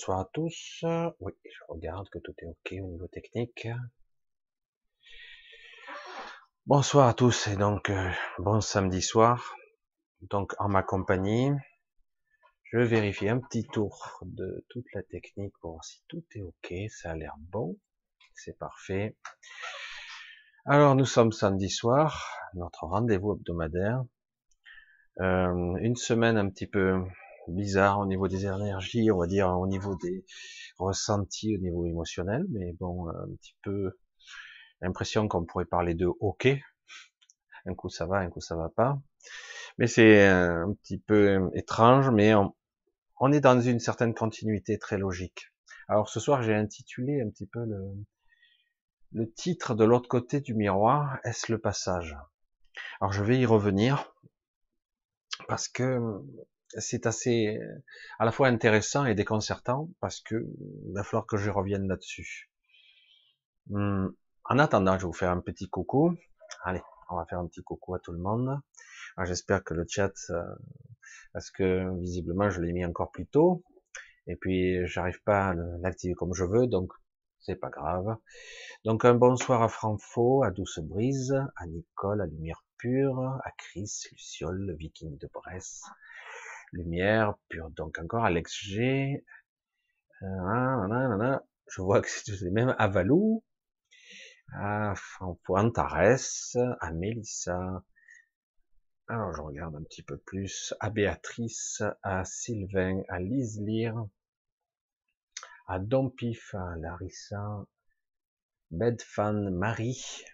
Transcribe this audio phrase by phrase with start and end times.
[0.00, 0.82] Bonsoir à tous.
[1.20, 3.68] Oui, je regarde que tout est OK au niveau technique.
[6.64, 9.54] Bonsoir à tous et donc euh, bon samedi soir.
[10.22, 11.50] Donc en ma compagnie,
[12.64, 16.40] je vais vérifier un petit tour de toute la technique pour voir si tout est
[16.40, 16.72] OK.
[16.88, 17.76] Ça a l'air bon.
[18.32, 19.18] C'est parfait.
[20.64, 24.02] Alors nous sommes samedi soir, notre rendez-vous hebdomadaire.
[25.20, 27.04] Euh, une semaine un petit peu
[27.50, 30.24] bizarre au niveau des énergies, on va dire au niveau des
[30.78, 33.98] ressentis, au niveau émotionnel, mais bon, un petit peu
[34.80, 36.48] l'impression qu'on pourrait parler de OK.
[37.66, 38.98] Un coup ça va, un coup ça va pas.
[39.78, 42.54] Mais c'est un petit peu étrange, mais on,
[43.18, 45.52] on, est dans une certaine continuité très logique.
[45.88, 47.78] Alors ce soir, j'ai intitulé un petit peu le,
[49.12, 52.16] le titre de l'autre côté du miroir, est-ce le passage?
[53.00, 54.14] Alors je vais y revenir
[55.48, 55.98] parce que
[56.78, 57.58] c'est assez
[58.18, 60.46] à la fois intéressant et déconcertant parce que
[60.86, 62.50] il va falloir que je revienne là-dessus.
[63.70, 64.14] Hum,
[64.44, 66.14] en attendant, je vais vous faire un petit coucou.
[66.64, 68.60] Allez, on va faire un petit coucou à tout le monde.
[69.24, 70.42] J'espère que le chat, euh,
[71.32, 73.64] parce que visiblement je l'ai mis encore plus tôt,
[74.26, 76.92] et puis j'arrive pas à l'activer comme je veux, donc
[77.40, 78.16] c'est pas grave.
[78.84, 83.90] Donc un bonsoir à Franfo, à Douce Brise, à Nicole, à Lumière Pure, à Chris,
[84.12, 85.82] Luciole, le Viking de Bresse,
[86.72, 89.24] Lumière Pure, donc encore Alex G.
[90.22, 91.38] Euh,
[91.68, 93.42] je vois que c'est même à Valou,
[94.52, 94.94] à
[95.48, 97.82] Antares, à Mélissa.
[99.08, 103.60] Alors je regarde un petit peu plus, à Béatrice, à Sylvain, à Lise
[105.66, 107.66] à Dompif, à Larissa,
[108.70, 110.24] Bedfan, Marie.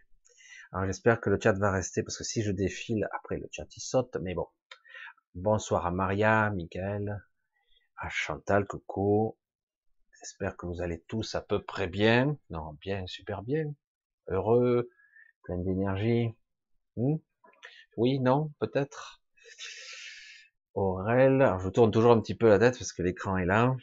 [0.73, 3.67] Alors j'espère que le chat va rester parce que si je défile, après le chat
[3.77, 4.47] il saute, mais bon.
[5.37, 7.23] Bonsoir à Maria, Miguel,
[7.99, 9.37] à Chantal, Coco.
[10.19, 12.39] J'espère que vous allez tous à peu près bien.
[12.49, 13.71] Non, bien, super bien.
[14.29, 14.89] Heureux,
[15.43, 16.35] plein d'énergie.
[16.97, 17.17] Hmm?
[17.99, 19.21] oui, non, peut-être.
[20.73, 23.77] Aurel, je tourne toujours un petit peu la tête parce que l'écran est là.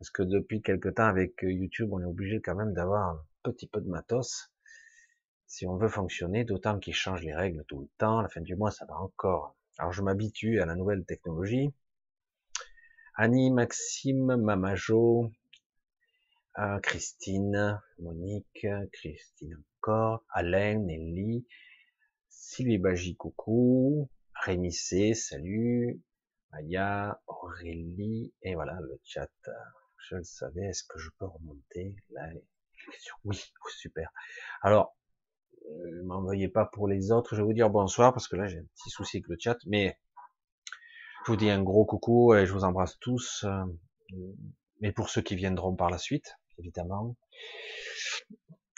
[0.00, 3.10] Parce que depuis quelque temps avec YouTube, on est obligé quand même d'avoir
[3.44, 4.50] un petit peu de matos
[5.46, 8.20] si on veut fonctionner, d'autant qu'ils changent les règles tout le temps.
[8.20, 9.57] La fin du mois, ça va encore.
[9.78, 11.72] Alors je m'habitue à la nouvelle technologie.
[13.14, 15.32] Annie, Maxime, Mamajo,
[16.58, 21.46] euh, Christine, Monique, Christine encore, Alain, Nelly,
[22.28, 26.00] Sylvie Bagy, coucou, Rémi C, salut,
[26.52, 29.30] Maya, Aurélie, et voilà le chat
[30.08, 31.94] je le savais, est-ce que je peux remonter?
[32.10, 32.28] Là
[33.24, 33.40] Oui,
[33.78, 34.10] super.
[34.62, 34.96] Alors,
[35.68, 38.46] ne euh, m'envoyez pas pour les autres, je vais vous dire bonsoir, parce que là
[38.46, 39.98] j'ai un petit souci avec le chat, mais
[41.26, 43.64] je vous dis un gros coucou et je vous embrasse tous, euh,
[44.80, 47.16] mais pour ceux qui viendront par la suite, évidemment.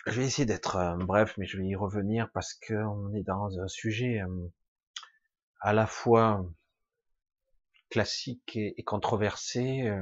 [0.06, 3.60] Je vais essayer d'être euh, bref, mais je vais y revenir parce qu'on est dans
[3.60, 4.20] un sujet
[5.60, 6.46] à la fois
[7.90, 9.92] classique et, controversé,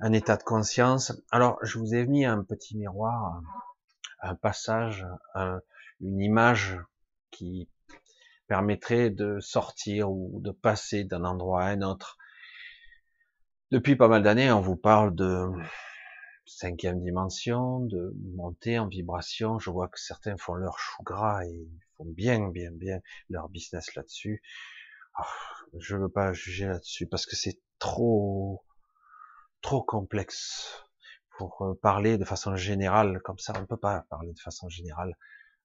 [0.00, 1.12] un état de conscience.
[1.30, 3.40] Alors, je vous ai mis un petit miroir,
[4.20, 5.06] un passage,
[6.00, 6.78] une image
[7.30, 7.68] qui
[8.46, 12.16] permettrait de sortir ou de passer d'un endroit à un autre.
[13.70, 15.50] Depuis pas mal d'années, on vous parle de
[16.46, 19.58] cinquième dimension, de monter en vibration.
[19.58, 23.94] Je vois que certains font leur chou gras et font bien, bien, bien leur business
[23.94, 24.42] là-dessus.
[25.18, 28.64] Oh, je veux pas juger là-dessus parce que c'est trop,
[29.60, 30.82] trop complexe
[31.36, 33.52] pour euh, parler de façon générale comme ça.
[33.56, 35.16] On ne peut pas parler de façon générale.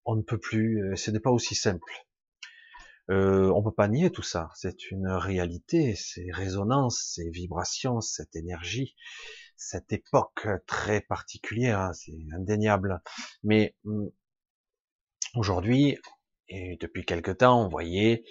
[0.06, 0.84] On ne peut plus.
[0.84, 1.92] Euh, ce n'est pas aussi simple.
[3.10, 4.50] Euh, on peut pas nier tout ça.
[4.56, 8.96] C'est une réalité, c'est résonance, c'est vibration, cette énergie,
[9.58, 13.02] cette époque très particulière, hein, c'est indéniable.
[13.44, 14.10] Mais hum,
[15.36, 15.98] aujourd'hui,
[16.48, 18.24] et depuis quelque temps, on voyait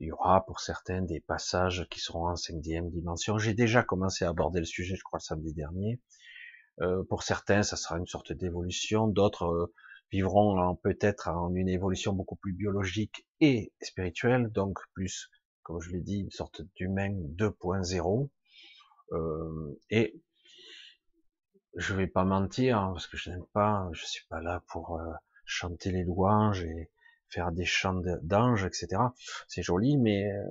[0.00, 3.38] il y aura pour certains des passages qui seront en cinquième dimension.
[3.38, 6.00] J'ai déjà commencé à aborder le sujet, je crois, le samedi dernier.
[6.80, 9.08] Euh, pour certains, ça sera une sorte d'évolution.
[9.08, 9.74] D'autres euh,
[10.10, 15.30] vivront peut-être en une évolution beaucoup plus biologique et spirituelle, donc plus,
[15.62, 18.28] comme je l'ai dit, une sorte d'humain 2.0.
[19.12, 20.20] Euh, et
[21.76, 24.98] je vais pas mentir, hein, parce que je n'aime pas, je suis pas là pour
[24.98, 25.12] euh,
[25.44, 26.90] chanter les louanges et
[27.28, 29.02] faire des chants d'anges, etc.
[29.46, 30.44] C'est joli, mais euh,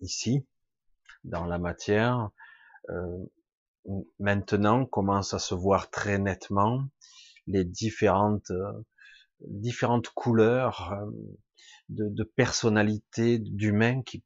[0.00, 0.46] ici,
[1.24, 2.30] dans la matière,
[2.90, 3.24] euh,
[4.18, 6.84] maintenant commence à se voir très nettement
[7.46, 8.50] les différentes
[9.48, 10.94] différentes couleurs
[11.88, 14.22] de, de personnalités d'humains qui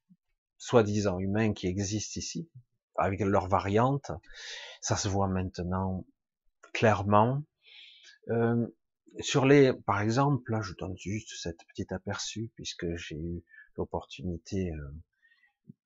[0.59, 2.50] soi-disant humains qui existent ici
[2.97, 4.11] avec leurs variantes.
[4.81, 6.05] Ça se voit maintenant
[6.75, 7.44] clairement.
[8.29, 8.67] Euh,
[9.20, 13.43] sur les, par exemple, là, je donne juste cette petite aperçu puisque j'ai eu
[13.76, 14.94] l'opportunité euh,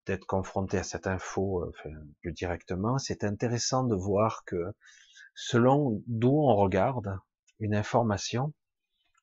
[0.07, 1.91] d'être confronté à cette info euh,
[2.21, 2.99] plus directement.
[2.99, 4.75] C'est intéressant de voir que
[5.35, 7.19] selon d'où on regarde
[7.61, 8.53] une information,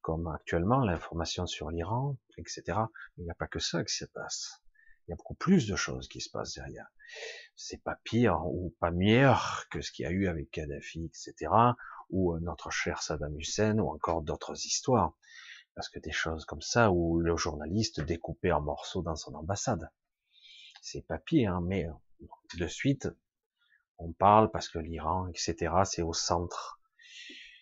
[0.01, 2.79] comme actuellement l'information sur l'Iran, etc.
[3.17, 4.61] il n'y a pas que ça qui se passe.
[5.07, 6.87] Il y a beaucoup plus de choses qui se passent derrière.
[7.55, 11.51] C'est pas pire ou pas meilleur que ce qu'il y a eu avec Kadhafi, etc.
[12.09, 15.13] ou euh, notre cher Saddam Hussein ou encore d'autres histoires.
[15.73, 19.89] Parce que des choses comme ça où le journaliste découpé en morceaux dans son ambassade.
[20.81, 21.87] C'est pas pire, hein, mais
[22.57, 23.07] de suite,
[23.97, 26.78] on parle parce que l'Iran, etc., c'est au centre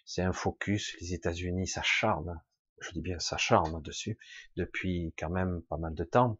[0.07, 0.95] c'est un focus.
[1.01, 2.41] Les États-Unis s'acharnent,
[2.79, 4.17] je dis bien s'acharnent dessus,
[4.55, 6.39] depuis quand même pas mal de temps,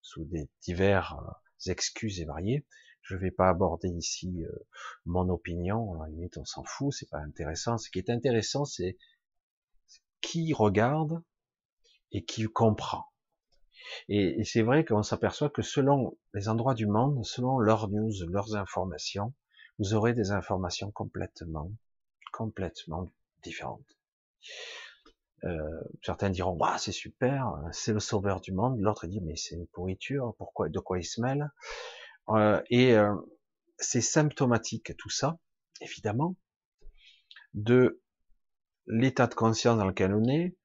[0.00, 2.64] sous des divers euh, excuses et variées.
[3.02, 4.66] Je ne vais pas aborder ici euh,
[5.04, 7.78] mon opinion, à la limite on s'en fout, c'est pas intéressant.
[7.78, 8.96] Ce qui est intéressant, c'est
[10.20, 11.20] qui regarde
[12.12, 13.06] et qui comprend.
[14.08, 18.54] Et, c'est vrai qu'on s'aperçoit que selon les endroits du monde, selon leurs news, leurs
[18.54, 19.34] informations,
[19.78, 21.72] vous aurez des informations complètement
[22.40, 23.06] complètement
[23.42, 23.98] différentes.
[25.44, 28.80] Euh, certains diront, bah, c'est super, c'est le sauveur du monde.
[28.80, 31.50] L'autre dit, mais c'est une pourriture, pourquoi, de quoi il se mêle?
[32.30, 33.14] Euh, Et euh,
[33.76, 35.38] c'est symptomatique tout ça,
[35.82, 36.34] évidemment,
[37.52, 38.00] de
[38.86, 40.56] l'état de conscience dans lequel on est,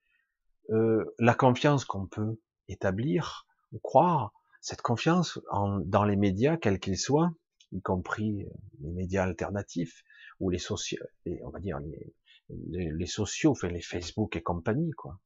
[1.19, 2.39] la confiance qu'on peut
[2.69, 4.31] établir ou croire,
[4.61, 5.39] cette confiance
[5.83, 7.31] dans les médias, quels qu'ils soient,
[7.71, 8.47] y compris
[8.79, 10.03] les médias alternatifs,
[10.39, 11.05] ou les sociaux,
[11.43, 12.13] on va dire les,
[12.49, 15.19] les, sociaux, enfin les Facebook et compagnie, quoi.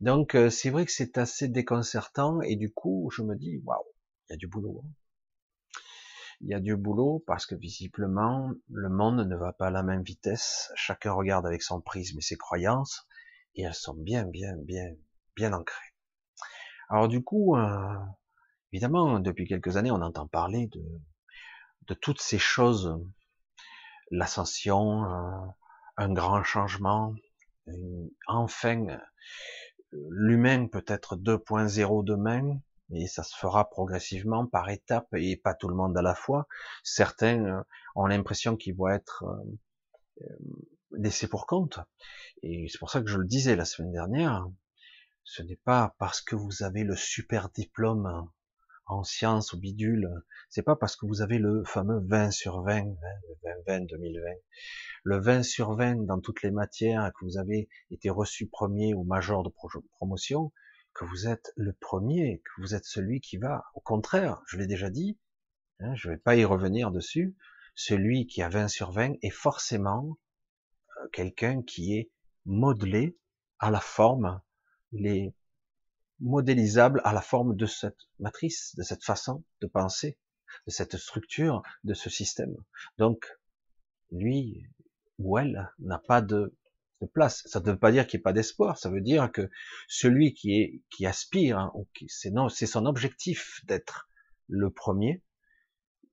[0.00, 3.84] Donc euh, c'est vrai que c'est assez déconcertant et du coup je me dis waouh,
[4.28, 4.82] il y a du boulot.
[4.84, 4.88] Hein.
[6.40, 9.84] Il y a du boulot parce que visiblement le monde ne va pas à la
[9.84, 10.72] même vitesse.
[10.74, 13.06] Chacun regarde avec son prisme et ses croyances
[13.54, 14.94] et elles sont bien, bien, bien,
[15.36, 15.94] bien ancrées.
[16.88, 17.94] Alors du coup, euh,
[18.72, 20.82] évidemment, depuis quelques années, on entend parler de
[21.86, 22.98] de toutes ces choses,
[24.10, 25.46] l'ascension, euh,
[25.96, 27.14] un grand changement,
[28.26, 28.98] enfin
[29.92, 32.58] l'humain peut être 2.0 demain,
[32.92, 36.46] et ça se fera progressivement par étapes et pas tout le monde à la fois.
[36.82, 37.62] Certains euh,
[37.94, 39.24] ont l'impression qu'ils vont être
[40.20, 40.26] euh,
[40.92, 41.80] laissés pour compte.
[42.42, 44.46] Et c'est pour ça que je le disais la semaine dernière,
[45.24, 48.28] ce n'est pas parce que vous avez le super diplôme
[48.86, 50.08] en sciences ou bidule,
[50.48, 52.90] c'est pas parce que vous avez le fameux 20 sur 20, 20,
[53.66, 54.20] 20, 2020,
[55.04, 59.04] le 20 sur 20 dans toutes les matières, que vous avez été reçu premier ou
[59.04, 59.50] major de
[59.98, 60.52] promotion,
[60.94, 64.66] que vous êtes le premier, que vous êtes celui qui va, au contraire, je l'ai
[64.66, 65.18] déjà dit,
[65.80, 67.36] hein, je vais pas y revenir dessus,
[67.74, 70.18] celui qui a 20 sur 20 est forcément
[70.98, 72.10] euh, quelqu'un qui est
[72.44, 73.18] modelé
[73.58, 74.40] à la forme,
[74.92, 75.34] les
[76.24, 80.18] modélisable à la forme de cette matrice, de cette façon de penser,
[80.66, 82.56] de cette structure, de ce système.
[82.98, 83.26] Donc,
[84.10, 84.66] lui
[85.18, 86.56] ou elle n'a pas de,
[87.12, 87.42] place.
[87.46, 88.78] Ça ne veut pas dire qu'il n'y a pas d'espoir.
[88.78, 89.50] Ça veut dire que
[89.88, 91.72] celui qui est, qui aspire, hein,
[92.48, 94.08] c'est son objectif d'être
[94.48, 95.22] le premier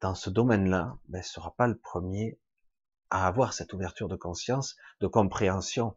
[0.02, 2.38] dans ce domaine-là, ben, sera pas le premier
[3.10, 5.96] à avoir cette ouverture de conscience, de compréhension.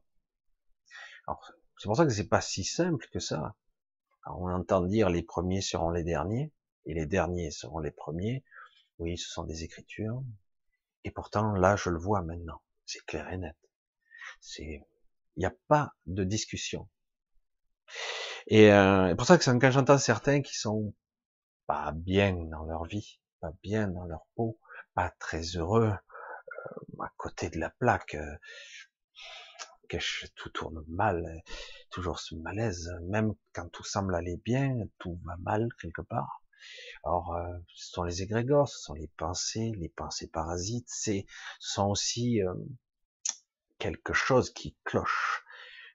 [1.79, 3.57] c'est pour ça que c'est pas si simple que ça
[4.27, 6.53] on entend dire les premiers seront les derniers,
[6.87, 8.45] et les derniers seront les premiers.
[8.99, 10.23] Oui, ce sont des écritures.
[11.05, 12.63] Et pourtant, là, je le vois maintenant.
[12.87, 13.57] C'est clair et net.
[14.41, 14.83] C'est,
[15.37, 16.89] il n'y a pas de discussion.
[18.47, 20.95] Et euh, c'est pour ça que quand j'entends certains qui sont
[21.67, 24.59] pas bien dans leur vie, pas bien dans leur peau,
[24.95, 28.37] pas très heureux, euh, à côté de la plaque, euh,
[30.35, 31.43] tout tourne mal,
[31.91, 36.43] toujours ce malaise, même quand tout semble aller bien, tout va mal quelque part.
[37.05, 41.27] Alors, euh, ce sont les égrégores, ce sont les pensées, les pensées parasites, c'est
[41.59, 42.55] sont aussi euh,
[43.79, 45.45] quelque chose qui cloche.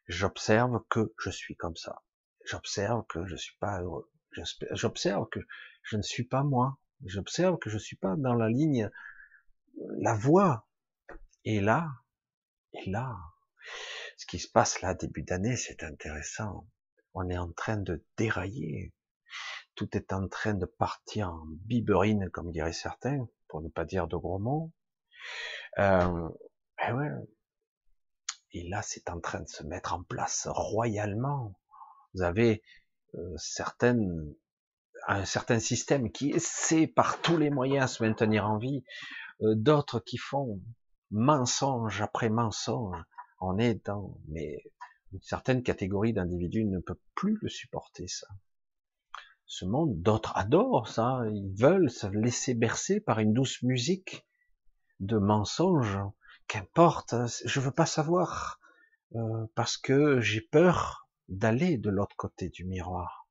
[0.07, 2.01] J'observe que je suis comme ça.
[2.45, 4.11] J'observe que je suis pas heureux.
[4.71, 5.39] J'observe que
[5.83, 6.77] je ne suis pas moi.
[7.05, 8.89] J'observe que je suis pas dans la ligne,
[9.99, 10.67] la voie.
[11.45, 11.87] Et là,
[12.73, 13.15] et là,
[14.17, 16.67] ce qui se passe là, début d'année, c'est intéressant.
[17.13, 18.93] On est en train de dérailler.
[19.75, 24.07] Tout est en train de partir en biberine, comme diraient certains, pour ne pas dire
[24.07, 24.71] de gros mots.
[25.77, 26.29] Euh,
[26.87, 27.09] et, ouais.
[28.51, 31.53] et là, c'est en train de se mettre en place royalement.
[32.13, 32.63] Vous avez
[33.15, 34.35] euh, certaines
[35.07, 38.83] un certain système qui essaie par tous les moyens à se maintenir en vie,
[39.41, 40.59] euh, d'autres qui font
[41.11, 42.97] mensonge après mensonge.
[43.39, 44.63] On est dans, mais
[45.11, 48.27] une certaine catégorie d'individus ne peut plus le supporter, ça.
[49.45, 54.27] Ce monde, d'autres adorent ça, ils veulent se laisser bercer par une douce musique
[54.99, 55.99] de mensonges,
[56.47, 57.15] qu'importe,
[57.45, 58.59] je veux pas savoir,
[59.15, 63.27] euh, parce que j'ai peur d'aller de l'autre côté du miroir.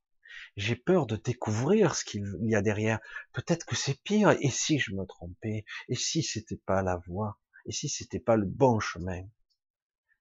[0.56, 2.98] J'ai peur de découvrir ce qu'il y a derrière.
[3.32, 4.30] Peut-être que c'est pire.
[4.40, 8.36] Et si je me trompais Et si c'était pas la voie Et si c'était pas
[8.36, 9.22] le bon chemin?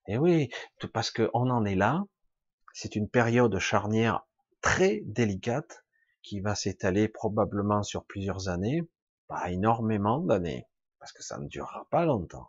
[0.08, 0.48] Et eh oui,
[0.94, 2.02] parce que on en est là.
[2.72, 4.26] C'est une période charnière
[4.62, 5.84] très délicate
[6.22, 8.88] qui va s'étaler probablement sur plusieurs années,
[9.26, 10.66] pas énormément d'années,
[10.98, 12.48] parce que ça ne durera pas longtemps.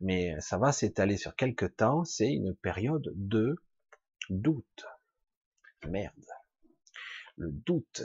[0.00, 2.04] Mais ça va s'étaler sur quelques temps.
[2.04, 3.56] C'est une période de
[4.28, 4.84] doute.
[5.86, 6.12] Merde.
[7.36, 8.02] Le doute.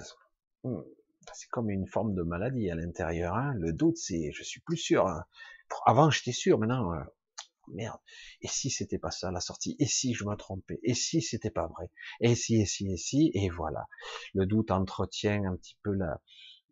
[0.64, 0.82] Hmm.
[1.34, 3.36] C'est comme une forme de maladie à l'intérieur.
[3.36, 3.54] Hein.
[3.56, 5.06] Le doute, c'est je suis plus sûr.
[5.08, 5.26] Hein.
[5.86, 6.60] Avant, j'étais sûr.
[6.60, 7.04] Maintenant, euh,
[7.68, 8.00] merde.
[8.42, 9.76] Et si c'était pas ça la sortie?
[9.80, 10.80] Et si je me trompais?
[10.84, 11.90] Et si c'était pas vrai?
[12.22, 13.32] Et si, et si, et si?
[13.34, 13.88] Et voilà.
[14.34, 16.22] Le doute entretient un petit peu la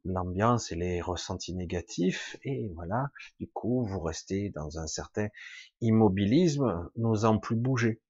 [0.04, 2.36] l'ambiance et les ressentis négatifs.
[2.44, 3.12] Et voilà.
[3.40, 5.28] Du coup, vous restez dans un certain
[5.80, 8.02] immobilisme, n'osant plus bouger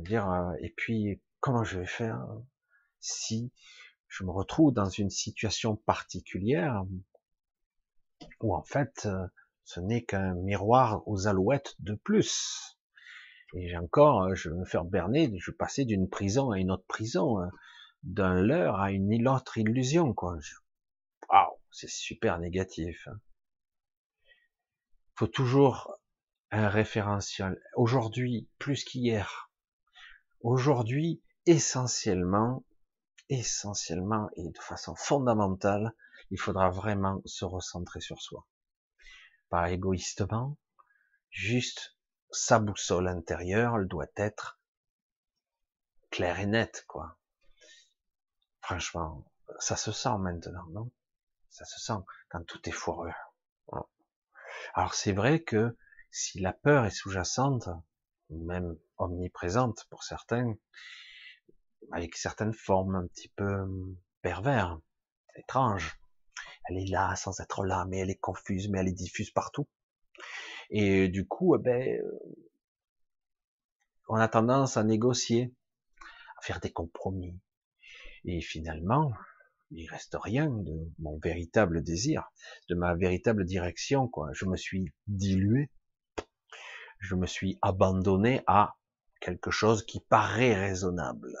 [0.00, 2.26] dire euh, et puis comment je vais faire
[3.00, 3.50] si
[4.08, 6.84] je me retrouve dans une situation particulière
[8.40, 9.26] où en fait euh,
[9.64, 12.78] ce n'est qu'un miroir aux alouettes de plus.
[13.54, 16.58] Et j'ai encore, euh, je vais me faire berner, je vais passer d'une prison à
[16.58, 17.38] une autre prison,
[18.02, 20.36] d'un leurre à une autre illusion, quoi.
[21.30, 23.08] Waouh, c'est super négatif.
[23.08, 23.18] Hein.
[25.16, 25.98] Faut toujours
[26.50, 27.60] un référentiel.
[27.76, 29.50] Aujourd'hui, plus qu'hier,
[30.44, 32.64] Aujourd'hui, essentiellement,
[33.30, 35.94] essentiellement et de façon fondamentale,
[36.30, 38.46] il faudra vraiment se recentrer sur soi.
[39.54, 40.58] Pas égoïstement,
[41.30, 41.96] juste
[42.32, 44.58] sa boussole intérieure, elle doit être
[46.10, 47.16] claire et nette, quoi.
[48.62, 49.24] Franchement,
[49.60, 50.90] ça se sent maintenant, non?
[51.50, 53.12] Ça se sent quand tout est foireux.
[54.74, 55.76] Alors c'est vrai que
[56.10, 57.68] si la peur est sous-jacente,
[58.30, 60.56] même omniprésente pour certains,
[61.92, 63.68] avec certaines formes un petit peu
[64.20, 64.80] pervers,
[65.36, 65.96] étranges.
[66.66, 69.68] Elle est là sans être là, mais elle est confuse, mais elle est diffuse partout.
[70.70, 72.00] Et du coup, eh ben,
[74.08, 75.54] on a tendance à négocier,
[76.38, 77.38] à faire des compromis.
[78.24, 79.12] Et finalement,
[79.70, 82.30] il reste rien de mon véritable désir,
[82.68, 84.30] de ma véritable direction, quoi.
[84.32, 85.70] Je me suis dilué.
[87.00, 88.76] Je me suis abandonné à
[89.20, 91.34] quelque chose qui paraît raisonnable.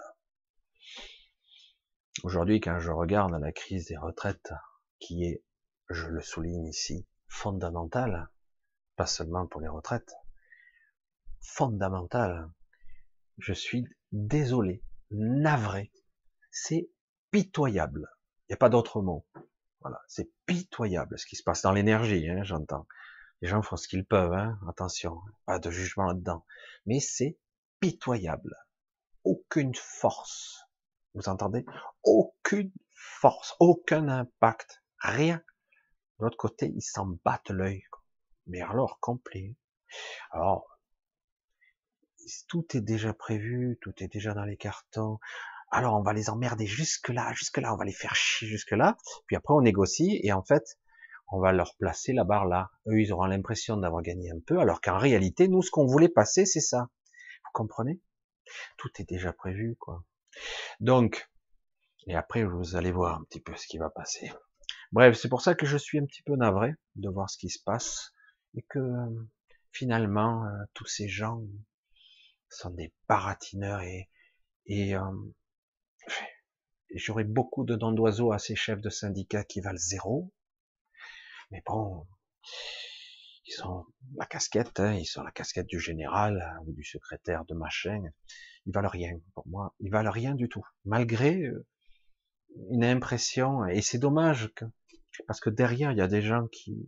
[2.22, 4.52] Aujourd'hui, quand je regarde la crise des retraites,
[5.04, 5.42] qui est,
[5.90, 8.30] je le souligne ici, fondamentale,
[8.96, 10.14] pas seulement pour les retraites,
[11.42, 12.48] fondamentale,
[13.36, 15.92] je suis désolé, navré,
[16.50, 16.88] c'est
[17.30, 18.08] pitoyable.
[18.48, 19.26] Il n'y a pas d'autre mot.
[19.80, 22.86] Voilà, c'est pitoyable ce qui se passe dans l'énergie, hein, j'entends.
[23.42, 26.46] Les gens font ce qu'ils peuvent, hein, attention, pas de jugement là-dedans.
[26.86, 27.36] Mais c'est
[27.78, 28.56] pitoyable.
[29.24, 30.64] Aucune force.
[31.12, 31.66] Vous entendez?
[32.02, 35.42] Aucune force, aucun impact, rien.
[36.18, 37.84] De l'autre côté, ils s'en battent l'œil.
[38.46, 39.56] Mais alors, complet.
[40.30, 40.78] Alors,
[42.48, 45.18] tout est déjà prévu, tout est déjà dans les cartons.
[45.70, 48.72] Alors, on va les emmerder jusque là, jusque là, on va les faire chier jusque
[48.72, 48.96] là.
[49.26, 50.78] Puis après, on négocie et en fait,
[51.28, 52.70] on va leur placer la barre là.
[52.86, 56.08] Eux, ils auront l'impression d'avoir gagné un peu, alors qu'en réalité, nous, ce qu'on voulait
[56.08, 56.88] passer, c'est ça
[57.54, 58.00] comprenez?
[58.76, 60.04] Tout est déjà prévu, quoi.
[60.80, 61.30] Donc,
[62.06, 64.30] et après, vous allez voir un petit peu ce qui va passer.
[64.94, 67.50] Bref, c'est pour ça que je suis un petit peu navré de voir ce qui
[67.50, 68.12] se passe
[68.56, 68.78] et que
[69.72, 71.42] finalement, euh, tous ces gens
[72.48, 74.08] sont des baratineurs et,
[74.66, 75.00] et, euh,
[76.94, 80.32] j'aurais beaucoup de noms d'oiseaux à ces chefs de syndicats qui valent zéro.
[81.50, 82.06] Mais bon,
[83.46, 87.44] ils ont la casquette, hein, ils sont la casquette du général hein, ou du secrétaire
[87.46, 88.00] de machin.
[88.64, 89.74] Ils valent rien pour moi.
[89.80, 91.66] Ils valent rien du tout, malgré euh,
[92.70, 93.66] une impression.
[93.66, 94.64] Et c'est dommage que,
[95.26, 96.86] parce que derrière il y a des gens qui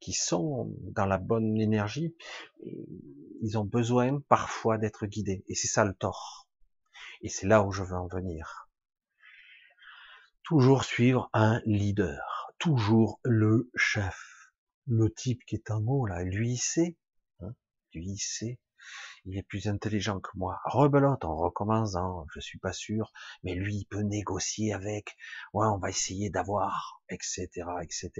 [0.00, 2.14] qui sont dans la bonne énergie.
[3.40, 5.42] Ils ont besoin parfois d'être guidés.
[5.48, 6.46] Et c'est ça le tort.
[7.22, 8.68] Et c'est là où je veux en venir.
[10.42, 12.52] Toujours suivre un leader.
[12.58, 14.34] Toujours le chef
[14.86, 16.96] le type qui est en haut là, lui il sait,
[17.40, 17.54] hein,
[17.94, 18.58] lui il sait,
[19.24, 20.60] il est plus intelligent que moi.
[20.64, 21.96] Rebelote, on recommence,
[22.34, 23.12] je suis pas sûr,
[23.42, 25.16] mais lui, il peut négocier avec,
[25.52, 27.48] ouais, on va essayer d'avoir, etc.,
[27.82, 28.10] etc.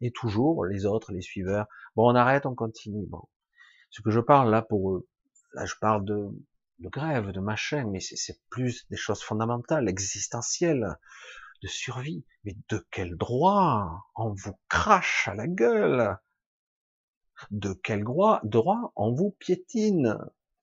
[0.00, 3.22] Et toujours, les autres, les suiveurs, bon, on arrête, on continue, bon.
[3.90, 5.08] Ce que je parle là pour eux,
[5.52, 6.28] là, je parle de,
[6.78, 10.96] de grève, de machin, mais c'est plus des choses fondamentales, existentielles,
[11.62, 12.24] de survie.
[12.44, 14.08] Mais de quel droit?
[14.16, 16.16] On vous crache à la gueule
[17.50, 20.18] De quel droit, droit on vous piétine?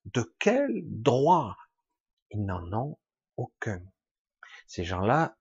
[0.06, 1.56] De quel droit?
[2.30, 2.98] Ils n'en ont
[3.36, 3.82] aucun.
[4.66, 5.36] Ces gens-là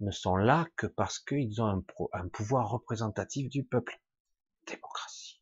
[0.00, 4.00] ne sont là que parce qu'ils ont un, pouvoir représentatif du peuple.
[4.66, 5.40] Démocratie.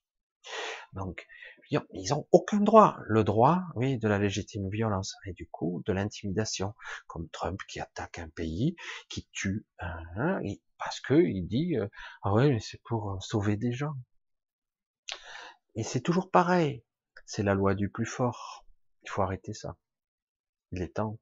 [0.93, 1.27] Donc,
[1.71, 2.97] ils ont aucun droit.
[3.07, 6.75] Le droit, oui, de la légitime violence et du coup de l'intimidation,
[7.07, 8.77] comme Trump qui attaque un pays,
[9.09, 10.41] qui tue un,
[10.79, 11.89] parce que il dit euh,
[12.23, 13.95] ah ouais, mais c'est pour euh, sauver des gens.
[15.77, 16.83] Et c'est toujours pareil.
[17.27, 18.67] C'est la loi du plus fort.
[19.03, 19.77] Il faut arrêter ça.
[20.73, 21.19] Il est temps.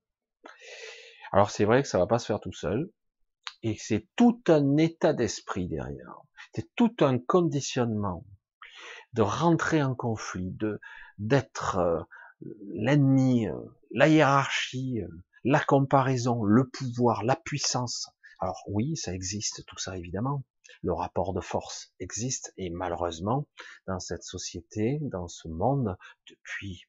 [1.32, 2.90] Alors c'est vrai que ça va pas se faire tout seul,
[3.62, 6.20] et c'est tout un état d'esprit derrière.
[6.54, 8.24] C'est tout un conditionnement
[9.14, 10.80] de rentrer en conflit, de
[11.18, 12.00] d'être euh,
[12.72, 13.58] l'ennemi, euh,
[13.90, 15.08] la hiérarchie, euh,
[15.44, 18.08] la comparaison, le pouvoir, la puissance.
[18.38, 20.44] Alors oui, ça existe, tout ça évidemment.
[20.82, 23.46] Le rapport de force existe et malheureusement,
[23.86, 25.96] dans cette société, dans ce monde,
[26.28, 26.86] depuis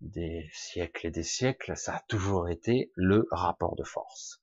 [0.00, 4.42] des siècles et des siècles, ça a toujours été le rapport de force.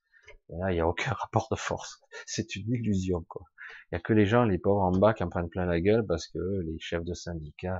[0.49, 2.01] là, il n'y a aucun rapport de force.
[2.25, 3.45] C'est une illusion, quoi.
[3.91, 5.81] Il y a que les gens, les pauvres en bas qui en prennent plein la
[5.81, 7.79] gueule parce que les chefs de syndicats,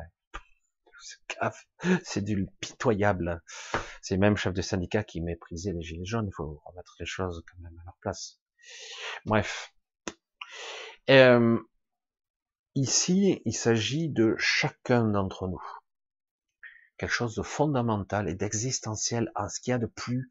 [2.04, 3.44] c'est du pitoyable.
[4.02, 6.28] C'est même chefs de syndicats qui méprisaient les gilets jaunes.
[6.28, 8.40] Il faut remettre les choses quand même à leur place.
[9.26, 9.75] Bref.
[11.10, 11.60] Euh,
[12.74, 15.62] ici, il s'agit de chacun d'entre nous.
[16.98, 20.30] Quelque chose de fondamental et d'existentiel à ce qu'il y a de plus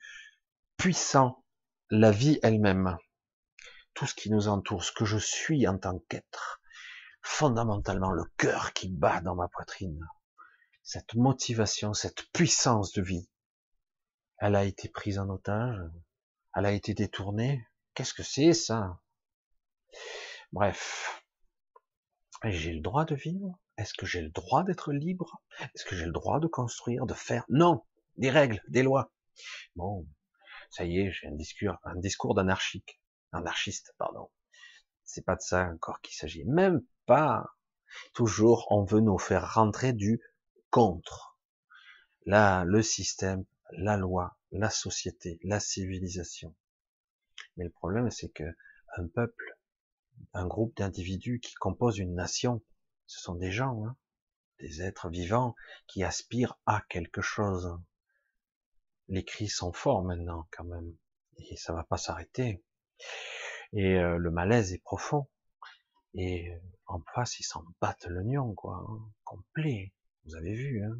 [0.76, 1.44] puissant,
[1.90, 2.96] la vie elle-même.
[3.92, 6.60] Tout ce qui nous entoure, ce que je suis en tant qu'être,
[7.22, 10.00] fondamentalement le cœur qui bat dans ma poitrine,
[10.82, 13.28] cette motivation, cette puissance de vie,
[14.38, 15.80] elle a été prise en otage,
[16.56, 17.64] elle a été détournée.
[17.94, 18.98] Qu'est-ce que c'est ça?
[20.54, 21.20] Bref,
[22.44, 23.58] j'ai le droit de vivre?
[23.76, 25.42] Est-ce que j'ai le droit d'être libre?
[25.74, 27.44] Est-ce que j'ai le droit de construire, de faire?
[27.48, 27.84] Non,
[28.18, 29.12] des règles, des lois.
[29.74, 30.06] Bon,
[30.70, 33.00] ça y est, j'ai un discours, un discours d'anarchique
[33.32, 34.30] anarchiste, pardon.
[35.02, 36.44] C'est pas de ça encore qu'il s'agit.
[36.44, 37.44] Même pas.
[38.12, 40.20] Toujours, on veut nous faire rentrer du
[40.70, 41.36] contre.
[42.26, 46.54] Là, le système, la loi, la société, la civilisation.
[47.56, 48.44] Mais le problème, c'est que
[48.96, 49.53] un peuple,
[50.33, 52.62] un groupe d'individus qui composent une nation,
[53.07, 53.96] ce sont des gens, hein,
[54.61, 55.55] des êtres vivants
[55.87, 57.79] qui aspirent à quelque chose.
[59.09, 60.96] Les cris sont forts maintenant, quand même,
[61.37, 62.64] et ça va pas s'arrêter.
[63.72, 65.29] Et euh, le malaise est profond.
[66.14, 69.92] Et euh, en face, ils s'en battent l'oignon, quoi, hein, complet.
[70.24, 70.96] Vous avez vu, hein.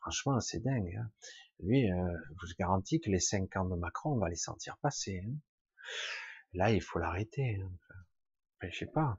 [0.00, 0.96] Franchement, c'est dingue.
[0.98, 1.10] Hein.
[1.60, 4.76] Lui, euh, je vous garantis que les cinq ans de Macron, on va les sentir
[4.78, 5.22] passer.
[5.26, 5.34] Hein.
[6.54, 7.60] Là, il faut l'arrêter.
[7.60, 7.70] Hein.
[8.62, 9.18] je sais pas.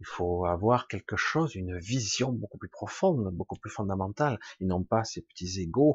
[0.00, 4.84] Il faut avoir quelque chose, une vision beaucoup plus profonde, beaucoup plus fondamentale, et non
[4.84, 5.94] pas ces petits égaux,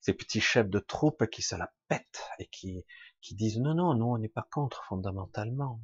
[0.00, 2.84] ces petits chefs de troupes qui se la pètent et qui
[3.20, 5.80] qui disent non, non, nous on n'est pas contre fondamentalement.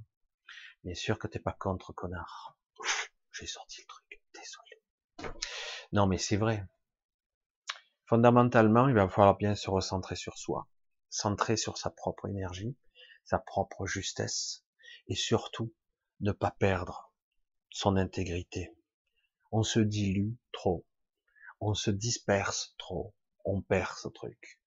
[0.85, 2.57] Bien sûr que t'es pas contre, connard.
[3.33, 5.35] J'ai sorti le truc, désolé.
[5.93, 6.65] Non, mais c'est vrai.
[8.07, 10.69] Fondamentalement, il va falloir bien se recentrer sur soi,
[11.09, 12.77] centrer sur sa propre énergie,
[13.25, 14.65] sa propre justesse,
[15.09, 15.73] et surtout
[16.21, 17.13] ne pas perdre
[17.71, 18.77] son intégrité.
[19.51, 20.87] On se dilue trop,
[21.61, 24.61] on se disperse trop, on perd ce truc.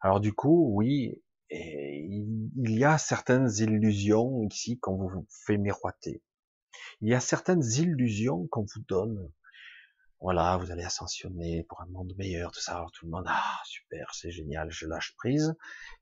[0.00, 6.22] Alors du coup, oui, il y a certaines illusions ici qu'on vous fait miroiter.
[7.00, 9.32] Il y a certaines illusions qu'on vous donne.
[10.24, 12.86] Voilà, vous allez ascensionner pour un monde meilleur, tout ça.
[12.94, 15.54] Tout le monde, ah super, c'est génial, je lâche prise.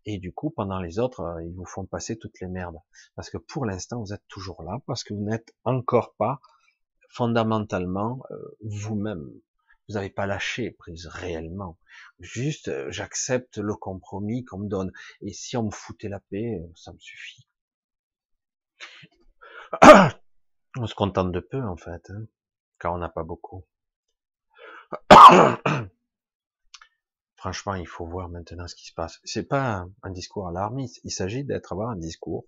[0.05, 2.77] Et du coup, pendant les autres, euh, ils vous font passer toutes les merdes.
[3.17, 6.41] Parce que pour l'instant, vous êtes toujours là, parce que vous n'êtes encore pas
[7.11, 9.29] fondamentalement euh, vous-même.
[9.89, 11.77] Vous n'avez pas lâché prise réellement.
[12.21, 14.93] Juste, euh, j'accepte le compromis qu'on me donne.
[15.23, 17.49] Et si on me foutait la paix, ça me suffit.
[20.79, 22.27] On se contente de peu, en fait, hein,
[22.79, 23.67] car on n'a pas beaucoup.
[27.37, 29.21] Franchement, il faut voir maintenant ce qui se passe.
[29.25, 31.01] C'est pas un, discours alarmiste.
[31.05, 32.45] Il s'agit d'être avoir un discours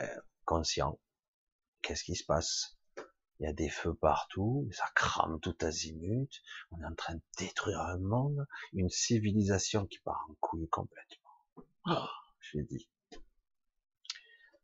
[0.00, 0.06] euh,
[0.44, 0.98] conscient.
[1.82, 2.76] Qu'est-ce qui se passe?
[3.38, 6.30] Il y a des feux partout, ça crame tout azimut,
[6.70, 11.32] on est en train de détruire un monde, une civilisation qui part en couille complètement.
[11.86, 12.06] Oh,
[12.38, 12.88] je l'ai dit.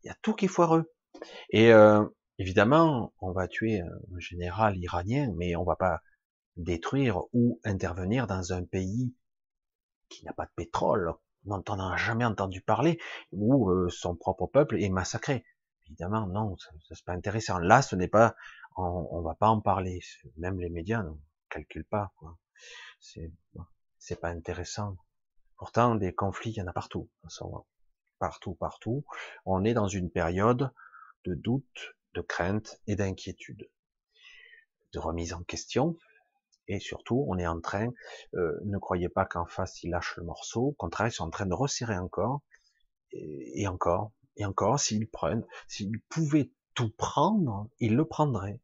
[0.02, 0.92] Il y a tout qui est foireux.
[1.50, 2.04] Et euh,
[2.38, 6.02] évidemment, on va tuer un général iranien, mais on va pas
[6.58, 9.14] détruire ou intervenir dans un pays
[10.08, 12.98] qui n'a pas de pétrole, dont on n'a jamais entendu parler,
[13.32, 15.44] où euh, son propre peuple est massacré.
[15.86, 16.56] Évidemment, non,
[16.88, 17.58] c'est pas intéressant.
[17.58, 18.34] Là, ce n'est pas,
[18.76, 20.00] on, on, va pas en parler.
[20.36, 21.12] Même les médias ne
[21.48, 22.12] calculent pas.
[23.00, 23.32] C'est,
[23.98, 24.96] c'est pas intéressant.
[25.56, 27.08] Pourtant, des conflits, il y en a partout.
[28.18, 29.04] Partout, partout.
[29.46, 30.70] On est dans une période
[31.24, 33.68] de doute, de crainte et d'inquiétude,
[34.92, 35.96] de remise en question.
[36.68, 37.90] Et surtout, on est en train,
[38.34, 40.66] euh, ne croyez pas qu'en face ils lâchent le morceau.
[40.66, 42.42] Au contraire, ils sont en train de resserrer encore
[43.12, 48.60] et, et encore et encore, s'ils prennent, s'ils pouvaient tout prendre, ils le prendraient.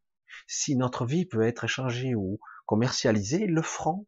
[0.46, 4.06] Si notre vie peut être échangée ou commercialisée, ils le feront.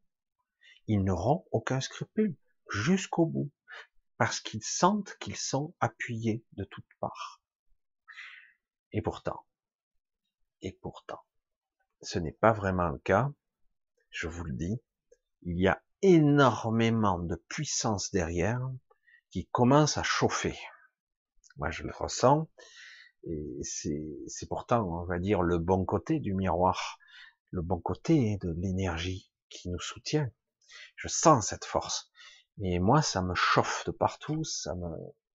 [0.86, 2.36] Ils n'auront aucun scrupule
[2.70, 3.50] jusqu'au bout,
[4.16, 7.42] parce qu'ils sentent qu'ils sont appuyés de toutes parts.
[8.92, 9.44] Et pourtant,
[10.62, 11.20] et pourtant,
[12.00, 13.32] ce n'est pas vraiment le cas,
[14.16, 14.80] je vous le dis,
[15.42, 18.66] il y a énormément de puissance derrière
[19.30, 20.58] qui commence à chauffer.
[21.58, 22.48] Moi, je le ressens.
[23.24, 26.98] Et c'est pourtant, on va dire, le bon côté du miroir,
[27.50, 30.30] le bon côté de l'énergie qui nous soutient.
[30.94, 32.10] Je sens cette force.
[32.56, 34.88] Mais moi, ça me chauffe de partout, ça me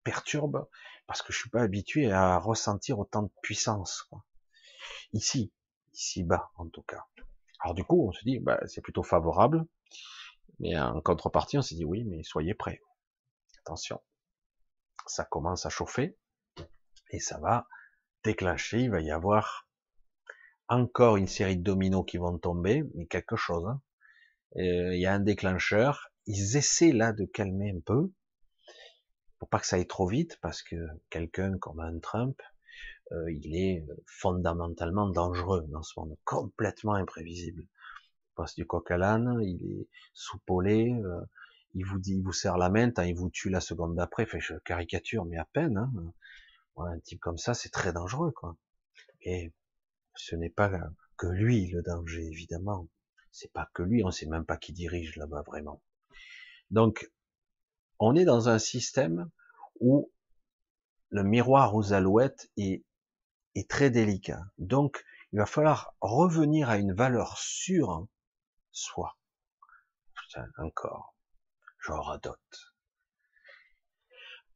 [0.06, 0.70] perturbe,
[1.06, 4.10] parce que je suis pas habitué à ressentir autant de puissance.
[5.12, 5.52] Ici,
[5.92, 7.06] ici bas, en tout cas.
[7.62, 9.66] Alors du coup, on se dit, bah, c'est plutôt favorable.
[10.60, 12.82] Mais en contrepartie, on s'est dit, oui, mais soyez prêts.
[13.60, 14.02] Attention
[15.10, 16.18] ça commence à chauffer
[17.12, 17.68] et ça va
[18.24, 19.68] déclencher, il va y avoir
[20.68, 23.66] encore une série de dominos qui vont tomber, mais quelque chose.
[23.66, 23.82] Hein.
[24.58, 28.12] Euh, il y a un déclencheur, ils essaient là de calmer un peu,
[29.40, 30.76] pour pas que ça aille trop vite, parce que
[31.10, 32.40] quelqu'un comme un Trump,
[33.12, 37.64] euh, il est fondamentalement dangereux dans ce monde, complètement imprévisible.
[37.64, 41.22] Il passe du coq à l'âne, il est soupolé, euh,
[41.74, 44.26] il vous dit, il vous serre la main, il vous tue la seconde d'après.
[44.26, 45.78] Fait, je caricature, mais à peine.
[45.78, 46.14] Hein.
[46.78, 48.56] un type comme ça, c'est très dangereux, quoi.
[49.22, 49.52] Et
[50.16, 50.72] ce n'est pas
[51.18, 52.88] que lui le danger, évidemment.
[53.32, 55.82] C'est pas que lui, on sait même pas qui dirige là-bas vraiment.
[56.72, 57.12] Donc,
[58.00, 59.30] on est dans un système
[59.80, 60.12] où
[61.10, 62.84] le miroir aux alouettes est,
[63.60, 64.42] est très délicat.
[64.58, 68.08] Donc, il va falloir revenir à une valeur sûre,
[68.72, 69.18] soi.
[70.16, 71.16] Putain, encore
[71.80, 72.74] je radote.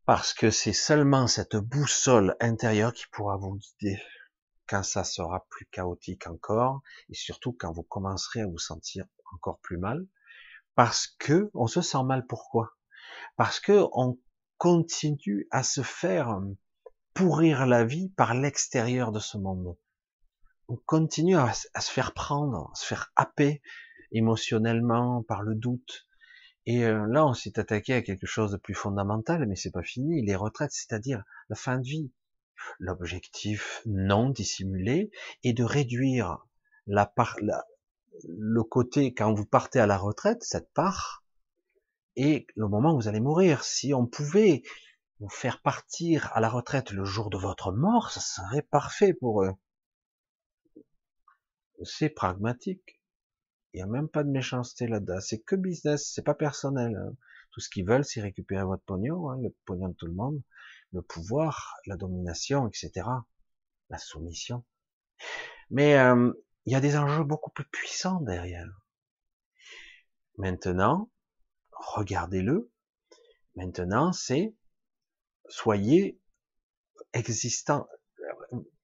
[0.05, 4.01] Parce que c'est seulement cette boussole intérieure qui pourra vous guider
[4.67, 9.59] quand ça sera plus chaotique encore, et surtout quand vous commencerez à vous sentir encore
[9.59, 10.05] plus mal,
[10.75, 12.25] parce que on se sent mal.
[12.27, 12.75] Pourquoi?
[13.35, 14.19] Parce que on
[14.57, 16.39] continue à se faire
[17.13, 19.77] pourrir la vie par l'extérieur de ce monde.
[20.67, 23.61] On continue à, se faire prendre, à se faire happer
[24.11, 26.07] émotionnellement par le doute,
[26.65, 29.83] et euh, là, on s'est attaqué à quelque chose de plus fondamental, mais c'est pas
[29.83, 30.25] fini.
[30.25, 32.11] Les retraites, c'est-à-dire la fin de vie.
[32.79, 35.11] L'objectif non dissimulé
[35.43, 36.45] est de réduire
[36.87, 37.37] la part,
[38.23, 41.25] le côté quand vous partez à la retraite, cette part,
[42.15, 43.63] et le moment où vous allez mourir.
[43.65, 44.63] Si on pouvait
[45.23, 49.43] vous faire partir à la retraite le jour de votre mort, ça serait parfait pour
[49.43, 49.53] eux.
[51.83, 53.01] C'est pragmatique.
[53.73, 55.21] Il n'y a même pas de méchanceté là-dedans.
[55.21, 56.97] C'est que business, c'est pas personnel.
[56.97, 57.15] Hein.
[57.51, 60.41] Tout ce qu'ils veulent, c'est récupérer votre pognon, hein, le pognon de tout le monde,
[60.91, 63.07] le pouvoir, la domination, etc.
[63.89, 64.65] La soumission.
[65.69, 66.33] Mais euh,
[66.65, 68.67] il y a des enjeux beaucoup plus puissants derrière.
[70.37, 71.09] Maintenant,
[71.71, 72.69] regardez-le.
[73.55, 74.53] Maintenant, c'est
[75.53, 76.19] soyez
[77.13, 77.87] existant,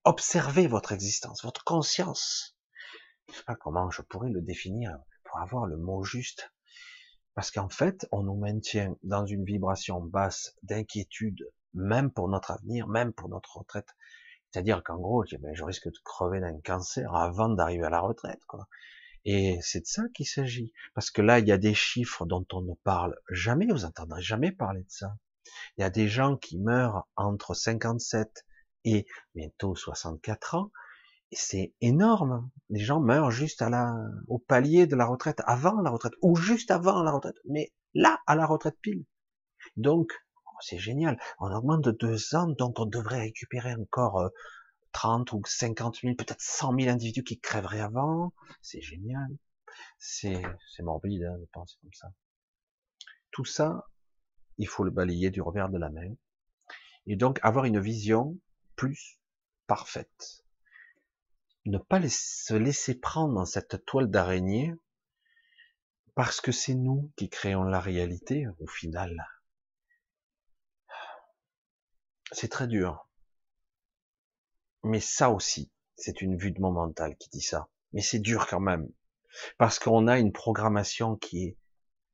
[0.03, 2.55] observez votre existence, votre conscience
[3.31, 6.51] je sais pas comment je pourrais le définir pour avoir le mot juste.
[7.35, 12.87] Parce qu'en fait, on nous maintient dans une vibration basse d'inquiétude, même pour notre avenir,
[12.87, 13.87] même pour notre retraite.
[14.51, 18.43] C'est-à-dire qu'en gros, ben, je risque de crever d'un cancer avant d'arriver à la retraite.
[18.47, 18.67] Quoi.
[19.25, 20.73] Et c'est de ça qu'il s'agit.
[20.95, 24.21] Parce que là, il y a des chiffres dont on ne parle jamais, vous n'entendrez
[24.21, 25.15] jamais parler de ça.
[25.77, 28.45] Il y a des gens qui meurent entre 57
[28.85, 30.71] et bientôt 64 ans,
[31.31, 32.49] c'est énorme.
[32.69, 33.93] Les gens meurent juste à la,
[34.27, 38.19] au palier de la retraite, avant la retraite, ou juste avant la retraite, mais là,
[38.25, 39.05] à la retraite pile.
[39.77, 40.11] Donc,
[40.45, 41.19] oh, c'est génial.
[41.39, 44.31] On augmente de deux ans, donc on devrait récupérer encore
[44.91, 48.33] 30 ou 50 000, peut-être 100 000 individus qui crèveraient avant.
[48.61, 49.27] C'est génial.
[49.97, 50.41] C'est,
[50.75, 52.11] c'est morbide hein, de penser comme ça.
[53.31, 53.85] Tout ça,
[54.59, 56.13] il faut le balayer du revers de la main.
[57.07, 58.37] Et donc avoir une vision
[58.75, 59.19] plus
[59.65, 60.45] parfaite.
[61.65, 64.75] Ne pas se laisser prendre dans cette toile d'araignée
[66.13, 69.25] parce que c'est nous qui créons la réalité au final.
[72.31, 73.07] C'est très dur.
[74.83, 77.69] Mais ça aussi, c'est une vue de mon mental qui dit ça.
[77.93, 78.87] Mais c'est dur quand même.
[79.57, 81.57] Parce qu'on a une programmation qui est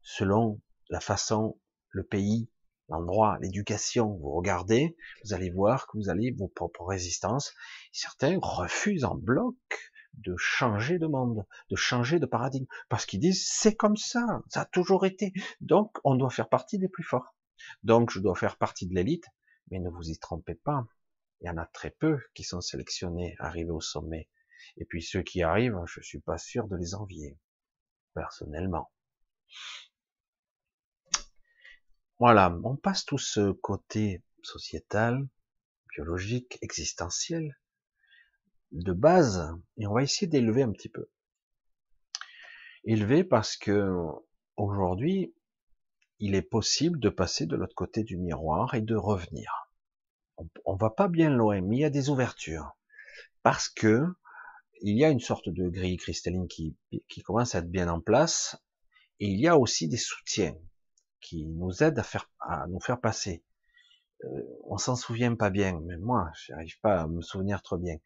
[0.01, 1.59] selon la façon,
[1.95, 2.49] le pays,
[2.89, 4.17] l'endroit, l'éducation.
[4.17, 7.53] Vous regardez, vous allez voir que vous allez vos propres résistances.
[7.93, 9.55] Certains refusent en bloc
[10.13, 14.61] de changer de monde, de changer de paradigme, parce qu'ils disent c'est comme ça, ça
[14.61, 15.33] a toujours été.
[15.61, 17.35] Donc on doit faire partie des plus forts.
[17.83, 19.25] Donc je dois faire partie de l'élite,
[19.71, 20.85] mais ne vous y trompez pas.
[21.41, 24.29] Il y en a très peu qui sont sélectionnés, arrivés au sommet.
[24.77, 27.37] Et puis ceux qui arrivent, je suis pas sûr de les envier,
[28.13, 28.91] personnellement.
[32.17, 35.27] Voilà, on passe tout ce côté sociétal,
[35.89, 37.59] biologique, existentiel,
[38.71, 41.09] de base, et on va essayer d'élever un petit peu.
[42.85, 43.91] Élever parce que
[44.55, 45.35] aujourd'hui,
[46.19, 49.69] il est possible de passer de l'autre côté du miroir et de revenir.
[50.65, 52.77] On, va pas bien loin, mais il y a des ouvertures.
[53.43, 54.05] Parce que
[54.81, 56.77] il y a une sorte de grille cristalline qui
[57.25, 58.55] commence à être bien en place,
[59.19, 60.55] et il y a aussi des soutiens
[61.21, 63.43] qui nous aident à, faire, à nous faire passer.
[64.23, 64.27] Euh,
[64.65, 67.97] on s'en souvient pas bien, mais moi, j'arrive pas à me souvenir trop bien.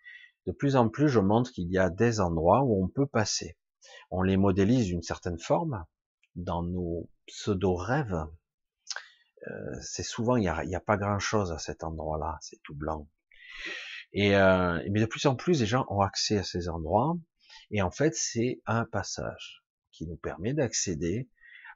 [0.46, 3.58] De plus en plus, je montre qu'il y a des endroits où on peut passer.
[4.10, 5.86] On les modélise d'une certaine forme
[6.36, 8.26] dans nos pseudo-rêves.
[9.48, 13.08] Euh, c'est souvent, il n'y a, a, pas grand-chose à cet endroit-là, c'est tout blanc.
[14.12, 17.16] Et euh, mais de plus en plus, les gens ont accès à ces endroits.
[17.72, 21.30] Et en fait, c'est un passage qui nous permet d'accéder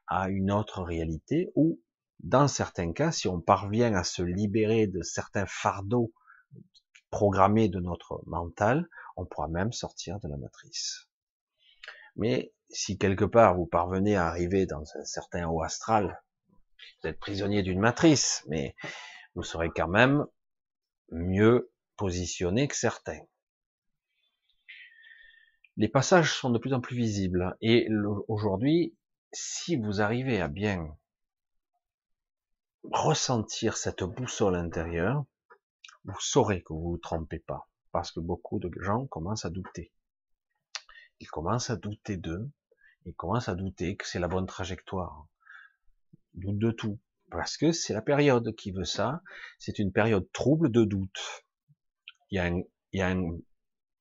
[0.07, 1.81] à une autre réalité ou,
[2.19, 6.13] dans certains cas, si on parvient à se libérer de certains fardeaux
[7.09, 11.09] programmés de notre mental, on pourra même sortir de la matrice.
[12.15, 16.21] Mais si quelque part vous parvenez à arriver dans un certain haut astral,
[17.01, 18.75] vous êtes prisonnier d'une matrice, mais
[19.35, 20.25] vous serez quand même
[21.11, 23.21] mieux positionné que certains.
[25.77, 27.87] Les passages sont de plus en plus visibles et
[28.27, 28.95] aujourd'hui,
[29.33, 30.95] si vous arrivez à bien
[32.91, 35.25] ressentir cette boussole intérieure,
[36.05, 39.91] vous saurez que vous vous trompez pas, parce que beaucoup de gens commencent à douter.
[41.19, 42.49] Ils commencent à douter d'eux,
[43.05, 45.27] ils commencent à douter que c'est la bonne trajectoire.
[46.35, 46.99] Ils doutent de tout,
[47.31, 49.21] parce que c'est la période qui veut ça,
[49.57, 51.45] c'est une période trouble de doute.
[52.29, 53.37] Il y a un, il y a un,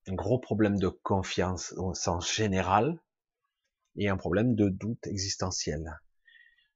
[0.09, 3.01] un gros problème de confiance au sens général,
[3.97, 6.01] et un problème de doute existentiel.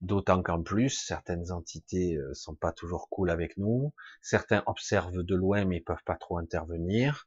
[0.02, 3.94] D'autant qu'en plus, certaines entités euh, sont pas toujours cool avec nous.
[4.20, 7.24] Certains observent de loin mais peuvent pas trop intervenir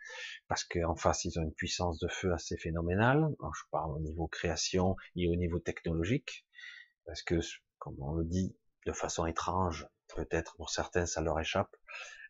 [0.47, 3.27] parce qu'en face ils ont une puissance de feu assez phénoménale.
[3.41, 6.45] je parle au niveau création et au niveau technologique
[7.05, 7.39] parce que,
[7.79, 11.75] comme on le dit de façon étrange, peut-être pour certains ça leur échappe,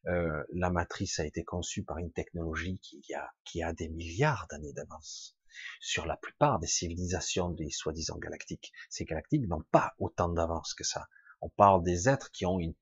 [0.08, 4.48] euh, la matrice a été conçue par une technologie qui a, qui a des milliards
[4.50, 5.38] d'années d'avance
[5.80, 8.72] sur la plupart des civilisations des soi-disant galactiques.
[8.90, 11.08] Ces galactiques n'ont pas autant d'avance que ça.
[11.42, 12.76] On parle des êtres qui ont une,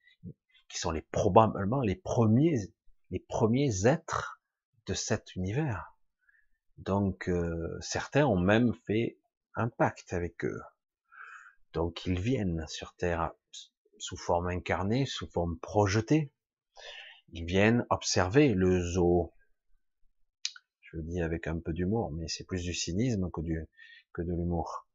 [0.69, 2.73] qui sont les probablement les premiers,
[3.11, 4.41] les premiers êtres
[4.85, 5.93] de cet univers.
[6.77, 9.17] Donc euh, certains ont même fait
[9.55, 10.61] un pacte avec eux.
[11.73, 13.31] Donc ils viennent sur Terre
[13.99, 16.31] sous forme incarnée, sous forme projetée.
[17.29, 19.33] Ils viennent observer le zoo,
[20.91, 23.67] je le dis avec un peu d'humour, mais c'est plus du cynisme que, du,
[24.13, 24.87] que de l'humour.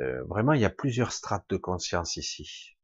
[0.00, 2.76] Euh, vraiment, il y a plusieurs strates de conscience ici.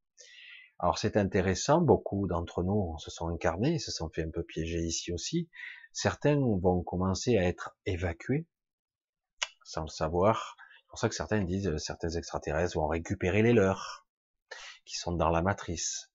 [0.78, 4.80] Alors c'est intéressant, beaucoup d'entre nous se sont incarnés, se sont fait un peu piéger
[4.80, 5.50] ici aussi.
[5.92, 8.46] Certains vont commencer à être évacués,
[9.64, 10.56] sans le savoir.
[10.78, 14.06] C'est pour ça que certains disent, euh, certains extraterrestres vont récupérer les leurs,
[14.86, 16.09] qui sont dans la matrice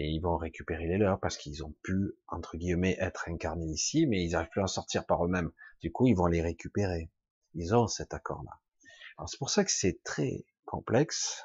[0.00, 4.06] et ils vont récupérer les leurs parce qu'ils ont pu, entre guillemets, être incarnés ici,
[4.06, 5.50] mais ils n'arrivent plus à en sortir par eux-mêmes.
[5.80, 7.10] Du coup, ils vont les récupérer.
[7.54, 8.60] Ils ont cet accord-là.
[9.16, 11.42] Alors c'est pour ça que c'est très complexe,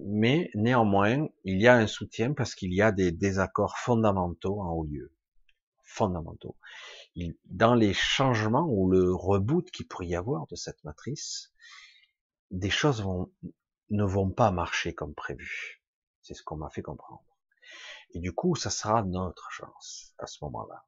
[0.00, 4.70] mais néanmoins, il y a un soutien parce qu'il y a des désaccords fondamentaux en
[4.70, 5.12] haut lieu.
[5.82, 6.56] Fondamentaux.
[7.44, 11.52] dans les changements ou le reboot qu'il pourrait y avoir de cette matrice,
[12.50, 13.30] des choses vont,
[13.90, 15.82] ne vont pas marcher comme prévu.
[16.22, 17.31] C'est ce qu'on m'a fait comprendre.
[18.12, 20.84] Et du coup, ça sera notre chance à ce moment-là.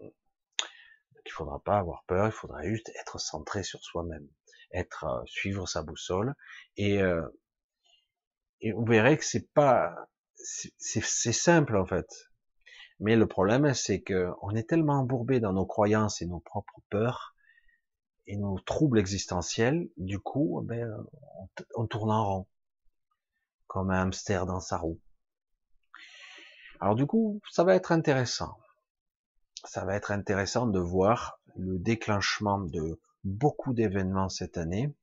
[0.00, 4.28] il faudra pas avoir peur, il faudra juste être centré sur soi-même,
[4.72, 6.34] être euh, suivre sa boussole
[6.76, 7.26] et euh,
[8.60, 9.94] et vous verrez que c'est pas
[10.36, 12.08] c'est simple en fait.
[13.00, 16.80] Mais le problème c'est que on est tellement embourbé dans nos croyances et nos propres
[16.90, 17.34] peurs
[18.26, 20.90] et nos troubles existentiels, du coup, ben,
[21.38, 22.46] on, on tourne en rond
[23.66, 25.00] comme un hamster dans sa roue.
[26.80, 28.58] Alors du coup, ça va être intéressant.
[29.64, 34.94] Ça va être intéressant de voir le déclenchement de beaucoup d'événements cette année,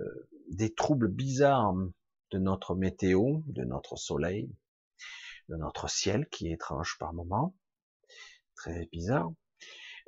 [0.00, 1.74] euh, des troubles bizarres
[2.30, 4.50] de notre météo, de notre soleil,
[5.48, 7.54] de notre ciel qui est étrange par moments,
[8.54, 9.32] très bizarre.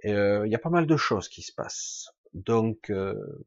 [0.05, 2.09] Euh, il y a pas mal de choses qui se passent.
[2.33, 3.44] Donc, euh,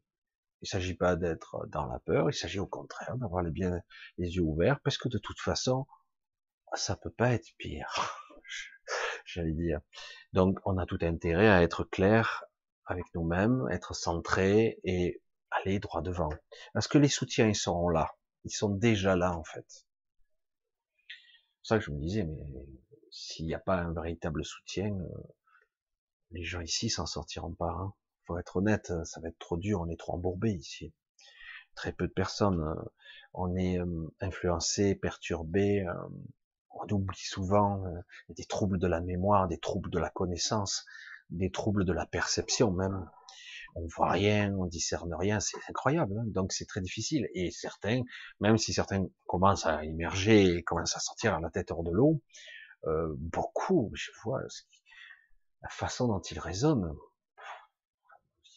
[0.61, 3.53] il s'agit pas d'être dans la peur, il s'agit au contraire d'avoir les
[4.17, 5.85] yeux ouverts, parce que de toute façon,
[6.75, 8.21] ça peut pas être pire,
[9.25, 9.79] j'allais dire.
[10.33, 12.43] Donc, on a tout intérêt à être clair
[12.85, 16.29] avec nous-mêmes, être centré et aller droit devant.
[16.73, 18.15] Parce que les soutiens, ils seront là.
[18.45, 19.65] Ils sont déjà là, en fait.
[21.61, 22.37] C'est ça que je me disais, mais
[23.11, 25.23] s'il n'y a pas un véritable soutien, euh,
[26.31, 27.71] les gens ici s'en sortiront pas.
[27.71, 27.93] Hein.
[28.25, 30.93] Faut être honnête, ça va être trop dur, on est trop embourbé ici.
[31.75, 32.89] Très peu de personnes, euh,
[33.33, 35.85] on est euh, influencé, perturbé,
[36.71, 40.85] on oublie souvent euh, des troubles de la mémoire, des troubles de la connaissance,
[41.29, 43.09] des troubles de la perception même.
[43.75, 46.17] On voit rien, on discerne rien, c'est incroyable.
[46.17, 46.23] Hein.
[46.27, 47.27] donc c'est très difficile.
[47.33, 48.01] Et certains,
[48.39, 51.91] même si certains commencent à immerger et commencent à sortir à la tête hors de
[51.91, 52.21] l'eau,
[52.85, 54.41] euh, beaucoup, je vois
[55.61, 56.95] la façon dont ils raisonnent.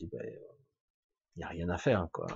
[0.00, 0.20] Il ben,
[1.36, 2.26] n'y a rien à faire, quoi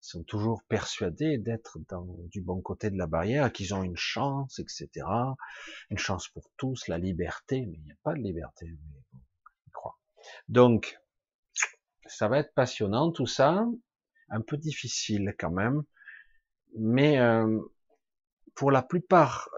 [0.00, 4.58] sont toujours persuadés d'être dans du bon côté de la barrière, qu'ils ont une chance,
[4.58, 5.06] etc.
[5.90, 9.98] Une chance pour tous, la liberté, mais il n'y a pas de liberté, ils croient.
[10.48, 10.98] Donc,
[12.06, 13.66] ça va être passionnant tout ça,
[14.28, 15.82] un peu difficile quand même,
[16.78, 17.60] mais euh,
[18.54, 19.48] pour la plupart,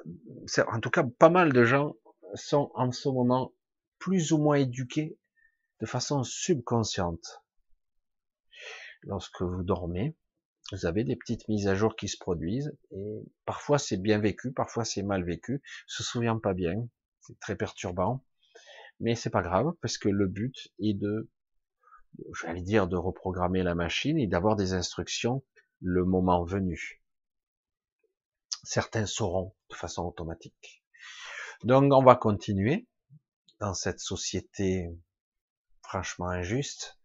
[0.69, 1.95] en tout cas pas mal de gens
[2.35, 3.53] sont en ce moment
[3.99, 5.19] plus ou moins éduqués
[5.81, 7.43] de façon subconsciente.
[9.03, 10.17] Lorsque vous dormez,
[10.73, 14.53] vous avez des petites mises à jour qui se produisent et parfois c'est bien vécu,
[14.53, 16.87] parfois c'est mal vécu, se souvient pas bien,
[17.21, 18.25] c'est très perturbant,
[19.01, 21.31] mais c'est pas grave parce que le but est de,
[22.43, 25.43] j'allais dire, de reprogrammer la machine et d'avoir des instructions
[25.81, 27.03] le moment venu.
[28.63, 30.85] Certains sauront de façon automatique.
[31.65, 32.87] Donc on va continuer
[33.61, 34.91] dans cette société
[35.83, 36.98] franchement injuste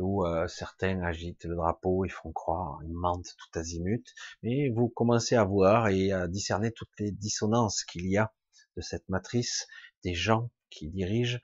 [0.00, 4.04] où euh, certains agitent le drapeau, ils font croire, ils mentent tout azimut,
[4.42, 8.32] mais vous commencez à voir et à discerner toutes les dissonances qu'il y a
[8.76, 9.66] de cette matrice
[10.04, 11.40] des gens qui dirigent.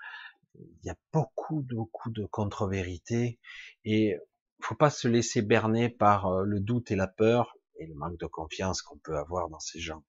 [0.54, 3.40] Il y a beaucoup, beaucoup de contre-vérités
[3.84, 4.18] et
[4.64, 8.18] faut pas se laisser berner par euh, le doute et la peur et le manque
[8.18, 10.04] de confiance qu'on peut avoir dans ces gens.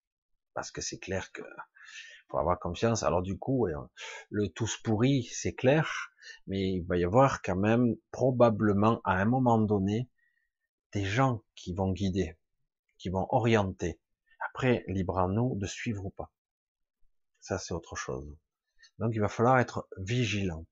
[0.54, 1.42] Parce que c'est clair que
[2.40, 3.04] avoir confiance.
[3.04, 3.68] Alors du coup,
[4.30, 6.12] le tous pourri, c'est clair,
[6.48, 10.10] mais il va y avoir quand même probablement à un moment donné
[10.92, 12.38] des gens qui vont guider,
[12.98, 14.00] qui vont orienter.
[14.50, 16.32] Après, libre à nous de suivre ou pas.
[17.40, 18.38] Ça, c'est autre chose.
[19.00, 20.66] Donc, il va falloir être vigilant.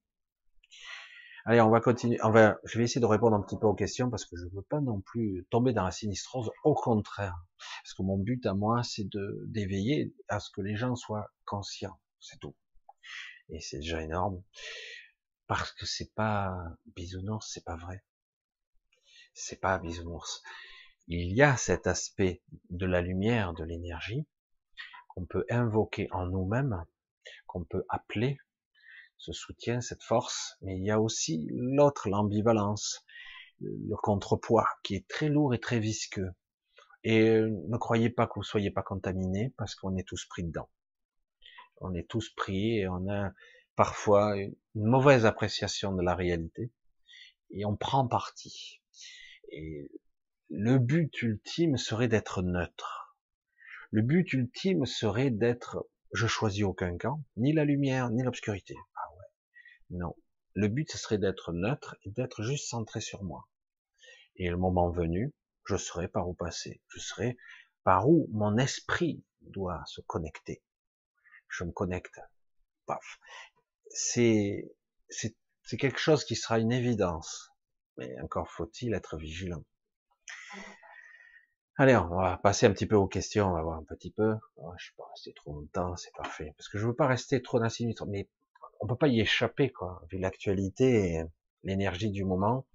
[1.46, 2.18] Allez, on va continuer.
[2.24, 4.46] On va, je vais essayer de répondre un petit peu aux questions parce que je
[4.46, 6.50] ne veux pas non plus tomber dans la sinistrose.
[6.64, 10.78] Au contraire, parce que mon but à moi, c'est de d'éveiller à ce que les
[10.78, 12.00] gens soient conscients.
[12.22, 12.56] C'est tout.
[13.50, 14.41] Et c'est déjà énorme
[15.48, 16.56] parce que c'est pas
[16.96, 18.04] bisounours, c'est pas vrai.
[19.34, 20.44] C'est pas bisounours.
[21.08, 24.26] Il y a cet aspect de la lumière, de l'énergie
[25.10, 26.86] qu'on peut invoquer en nous-mêmes,
[27.46, 28.38] qu'on peut appeler
[29.24, 33.06] ce soutien, cette force, mais il y a aussi l'autre, l'ambivalence,
[33.62, 36.32] le contrepoids, qui est très lourd et très visqueux.
[37.06, 40.44] Et euh, ne croyez pas que vous soyez pas contaminé, parce qu'on est tous pris
[40.44, 40.70] dedans.
[41.78, 43.32] On est tous pris et on a
[43.78, 46.74] parfois une mauvaise appréciation de la réalité,
[47.52, 48.82] et on prend parti.
[49.54, 49.90] Et
[50.50, 53.16] le but ultime serait d'être neutre.
[53.92, 58.76] Le but ultime serait d'être, je choisis aucun camp, ni la lumière, ni l'obscurité.
[59.94, 60.16] Non.
[60.56, 63.48] Le but, ce serait d'être neutre et d'être juste centré sur moi.
[64.36, 65.34] Et le moment venu,
[65.66, 66.82] je saurai par où passer.
[66.88, 67.38] Je saurai
[67.84, 70.64] par où mon esprit doit se connecter.
[71.48, 72.20] Je me connecte.
[72.88, 73.20] Paf.
[73.89, 74.74] C'est,
[75.10, 77.52] c'est, c'est quelque chose qui sera une évidence.
[77.98, 79.64] Mais encore faut-il être vigilant.
[81.78, 84.36] Allez, on va passer un petit peu aux questions, on va voir un petit peu.
[84.58, 86.54] Je ne vais pas rester trop longtemps, c'est parfait.
[86.58, 87.70] Parce que je veux pas rester trop dans
[88.84, 90.06] on peut pas y échapper, quoi.
[90.12, 91.24] Vu l'actualité et
[91.64, 92.68] l'énergie du moment,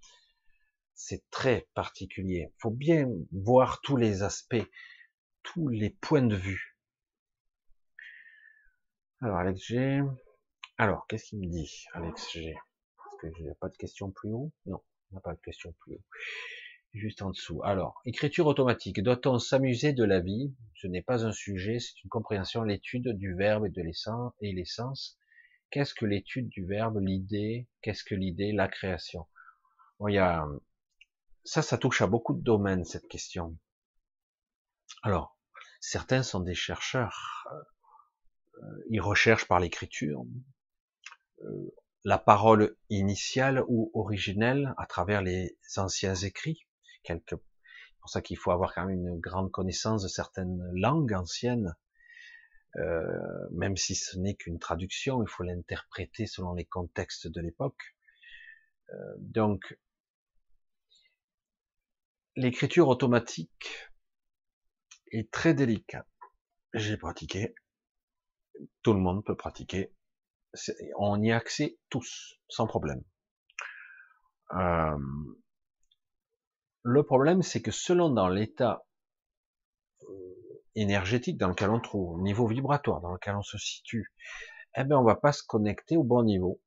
[0.95, 2.51] c'est très particulier.
[2.51, 4.67] Il faut bien voir tous les aspects,
[5.43, 6.79] tous les points de vue.
[9.21, 10.01] Alors, Alex G.
[10.79, 12.51] Alors, qu'est-ce qu'il me dit, Alex G?
[12.53, 14.51] Est-ce que j'ai pas de questions plus haut?
[14.65, 14.81] Non,
[15.11, 16.05] il n'y a pas de questions plus haut.
[16.95, 17.61] Juste en dessous.
[17.65, 19.03] Alors, écriture automatique.
[19.03, 20.55] Doit-on s'amuser de la vie?
[20.75, 24.53] Ce n'est pas un sujet, c'est une compréhension, l'étude du verbe et de l'essence et
[24.53, 25.18] l'essence.
[25.71, 27.69] Qu'est-ce que l'étude du verbe, l'idée?
[27.83, 29.27] Qu'est-ce que l'idée, la création
[29.99, 30.47] bon, y a
[31.45, 33.57] ça, ça touche à beaucoup de domaines, cette question.
[35.03, 35.39] Alors,
[35.81, 37.47] certains sont des chercheurs,
[38.63, 40.25] euh, ils recherchent par l'écriture
[41.43, 46.67] euh, la parole initiale ou originelle à travers les anciens écrits.
[47.07, 47.23] C'est
[48.01, 51.75] pour ça qu'il faut avoir quand même une grande connaissance de certaines langues anciennes,
[52.77, 57.95] euh, même si ce n'est qu'une traduction, il faut l'interpréter selon les contextes de l'époque.
[59.19, 59.77] donc,
[62.37, 63.91] l'écriture automatique
[65.11, 66.07] est très délicate.
[66.73, 67.55] J'ai pratiqué.
[68.83, 69.93] Tout le monde peut pratiquer.
[70.97, 73.03] On y a accès tous, sans problème.
[74.55, 74.99] Euh,
[76.83, 78.88] le problème, c'est que selon dans l'état euh,
[80.81, 84.13] énergétique dans lequel on trouve, niveau vibratoire dans lequel on se situe,
[84.77, 86.61] eh ben on va pas se connecter au bon niveau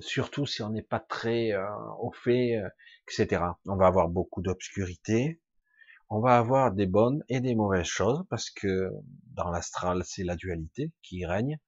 [0.00, 1.66] surtout si on n'est pas très euh,
[2.00, 2.68] au fait, euh,
[3.08, 3.42] etc.
[3.66, 5.40] On va avoir beaucoup d'obscurité,
[6.08, 8.90] on va avoir des bonnes et des mauvaises choses, parce que
[9.32, 11.58] dans l'astral, c'est la dualité qui règne.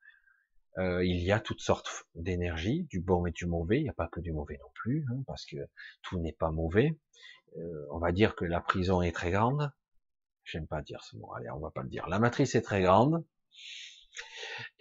[0.79, 3.95] Euh, il y a toutes sortes d'énergie, du bon et du mauvais, il n'y a
[3.95, 5.57] pas que du mauvais non plus, hein, parce que
[6.03, 6.99] tout n'est pas mauvais.
[7.91, 9.73] on va dire que la prison est très grande,
[10.51, 12.09] j'aime pas dire ce mot, allez, on va pas le dire.
[12.09, 13.25] La matrice est très grande,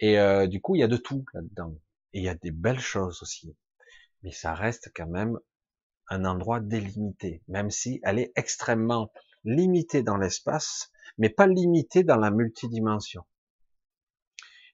[0.00, 1.74] et du coup, il y a de tout là-dedans.
[2.12, 3.54] Et il y a des belles choses aussi.
[4.22, 5.38] Mais ça reste quand même
[6.08, 9.12] un endroit délimité, même si elle est extrêmement
[9.44, 13.24] limitée dans l'espace, mais pas limitée dans la multidimension.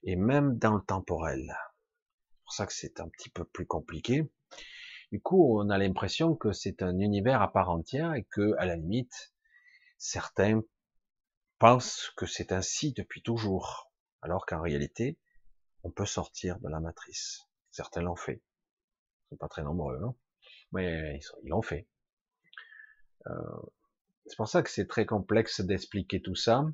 [0.05, 1.42] Et même dans le temporel.
[2.30, 4.30] C'est pour ça que c'est un petit peu plus compliqué.
[5.11, 8.66] Du coup, on a l'impression que c'est un univers à part entière et que, à
[8.66, 9.34] la limite,
[9.99, 10.62] certains
[11.65, 13.91] pensent que c'est ainsi depuis toujours.
[14.21, 15.19] Alors qu'en réalité,
[15.83, 17.49] on peut sortir de la matrice.
[17.71, 18.43] Certains l'ont fait.
[18.43, 20.15] Ils sont pas très nombreux, hein
[20.73, 21.89] mais ils l'ont fait.
[23.29, 23.33] Euh,
[24.27, 26.67] c'est pour ça que c'est très complexe d'expliquer tout ça.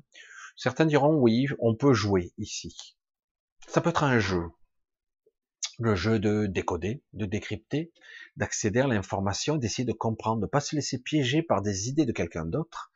[0.57, 2.97] Certains diront oui, on peut jouer ici.
[3.67, 4.43] Ça peut être un jeu.
[5.79, 7.93] Le jeu de décoder, de décrypter,
[8.35, 12.11] d'accéder à l'information, d'essayer de comprendre, de pas se laisser piéger par des idées de
[12.11, 12.90] quelqu'un d'autre,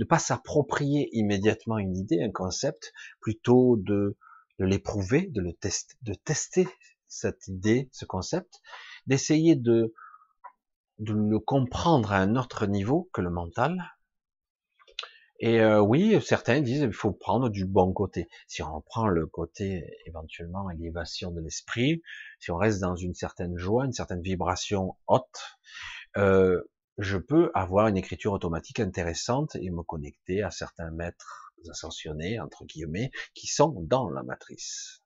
[0.00, 4.16] de pas s'approprier immédiatement une idée, un concept, plutôt de
[4.60, 6.68] de l'éprouver, de le tester, de tester
[7.08, 8.60] cette idée, ce concept,
[9.06, 9.94] d'essayer de,
[10.98, 13.82] de le comprendre à un autre niveau que le mental.
[15.42, 18.28] Et euh, oui, certains disent il faut prendre du bon côté.
[18.46, 22.02] Si on prend le côté éventuellement élévation de l'esprit,
[22.38, 25.58] si on reste dans une certaine joie, une certaine vibration haute,
[26.18, 26.60] euh,
[27.00, 32.66] je peux avoir une écriture automatique intéressante et me connecter à certains maîtres ascensionnés, entre
[32.66, 35.02] guillemets, qui sont dans la matrice,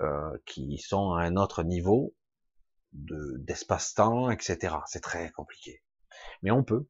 [0.00, 2.14] euh, qui sont à un autre niveau
[2.92, 4.76] de d'espace-temps, etc.
[4.86, 5.82] C'est très compliqué,
[6.42, 6.86] mais on peut.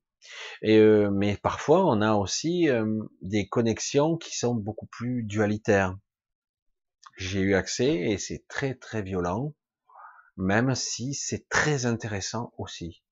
[0.64, 5.96] Euh, mais parfois, on a aussi euh, des connexions qui sont beaucoup plus dualitaires.
[7.16, 9.54] J'ai eu accès et c'est très très violent,
[10.36, 13.02] même si c'est très intéressant aussi.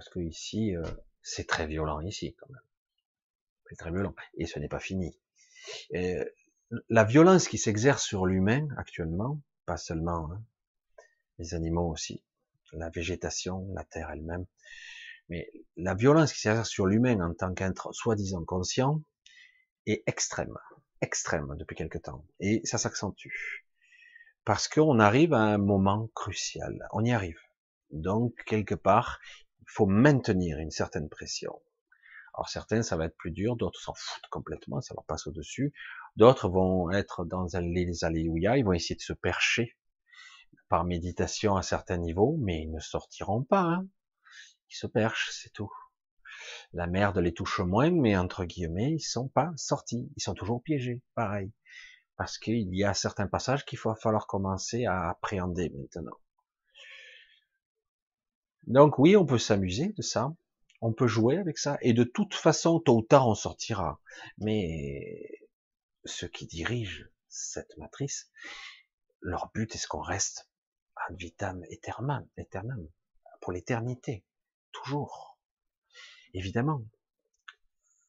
[0.00, 0.72] Parce que ici,
[1.20, 2.62] c'est très violent ici quand même
[3.68, 4.14] c'est très violent.
[4.34, 5.14] Et ce n'est pas fini.
[6.88, 10.42] la violence qui s'exerce sur l'humain actuellement, pas seulement hein,
[11.38, 12.24] les animaux aussi,
[12.72, 14.46] la végétation, la terre elle-même,
[15.28, 19.02] mais la violence qui s'exerce sur l'humain en tant qu'être soi-disant conscient
[19.84, 20.56] est extrême,
[21.02, 22.24] extrême depuis quelque temps.
[22.40, 23.66] Et ça s'accentue.
[24.44, 26.88] Parce qu'on arrive à un moment crucial.
[26.92, 27.38] On y arrive.
[27.90, 29.20] Donc, quelque part,
[29.70, 31.60] faut maintenir une certaine pression.
[32.34, 35.72] Alors certains, ça va être plus dur, d'autres s'en foutent complètement, ça leur passe au-dessus.
[36.16, 39.76] D'autres vont être dans les alléluia, ils vont essayer de se percher
[40.68, 43.62] par méditation à certains niveaux, mais ils ne sortiront pas.
[43.62, 43.86] Hein.
[44.70, 45.72] Ils se perchent, c'est tout.
[46.72, 50.10] La merde les touche moins, mais entre guillemets, ils sont pas sortis.
[50.16, 51.52] Ils sont toujours piégés, pareil.
[52.16, 56.16] Parce qu'il y a certains passages qu'il va falloir commencer à appréhender maintenant.
[58.66, 60.34] Donc oui, on peut s'amuser de ça.
[60.82, 64.00] On peut jouer avec ça, et de toute façon, tôt ou tard, on sortira.
[64.38, 65.28] Mais
[66.04, 68.30] ceux qui dirigent cette matrice,
[69.20, 70.48] leur but est-ce qu'on reste
[70.96, 72.88] ad vitam aeternam, aeternam
[73.40, 74.24] pour l'éternité,
[74.72, 75.38] toujours,
[76.34, 76.82] évidemment.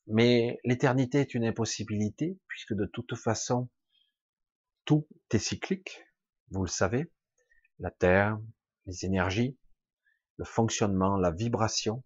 [0.08, 3.70] Mais l'éternité est une impossibilité, puisque de toute façon,
[4.86, 6.04] tout est cyclique,
[6.50, 7.12] vous le savez,
[7.80, 8.40] la Terre,
[8.86, 9.58] les énergies,
[10.42, 12.04] le fonctionnement, la vibration,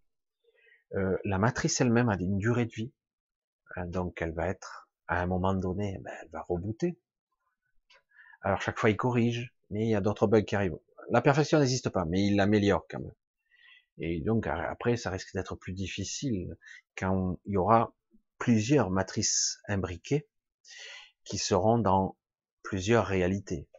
[0.95, 2.91] euh, la matrice elle-même a une durée de vie,
[3.77, 6.99] hein, donc elle va être, à un moment donné, ben, elle va rebooter.
[8.41, 10.77] Alors chaque fois il corrige, mais il y a d'autres bugs qui arrivent.
[11.11, 13.13] La perfection n'existe pas, mais il l'améliore quand même.
[13.99, 16.57] Et donc après, ça risque d'être plus difficile
[16.97, 17.95] quand il y aura
[18.37, 20.27] plusieurs matrices imbriquées
[21.23, 22.17] qui seront dans
[22.63, 23.69] plusieurs réalités.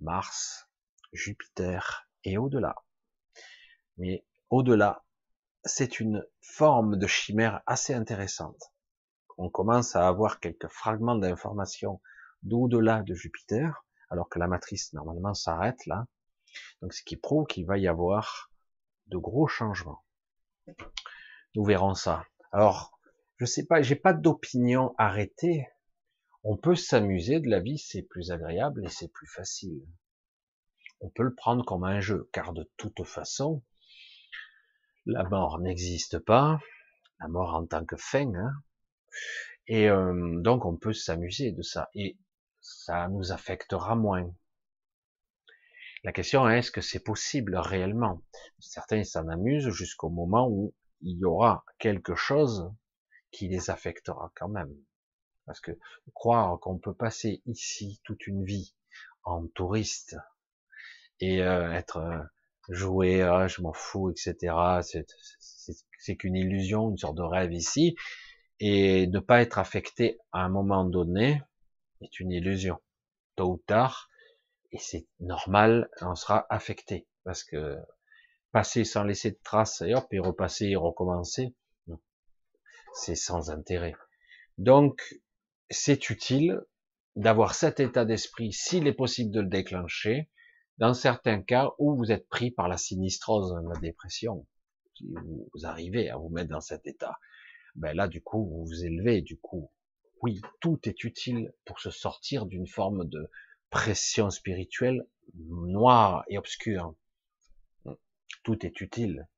[0.00, 0.68] Mars,
[1.14, 2.74] Jupiter et au-delà.
[4.00, 5.04] Mais au-delà,
[5.64, 8.72] c'est une forme de chimère assez intéressante.
[9.36, 12.00] On commence à avoir quelques fragments d'informations
[12.42, 16.06] d'au-delà de Jupiter, alors que la matrice normalement s'arrête là.
[16.80, 18.50] Donc ce qui prouve qu'il va y avoir
[19.08, 20.02] de gros changements.
[21.54, 22.24] Nous verrons ça.
[22.52, 22.98] Alors,
[23.36, 25.68] je sais pas, j'ai pas d'opinion arrêtée.
[26.42, 29.86] On peut s'amuser de la vie, c'est plus agréable et c'est plus facile.
[31.02, 33.62] On peut le prendre comme un jeu, car de toute façon,
[35.06, 36.60] la mort n'existe pas,
[37.20, 38.52] la mort en tant que fin, hein.
[39.66, 42.18] et euh, donc on peut s'amuser de ça, et
[42.60, 44.32] ça nous affectera moins.
[46.02, 48.22] La question est, est-ce que c'est possible réellement?
[48.58, 52.72] Certains s'en amusent jusqu'au moment où il y aura quelque chose
[53.30, 54.74] qui les affectera quand même.
[55.44, 55.72] Parce que
[56.14, 58.74] croire qu'on peut passer ici toute une vie
[59.24, 60.16] en touriste
[61.20, 61.98] et euh, être
[62.70, 64.54] joué, ah, je m'en fous, etc.
[65.98, 67.96] C'est qu'une illusion, une sorte de rêve ici,
[68.60, 71.42] et ne pas être affecté à un moment donné
[72.00, 72.78] est une illusion.
[73.36, 74.08] Tôt ou tard,
[74.72, 77.76] et c'est normal, on sera affecté parce que
[78.52, 81.54] passer sans laisser de traces et hop et repasser et recommencer,
[82.92, 83.94] c'est sans intérêt.
[84.58, 85.20] Donc
[85.70, 86.60] c'est utile
[87.16, 90.28] d'avoir cet état d'esprit s'il est possible de le déclencher
[90.80, 94.46] dans certains cas où vous êtes pris par la sinistrose, la dépression,
[94.94, 97.18] si vous arrivez à vous mettre dans cet état,
[97.76, 99.70] ben là du coup vous vous élevez, du coup
[100.22, 103.30] oui tout est utile pour se sortir d'une forme de
[103.68, 106.94] pression spirituelle noire et obscure.
[108.42, 109.28] Tout est utile.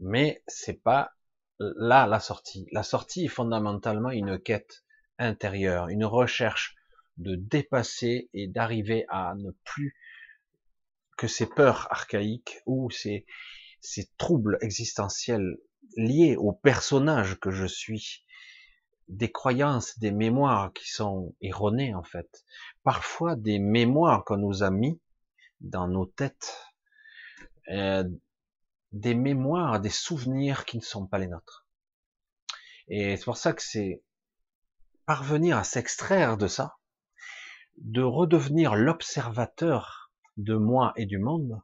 [0.00, 1.12] Mais c'est pas
[1.58, 2.66] là la sortie.
[2.72, 4.84] La sortie est fondamentalement une quête
[5.18, 6.76] intérieure, une recherche
[7.18, 9.94] de dépasser et d'arriver à ne plus
[11.16, 13.26] que ces peurs archaïques ou ces,
[13.80, 15.58] ces troubles existentiels
[15.96, 18.24] liés au personnage que je suis,
[19.08, 22.44] des croyances, des mémoires qui sont erronées en fait,
[22.82, 25.00] parfois des mémoires qu'on nous a mis
[25.60, 26.56] dans nos têtes,
[27.68, 28.04] euh,
[28.92, 31.66] des mémoires, des souvenirs qui ne sont pas les nôtres.
[32.88, 34.02] Et c'est pour ça que c'est
[35.06, 36.76] parvenir à s'extraire de ça,
[37.78, 40.03] de redevenir l'observateur
[40.36, 41.60] de moi et du monde,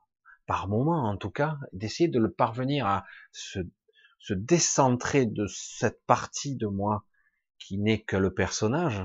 [0.47, 3.61] par moment en tout cas, d'essayer de le parvenir à se,
[4.19, 7.05] se décentrer de cette partie de moi
[7.59, 9.03] qui n'est que le personnage,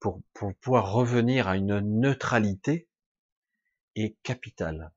[0.00, 2.88] pour, pour pouvoir revenir à une neutralité
[3.94, 4.92] est capitale.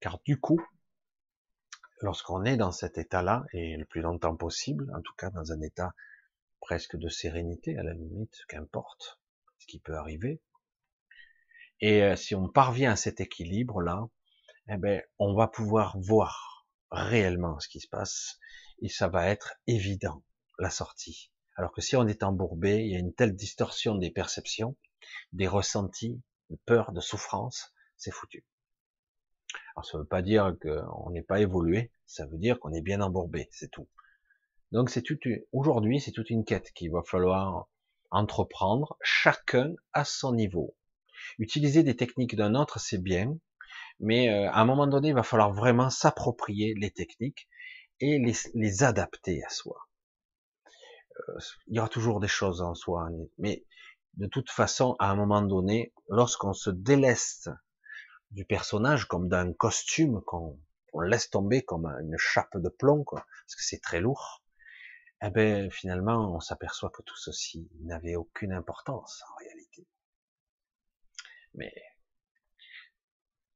[0.00, 0.60] Car du coup,
[2.00, 5.60] lorsqu'on est dans cet état-là, et le plus longtemps possible, en tout cas dans un
[5.60, 5.94] état
[6.60, 9.20] presque de sérénité, à la limite, qu'importe
[9.58, 10.40] ce qui peut arriver,
[11.80, 14.08] et euh, si on parvient à cet équilibre-là,
[14.68, 18.38] eh ben, on va pouvoir voir réellement ce qui se passe,
[18.82, 20.22] et ça va être évident,
[20.58, 21.32] la sortie.
[21.56, 24.76] Alors que si on est embourbé, il y a une telle distorsion des perceptions,
[25.32, 28.46] des ressentis, de peur, de souffrance, c'est foutu.
[29.74, 32.82] Alors ça ne veut pas dire qu'on n'est pas évolué, ça veut dire qu'on est
[32.82, 33.88] bien embourbé, c'est tout.
[34.72, 35.18] Donc c'est tout,
[35.52, 37.68] aujourd'hui, c'est toute une quête qu'il va falloir
[38.10, 40.76] entreprendre, chacun à son niveau.
[41.38, 43.36] Utiliser des techniques d'un autre, c'est bien,
[44.00, 47.48] mais euh, à un moment donné, il va falloir vraiment s'approprier les techniques
[48.00, 48.18] et
[48.54, 49.88] les adapter à soi
[51.66, 53.64] il y aura toujours des choses en soi, hein, mais
[54.14, 57.50] de toute façon, à un moment donné, lorsqu'on se déleste
[58.30, 60.58] du personnage comme d'un costume qu'on
[61.00, 64.42] laisse tomber comme une chape de plomb, quoi, parce que c'est très lourd,
[65.22, 69.59] eh ben finalement, on s'aperçoit que tout ceci n'avait aucune importance en réalité.
[71.54, 71.72] Mais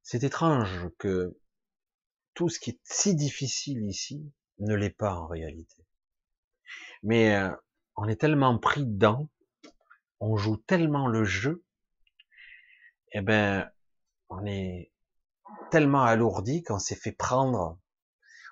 [0.02, 1.38] c'est étrange que
[2.34, 5.86] tout ce qui est si difficile ici ne l'est pas en réalité.
[7.02, 7.50] Mais euh,
[7.96, 9.28] on est tellement pris dedans,
[10.20, 11.64] on joue tellement le jeu,
[13.12, 13.70] eh ben,
[14.28, 14.92] on est
[15.70, 17.78] tellement alourdi qu'on s'est fait prendre.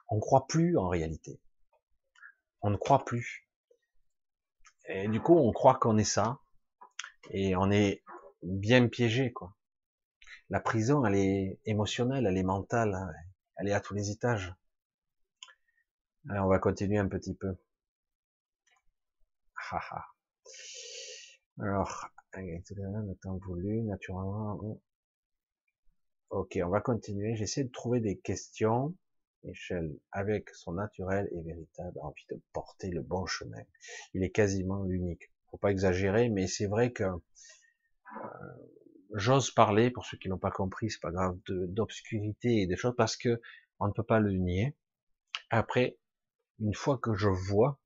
[0.08, 1.40] On ne croit plus en réalité.
[2.60, 3.48] On ne croit plus.
[4.88, 6.38] Et du coup, on croit qu'on est ça.
[7.30, 8.04] Et on est
[8.42, 9.54] bien piégé, quoi.
[10.50, 13.10] La prison, elle est émotionnelle, elle est mentale, hein.
[13.56, 14.54] elle est à tous les étages.
[16.28, 17.56] Alors, on va continuer un petit peu.
[21.58, 24.80] Alors, le temps voulu, naturellement.
[26.30, 27.36] Ok, on va continuer.
[27.36, 28.94] J'essaie de trouver des questions.
[29.44, 33.62] Michel, avec son naturel et véritable envie de porter le bon chemin.
[34.14, 35.32] Il est quasiment l'unique.
[35.50, 37.04] Faut pas exagérer, mais c'est vrai que
[39.14, 42.94] j'ose parler, pour ceux qui n'ont pas compris, c'est pas grave, d'obscurité et des choses,
[42.96, 43.40] parce que
[43.78, 44.76] on ne peut pas le nier.
[45.50, 45.98] Après,
[46.60, 47.80] une fois que je vois,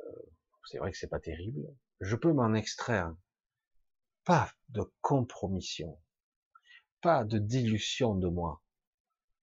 [0.00, 0.10] euh,
[0.64, 1.66] c'est vrai que c'est pas terrible,
[2.00, 3.14] je peux m'en extraire.
[4.24, 5.98] Pas de compromission,
[7.00, 8.62] pas de dilution de moi,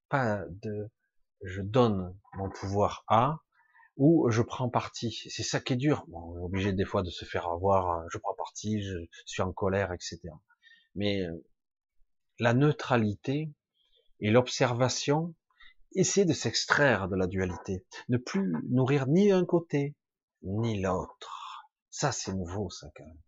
[0.09, 0.89] pas de
[1.41, 3.39] je donne mon pouvoir à
[3.97, 5.11] ou je prends parti.
[5.29, 6.05] C'est ça qui est dur.
[6.07, 9.41] Bon, on est obligé des fois de se faire avoir, je prends parti, je suis
[9.41, 10.19] en colère, etc.
[10.95, 11.45] Mais euh,
[12.39, 13.51] la neutralité
[14.19, 15.33] et l'observation,
[15.93, 19.95] essayer de s'extraire de la dualité, ne plus nourrir ni un côté
[20.43, 21.69] ni l'autre.
[21.89, 23.21] Ça, c'est nouveau, ça, quand même.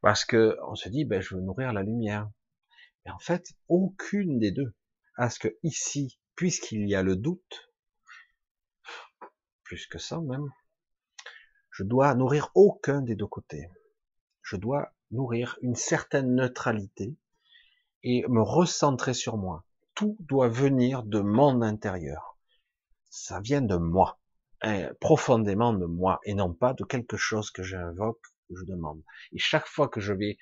[0.00, 2.28] Parce que on se dit, ben, je veux nourrir la lumière.
[3.04, 4.74] Mais en fait, aucune des deux.
[5.16, 7.72] Parce que ici, puisqu'il y a le doute,
[9.64, 10.50] plus que ça même,
[11.70, 13.68] je dois nourrir aucun des deux côtés.
[14.42, 17.16] Je dois nourrir une certaine neutralité
[18.02, 22.36] et me recentrer sur moi tout doit venir de mon intérieur.
[23.10, 24.18] Ça vient de moi,
[24.62, 29.02] hein, profondément de moi, et non pas de quelque chose que j'invoque ou je demande.
[29.32, 30.36] Et chaque fois que je vais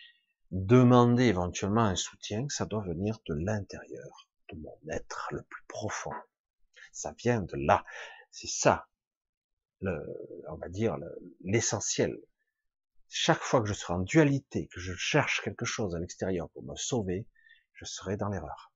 [0.51, 6.13] demander éventuellement un soutien, ça doit venir de l'intérieur, de mon être le plus profond.
[6.93, 7.85] Ça vient de là.
[8.31, 8.87] C'est ça,
[9.83, 10.03] le,
[10.49, 10.97] on va dire,
[11.45, 12.19] l'essentiel.
[13.09, 16.63] Chaque fois que je serai en dualité, que je cherche quelque chose à l'extérieur pour
[16.63, 17.27] me sauver,
[17.75, 18.73] je serai dans l'erreur.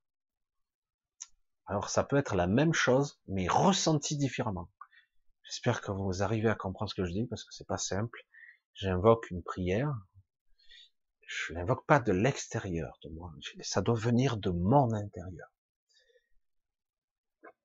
[1.67, 4.71] Alors ça peut être la même chose, mais ressenti différemment.
[5.43, 8.27] J'espère que vous arrivez à comprendre ce que je dis, parce que c'est pas simple.
[8.75, 9.93] J'invoque une prière.
[11.27, 13.33] Je l'invoque pas de l'extérieur de moi.
[13.63, 15.49] Ça doit venir de mon intérieur.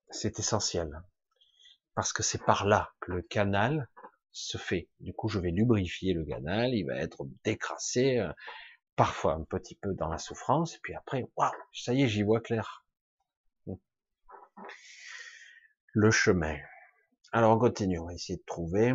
[0.10, 1.04] C'est essentiel.
[1.96, 3.88] Parce que c'est par là que le canal
[4.32, 4.89] se fait.
[5.00, 8.32] Du coup, je vais lubrifier le canal, il va être décrassé, euh,
[8.96, 12.24] parfois un petit peu dans la souffrance, et puis après, waouh, ça y est, j'y
[12.24, 12.86] vois clair.
[15.94, 16.58] Le chemin.
[17.34, 18.94] Alors on continue, on va essayer de trouver.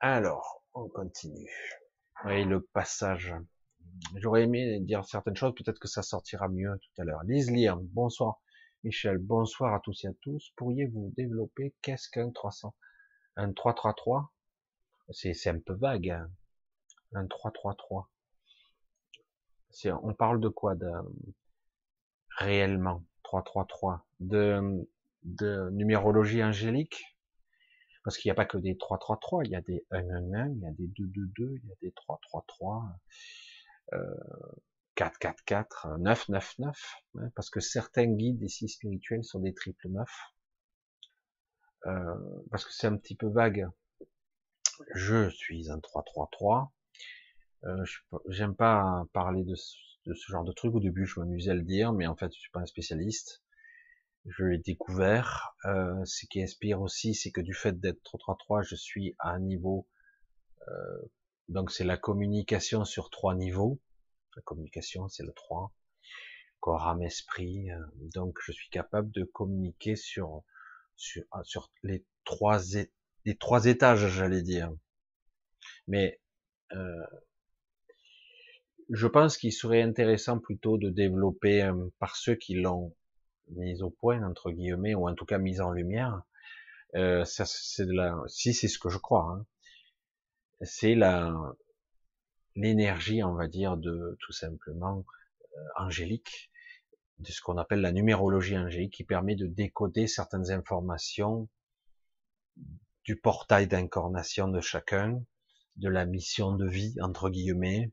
[0.00, 1.48] Alors, on continue.
[2.24, 3.34] Oui, le passage.
[4.16, 7.22] J'aurais aimé dire certaines choses, peut-être que ça sortira mieux tout à l'heure.
[7.24, 8.40] Lise lire, bonsoir.
[8.84, 10.52] Michel, bonsoir à tous et à tous.
[10.56, 12.74] Pourriez-vous développer qu'est-ce qu'un 300
[13.36, 14.32] Un 333
[15.10, 16.10] C'est un peu vague.
[16.10, 16.28] Hein.
[17.12, 18.10] un 333.
[20.02, 20.74] On parle de quoi
[22.38, 23.04] réellement?
[23.22, 24.84] 333 de,
[25.22, 27.04] de numérologie angélique?
[28.02, 30.66] Parce qu'il n'y a pas que des 333, il y a des 111, il y
[30.66, 32.98] a des 222, il y a des 333,
[33.92, 34.14] euh,
[34.94, 40.08] 444, 999, hein, parce que certains guides ici spirituels sont des triple 9,
[41.86, 42.14] euh,
[42.50, 43.68] parce que c'est un petit peu vague.
[44.94, 46.72] Je suis un 333,
[47.64, 47.84] euh,
[48.28, 49.54] j'aime pas parler de
[50.06, 50.74] de ce genre de truc.
[50.74, 53.42] Au début, je m'amusais à le dire, mais en fait, je suis pas un spécialiste.
[54.26, 55.54] Je l'ai découvert.
[55.64, 59.40] Euh, ce qui inspire aussi, c'est que du fait d'être 3-3, je suis à un
[59.40, 59.88] niveau.
[60.68, 61.02] Euh,
[61.48, 63.80] donc, c'est la communication sur trois niveaux.
[64.36, 65.72] La communication, c'est le 3.
[66.60, 67.70] Corps, âme, esprit.
[67.70, 67.78] Euh,
[68.14, 70.42] donc, je suis capable de communiquer sur
[70.96, 71.42] sur, ah,
[71.82, 72.60] les trois
[73.24, 74.72] les trois étages, j'allais dire.
[75.88, 76.20] Mais
[76.72, 77.06] euh,
[78.90, 82.94] je pense qu'il serait intéressant plutôt de développer euh, par ceux qui l'ont
[83.48, 86.22] mis au point entre guillemets ou en tout cas mis en lumière.
[87.24, 89.46] Si c'est ce que je crois, hein,
[90.62, 91.34] c'est la
[92.54, 95.04] l'énergie, on va dire, de tout simplement
[95.56, 96.50] euh, angélique,
[97.18, 101.48] de ce qu'on appelle la numérologie angélique, qui permet de décoder certaines informations
[103.04, 105.22] du portail d'incarnation de chacun,
[105.76, 107.92] de la mission de vie entre guillemets,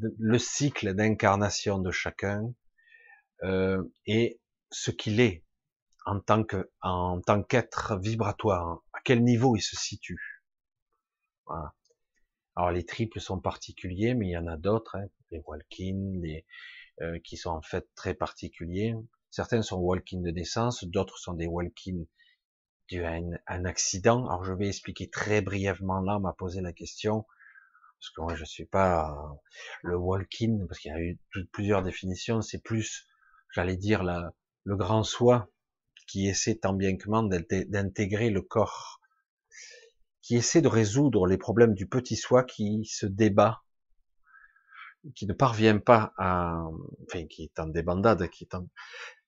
[0.00, 2.52] le cycle d'incarnation de chacun
[3.42, 5.44] euh, et ce qu'il est
[6.06, 10.44] en tant que en tant qu'être vibratoire, à quel niveau il se situe.
[11.46, 11.74] Voilà.
[12.56, 16.44] Alors les triples sont particuliers, mais il y en a d'autres, hein, les walk-in, les
[17.00, 18.94] euh, qui sont en fait très particuliers.
[19.30, 22.04] Certains sont walk-in de naissance, d'autres sont des walk-in
[22.88, 23.14] dû à
[23.46, 24.28] un, accident.
[24.28, 27.24] Alors je vais expliquer très brièvement là, on m'a posé la question,
[27.98, 29.16] parce que moi je suis pas
[29.82, 31.18] le walk-in, parce qu'il y a eu
[31.52, 33.08] plusieurs définitions, c'est plus,
[33.54, 35.48] j'allais dire, le grand soi
[36.06, 37.28] qui essaie tant bien que mal
[37.68, 39.00] d'intégrer le corps,
[40.22, 43.62] qui essaie de résoudre les problèmes du petit soi qui se débat,
[45.16, 46.62] qui ne parvient pas à,
[47.06, 48.68] enfin, qui est en débandade, qui est en,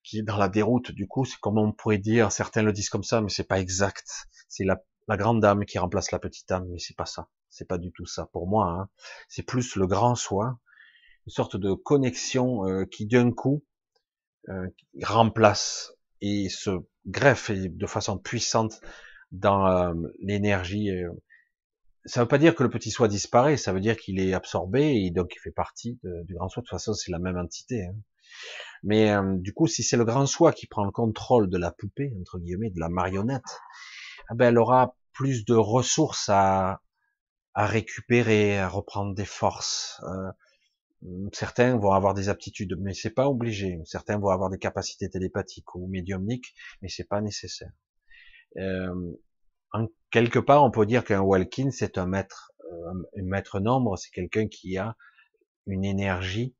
[0.04, 0.92] qui est dans la déroute.
[0.92, 3.58] Du coup, c'est comme on pourrait dire, certains le disent comme ça, mais c'est pas
[3.58, 4.28] exact.
[4.48, 7.28] C'est la, la, grande dame qui remplace la petite dame, mais c'est pas ça.
[7.50, 8.26] C'est pas du tout ça.
[8.26, 8.88] Pour moi, hein.
[9.28, 10.58] c'est plus le grand soi,
[11.26, 13.64] une sorte de connexion euh, qui d'un coup
[14.48, 14.68] euh,
[15.02, 16.70] remplace et se
[17.06, 18.80] greffe de façon puissante
[19.34, 20.90] dans euh, l'énergie.
[20.90, 21.10] Euh,
[22.04, 24.34] ça ne veut pas dire que le petit soi disparaît, ça veut dire qu'il est
[24.34, 26.60] absorbé et donc il fait partie du grand soi.
[26.60, 27.86] De toute façon, c'est la même entité.
[27.86, 27.94] Hein.
[28.82, 31.70] Mais euh, du coup, si c'est le grand soi qui prend le contrôle de la
[31.70, 33.60] poupée, entre guillemets, de la marionnette,
[34.30, 36.82] eh ben, elle aura plus de ressources à,
[37.54, 40.02] à récupérer, à reprendre des forces.
[41.32, 43.80] certains vont avoir des aptitudes, mais c'est pas obligé.
[43.86, 47.72] Certains vont avoir des capacités télépathiques ou médiumniques, mais c'est pas nécessaire.
[48.58, 49.12] Euh,
[49.74, 53.98] en quelque part, on peut dire qu'un walking, c'est un maître, euh, un maître nombre,
[53.98, 54.96] c'est quelqu'un qui a
[55.66, 56.54] une énergie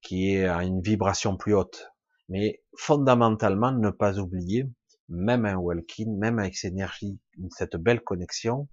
[0.00, 1.92] qui est à une vibration plus haute.
[2.30, 4.66] Mais fondamentalement, ne pas oublier,
[5.08, 7.18] même un walking, même avec cette énergie,
[7.50, 8.68] cette belle connexion,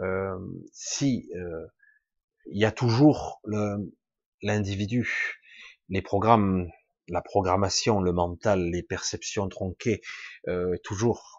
[0.00, 0.38] euh,
[0.72, 1.66] si euh,
[2.46, 3.40] il y a toujours
[4.42, 5.40] l'individu,
[5.88, 6.68] les programmes,
[7.08, 10.00] la programmation, le mental, les perceptions tronquées,
[10.48, 11.35] euh, toujours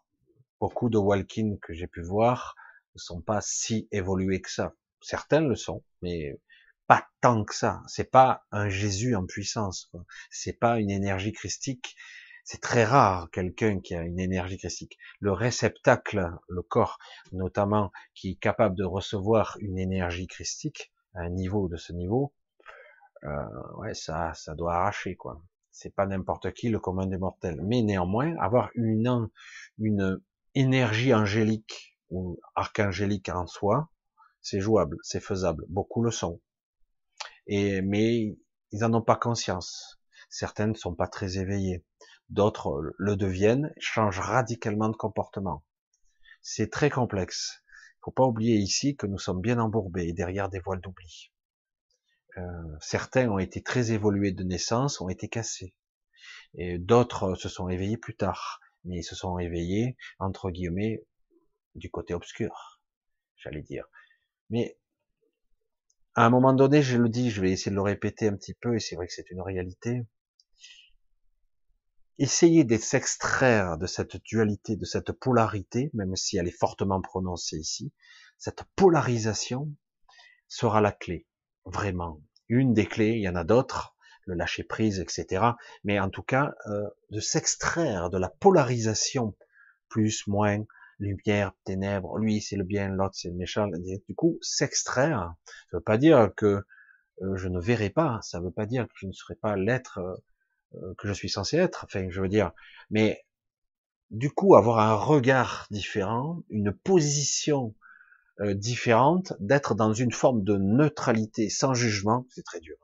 [0.60, 2.56] beaucoup de walk-in que j'ai pu voir
[2.96, 4.74] ne sont pas si évolués que ça.
[5.02, 6.40] Certains le sont, mais
[6.88, 7.82] pas tant que ça.
[7.88, 9.92] C'est pas un Jésus en puissance.
[10.32, 11.96] C'est pas une énergie christique.
[12.44, 14.98] C'est très rare quelqu'un qui a une énergie christique.
[15.20, 16.98] Le réceptacle, le corps,
[17.34, 22.34] notamment, qui est capable de recevoir une énergie christique à un niveau de ce niveau,
[23.24, 25.42] euh, ouais, ça, ça doit arracher quoi.
[25.72, 27.62] C'est pas n'importe qui le commun des mortels.
[27.64, 29.30] Mais néanmoins, avoir une
[29.78, 30.22] une
[30.58, 33.92] énergie angélique ou archangélique en soi,
[34.42, 35.66] c'est jouable, c'est faisable.
[35.70, 36.42] Beaucoup le sont.
[37.46, 38.36] Et, mais
[38.72, 40.00] ils n'en ont pas conscience.
[40.30, 41.86] Certains ne sont pas très éveillés.
[42.30, 45.64] D'autres le deviennent, changent radicalement de comportement.
[46.42, 47.64] C'est très complexe.
[47.98, 51.32] Il faut pas oublier ici que nous sommes bien embourbés derrière des voiles d'oubli.
[52.38, 52.42] Euh,
[52.82, 55.76] certains ont été très évolués de naissance, ont été cassés.
[56.56, 61.06] Et d'autres se sont éveillés plus tard mais ils se sont éveillés, entre guillemets,
[61.76, 62.82] du côté obscur,
[63.36, 63.86] j'allais dire.
[64.50, 64.78] Mais
[66.16, 68.56] à un moment donné, je le dis, je vais essayer de le répéter un petit
[68.56, 70.06] peu, et c'est vrai que c'est une réalité.
[72.18, 77.58] Essayez de s'extraire de cette dualité, de cette polarité, même si elle est fortement prononcée
[77.58, 77.94] ici.
[78.40, 79.72] Cette polarisation
[80.48, 81.28] sera la clé,
[81.66, 82.22] vraiment.
[82.50, 83.97] Une des clés, il y en a d'autres,
[84.28, 85.44] le lâcher prise, etc.
[85.84, 89.36] Mais en tout cas, euh, de s'extraire de la polarisation,
[89.90, 90.64] plus, moins,
[91.00, 93.68] lumière, ténèbres, lui c'est le bien, l'autre c'est le méchant.
[93.68, 95.34] Du coup, s'extraire,
[95.72, 96.64] ça veut pas dire que
[97.22, 100.00] euh, je ne verrai pas, ça veut pas dire que je ne serai pas l'être
[100.76, 101.86] euh, que je suis censé être.
[101.86, 102.52] Enfin, je veux dire,
[102.90, 103.24] mais
[104.12, 107.74] du coup, avoir un regard différent, une position
[108.40, 112.78] différente, d'être dans une forme de neutralité, sans jugement, c'est très dur.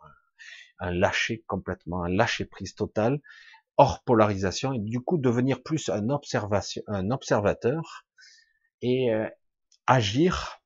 [0.80, 3.22] Un lâcher complètement, un lâcher prise total,
[3.78, 8.06] hors polarisation, et du coup devenir plus un, observation, un observateur
[8.82, 9.28] et euh,
[9.88, 10.62] agir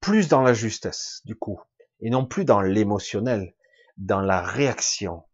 [0.00, 1.60] plus dans la justesse, du coup,
[2.00, 3.54] et non plus dans l'émotionnel,
[3.96, 5.24] dans la réaction.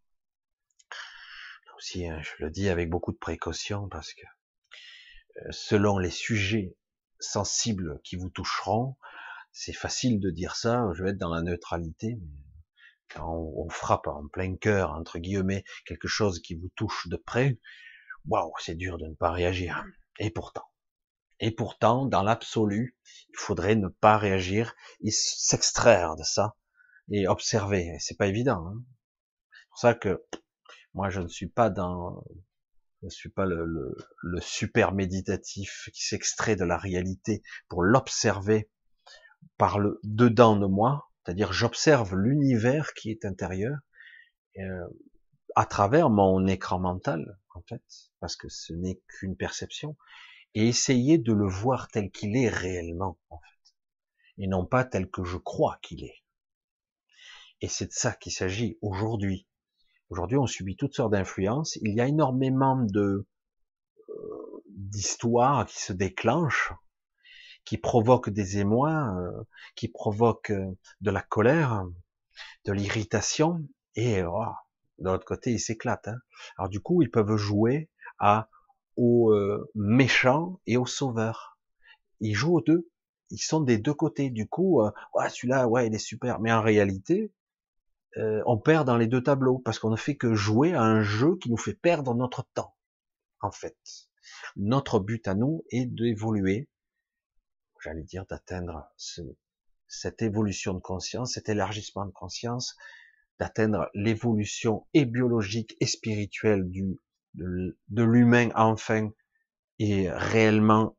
[1.77, 4.25] Aussi, hein, je le dis avec beaucoup de précaution parce que
[5.37, 6.75] euh, selon les sujets
[7.19, 8.95] sensibles qui vous toucheront,
[9.51, 12.17] c'est facile de dire ça, je vais être dans la neutralité,
[13.13, 17.59] quand on, frappe en plein cœur, entre guillemets, quelque chose qui vous touche de près,
[18.27, 19.85] waouh, c'est dur de ne pas réagir.
[20.19, 20.65] Et pourtant,
[21.39, 22.97] et pourtant, dans l'absolu,
[23.29, 26.55] il faudrait ne pas réagir et s'extraire de ça
[27.11, 27.95] et observer.
[27.99, 28.65] C'est pas évident.
[28.67, 28.83] Hein.
[29.51, 30.25] c'est pour ça que
[30.93, 32.23] moi, je ne suis pas dans,
[33.01, 37.83] je ne suis pas le, le, le super méditatif qui s'extrait de la réalité pour
[37.83, 38.69] l'observer
[39.57, 43.77] par le dedans de moi, c'est-à-dire j'observe l'univers qui est intérieur
[44.59, 44.87] euh,
[45.55, 47.83] à travers mon écran mental, en fait,
[48.19, 49.97] parce que ce n'est qu'une perception,
[50.53, 53.73] et essayer de le voir tel qu'il est réellement, en fait.
[54.37, 56.23] et non pas tel que je crois qu'il est.
[57.61, 59.47] Et c'est de ça qu'il s'agit aujourd'hui.
[60.09, 61.77] Aujourd'hui, on subit toutes sortes d'influences.
[61.77, 63.27] Il y a énormément de
[64.09, 66.73] euh, d'histoires qui se déclenchent,
[67.65, 69.43] qui provoquent des émois, euh,
[69.75, 71.85] qui provoquent euh, de la colère,
[72.65, 74.45] de l'irritation, et oh,
[74.99, 76.07] de l'autre côté, ils s'éclatent.
[76.07, 76.19] Hein.
[76.57, 77.89] Alors du coup, ils peuvent jouer
[78.19, 78.49] à
[78.97, 79.35] aux
[79.75, 81.59] méchants et aux sauveurs.
[82.21, 82.89] Ils jouent aux deux.
[83.29, 84.29] Ils sont des deux côtés.
[84.29, 86.39] Du coup, ouais, celui-là, ouais, il est super.
[86.39, 87.33] Mais en réalité,
[88.17, 91.01] euh, on perd dans les deux tableaux parce qu'on ne fait que jouer à un
[91.01, 92.73] jeu qui nous fait perdre notre temps.
[93.41, 93.77] En fait,
[94.55, 96.69] notre but à nous est d'évoluer,
[97.85, 98.91] j'allais dire d'atteindre
[99.87, 102.75] cette évolution de conscience, cet élargissement de conscience,
[103.39, 106.99] d'atteindre l'évolution et biologique et spirituelle du
[107.35, 109.11] de, de l'humain enfin
[109.77, 110.95] et réellement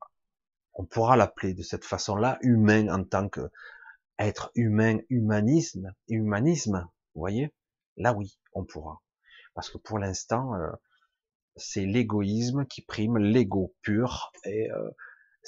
[0.74, 3.50] on pourra l'appeler de cette façon-là humain en tant que
[4.18, 7.50] être humain humanisme humanisme vous voyez?
[7.96, 9.02] Là oui, on pourra.
[9.54, 10.70] Parce que pour l'instant, euh,
[11.56, 14.90] c'est l'égoïsme qui prime, l'ego pur, et euh,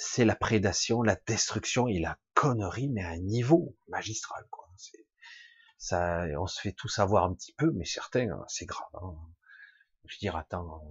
[0.01, 4.47] c'est la prédation, la destruction et la connerie, mais à un niveau magistral.
[4.49, 4.65] Quoi.
[5.77, 8.87] Ça, on se fait tout savoir un petit peu, mais certains, hein, c'est grave.
[8.93, 9.13] Hein.
[10.05, 10.81] Je veux dire, attends,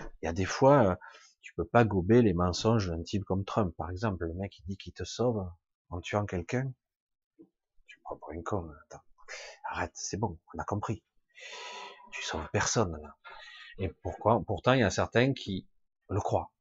[0.00, 0.96] il y a des fois, euh,
[1.40, 4.26] tu peux pas gober les mensonges d'un type comme Trump, par exemple.
[4.26, 5.50] Le mec, il dit qu'il te sauve
[5.88, 6.70] en tuant quelqu'un.
[7.86, 8.70] Tu me prends pour une con.
[8.84, 9.02] Attends.
[9.70, 11.02] Arrête, c'est bon, on a compris.
[12.12, 13.16] Tu sauves personne là.
[13.78, 15.66] Et pourquoi Pourtant, il y a certains qui
[16.10, 16.52] le croient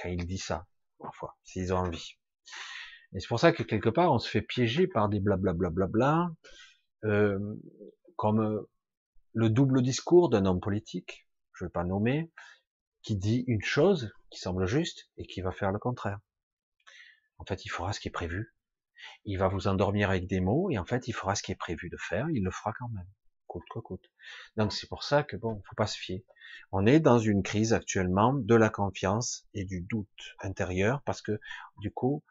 [0.00, 0.66] quand il dit ça,
[0.98, 2.18] parfois, s'ils ont envie.
[3.14, 6.30] Et c'est pour ça que quelque part, on se fait piéger par des blablabla,
[7.04, 7.38] euh,
[8.16, 8.68] comme euh,
[9.32, 12.30] le double discours d'un homme politique, je ne vais pas nommer,
[13.02, 16.18] qui dit une chose qui semble juste et qui va faire le contraire.
[17.38, 18.54] En fait, il fera ce qui est prévu,
[19.24, 21.56] il va vous endormir avec des mots, et en fait, il fera ce qui est
[21.56, 23.08] prévu de faire, il le fera quand même,
[23.56, 24.10] coûte que coûte.
[24.56, 26.24] Donc c'est pour ça que bon, faut pas se fier.
[26.72, 31.40] On est dans une crise actuellement de la confiance et du doute intérieur, parce que
[31.78, 32.22] du coup,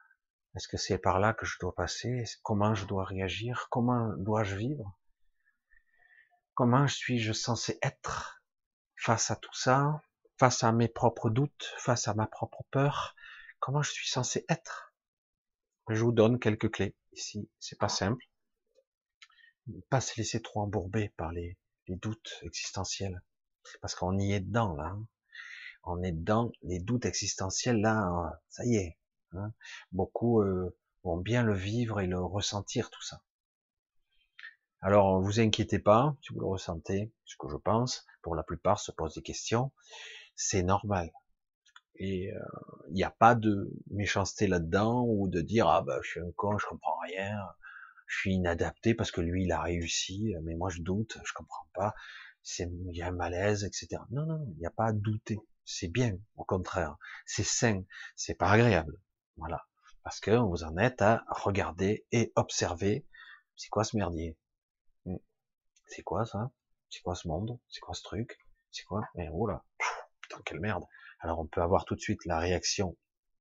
[0.56, 2.24] est-ce que c'est par là que je dois passer?
[2.44, 3.68] Comment je dois réagir?
[3.72, 4.98] Comment dois-je vivre?
[6.54, 8.42] Comment suis-je censé être
[8.96, 10.02] face à tout ça
[10.38, 13.16] Face à mes propres doutes Face à ma propre peur?
[13.60, 14.94] Comment je suis censé être?
[15.90, 17.50] Je vous donne quelques clés ici.
[17.60, 18.26] C'est pas simple.
[19.89, 21.57] Pas se laisser trop embourber par les,
[21.88, 23.22] doutes existentiels.
[23.82, 24.86] Parce qu'on y est dedans, là.
[24.86, 25.07] Hein.
[25.84, 28.39] On est dans les doutes existentiels, là.
[28.49, 28.97] Ça y est.
[29.34, 29.53] Hein.
[29.91, 33.22] Beaucoup euh, vont bien le vivre et le ressentir, tout ça.
[34.82, 38.80] Alors, vous inquiétez pas, si vous le ressentez, ce que je pense, pour la plupart
[38.80, 39.72] se posent des questions,
[40.36, 41.11] c'est normal.
[41.95, 42.39] Et euh,
[42.89, 46.32] il n'y a pas de méchanceté là-dedans ou de dire ah bah je suis un
[46.36, 47.39] con, je comprends rien,
[48.08, 51.68] je suis inadapté parce que lui il a réussi, mais moi je doute, je comprends
[51.74, 51.93] pas,
[52.43, 54.01] c'est il y a un malaise, etc.
[54.12, 57.84] Non non, il n'y a pas à douter, c'est bien, au contraire, c'est sain,
[58.16, 58.99] c'est pas agréable,
[59.38, 59.66] voilà,
[60.03, 63.06] parce que vous en êtes à regarder et observer,
[63.56, 64.38] c'est quoi ce merdier,
[65.06, 65.18] hmm.
[65.88, 66.51] c'est quoi ça,
[66.89, 68.38] c'est quoi ce monde, c'est quoi ce truc,
[68.72, 69.64] c'est quoi, mais oh là,
[70.22, 70.84] putain quelle merde.
[71.20, 72.97] Alors on peut avoir tout de suite la réaction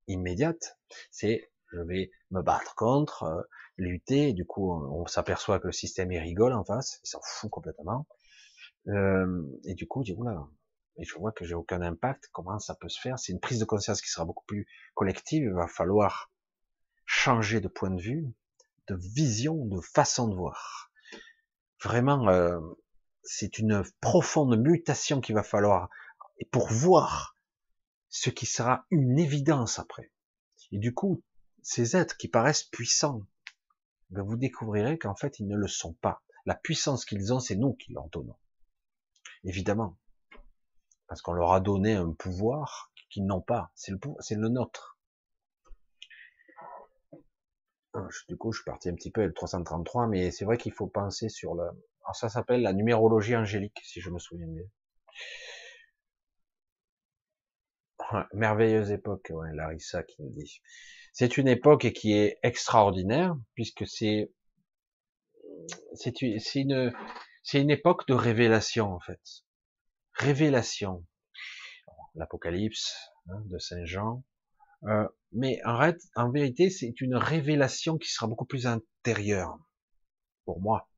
[0.06, 0.78] immédiate,
[1.10, 3.42] c'est je vais me battre contre, euh,
[3.76, 7.50] lutter, du coup on, s'aperçoit que le système il rigole en face, il s'en fout
[7.50, 8.06] complètement,
[8.88, 10.48] euh, et du coup je dis oula,
[10.96, 13.18] et je vois que j'ai aucun impact, comment ça peut se faire?
[13.18, 16.30] C'est une prise de conscience qui sera beaucoup plus collective, il va falloir
[17.04, 18.32] changer de point de vue,
[18.88, 20.90] de vision, de façon de voir.
[21.82, 22.60] Vraiment, euh,
[23.22, 25.88] c'est une profonde mutation qu'il va falloir,
[26.50, 27.36] pour voir
[28.08, 30.12] ce qui sera une évidence après.
[30.70, 31.22] Et du coup,
[31.64, 33.22] ces êtres qui paraissent puissants,
[34.10, 36.22] ben vous découvrirez qu'en fait, ils ne le sont pas.
[36.46, 38.36] La puissance qu'ils ont, c'est nous qui leur donnons.
[39.42, 39.96] Évidemment.
[41.08, 43.72] Parce qu'on leur a donné un pouvoir qu'ils n'ont pas.
[43.74, 44.98] C'est le, nôtre.
[47.94, 50.58] Ah, du coup, je suis parti un petit peu avec le 333, mais c'est vrai
[50.58, 54.46] qu'il faut penser sur le, alors ça s'appelle la numérologie angélique, si je me souviens
[54.46, 54.64] bien
[58.32, 60.60] merveilleuse époque, Larissa qui nous dit.
[61.14, 64.32] C'est une époque qui est extraordinaire puisque c'est
[65.94, 66.92] c'est une
[67.44, 69.20] c'est une époque de révélation en fait.
[70.14, 71.06] Révélation.
[72.16, 72.96] L'Apocalypse
[73.28, 74.24] hein, de Saint Jean.
[74.86, 79.56] Euh, mais en, en vérité, c'est une révélation qui sera beaucoup plus intérieure
[80.44, 80.90] pour moi.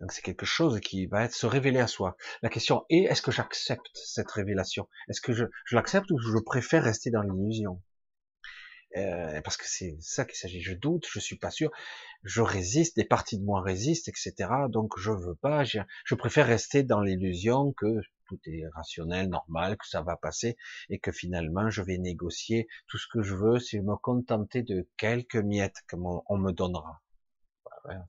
[0.00, 2.16] Donc c'est quelque chose qui va être se révéler à soi.
[2.42, 4.88] La question est, est-ce que j'accepte cette révélation?
[5.08, 7.82] Est-ce que je, je l'accepte ou je préfère rester dans l'illusion?
[8.96, 10.60] Euh, parce que c'est ça qu'il s'agit.
[10.60, 11.70] Je doute, je suis pas sûr,
[12.24, 14.34] je résiste, des parties de moi résistent, etc.
[14.68, 19.86] Donc je veux pas, je préfère rester dans l'illusion que tout est rationnel, normal, que
[19.86, 20.56] ça va passer
[20.88, 24.62] et que finalement je vais négocier tout ce que je veux si je me contentais
[24.62, 27.02] de quelques miettes qu'on me donnera.
[27.84, 28.06] Bah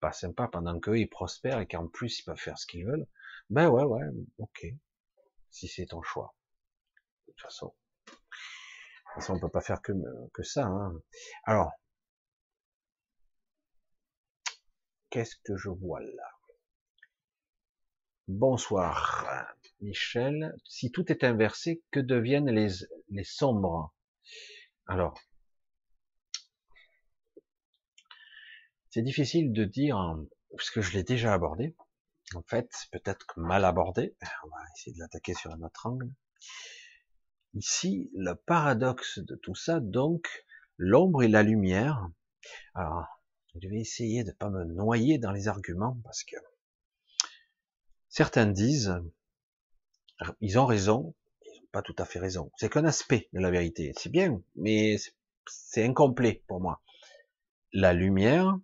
[0.00, 3.06] pas sympa pendant qu'eux ils prospèrent et qu'en plus ils peuvent faire ce qu'ils veulent.
[3.48, 4.02] Ben ouais, ouais,
[4.38, 4.66] ok.
[5.50, 6.34] Si c'est ton choix.
[7.26, 7.74] De toute façon.
[9.16, 9.92] De toute on peut pas faire que,
[10.32, 10.66] que ça.
[10.66, 11.00] Hein.
[11.44, 11.70] Alors,
[15.10, 16.30] qu'est-ce que je vois là?
[18.26, 20.56] Bonsoir, Michel.
[20.64, 22.68] Si tout est inversé, que deviennent les,
[23.10, 23.94] les sombres?
[24.86, 25.14] Alors,
[28.90, 29.96] c'est difficile de dire,
[30.56, 31.76] puisque je l'ai déjà abordé.
[32.34, 34.16] En fait, peut-être mal abordé.
[34.44, 36.12] On va essayer de l'attaquer sur un autre angle.
[37.54, 40.28] Ici, le paradoxe de tout ça, donc,
[40.76, 42.08] l'ombre et la lumière.
[42.74, 43.06] Alors,
[43.54, 46.36] je vais essayer de pas me noyer dans les arguments parce que
[48.08, 49.00] certains disent,
[50.40, 52.50] ils ont raison, ils n'ont pas tout à fait raison.
[52.56, 53.92] C'est qu'un aspect de la vérité.
[53.96, 54.96] C'est bien, mais
[55.46, 56.82] c'est incomplet pour moi.
[57.72, 58.58] La lumière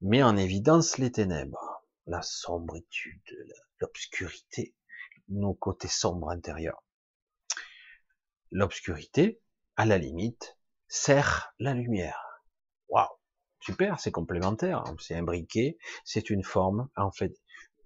[0.00, 3.22] met en évidence les ténèbres, la sombritude,
[3.78, 4.74] l'obscurité,
[5.28, 6.82] nos côtés sombres intérieurs.
[8.52, 9.40] L'obscurité,
[9.76, 12.42] à la limite, sert la lumière.
[12.90, 13.08] Waouh,
[13.60, 14.94] super, c'est complémentaire, hein.
[15.00, 17.34] c'est imbriqué, c'est une forme, en fait,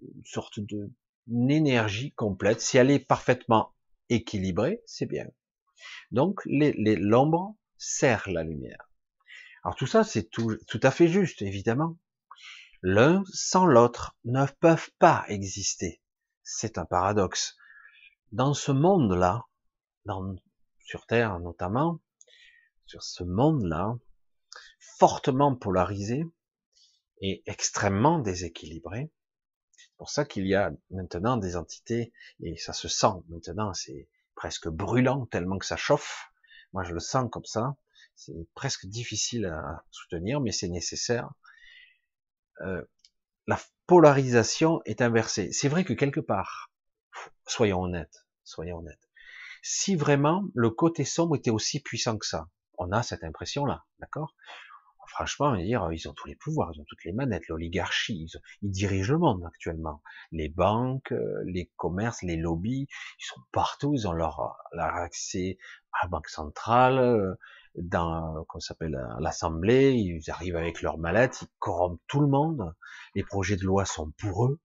[0.01, 0.91] une sorte de
[1.49, 2.59] énergie complète.
[2.59, 3.73] Si elle est parfaitement
[4.09, 5.27] équilibrée, c'est bien.
[6.11, 8.89] Donc l'ombre sert la lumière.
[9.63, 11.97] Alors tout ça, c'est tout, tout à fait juste, évidemment.
[12.81, 16.01] L'un sans l'autre ne peuvent pas exister.
[16.43, 17.55] C'est un paradoxe.
[18.33, 19.45] Dans ce monde-là,
[20.87, 21.99] sur Terre notamment,
[22.85, 23.97] sur ce monde-là,
[24.79, 26.23] fortement polarisé
[27.19, 29.11] et extrêmement déséquilibré,
[29.75, 34.07] c'est pour ça qu'il y a maintenant des entités, et ça se sent maintenant, c'est
[34.35, 36.31] presque brûlant tellement que ça chauffe.
[36.71, 37.75] Moi, je le sens comme ça.
[38.15, 41.29] C'est presque difficile à soutenir, mais c'est nécessaire.
[42.61, 42.81] Euh,
[43.45, 45.51] la polarisation est inversée.
[45.51, 46.71] C'est vrai que quelque part,
[47.45, 49.06] soyons honnêtes, soyons honnêtes,
[49.61, 52.47] si vraiment le côté sombre était aussi puissant que ça,
[52.77, 54.35] on a cette impression-là, d'accord?
[55.09, 58.27] Franchement, dire, ils ont tous les pouvoirs, ils ont toutes les manettes, l'oligarchie,
[58.61, 60.03] ils, dirigent le monde actuellement.
[60.31, 62.87] Les banques, euh, les commerces, les lobbies,
[63.19, 65.57] ils sont partout, ils ont leur, accès
[65.93, 67.35] à la banque centrale, euh,
[67.75, 72.73] dans, qu'on s'appelle, l'Assemblée, ils arrivent avec leurs mallettes, ils corrompent tout le monde,
[73.15, 74.59] les projets de loi sont pour eux,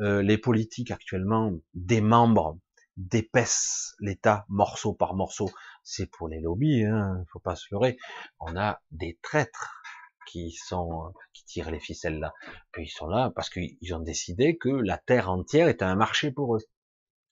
[0.00, 2.58] euh, les politiques actuellement démembrent,
[2.96, 5.50] d'épaissent l'État morceau par morceau,
[5.82, 7.98] c'est pour les lobbies, hein, faut pas se leurrer.
[8.40, 9.82] On a des traîtres
[10.26, 12.34] qui sont qui tirent les ficelles là.
[12.72, 16.32] Puis ils sont là parce qu'ils ont décidé que la terre entière est un marché
[16.32, 16.60] pour eux.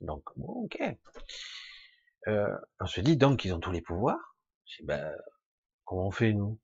[0.00, 0.80] Donc bon, ok.
[2.28, 4.36] Euh, on se dit donc qu'ils ont tous les pouvoirs.
[4.66, 5.14] Dis, ben,
[5.84, 6.58] comment on fait nous?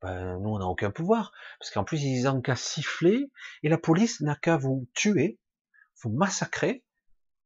[0.00, 3.30] Ben, nous on n'a aucun pouvoir parce qu'en plus ils ont qu'à siffler
[3.62, 5.38] et la police n'a qu'à vous tuer,
[6.02, 6.84] vous massacrer.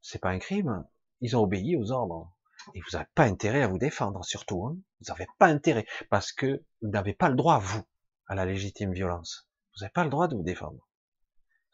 [0.08, 0.86] C'est pas un crime.
[1.20, 2.32] Ils ont obéi aux ordres.
[2.74, 4.64] Et vous n'avez pas intérêt à vous défendre, surtout.
[4.64, 4.76] Hein.
[5.00, 7.82] Vous n'avez pas intérêt, parce que vous n'avez pas le droit, vous,
[8.28, 9.48] à la légitime violence.
[9.74, 10.88] Vous n'avez pas le droit de vous défendre.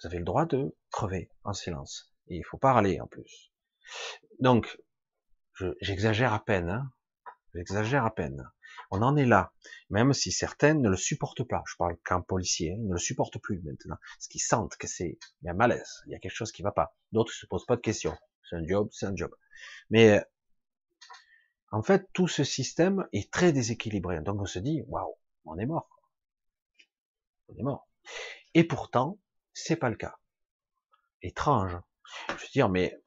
[0.00, 2.10] Vous avez le droit de crever en silence.
[2.28, 3.52] Et il faut pas râler en plus.
[4.40, 4.78] Donc,
[5.82, 6.70] j'exagère à peine.
[6.70, 6.90] Hein.
[7.52, 8.50] J'exagère à peine.
[8.90, 9.52] On en est là,
[9.90, 11.62] même si certaines ne le supportent pas.
[11.66, 15.18] Je parle qu'un policier, ils ne le supportent plus maintenant, parce qu'ils sentent que c'est,
[15.42, 16.94] il y a malaise, il y a quelque chose qui va pas.
[17.12, 18.16] D'autres se posent pas de questions.
[18.48, 19.34] C'est un job, c'est un job.
[19.90, 20.22] Mais
[21.70, 24.20] en fait, tout ce système est très déséquilibré.
[24.20, 25.14] Donc on se dit, waouh,
[25.46, 25.88] on est mort.
[27.48, 27.88] On est mort.
[28.54, 29.18] Et pourtant,
[29.54, 30.16] c'est pas le cas.
[31.22, 31.78] Étrange.
[32.28, 33.00] Je veux dire, mais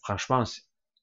[0.00, 0.44] franchement,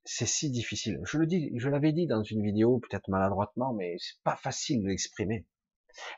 [0.06, 1.00] c'est si difficile.
[1.04, 4.84] Je le dis, je l'avais dit dans une vidéo, peut-être maladroitement, mais c'est pas facile
[4.84, 5.46] de l'exprimer.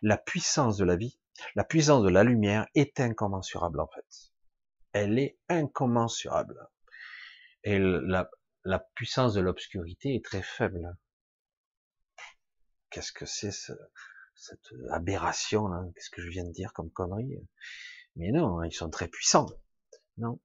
[0.01, 1.17] La puissance de la vie,
[1.55, 4.31] la puissance de la lumière est incommensurable en fait.
[4.91, 6.67] Elle est incommensurable.
[7.63, 8.29] Et la,
[8.95, 10.97] puissance de l'obscurité est très faible.
[12.89, 13.71] Qu'est-ce que c'est ce,
[14.35, 15.83] cette aberration là?
[15.95, 17.37] Qu'est-ce que je viens de dire comme connerie?
[18.15, 19.47] Mais non, ils sont très puissants.
[20.17, 20.39] Non,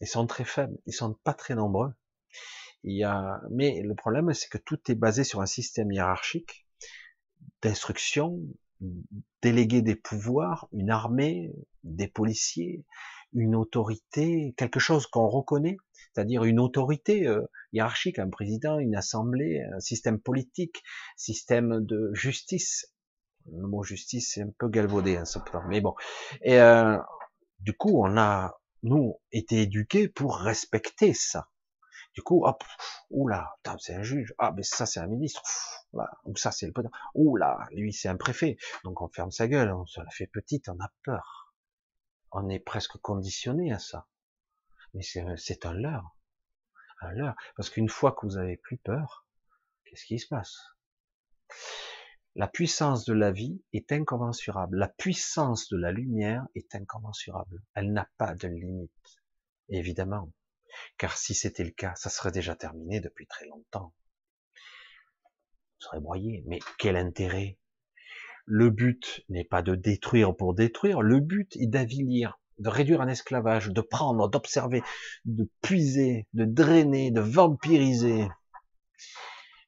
[0.00, 0.76] ils sont très faibles.
[0.86, 1.92] Ils sont pas très nombreux.
[2.84, 6.66] Mais le problème, c'est que tout est basé sur un système hiérarchique
[7.62, 8.38] d'instruction,
[9.42, 11.52] déléguer des pouvoirs, une armée,
[11.84, 12.84] des policiers,
[13.32, 15.76] une autorité, quelque chose qu'on reconnaît,
[16.12, 20.82] c'est-à-dire une autorité euh, hiérarchique, un président, une assemblée, un système politique,
[21.16, 22.92] système de justice.
[23.52, 25.24] Le mot justice c'est un peu galvaudé, hein,
[25.68, 25.94] mais bon.
[26.46, 26.98] Euh,
[27.60, 31.49] du coup, on a nous été éduqués pour respecter ça.
[32.14, 32.64] Du coup, hop,
[33.10, 35.42] oula, c'est un juge, ah mais ça c'est un ministre,
[36.24, 38.56] ou ça c'est le président, oula, lui c'est un préfet.
[38.84, 41.54] Donc on ferme sa gueule, on se la fait petite, on a peur.
[42.32, 44.06] On est presque conditionné à ça.
[44.94, 46.16] Mais c'est un leurre.
[47.00, 47.36] Un leurre.
[47.56, 49.26] Parce qu'une fois que vous avez plus peur,
[49.84, 50.56] qu'est-ce qui se passe?
[52.36, 54.78] La puissance de la vie est incommensurable.
[54.78, 57.62] La puissance de la lumière est incommensurable.
[57.74, 58.92] Elle n'a pas de limite.
[59.68, 60.30] Évidemment.
[60.98, 63.94] Car si c'était le cas, ça serait déjà terminé depuis très longtemps.
[65.78, 66.44] On serait broyé.
[66.46, 67.58] Mais quel intérêt?
[68.46, 71.02] Le but n'est pas de détruire pour détruire.
[71.02, 74.82] Le but est d'avilir de réduire un esclavage, de prendre, d'observer,
[75.24, 78.28] de puiser, de drainer, de vampiriser.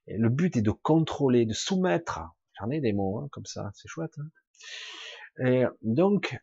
[0.07, 2.21] Le but est de contrôler, de soumettre.
[2.59, 4.19] J'en ai des mots hein, comme ça, c'est chouette.
[4.19, 4.29] Hein
[5.39, 6.37] et donc,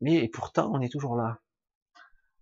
[0.00, 1.40] mais pourtant, on est toujours là.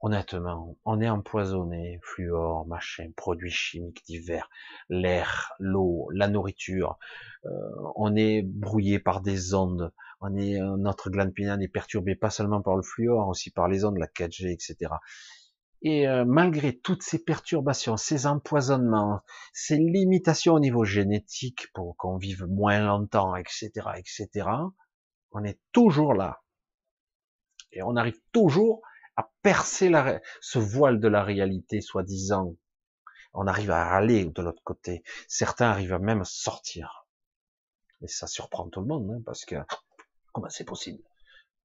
[0.06, 4.50] Honnêtement, on est empoisonné, fluor, machin, produits chimiques divers,
[4.90, 6.98] l'air, l'eau, la nourriture.
[7.46, 7.48] Euh,
[7.96, 12.30] on est brouillé par des ondes on est, euh, notre glande pinéale est perturbée pas
[12.30, 14.94] seulement par le fluor, aussi par les ondes, la 4G, etc.
[15.82, 19.20] Et euh, malgré toutes ces perturbations, ces empoisonnements,
[19.52, 24.48] ces limitations au niveau génétique pour qu'on vive moins longtemps, etc., etc.,
[25.32, 26.42] on est toujours là.
[27.72, 28.80] Et on arrive toujours
[29.16, 32.56] à percer la, ce voile de la réalité, soi-disant.
[33.32, 35.02] On arrive à aller de l'autre côté.
[35.28, 37.06] Certains arrivent même à sortir.
[38.00, 39.56] Et ça surprend tout le monde, hein, parce que
[40.34, 41.00] Comment c'est possible?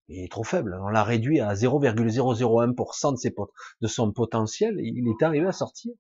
[0.08, 0.80] Il est trop faible.
[0.82, 3.36] On l'a réduit à 0,001% de, ses
[3.82, 4.80] de son potentiel.
[4.80, 5.92] Et il est arrivé à sortir.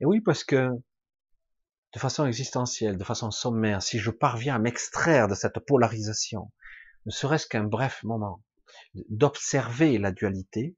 [0.00, 0.68] Et oui, parce que
[1.94, 6.52] de façon existentielle, de façon sommaire, si je parviens à m'extraire de cette polarisation,
[7.06, 8.42] ne serait-ce qu'un bref moment,
[9.08, 10.76] d'observer la dualité,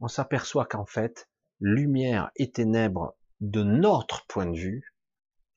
[0.00, 1.28] on s'aperçoit qu'en fait,
[1.60, 4.94] lumière et ténèbres, de notre point de vue,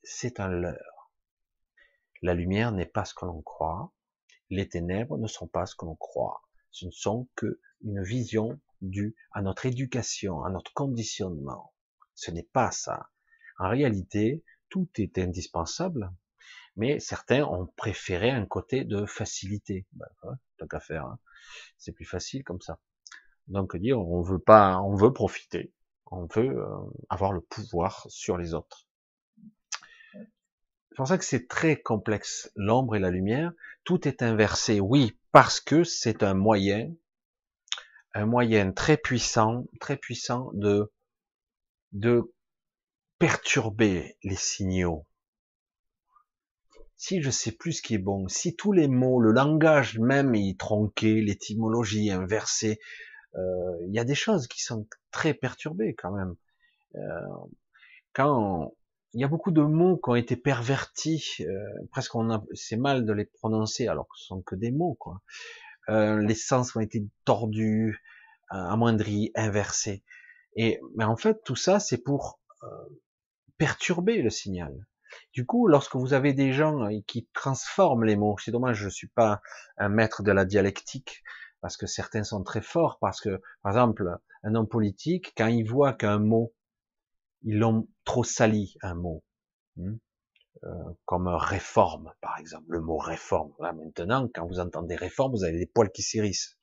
[0.03, 1.11] c'est un leurre.
[2.21, 3.93] La lumière n'est pas ce que l'on croit,
[4.49, 6.41] les ténèbres ne sont pas ce que l'on croit.
[6.71, 11.73] Ce ne sont que une vision due à notre éducation, à notre conditionnement.
[12.15, 13.09] Ce n'est pas ça.
[13.57, 16.11] En réalité, tout est indispensable,
[16.75, 19.85] mais certains ont préféré un côté de facilité.
[19.93, 20.07] Ben,
[20.57, 21.19] tant qu'à faire, hein.
[21.77, 22.79] c'est plus facile comme ça.
[23.49, 25.73] Donc dire, on veut pas, on veut profiter,
[26.05, 26.67] on veut euh,
[27.09, 28.87] avoir le pouvoir sur les autres.
[30.13, 33.51] C'est pour ça que c'est très complexe, l'ombre et la lumière.
[33.83, 36.93] Tout est inversé, oui, parce que c'est un moyen,
[38.13, 40.91] un moyen très puissant, très puissant de,
[41.91, 42.31] de
[43.17, 45.07] perturber les signaux.
[46.97, 50.35] Si je sais plus ce qui est bon, si tous les mots, le langage même
[50.35, 52.79] est tronqué, l'étymologie inversée,
[53.35, 56.35] il y a des choses qui sont très perturbées quand même.
[56.95, 56.99] Euh,
[58.13, 58.73] quand
[59.13, 62.77] il y a beaucoup de mots qui ont été pervertis, euh, presque on a, c'est
[62.77, 65.21] mal de les prononcer alors que ce sont que des mots quoi.
[65.89, 68.03] Euh, les sens ont été tordus,
[68.51, 70.03] euh, amoindris, inversés.
[70.55, 72.67] Et mais en fait tout ça c'est pour euh,
[73.57, 74.85] perturber le signal.
[75.33, 79.07] Du coup, lorsque vous avez des gens qui transforment les mots, c'est dommage, je suis
[79.07, 79.41] pas
[79.77, 81.23] un maître de la dialectique
[81.61, 85.63] parce que certains sont très forts parce que par exemple un homme politique quand il
[85.63, 86.53] voit qu'un mot
[87.43, 89.23] ils l'ont trop sali un mot,
[89.77, 89.95] hmm.
[90.63, 90.69] euh,
[91.05, 93.53] comme réforme par exemple, le mot réforme.
[93.59, 96.57] Là maintenant, quand vous entendez réforme, vous avez des poils qui s'irissent.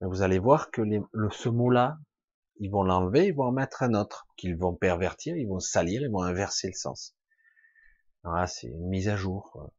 [0.00, 0.82] Mais vous allez voir que
[1.30, 1.98] ce mot-là,
[2.58, 6.02] ils vont l'enlever, ils vont en mettre un autre, qu'ils vont pervertir, ils vont salir,
[6.02, 7.14] ils vont inverser le sens.
[8.22, 9.70] Voilà, c'est une mise à jour.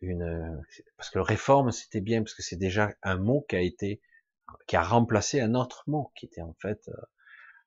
[0.00, 0.62] Une,
[0.96, 4.00] parce que réforme, c'était bien, parce que c'est déjà un mot qui a été,
[4.66, 6.92] qui a remplacé un autre mot, qui était en fait euh,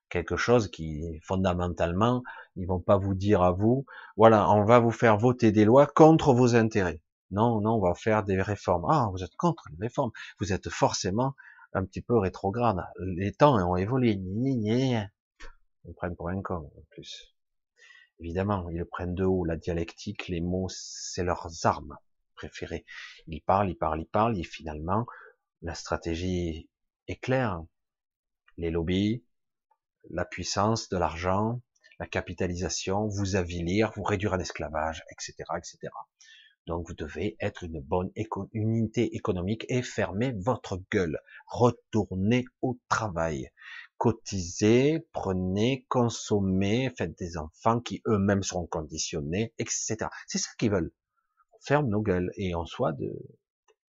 [0.08, 2.22] quelque chose qui fondamentalement,
[2.56, 3.86] ils vont pas vous dire à vous,
[4.16, 7.00] voilà, on va vous faire voter des lois contre vos intérêts.
[7.30, 8.84] Non, non, on va faire des réformes.
[8.88, 10.10] Ah, vous êtes contre les réformes.
[10.38, 11.34] Vous êtes forcément
[11.72, 12.84] un petit peu rétrograde.
[13.00, 14.20] Les temps ont évolué.
[14.20, 17.34] Ils prennent pour un con, en plus.
[18.20, 19.44] Évidemment, ils le prennent de haut.
[19.44, 21.96] La dialectique, les mots, c'est leurs armes
[22.48, 22.84] préférées.
[23.26, 25.06] Ils parlent, ils parlent, ils parlent, et finalement,
[25.62, 26.68] la stratégie
[27.08, 27.62] est claire.
[28.56, 29.24] Les lobbies,
[30.10, 31.60] la puissance de l'argent,
[31.98, 35.92] la capitalisation, vous avilir, vous réduire en esclavage, etc., etc.
[36.66, 38.10] Donc vous devez être une bonne
[38.52, 41.18] unité économique et fermer votre gueule.
[41.46, 43.50] Retournez au travail.
[43.98, 50.08] Cotisez, prenez, consommez, faites des enfants qui eux-mêmes seront conditionnés, etc.
[50.26, 50.92] C'est ça qu'ils veulent.
[51.62, 53.12] Ferme nos gueules et on soit de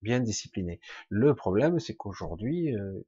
[0.02, 0.78] bien discipliné.
[1.08, 3.00] Le problème, c'est qu'aujourd'hui, euh,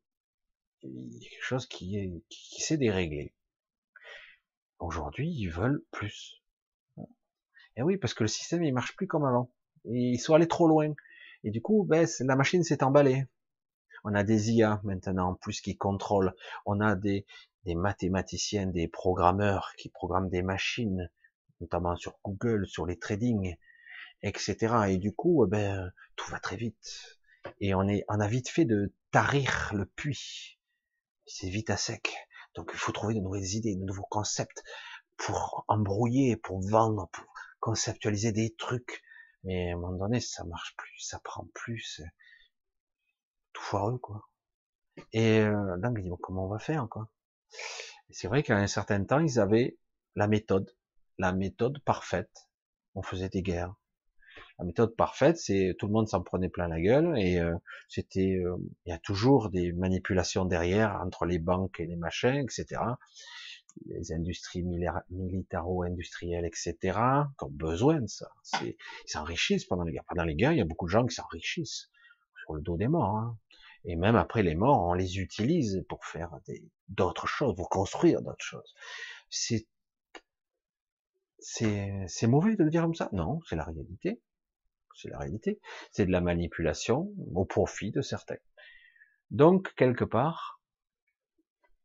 [0.82, 3.34] il y a quelque chose qui est qui, s'est déréglé.
[4.78, 6.42] Aujourd'hui, ils veulent plus.
[7.76, 9.50] Et oui, parce que le système il marche plus comme avant.
[9.84, 10.94] Et ils sont allés trop loin.
[11.42, 13.26] Et du coup, ben, la machine s'est emballée.
[14.04, 16.34] On a des IA maintenant, en plus qui contrôlent.
[16.64, 17.26] On a des,
[17.64, 21.10] des mathématiciens, des programmeurs qui programment des machines,
[21.60, 23.56] notamment sur Google, sur les trading,
[24.22, 24.74] etc.
[24.88, 27.18] Et du coup, ben, tout va très vite.
[27.60, 30.58] Et on est, on a vite fait de tarir le puits.
[31.26, 32.14] C'est vite à sec.
[32.54, 34.62] Donc il faut trouver de nouvelles idées, de nouveaux concepts
[35.16, 37.26] pour embrouiller, pour vendre, pour
[37.60, 39.02] conceptualiser des trucs.
[39.42, 42.02] Mais à un moment donné, ça marche plus, ça prend plus,
[43.52, 44.28] tout foireux quoi.
[45.12, 45.92] Et euh, là,
[46.22, 47.10] comment on va faire quoi?
[48.10, 49.76] C'est vrai qu'à un certain temps, ils avaient
[50.14, 50.74] la méthode,
[51.18, 52.48] la méthode parfaite.
[52.94, 53.74] On faisait des guerres.
[54.58, 57.56] La méthode parfaite, c'est tout le monde s'en prenait plein la gueule et euh,
[57.88, 58.56] c'était, euh,
[58.86, 62.80] il y a toujours des manipulations derrière entre les banques et les machins, etc.
[63.86, 64.62] Les industries
[65.10, 66.76] militaro-industrielles, etc.
[67.36, 68.30] Qui ont besoin de ça.
[68.62, 68.76] Ils
[69.06, 70.04] s'enrichissent pendant les guerres.
[70.06, 71.90] Pendant les guerres, il y a beaucoup de gens qui s'enrichissent
[72.44, 73.16] sur le dos des morts.
[73.16, 73.36] Hein.
[73.84, 76.30] Et même après les morts, on les utilise pour faire
[76.88, 78.74] d'autres choses, pour construire d'autres choses.
[79.30, 79.66] C'est
[81.40, 84.22] c'est mauvais de le dire comme ça Non, c'est la réalité
[84.94, 85.60] c'est la réalité,
[85.90, 88.36] c'est de la manipulation au profit de certains.
[89.30, 90.60] Donc, quelque part,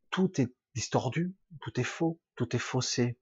[0.10, 3.18] tout est distordu, tout est faux, tout est faussé.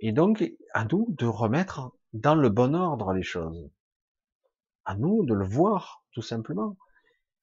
[0.00, 0.44] Et donc,
[0.74, 3.70] à nous de remettre dans le bon ordre les choses.
[4.84, 6.76] À nous de le voir, tout simplement.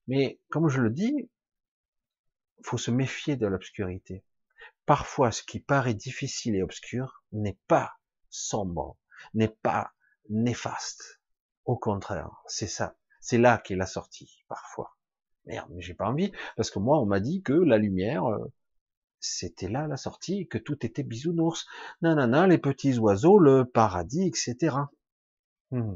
[0.08, 1.30] Mais, comme je le dis,
[2.64, 4.24] faut se méfier de l'obscurité.
[4.86, 7.94] Parfois, ce qui paraît difficile et obscur n'est pas
[8.30, 8.98] sombre,
[9.34, 9.94] n'est pas
[10.30, 11.22] néfaste.
[11.66, 12.96] Au contraire, c'est ça.
[13.22, 14.98] C'est là qu'est la sortie, parfois.
[15.46, 18.52] Merde, mais j'ai pas envie, parce que moi, on m'a dit que la lumière, euh,
[19.20, 21.66] c'était là la sortie, que tout était bisounours.
[22.02, 24.78] Nanana, les petits oiseaux, le paradis, etc.
[25.72, 25.96] Hmm.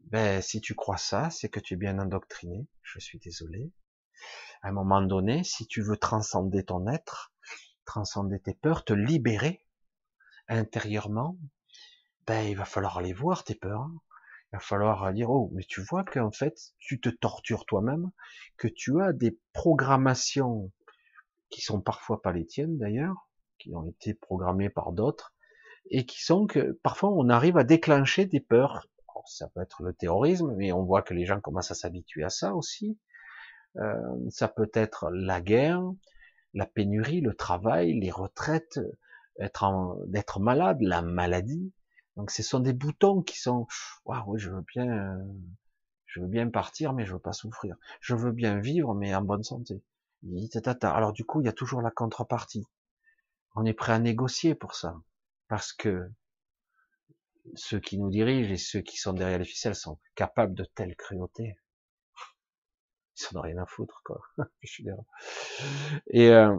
[0.00, 2.66] Ben, si tu crois ça, c'est que tu es bien endoctriné.
[2.82, 3.72] Je suis désolé.
[4.62, 7.34] À un moment donné, si tu veux transcender ton être,
[7.84, 9.66] transcender tes peurs, te libérer
[10.48, 11.38] intérieurement,
[12.26, 13.88] ben, il va falloir les voir, tes peurs.
[14.54, 18.12] Il va falloir dire, oh, mais tu vois qu'en fait, tu te tortures toi-même,
[18.56, 20.70] que tu as des programmations
[21.50, 23.28] qui sont parfois pas les tiennes d'ailleurs,
[23.58, 25.34] qui ont été programmées par d'autres,
[25.90, 28.86] et qui sont que parfois on arrive à déclencher des peurs.
[29.26, 32.30] ça peut être le terrorisme, mais on voit que les gens commencent à s'habituer à
[32.30, 32.96] ça aussi.
[33.78, 33.98] Euh,
[34.30, 35.82] ça peut être la guerre,
[36.52, 38.78] la pénurie, le travail, les retraites,
[39.40, 41.72] être d'être malade, la maladie,
[42.16, 43.66] donc ce sont des boutons qui sont,
[44.04, 45.24] waouh, je veux bien, euh,
[46.06, 47.76] je veux bien partir, mais je veux pas souffrir.
[48.00, 49.82] Je veux bien vivre, mais en bonne santé.
[50.82, 52.64] Alors du coup, il y a toujours la contrepartie.
[53.56, 54.96] On est prêt à négocier pour ça,
[55.48, 56.10] parce que
[57.56, 60.96] ceux qui nous dirigent et ceux qui sont derrière les ficelles sont capables de telle
[60.96, 61.56] cruauté.
[63.16, 64.20] Ils n'en ont rien à foutre, quoi.
[64.62, 64.86] je suis
[66.08, 66.56] Et euh,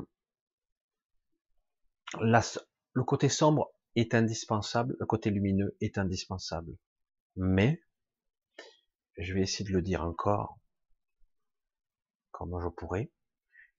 [2.19, 6.77] le côté sombre est indispensable, le côté lumineux est indispensable.
[7.35, 7.81] Mais,
[9.17, 10.59] je vais essayer de le dire encore,
[12.31, 13.11] comment je pourrais,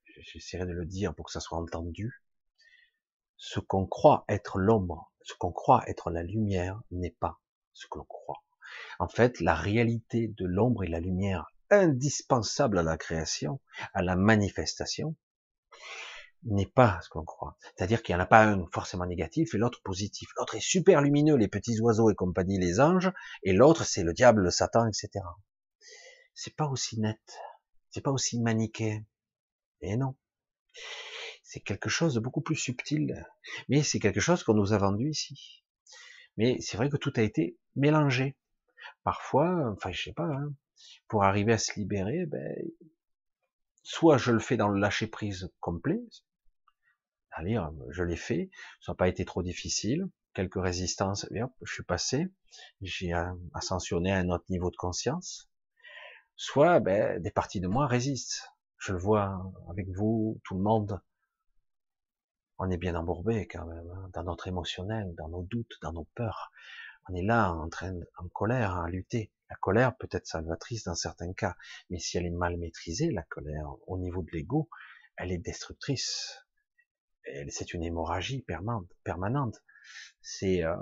[0.04, 2.22] j'essaierai de le dire pour que ça soit entendu,
[3.36, 7.40] ce qu'on croit être l'ombre, ce qu'on croit être la lumière n'est pas
[7.74, 8.42] ce que l'on croit.
[8.98, 13.60] En fait, la réalité de l'ombre et la lumière indispensable à la création,
[13.92, 15.16] à la manifestation,
[16.46, 17.56] n'est pas ce qu'on croit.
[17.60, 20.28] C'est-à-dire qu'il n'y en a pas un forcément négatif et l'autre positif.
[20.36, 23.12] L'autre est super lumineux, les petits oiseaux et compagnie, les anges,
[23.42, 25.24] et l'autre c'est le diable, le Satan, etc.
[26.34, 27.38] C'est pas aussi net,
[27.90, 29.04] c'est pas aussi manichéen.
[29.80, 30.14] Et non.
[31.42, 33.24] C'est quelque chose de beaucoup plus subtil,
[33.68, 35.64] mais c'est quelque chose qu'on nous a vendu ici.
[36.36, 38.36] Mais c'est vrai que tout a été mélangé.
[39.04, 40.52] Parfois, enfin je sais pas, hein,
[41.08, 42.54] pour arriver à se libérer, ben,
[43.82, 46.00] soit je le fais dans le lâcher prise complet,
[47.42, 48.50] lire, je l'ai fait,
[48.80, 52.28] ça n'a pas été trop difficile, quelques résistances, je suis passé,
[52.82, 53.12] j'ai
[53.54, 55.48] ascensionné à un autre niveau de conscience,
[56.36, 58.52] soit ben, des parties de moi résistent.
[58.78, 61.00] Je le vois avec vous, tout le monde,
[62.58, 66.06] on est bien embourbé quand même, hein, dans notre émotionnel, dans nos doutes, dans nos
[66.14, 66.52] peurs.
[67.08, 69.32] On est là en train, en colère, à lutter.
[69.48, 71.54] La colère peut être salvatrice dans certains cas,
[71.88, 74.68] mais si elle est mal maîtrisée, la colère, au niveau de l'ego,
[75.16, 76.45] elle est destructrice.
[77.48, 78.44] C'est une hémorragie
[79.04, 79.62] permanente.
[80.20, 80.76] C'est euh,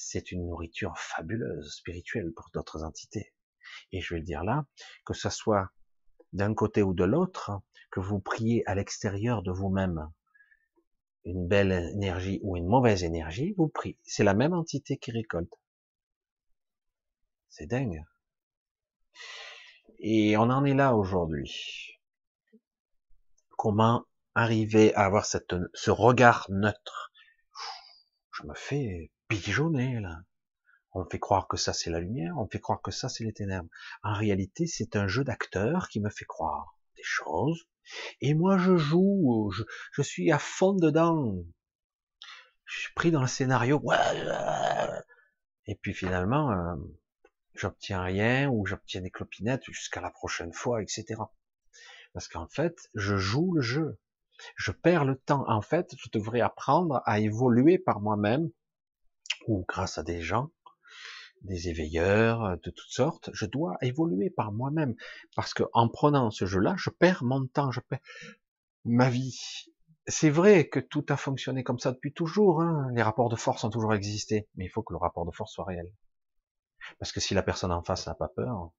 [0.00, 3.34] c'est une nourriture fabuleuse, spirituelle pour d'autres entités.
[3.90, 4.64] Et je vais le dire là,
[5.04, 5.70] que ce soit
[6.32, 7.50] d'un côté ou de l'autre,
[7.90, 10.08] que vous priez à l'extérieur de vous-même
[11.24, 13.98] une belle énergie ou une mauvaise énergie, vous priez.
[14.04, 15.52] C'est la même entité qui récolte.
[17.48, 18.04] C'est dingue.
[19.98, 21.98] Et on en est là aujourd'hui.
[23.56, 24.04] Comment
[24.38, 27.12] arriver à avoir cette, ce regard neutre
[28.32, 30.20] Je me fais pigeonner là.
[30.92, 33.32] On fait croire que ça c'est la lumière, on fait croire que ça c'est les
[33.32, 33.68] ténèbres.
[34.02, 37.68] En réalité, c'est un jeu d'acteur qui me fait croire des choses.
[38.20, 39.52] Et moi, je joue,
[39.92, 41.34] je, suis à fond dedans.
[42.64, 43.82] Je suis pris dans le scénario.
[45.66, 46.76] Et puis finalement, euh,
[47.54, 51.16] j'obtiens rien ou j'obtiens des clopinettes jusqu'à la prochaine fois, etc.
[52.12, 53.98] Parce qu'en fait, je joue le jeu.
[54.56, 55.44] Je perds le temps.
[55.48, 58.50] En fait, je devrais apprendre à évoluer par moi-même
[59.46, 60.50] ou grâce à des gens,
[61.42, 63.30] des éveilleurs de toutes sortes.
[63.32, 64.94] Je dois évoluer par moi-même
[65.34, 68.00] parce que en prenant ce jeu-là, je perds mon temps, je perds
[68.84, 69.38] ma vie.
[70.06, 72.62] C'est vrai que tout a fonctionné comme ça depuis toujours.
[72.62, 72.90] Hein.
[72.94, 75.52] Les rapports de force ont toujours existé, mais il faut que le rapport de force
[75.52, 75.92] soit réel.
[76.98, 78.70] Parce que si la personne en face n'a pas peur,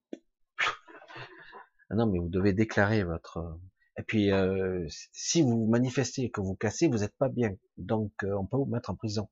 [1.90, 3.58] non, mais vous devez déclarer votre.
[3.98, 7.54] Et puis, euh, si vous manifestez que vous cassez, vous n'êtes pas bien.
[7.76, 9.28] Donc, euh, on peut vous mettre en prison.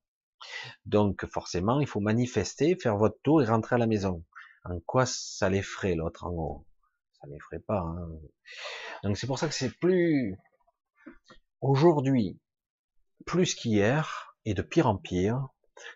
[0.85, 4.25] Donc, forcément, il faut manifester, faire votre tour et rentrer à la maison.
[4.65, 6.67] En quoi ça les ferait l'autre en gros?
[7.21, 7.81] Ça les ferait pas.
[7.81, 8.09] Hein.
[9.05, 10.37] Donc, c'est pour ça que c'est plus
[11.61, 12.39] aujourd'hui,
[13.27, 15.49] plus qu'hier, et de pire en pire,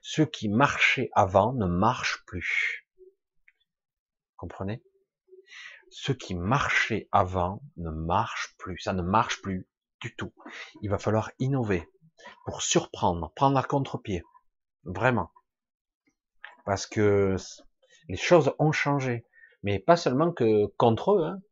[0.03, 2.87] ceux qui marchaient avant ne marchent plus.
[4.37, 4.83] Comprenez?
[5.95, 8.79] Ceux qui marchaient avant ne marchent plus.
[8.79, 9.69] Ça ne marche plus
[10.01, 10.33] du tout.
[10.81, 11.87] Il va falloir innover
[12.47, 14.23] pour surprendre, prendre à contre-pied.
[14.85, 15.31] Vraiment.
[16.65, 17.37] Parce que
[18.09, 19.27] les choses ont changé.
[19.63, 21.43] Mais pas seulement que contre eux, hein.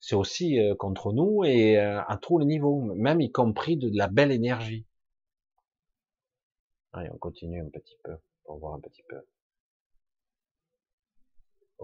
[0.00, 3.90] c'est aussi euh, contre nous et euh, à tous les niveaux, même y compris de
[3.94, 4.86] la belle énergie.
[6.92, 9.16] Allez, on continue un petit peu, pour voir un petit peu.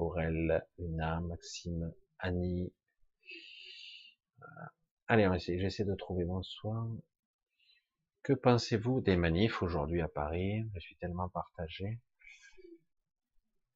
[0.01, 2.73] Aurel, Luna, Maxime, Annie.
[5.09, 6.89] Allez, on essaie, j'essaie de trouver bonsoir.
[8.23, 10.65] Que pensez-vous des manifs aujourd'hui à Paris?
[10.75, 12.01] Je suis tellement partagé.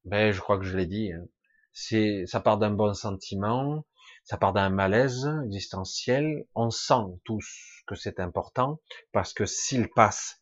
[0.05, 1.11] Ben, je crois que je l'ai dit.
[1.11, 1.27] Hein.
[1.73, 3.85] C'est, ça part d'un bon sentiment,
[4.23, 6.47] ça part d'un malaise existentiel.
[6.55, 8.81] On sent tous que c'est important
[9.11, 10.41] parce que s'ils passent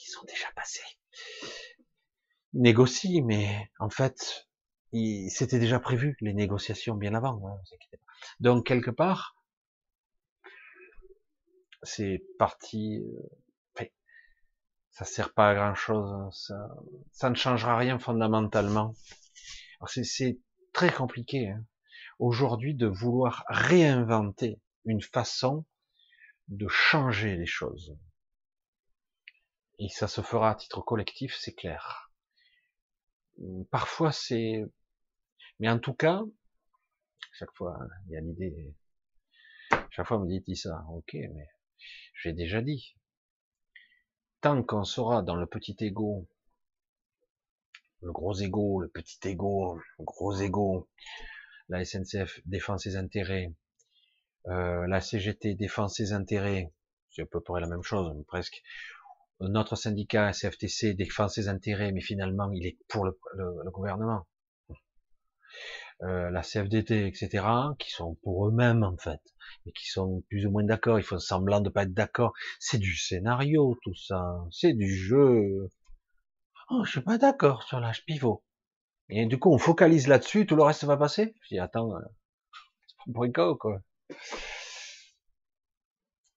[0.00, 0.80] ils sont déjà passés.
[2.52, 4.47] Ils négocient, mais en fait,
[5.30, 7.60] c'était déjà prévu, les négociations bien avant, hein,
[8.40, 9.36] Donc, quelque part,
[11.82, 13.04] c'est parti,
[13.78, 13.84] euh,
[14.90, 16.68] ça sert pas à grand chose, hein, ça,
[17.12, 18.94] ça ne changera rien fondamentalement.
[19.86, 20.38] C'est
[20.72, 21.64] très compliqué, hein,
[22.18, 25.64] aujourd'hui, de vouloir réinventer une façon
[26.48, 27.96] de changer les choses
[29.78, 32.10] et ça se fera à titre collectif, c'est clair.
[33.70, 34.64] Parfois c'est,
[35.58, 36.22] mais en tout cas,
[37.32, 38.74] chaque fois il y a l'idée,
[39.90, 41.48] chaque fois on me dit ça, ok, mais
[42.22, 42.96] j'ai déjà dit,
[44.40, 46.28] tant qu'on sera dans le petit ego,
[48.02, 50.88] le gros ego, le petit ego, le gros ego,
[51.68, 53.52] la SNCF défend ses intérêts,
[54.46, 56.72] euh, la CGT défend ses intérêts,
[57.10, 58.62] c'est à peu près la même chose, presque
[59.40, 63.16] notre syndicat CFTC défend ses intérêts, mais finalement il est pour le,
[63.70, 64.26] gouvernement.
[66.02, 67.44] Euh, la CFDT, etc.,
[67.78, 69.20] qui sont pour eux-mêmes en fait,
[69.66, 72.32] mais qui sont plus ou moins d'accord, ils font semblant de pas être d'accord.
[72.60, 74.22] C'est du scénario tout ça,
[74.52, 75.68] c'est du jeu.
[76.70, 78.44] Oh, je suis pas d'accord sur l'âge pivot.
[79.08, 81.34] Et du coup, on focalise là-dessus, tout le reste va passer.
[81.42, 82.00] Je dis attends, euh,
[83.06, 83.80] c'est quoi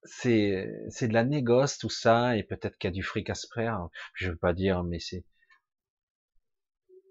[0.03, 3.35] c'est c'est de la négoce tout ça et peut-être qu'il y a du fric à
[3.35, 3.88] se faire.
[4.15, 5.23] Je veux pas dire, mais c'est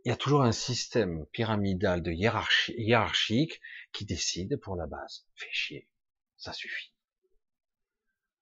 [0.04, 3.60] il y a toujours un système pyramidal de hiérarchie hiérarchique
[3.92, 5.26] qui décide pour la base.
[5.34, 5.88] Fait chier,
[6.36, 6.92] ça suffit.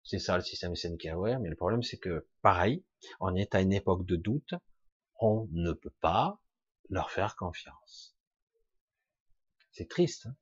[0.05, 2.85] C'est ça le système SNKWR, mais le problème c'est que pareil,
[3.20, 4.55] on est à une époque de doute,
[5.20, 6.40] on ne peut pas
[6.89, 8.16] leur faire confiance.
[9.72, 10.26] C'est triste.
[10.26, 10.36] Hein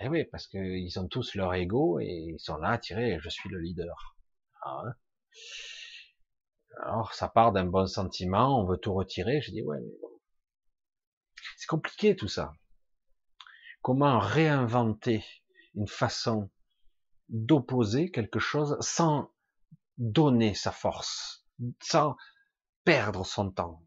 [0.00, 3.28] eh oui, parce qu'ils ont tous leur ego et ils sont là à tirer, je
[3.28, 4.16] suis le leader.
[4.62, 4.82] Ah,
[6.82, 9.40] Alors, ça part d'un bon sentiment, on veut tout retirer.
[9.40, 10.08] Je dis, ouais, mais bon.
[11.56, 12.52] C'est compliqué tout ça.
[13.82, 15.24] Comment réinventer
[15.74, 16.50] une façon
[17.28, 19.30] d'opposer quelque chose sans
[19.98, 21.46] donner sa force,
[21.82, 22.16] sans
[22.84, 23.82] perdre son temps?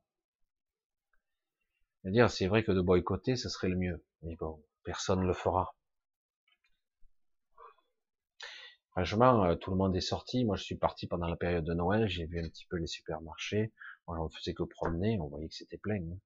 [2.05, 4.05] dire, c'est vrai que de boycotter, ce serait le mieux.
[4.21, 5.76] Mais bon, personne ne le fera.
[8.97, 10.43] Franchement, euh, tout le monde est sorti.
[10.43, 12.07] Moi, je suis parti pendant la période de Noël.
[12.09, 13.71] J'ai vu un petit peu les supermarchés.
[14.07, 15.19] Moi, on faisait que promener.
[15.19, 16.01] On voyait que c'était plein.
[16.01, 16.17] Hein.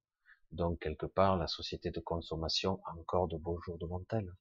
[0.54, 4.34] Donc, quelque part, la société de consommation a encore de beaux jours devant elle.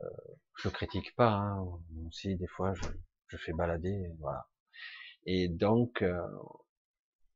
[0.00, 0.08] Euh,
[0.56, 1.32] je critique pas.
[1.32, 1.66] Hein.
[2.06, 2.86] Aussi, des fois, je,
[3.26, 4.10] je fais balader.
[4.20, 4.48] Voilà.
[5.26, 6.26] Et donc, euh,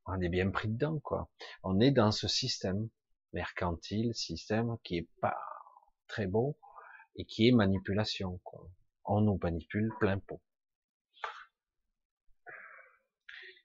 [0.06, 1.28] on est bien pris dedans, quoi.
[1.62, 2.88] On est dans ce système
[3.34, 5.36] mercantile, système qui est pas
[6.06, 6.56] très beau
[7.16, 8.66] et qui est manipulation, quoi
[9.08, 10.40] on nous manipule plein pot.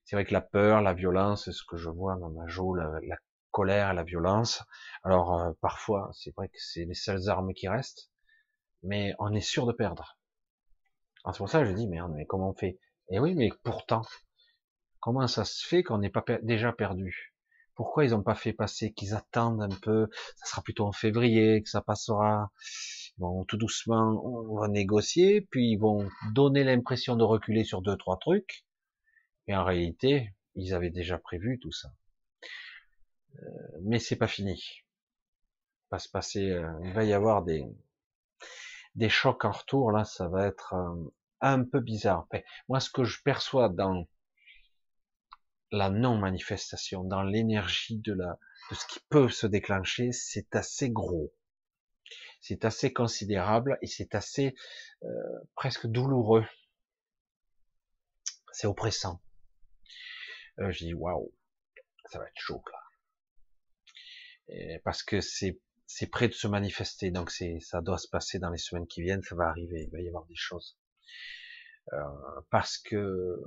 [0.06, 2.76] C'est vrai que la peur, la violence, c'est ce que je vois dans ma joue,
[2.76, 3.00] la,
[3.52, 4.64] colère, la violence.
[5.04, 8.10] Alors euh, parfois, c'est vrai que c'est les seules armes qui restent,
[8.84, 10.18] mais on est sûr de perdre.
[11.26, 12.80] C'est pour ça que je dis, merde, mais comment on fait?
[13.10, 14.02] Et eh oui, mais pourtant,
[15.00, 17.34] comment ça se fait qu'on n'est pas déjà perdu?
[17.76, 20.08] Pourquoi ils n'ont pas fait passer, qu'ils attendent un peu?
[20.36, 22.52] Ça sera plutôt en février que ça passera.
[23.18, 27.96] Bon, tout doucement, on va négocier, puis ils vont donner l'impression de reculer sur deux,
[27.96, 28.66] trois trucs.
[29.48, 31.94] Et en réalité, ils avaient déjà prévu tout ça.
[33.36, 34.84] Euh, mais c'est pas fini.
[35.92, 37.66] Va se passer, euh, il va y avoir des,
[38.96, 42.28] des chocs en retour, là, ça va être euh, un peu bizarre.
[42.68, 44.08] moi, ce que je perçois dans
[45.72, 48.40] la non-manifestation, dans l'énergie de la,
[48.72, 51.32] de ce qui peut se déclencher, c'est assez gros
[52.44, 54.54] c'est assez considérable et c'est assez
[55.04, 55.08] euh,
[55.56, 56.46] presque douloureux.
[58.52, 59.22] C'est oppressant.
[60.60, 61.34] Euh, je dis waouh,
[62.06, 62.80] ça va être chaud là.
[64.84, 68.50] Parce que c'est c'est prêt de se manifester, donc c'est ça doit se passer dans
[68.50, 70.78] les semaines qui viennent, ça va arriver, il va y avoir des choses.
[71.94, 71.98] Euh,
[72.50, 73.40] parce que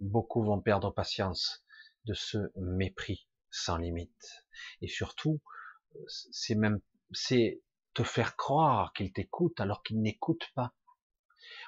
[0.00, 1.64] beaucoup vont perdre patience
[2.06, 4.44] de ce mépris sans limite.
[4.80, 5.40] Et surtout,
[6.08, 6.80] c'est même
[7.12, 7.62] c'est
[7.94, 10.72] te faire croire qu'il t'écoute alors qu'il n'écoute pas.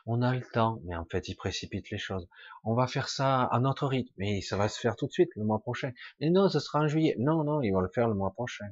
[0.07, 2.29] On a le temps, mais en fait, il précipite les choses.
[2.63, 5.31] On va faire ça à notre rythme, mais ça va se faire tout de suite,
[5.35, 5.93] le mois prochain.
[6.21, 7.17] Mais non, ce sera en juillet.
[7.19, 8.69] Non, non, ils vont le faire le mois prochain.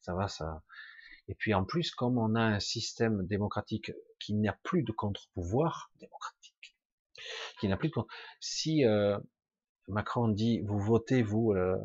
[0.00, 0.62] Ça va, ça.
[1.28, 5.92] Et puis en plus, comme on a un système démocratique qui n'a plus de contre-pouvoir
[6.00, 6.76] démocratique,
[7.60, 9.18] qui n'a plus de contre si euh,
[9.86, 11.76] Macron dit vous votez vous euh,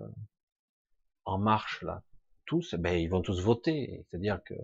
[1.26, 2.02] en marche là,
[2.46, 4.06] tous, ben ils vont tous voter.
[4.10, 4.56] C'est-à-dire que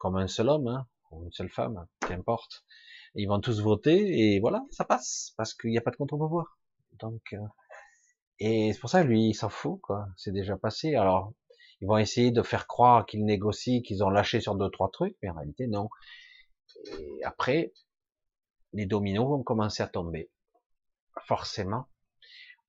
[0.00, 2.64] comme un seul homme, hein, ou une seule femme, qu'importe.
[3.14, 6.58] Ils vont tous voter et voilà, ça passe parce qu'il n'y a pas de contre-pouvoir.
[6.98, 7.46] Donc, euh,
[8.38, 10.08] et c'est pour ça lui, il s'en fout quoi.
[10.16, 10.94] C'est déjà passé.
[10.94, 11.34] Alors,
[11.80, 15.16] ils vont essayer de faire croire qu'ils négocient, qu'ils ont lâché sur deux trois trucs,
[15.22, 15.90] mais en réalité non.
[16.98, 17.72] Et après,
[18.72, 20.30] les dominos vont commencer à tomber.
[21.26, 21.88] Forcément,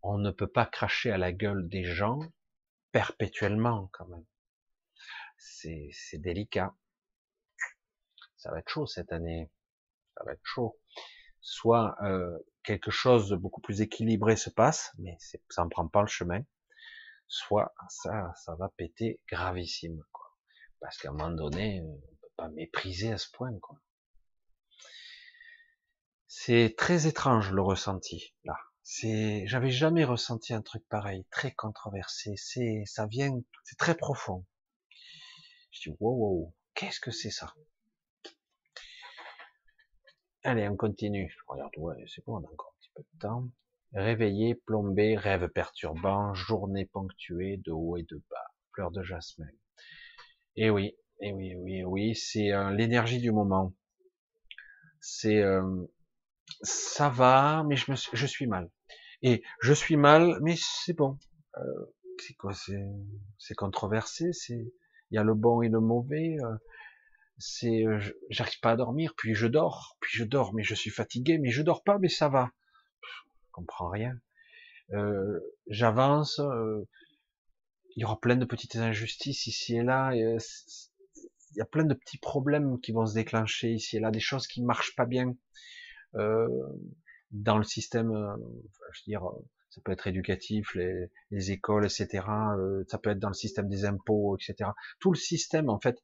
[0.03, 2.19] on ne peut pas cracher à la gueule des gens
[2.91, 4.25] perpétuellement quand même.
[5.37, 6.75] C'est délicat
[8.41, 9.51] ça va être chaud cette année,
[10.17, 10.79] ça va être chaud.
[11.41, 15.15] Soit euh, quelque chose de beaucoup plus équilibré se passe, mais
[15.49, 16.41] ça ne prend pas le chemin,
[17.27, 20.25] soit ça, ça va péter gravissime, quoi.
[20.79, 23.77] Parce qu'à un moment donné, on peut pas mépriser à ce point, quoi.
[26.27, 28.57] C'est très étrange le ressenti là.
[28.83, 32.33] C'est, j'avais jamais ressenti un truc pareil, très controversé.
[32.37, 34.47] C'est, ça vient, c'est très profond.
[35.71, 37.53] Je dis wow, wow, qu'est-ce que c'est ça?
[40.43, 41.31] Allez, on continue.
[41.47, 43.47] Regarde, ouais, c'est bon, on a encore un petit peu de temps.
[43.93, 48.51] Réveillé, plombé, rêve perturbant, journée ponctuée de haut et de bas.
[48.73, 49.45] Fleur de jasmin.
[50.55, 53.73] Et eh oui, et eh oui, oui, oui, c'est euh, l'énergie du moment.
[54.99, 55.85] C'est euh,
[56.63, 58.71] ça va, mais je, me, je suis mal.
[59.21, 61.19] Et je suis mal, mais c'est bon.
[61.57, 61.85] Euh,
[62.17, 62.53] c'est quoi
[63.37, 64.33] C'est controversé.
[64.33, 64.73] C'est
[65.11, 66.37] il y a le bon et le mauvais.
[67.41, 67.99] C'est euh,
[68.29, 71.49] j'arrive pas à dormir, puis je dors, puis je dors, mais je suis fatigué, mais
[71.49, 72.51] je dors pas, mais ça va.
[73.01, 74.15] Je comprends rien.
[74.93, 76.87] Euh, J'avance, euh,
[77.95, 80.13] il y aura plein de petites injustices ici et là.
[80.13, 84.19] Il y a plein de petits problèmes qui vont se déclencher ici et là, des
[84.19, 85.35] choses qui marchent pas bien
[86.13, 88.11] dans le système.
[88.93, 89.23] je veux dire,
[89.71, 92.23] ça peut être éducatif, les, les écoles, etc.
[92.87, 94.69] ça peut être dans le système des impôts, etc.
[94.99, 95.97] Tout le système, en fait,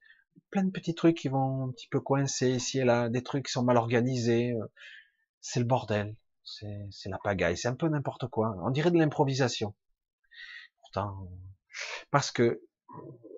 [0.49, 3.45] plein de petits trucs qui vont un petit peu coincer ici et là, des trucs
[3.45, 4.53] qui sont mal organisés.
[4.53, 4.65] Euh,
[5.41, 6.15] c'est le bordel.
[6.43, 8.55] c'est la pagaille, c'est un peu n'importe quoi.
[8.63, 9.75] On dirait de l'improvisation.
[10.81, 11.29] Pourtant,
[12.11, 12.61] parce que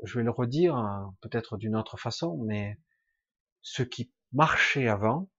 [0.03, 2.77] je vais le redire hein, peut-être d'une autre façon, mais
[3.61, 5.30] ce qui marchait avant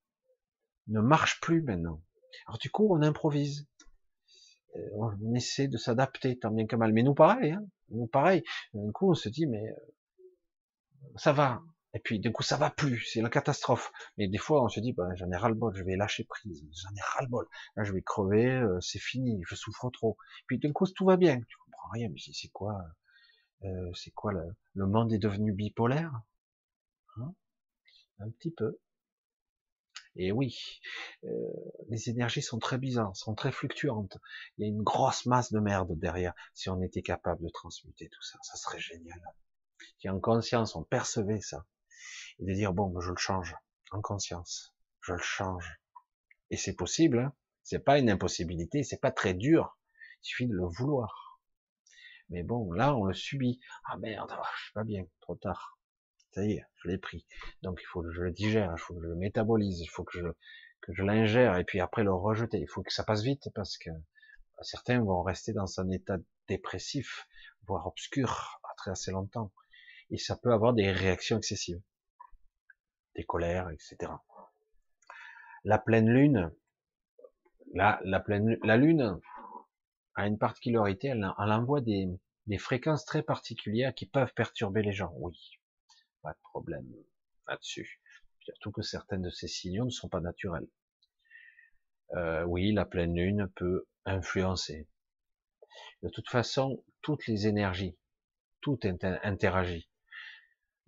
[0.88, 2.02] ne marche plus maintenant.
[2.46, 3.66] Alors du coup, on improvise.
[4.76, 6.92] Euh, on essaie de s'adapter tant bien que mal.
[6.92, 8.42] Mais nous pareil, hein nous pareil.
[8.74, 9.74] Du coup, on se dit mais euh,
[11.16, 11.62] ça va.
[11.94, 13.04] Et puis du coup, ça va plus.
[13.12, 13.92] C'est la catastrophe.
[14.16, 16.24] Mais des fois, on se dit ben, j'en ai ras le bol, je vais lâcher
[16.24, 16.64] prise.
[16.72, 17.46] J'en ai ras le bol.
[17.76, 20.16] Là, je vais crever, euh, c'est fini, je souffre trop.
[20.46, 21.40] Puis d'un coup, tout va bien.
[21.40, 22.08] Tu comprends rien.
[22.10, 22.80] Mais c'est quoi
[23.64, 24.42] euh, C'est quoi le,
[24.74, 26.12] le monde est devenu bipolaire?
[27.16, 27.34] Hein?
[28.20, 28.78] Un petit peu.
[30.16, 30.80] Et oui,
[31.24, 31.28] euh,
[31.88, 34.18] les énergies sont très bizarres, sont très fluctuantes.
[34.58, 36.34] Il y a une grosse masse de merde derrière.
[36.54, 39.20] Si on était capable de transmuter tout ça, ça serait génial.
[39.98, 41.66] Si en conscience on percevait ça,
[42.38, 43.54] et de dire bon, je le change
[43.90, 45.80] en conscience, je le change.
[46.50, 47.18] Et c'est possible.
[47.18, 49.78] Hein c'est pas une impossibilité, c'est pas très dur.
[50.22, 51.40] Il suffit de le vouloir.
[52.28, 53.60] Mais bon, là, on le subit.
[53.84, 55.80] Ah merde, ah, je suis pas bien, trop tard
[56.32, 57.26] ça y est, je l'ai pris.
[57.62, 60.04] Donc il faut que je le digère, il faut que je le métabolise, il faut
[60.04, 60.26] que je,
[60.80, 62.58] que je l'ingère et puis après le rejeter.
[62.58, 63.90] Il faut que ça passe vite parce que
[64.62, 67.26] certains vont rester dans un état dépressif,
[67.66, 69.52] voire obscur, très assez longtemps.
[70.10, 71.80] Et ça peut avoir des réactions excessives,
[73.14, 74.12] des colères, etc.
[75.64, 76.52] La pleine lune,
[77.74, 79.20] la, la pleine, la lune
[80.14, 82.08] a une particularité, elle, envoie des,
[82.46, 85.12] des fréquences très particulières qui peuvent perturber les gens.
[85.16, 85.38] Oui,
[86.22, 86.92] pas de problème
[87.46, 88.00] là-dessus.
[88.40, 90.66] Surtout que certaines de ces signaux ne sont pas naturels.
[92.14, 94.88] Euh, oui, la pleine lune peut influencer.
[96.02, 97.96] De toute façon, toutes les énergies,
[98.60, 99.89] tout interagit.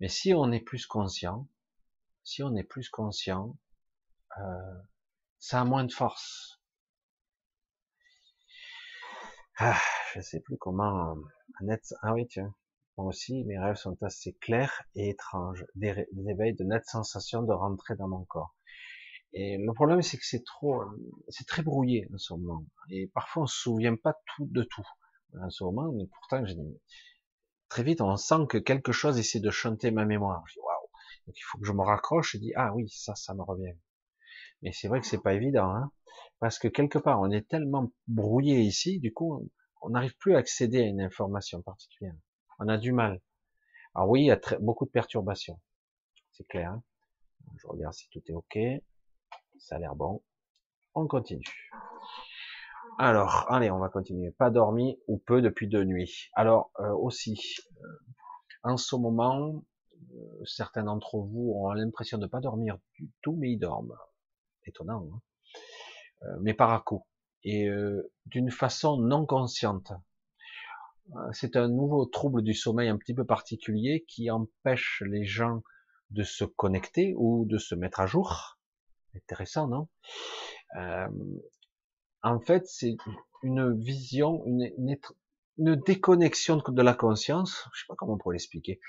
[0.03, 1.47] Mais si on est plus conscient,
[2.25, 3.57] si on est plus conscient,
[4.37, 4.73] euh,
[5.39, 6.61] ça a moins de force.
[9.55, 9.79] Ah,
[10.13, 11.15] je sais plus comment.
[12.01, 12.53] Ah oui, tiens.
[12.97, 17.53] Moi aussi, mes rêves sont assez clairs et étranges, des, éveils de nettes sensations de
[17.53, 18.57] rentrer dans mon corps.
[19.31, 20.83] Et le problème, c'est que c'est trop,
[21.29, 22.65] c'est très brouillé en ce moment.
[22.89, 24.85] Et parfois, on se souvient pas tout de tout
[25.41, 26.57] en ce moment, mais pourtant, j'ai
[27.73, 30.43] très vite, on sent que quelque chose essaie de chanter ma mémoire.
[30.47, 30.87] Je dis, waouh.
[31.25, 33.75] Donc, il faut que je me raccroche et dis, ah oui, ça, ça me revient.
[34.61, 35.91] Mais c'est vrai que c'est pas évident, hein,
[36.39, 39.49] parce que quelque part, on est tellement brouillé ici, du coup,
[39.81, 42.13] on n'arrive plus à accéder à une information particulière.
[42.59, 43.19] On a du mal.
[43.95, 45.59] Alors oui, il y a très, beaucoup de perturbations.
[46.31, 46.73] C'est clair.
[46.73, 46.83] Hein.
[47.57, 48.59] Je regarde si tout est OK.
[49.57, 50.21] Ça a l'air bon.
[50.93, 51.43] On continue.
[52.99, 54.31] Alors, allez, on va continuer.
[54.31, 56.29] Pas dormi ou peu depuis deux nuits.
[56.33, 57.39] Alors euh, aussi,
[57.81, 57.87] euh,
[58.63, 59.63] en ce moment,
[60.13, 63.97] euh, certains d'entre vous ont l'impression de ne pas dormir du tout, mais ils dorment.
[64.65, 65.21] Étonnant, hein
[66.39, 67.05] mais par à coup
[67.43, 67.67] et
[68.27, 69.91] d'une façon non consciente.
[71.33, 75.63] C'est un nouveau trouble du sommeil un petit peu particulier qui empêche les gens
[76.11, 78.57] de se connecter ou de se mettre à jour.
[79.13, 79.89] Intéressant, non?
[82.23, 82.95] En fait, c'est
[83.43, 84.71] une vision, une,
[85.57, 87.67] une, déconnexion de la conscience.
[87.73, 88.79] Je sais pas comment on pourrait l'expliquer.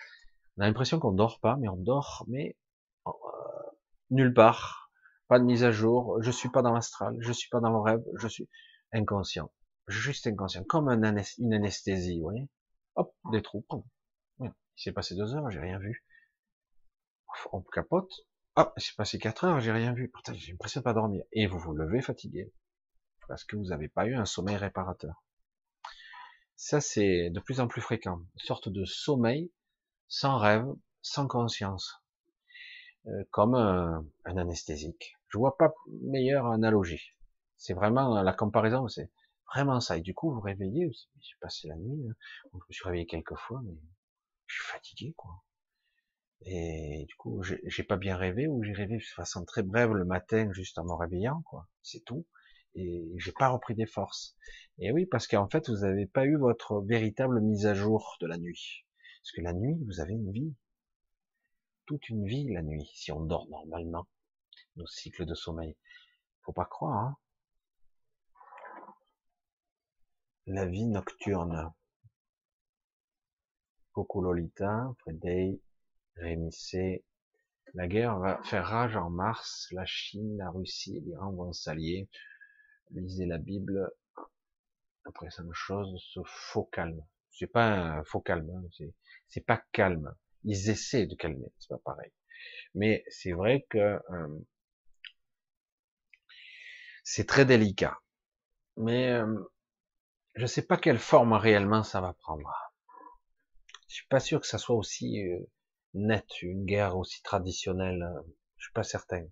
[0.56, 2.56] On a l'impression qu'on dort pas, mais on dort, mais
[3.06, 3.10] euh,
[4.10, 4.90] nulle part.
[5.28, 6.22] Pas de mise à jour.
[6.22, 7.16] Je suis pas dans l'astral.
[7.20, 8.04] Je suis pas dans le rêve.
[8.16, 8.48] Je suis
[8.92, 9.50] inconscient
[9.88, 11.04] juste inconscient, comme une
[11.52, 12.48] anesthésie, vous voyez.
[12.96, 13.64] Hop, des trous.
[14.40, 16.04] Il s'est passé deux heures, j'ai rien vu.
[17.52, 18.10] On capote.
[18.56, 20.08] Hop, il s'est passé quatre heures, j'ai rien vu.
[20.08, 21.24] Pourtant, j'ai l'impression de pas dormir.
[21.32, 22.52] Et vous vous levez fatigué.
[23.28, 25.22] Parce que vous n'avez pas eu un sommeil réparateur.
[26.56, 28.18] Ça, c'est de plus en plus fréquent.
[28.18, 29.50] Une sorte de sommeil
[30.08, 30.66] sans rêve,
[31.02, 32.04] sans conscience.
[33.06, 35.16] Euh, comme un, un anesthésique.
[35.28, 37.10] Je vois pas meilleure analogie.
[37.58, 39.10] C'est vraiment la comparaison, c'est
[39.52, 39.98] vraiment ça.
[39.98, 40.90] Et du coup, vous réveillez,
[41.20, 42.14] j'ai passé la nuit, hein.
[42.52, 43.76] je me suis réveillé quelques fois, mais
[44.46, 45.42] je suis fatigué, quoi.
[46.46, 50.04] Et du coup, j'ai pas bien rêvé, ou j'ai rêvé de façon très brève le
[50.04, 51.68] matin, juste en me réveillant, quoi.
[51.82, 52.26] C'est tout.
[52.74, 54.36] Et j'ai pas repris des forces.
[54.78, 58.26] Et oui, parce qu'en fait, vous n'avez pas eu votre véritable mise à jour de
[58.26, 58.84] la nuit.
[59.22, 60.54] Parce que la nuit, vous avez une vie.
[61.86, 64.06] Toute une vie, la nuit, si on dort normalement.
[64.76, 65.76] Nos cycles de sommeil.
[66.42, 67.16] Faut pas croire, hein.
[70.46, 71.72] La vie nocturne.
[73.92, 75.58] Coucou Lolita, Fredday,
[76.16, 77.04] Rémi C.
[77.72, 79.68] La guerre va faire rage en mars.
[79.70, 82.08] La Chine, la Russie et l'Iran vont s'allier.
[82.90, 83.90] Lisez la Bible.
[85.04, 87.04] Après, ça chose, ce faux calme.
[87.30, 88.86] C'est pas un faux calme, hein.
[89.26, 90.14] c'est pas calme.
[90.44, 92.12] Ils essaient de calmer, c'est pas pareil.
[92.74, 94.44] Mais c'est vrai que euh,
[97.04, 98.00] C'est très délicat.
[98.78, 99.38] Mais euh,
[100.34, 102.50] je sais pas quelle forme réellement ça va prendre.
[103.88, 105.38] Je suis pas sûr que ça soit aussi euh,
[105.92, 108.02] net, une guerre aussi traditionnelle.
[108.02, 108.22] Euh,
[108.56, 109.26] je suis pas certain.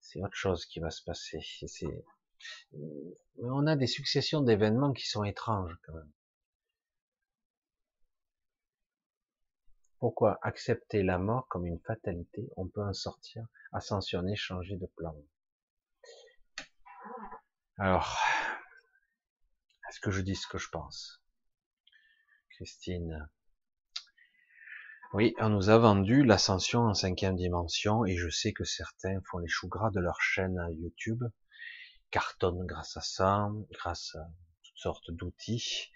[0.00, 1.40] C'est autre chose qui va se passer.
[1.66, 2.04] C'est,
[3.42, 6.12] on a des successions d'événements qui sont étranges quand même.
[9.98, 12.50] Pourquoi accepter la mort comme une fatalité?
[12.56, 15.16] On peut en sortir, ascensionner, changer de plan.
[17.78, 18.18] Alors,
[19.88, 21.22] est-ce que je dis ce que je pense?
[22.50, 23.30] Christine.
[25.14, 29.38] Oui, on nous a vendu l'ascension en cinquième dimension et je sais que certains font
[29.38, 31.24] les choux gras de leur chaîne YouTube,
[32.14, 34.24] cartonnent grâce à ça, grâce à
[34.62, 35.90] toutes sortes d'outils,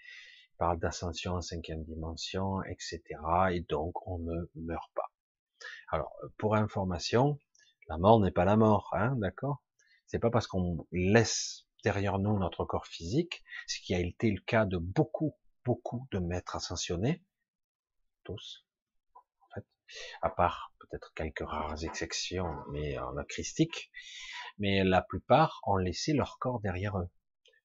[0.57, 3.01] parlent d'ascension en cinquième dimension, etc.
[3.51, 5.13] Et donc on ne meurt pas.
[5.87, 7.39] Alors, pour information,
[7.87, 9.63] la mort n'est pas la mort, hein, d'accord?
[10.07, 14.41] C'est pas parce qu'on laisse derrière nous notre corps physique, ce qui a été le
[14.41, 17.23] cas de beaucoup, beaucoup de maîtres ascensionnés,
[18.25, 18.65] tous,
[19.15, 19.65] en fait,
[20.21, 23.89] à part peut-être quelques rares exceptions, mais en christique,
[24.59, 27.09] mais la plupart ont laissé leur corps derrière eux,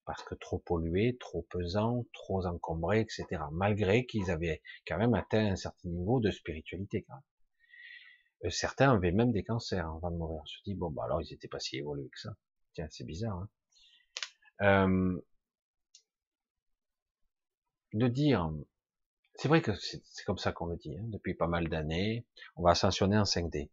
[0.04, 5.52] parce que trop pollué, trop pesant, trop encombré, etc., malgré qu'ils avaient quand même atteint
[5.52, 7.06] un certain niveau de spiritualité.
[8.44, 10.40] Euh, certains avaient même des cancers avant de mourir.
[10.42, 12.36] On se dit, bon, bah alors ils étaient pas si évolués que ça.
[12.74, 13.36] Tiens, c'est bizarre.
[13.36, 13.48] Hein
[14.62, 15.20] euh,
[17.92, 18.52] de dire,
[19.36, 22.26] c'est vrai que c'est comme ça qu'on le dit, hein, depuis pas mal d'années,
[22.56, 23.70] on va ascensionner en 5D.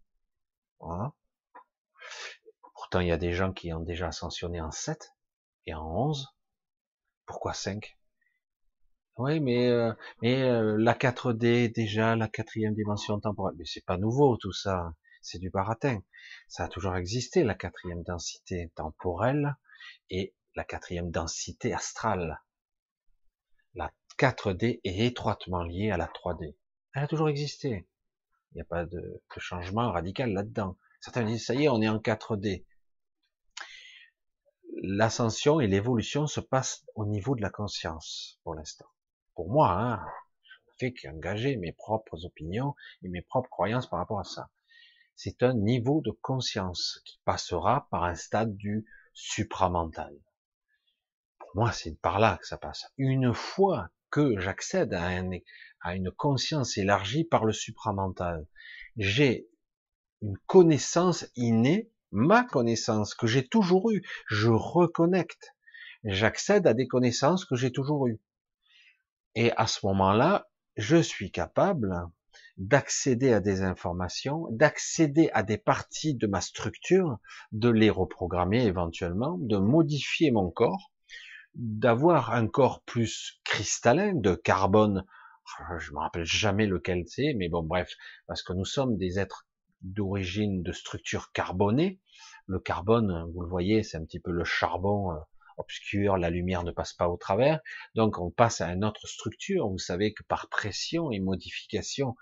[0.79, 1.13] Voilà.
[2.91, 5.13] Pourtant, il y a des gens qui ont déjà ascensionné en 7
[5.65, 6.27] et en 11.
[7.25, 7.97] Pourquoi 5
[9.15, 13.95] Oui, mais, euh, mais euh, la 4D, déjà, la quatrième dimension temporelle, mais c'est pas
[13.95, 16.01] nouveau tout ça, c'est du baratin.
[16.49, 19.55] Ça a toujours existé, la quatrième densité temporelle,
[20.09, 22.41] et la quatrième densité astrale.
[23.73, 26.57] La 4D est étroitement liée à la 3D.
[26.93, 27.87] Elle a toujours existé.
[28.51, 30.77] Il n'y a pas de, changement radical là-dedans.
[30.99, 32.65] Certains disent, ça y est, on est en 4D.
[34.81, 38.87] L'ascension et l'évolution se passent au niveau de la conscience, pour l'instant.
[39.35, 40.05] Pour moi, hein,
[40.43, 44.49] je fais qu'engager mes propres opinions et mes propres croyances par rapport à ça.
[45.15, 50.13] C'est un niveau de conscience qui passera par un stade du supramental
[51.53, 52.85] moi, c'est par là que ça passe.
[52.97, 55.09] Une fois que j'accède à,
[55.81, 58.45] à une conscience élargie par le supramental,
[58.97, 59.47] j'ai
[60.21, 64.03] une connaissance innée, ma connaissance que j'ai toujours eue.
[64.27, 65.55] Je reconnecte.
[66.03, 68.19] J'accède à des connaissances que j'ai toujours eues.
[69.35, 71.95] Et à ce moment-là, je suis capable
[72.57, 77.17] d'accéder à des informations, d'accéder à des parties de ma structure,
[77.51, 80.91] de les reprogrammer éventuellement, de modifier mon corps
[81.55, 85.05] d'avoir un corps plus cristallin, de carbone,
[85.79, 87.93] je me rappelle jamais lequel c'est, mais bon bref,
[88.27, 89.45] parce que nous sommes des êtres
[89.81, 91.99] d'origine de structure carbonée.
[92.47, 95.19] Le carbone, vous le voyez, c'est un petit peu le charbon euh,
[95.57, 97.59] obscur, la lumière ne passe pas au travers,
[97.95, 99.67] donc on passe à une autre structure.
[99.69, 102.15] Vous savez que par pression et modification,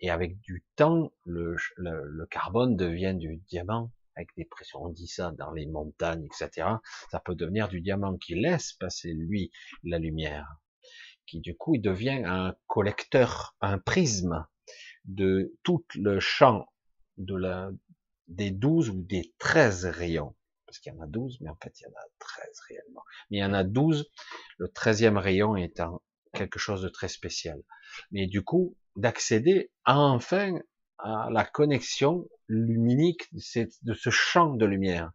[0.00, 5.08] et avec du temps, le, le carbone devient du diamant, avec des pressions, on dit
[5.08, 6.68] ça dans les montagnes, etc.
[7.10, 9.50] Ça peut devenir du diamant qui laisse passer lui
[9.84, 10.56] la lumière,
[11.26, 14.46] qui du coup il devient un collecteur, un prisme
[15.04, 16.66] de tout le champ
[17.18, 17.70] de la,
[18.28, 20.34] des 12 ou des 13 rayons.
[20.66, 23.02] Parce qu'il y en a 12, mais en fait il y en a 13 réellement.
[23.30, 24.10] Mais il y en a 12,
[24.58, 26.02] le 13e rayon étant
[26.32, 27.62] quelque chose de très spécial.
[28.10, 30.58] Mais du coup, d'accéder enfin
[30.98, 35.12] à la connexion luminique de ce champ de lumière.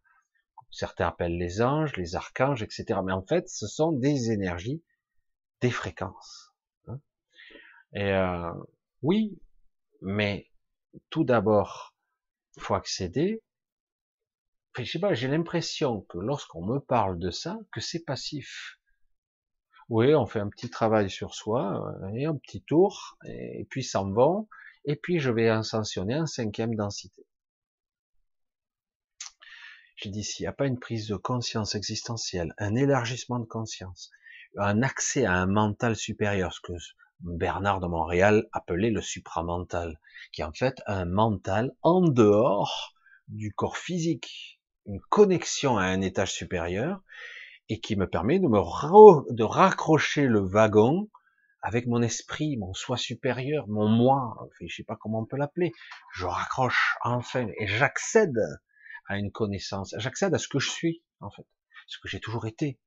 [0.70, 3.00] Certains appellent les anges, les archanges, etc.
[3.04, 4.82] Mais en fait, ce sont des énergies,
[5.60, 6.54] des fréquences.
[6.88, 7.00] Hein.
[7.94, 8.54] Et euh,
[9.02, 9.38] oui,
[10.02, 10.50] mais
[11.10, 11.91] tout d'abord,
[12.60, 13.42] faut accéder.
[14.78, 18.78] Je sais pas, j'ai l'impression que lorsqu'on me parle de ça, que c'est passif.
[19.90, 23.84] Oui, on fait un petit travail sur soi, euh, et un petit tour, et puis
[23.84, 24.48] s'en vont,
[24.86, 27.26] et puis je vais ascensionner en cinquième densité.
[29.98, 34.10] J'ai dit, s'il n'y a pas une prise de conscience existentielle, un élargissement de conscience,
[34.58, 36.74] un accès à un mental supérieur, ce que
[37.24, 40.00] Bernard de Montréal appelait le supramental,
[40.32, 42.94] qui est en fait un mental en dehors
[43.28, 47.02] du corps physique, une connexion à un étage supérieur,
[47.70, 51.10] et qui me permet de me de raccrocher le wagon
[51.62, 55.72] avec mon esprit, mon soi supérieur, mon moi, je sais pas comment on peut l'appeler,
[56.14, 58.40] je raccroche enfin et j'accède
[59.08, 61.46] à une connaissance, j'accède à ce que je suis en fait.
[61.88, 62.80] ce que j'ai toujours été.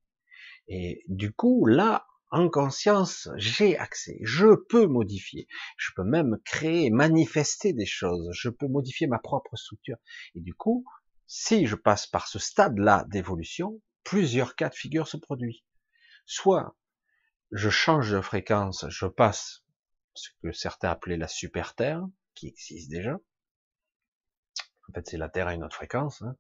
[0.67, 5.47] Et du coup, là, en conscience, j'ai accès, je peux modifier,
[5.77, 9.99] je peux même créer, manifester des choses, je peux modifier ma propre structure.
[10.35, 10.85] Et du coup,
[11.27, 15.63] si je passe par ce stade-là d'évolution, plusieurs cas de figure se produisent.
[16.27, 16.77] Soit
[17.53, 19.65] je change de fréquence, je passe
[20.15, 22.03] ce que certains appelaient la super Terre,
[22.35, 23.15] qui existe déjà.
[24.89, 26.23] En fait, c'est la Terre à une autre fréquence.
[26.23, 26.37] Hein.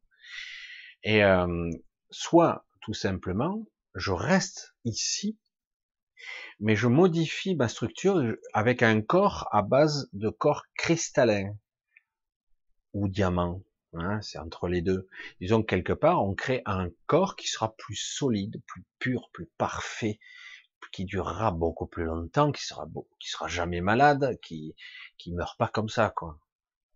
[1.03, 1.71] Et euh,
[2.11, 5.39] soit tout simplement, je reste ici
[6.61, 8.23] mais je modifie ma structure
[8.53, 11.57] avec un corps à base de corps cristallin
[12.93, 13.63] ou diamant.
[13.95, 15.09] Hein, c'est entre les deux.
[15.41, 19.47] Disons que quelque part, on crée un corps qui sera plus solide, plus pur, plus
[19.57, 20.19] parfait,
[20.93, 24.75] qui durera beaucoup plus longtemps, qui sera beau, qui sera jamais malade, qui
[25.19, 26.39] qui meurt pas comme ça, quoi.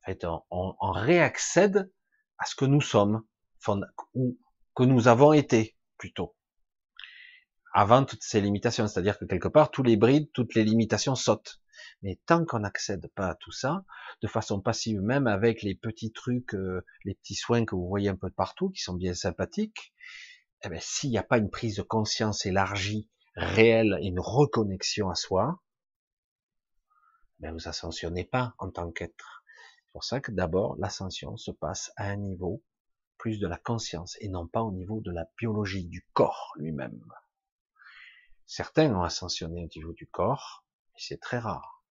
[0.02, 1.90] En fait, on, on réaccède
[2.38, 3.24] à ce que nous sommes,
[4.14, 4.38] ou
[4.74, 6.36] que nous avons été plutôt
[7.72, 8.86] avant toutes ces limitations.
[8.86, 11.60] C'est-à-dire que quelque part, tous les brides, toutes les limitations sautent.
[12.02, 13.84] Mais tant qu'on n'accède pas à tout ça,
[14.22, 18.08] de façon passive, même avec les petits trucs, euh, les petits soins que vous voyez
[18.08, 19.92] un peu partout, qui sont bien sympathiques,
[20.64, 25.14] eh ben, s'il n'y a pas une prise de conscience élargie, réelle, une reconnexion à
[25.14, 25.62] soi,
[27.38, 29.44] ben vous ascensionnez pas en tant qu'être.
[29.84, 32.62] C'est pour ça que d'abord, l'ascension se passe à un niveau
[33.16, 37.00] plus de la conscience et non pas au niveau de la biologie du corps lui-même.
[38.48, 40.64] Certains ont ascensionné au niveau du corps,
[40.96, 41.84] et c'est très rare.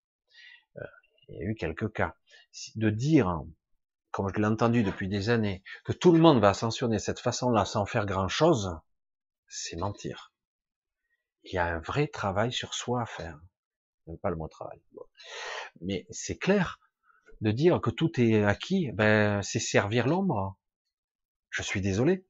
[0.78, 0.87] Euh,
[1.28, 2.16] il y a eu quelques cas.
[2.77, 3.43] De dire,
[4.11, 7.20] comme je l'ai entendu depuis des années, que tout le monde va ascensionner de cette
[7.20, 8.81] façon-là sans faire grand-chose,
[9.49, 10.33] c'est mentir.
[11.45, 13.39] Il y a un vrai travail sur soi à faire.
[14.07, 14.81] Même pas le mot travail.
[15.83, 16.81] Mais c'est clair
[17.43, 20.57] de dire que tout est acquis, ben, c'est servir l'ombre.
[21.51, 22.24] Je suis désolé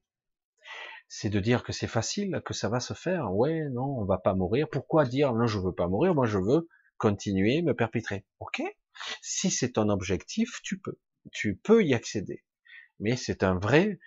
[1.07, 3.33] c'est de dire que c'est facile, que ça va se faire.
[3.33, 4.67] Ouais, non, on va pas mourir.
[4.69, 6.67] Pourquoi dire non, je veux pas mourir, moi je veux
[6.97, 8.25] continuer, me perpétrer.
[8.39, 8.61] Ok
[9.21, 10.99] Si c'est ton objectif, tu peux.
[11.31, 12.43] Tu peux y accéder.
[12.99, 13.99] Mais c'est un vrai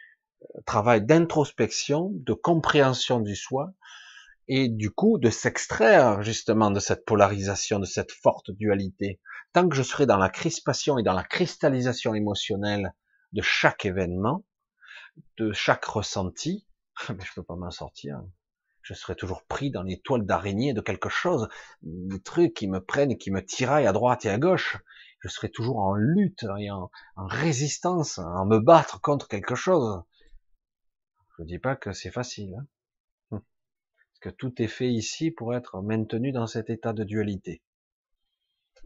[0.42, 3.72] euh, travail d'introspection, de compréhension du soi,
[4.48, 9.20] et du coup de s'extraire justement de cette polarisation, de cette forte dualité.
[9.52, 12.92] Tant que je serai dans la crispation et dans la cristallisation émotionnelle
[13.32, 14.44] de chaque événement,
[15.38, 16.66] de chaque ressenti,
[17.16, 18.22] mais je peux pas m'en sortir.
[18.82, 21.48] Je serai toujours pris dans les toiles d'araignée de quelque chose,
[21.82, 24.78] des trucs qui me prennent, qui me tiraillent à droite et à gauche.
[25.20, 30.02] Je serai toujours en lutte et en, résistance, en me battre contre quelque chose.
[31.38, 32.66] Je dis pas que c'est facile, hein.
[33.30, 33.42] hum.
[33.42, 37.62] parce que tout est fait ici pour être maintenu dans cet état de dualité.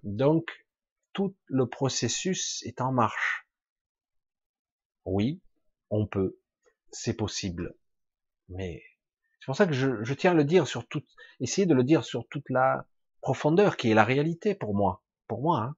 [0.02, 0.66] Donc,
[1.12, 3.46] tout le processus est en marche.
[5.04, 5.40] Oui,
[5.90, 6.38] on peut,
[6.90, 7.74] c'est possible.
[8.48, 8.82] Mais
[9.44, 11.06] c'est pour ça que je, tiens à le dire sur toute,
[11.38, 12.86] essayer de le dire sur toute la
[13.20, 15.60] profondeur qui est la réalité pour moi, pour moi.
[15.60, 15.76] Hein.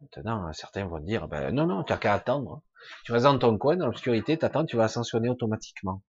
[0.00, 2.62] Maintenant, certains vont dire, ben non, non, tu as qu'à attendre.
[3.04, 6.02] Tu restes dans ton coin, dans l'obscurité, t'attends, tu vas ascensionner automatiquement.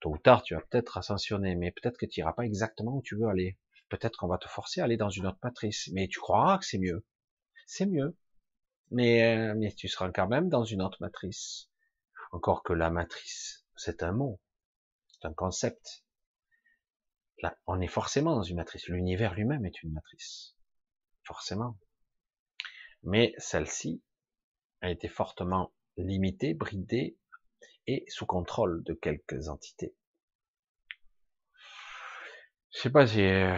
[0.00, 3.02] Tôt ou tard, tu vas peut-être ascensionner, mais peut-être que tu iras pas exactement où
[3.02, 3.58] tu veux aller.
[3.88, 6.64] Peut-être qu'on va te forcer à aller dans une autre matrice, mais tu croiras que
[6.64, 7.04] c'est mieux.
[7.66, 8.16] C'est mieux.
[8.92, 11.68] Mais, euh, mais tu seras quand même dans une autre matrice.
[12.30, 14.38] Encore que la matrice, c'est un mot
[15.20, 16.04] c'est un concept.
[17.42, 18.88] Là, on est forcément dans une matrice.
[18.88, 20.56] L'univers lui-même est une matrice.
[21.24, 21.78] Forcément.
[23.02, 24.02] Mais celle-ci
[24.80, 27.18] a été fortement limitée, bridée
[27.86, 29.94] et sous contrôle de quelques entités.
[32.72, 33.56] Je sais pas si, euh,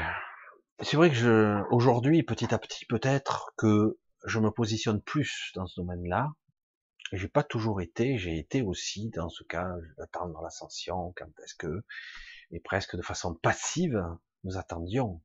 [0.81, 5.67] c'est vrai que je, aujourd'hui, petit à petit, peut-être que je me positionne plus dans
[5.67, 6.33] ce domaine-là,
[7.13, 11.83] j'ai pas toujours été, j'ai été aussi dans ce cas, d'attendre l'ascension, quand est-ce que,
[12.51, 14.03] et presque de façon passive,
[14.45, 15.23] nous attendions.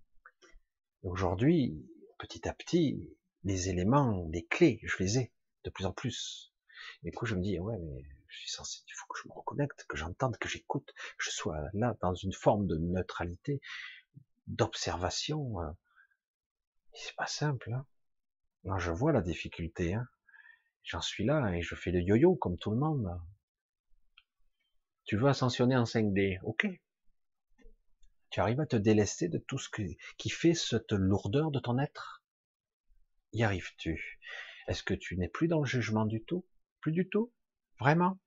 [1.03, 1.85] Aujourd'hui,
[2.17, 5.33] petit à petit, les éléments, les clés, je les ai
[5.63, 6.53] de plus en plus.
[7.03, 9.27] Et du coup, je me dis, ouais, mais je suis censé, il faut que je
[9.27, 13.61] me reconnecte, que j'entende, que j'écoute, je sois là dans une forme de neutralité,
[14.47, 15.61] d'observation.
[15.61, 15.71] Euh.
[16.93, 17.73] C'est pas simple.
[17.73, 17.85] Hein.
[18.65, 19.93] Non, je vois la difficulté.
[19.93, 20.07] Hein.
[20.83, 23.09] J'en suis là et je fais le yo-yo comme tout le monde.
[25.05, 26.67] Tu veux ascensionner en 5D, ok.
[28.29, 29.69] Tu arrives à te délester de tout ce
[30.17, 32.23] qui fait cette lourdeur de ton être?
[33.33, 34.19] Y arrives-tu?
[34.67, 36.45] Est-ce que tu n'es plus dans le jugement du tout?
[36.79, 37.33] Plus du tout?
[37.79, 38.19] Vraiment?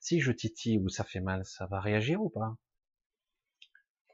[0.00, 2.56] Si je titille ou ça fait mal, ça va réagir ou pas?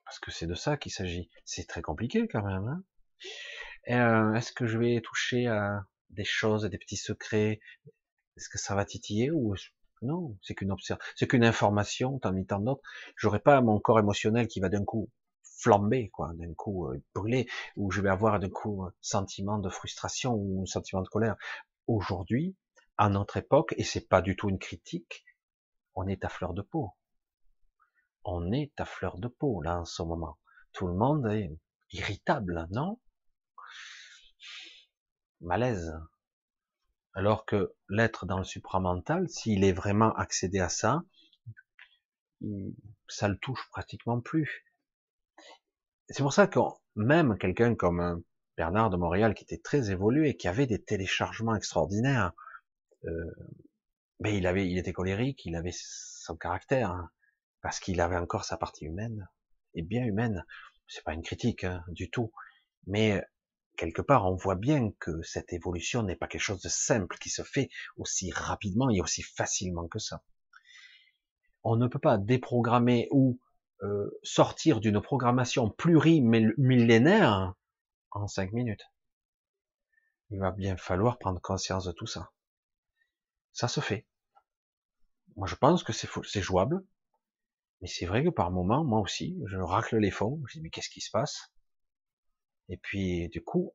[0.04, 1.30] Parce que c'est de ça qu'il s'agit.
[1.44, 2.66] C'est très compliqué quand même.
[2.68, 2.84] Hein
[3.88, 7.60] euh, Est-ce que je vais toucher à des choses, des petits secrets.
[8.36, 9.54] Est-ce que ça va titiller ou
[10.02, 10.74] Non, c'est qu'une
[11.16, 12.82] c'est qu'une information, tant tant d'autres.
[13.16, 15.10] J'aurais pas mon corps émotionnel qui va d'un coup
[15.42, 19.70] flamber, quoi, d'un coup euh, brûler, ou je vais avoir d'un coup un sentiment de
[19.70, 21.36] frustration ou un sentiment de colère.
[21.86, 22.56] Aujourd'hui,
[22.98, 25.24] à notre époque, et c'est pas du tout une critique,
[25.94, 26.92] on est à fleur de peau.
[28.24, 30.38] On est à fleur de peau, là, en ce moment.
[30.72, 31.50] Tout le monde est
[31.92, 32.98] irritable, non?
[35.40, 35.94] Malaise.
[37.14, 41.02] Alors que l'être dans le supramental, s'il est vraiment accédé à ça,
[43.08, 44.64] ça le touche pratiquement plus.
[46.08, 46.60] C'est pour ça que
[46.94, 48.16] même quelqu'un comme euh,
[48.56, 52.32] Bernard de Montréal, qui était très évolué, qui avait des téléchargements extraordinaires,
[53.04, 53.34] euh,
[54.20, 57.10] mais il avait, il était colérique, il avait son caractère, hein,
[57.60, 59.28] parce qu'il avait encore sa partie humaine,
[59.74, 60.44] et bien humaine.
[60.86, 62.32] C'est pas une critique hein, du tout,
[62.86, 63.22] mais
[63.76, 67.30] quelque part, on voit bien que cette évolution n'est pas quelque chose de simple qui
[67.30, 70.22] se fait aussi rapidement et aussi facilement que ça.
[71.62, 73.40] On ne peut pas déprogrammer ou
[73.82, 77.54] euh, sortir d'une programmation plurimillénaire
[78.10, 78.84] en cinq minutes.
[80.30, 82.32] Il va bien falloir prendre conscience de tout ça.
[83.52, 84.06] Ça se fait.
[85.36, 86.84] Moi, je pense que c'est jouable.
[87.82, 90.42] Mais c'est vrai que par moment, moi aussi, je racle les fonds.
[90.48, 91.52] Je dis, mais qu'est-ce qui se passe?
[92.68, 93.74] Et puis, du coup,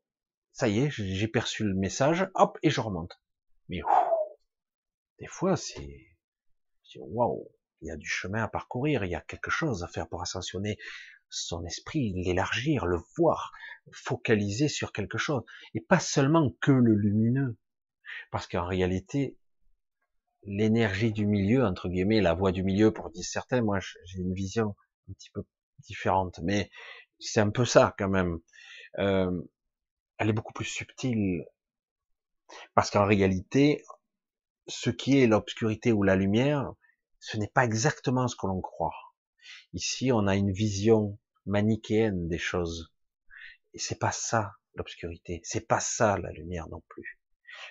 [0.52, 3.22] ça y est, j'ai perçu le message, hop, et je remonte.
[3.70, 3.82] Mais
[5.20, 6.18] des fois, c'est,
[6.98, 7.50] waouh,
[7.82, 10.22] il y a du chemin à parcourir, il y a quelque chose à faire pour
[10.22, 10.78] ascensionner
[11.30, 13.54] son esprit, l'élargir, le voir,
[13.94, 15.44] focaliser sur quelque chose,
[15.74, 17.58] et pas seulement que le lumineux,
[18.32, 19.38] parce qu'en réalité,
[20.44, 24.34] l'énergie du milieu, entre guillemets, la voix du milieu pour dire certains, moi j'ai une
[24.34, 24.76] vision
[25.10, 25.44] un petit peu
[25.80, 26.70] différente, mais
[27.20, 28.40] c'est un peu ça quand même
[29.00, 29.42] euh,
[30.18, 31.46] elle est beaucoup plus subtile.
[32.76, 33.84] Parce qu'en réalité,
[34.68, 36.74] ce qui est l'obscurité ou la lumière,
[37.20, 39.16] ce n'est pas exactement ce que l'on croit.
[39.74, 42.94] Ici, on a une vision manichéenne des choses.
[43.74, 45.42] Et c'est pas ça, l'obscurité.
[45.44, 47.20] C'est pas ça, la lumière non plus.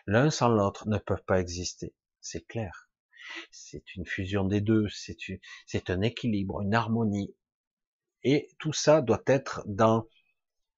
[0.07, 1.95] L'un sans l'autre ne peuvent pas exister.
[2.21, 2.91] C'est clair.
[3.51, 4.87] C'est une fusion des deux.
[5.67, 7.35] C'est un équilibre, une harmonie.
[8.23, 10.07] Et tout ça doit être dans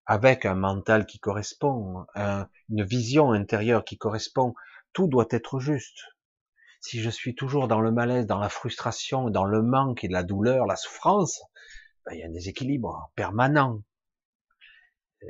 [0.06, 4.54] avec un mental qui correspond, une vision intérieure qui correspond,
[4.92, 6.00] tout doit être juste.
[6.80, 10.24] Si je suis toujours dans le malaise, dans la frustration, dans le manque et la
[10.24, 11.40] douleur, la souffrance,
[12.04, 13.82] ben, il y a un déséquilibre permanent.
[15.22, 15.26] Euh,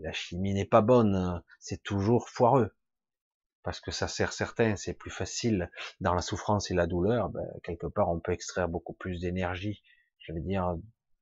[0.00, 2.72] la chimie n'est pas bonne, c'est toujours foireux.
[3.64, 5.72] Parce que ça sert certains, c'est plus facile.
[6.00, 9.82] Dans la souffrance et la douleur, ben, quelque part, on peut extraire beaucoup plus d'énergie,
[10.20, 10.76] je dire,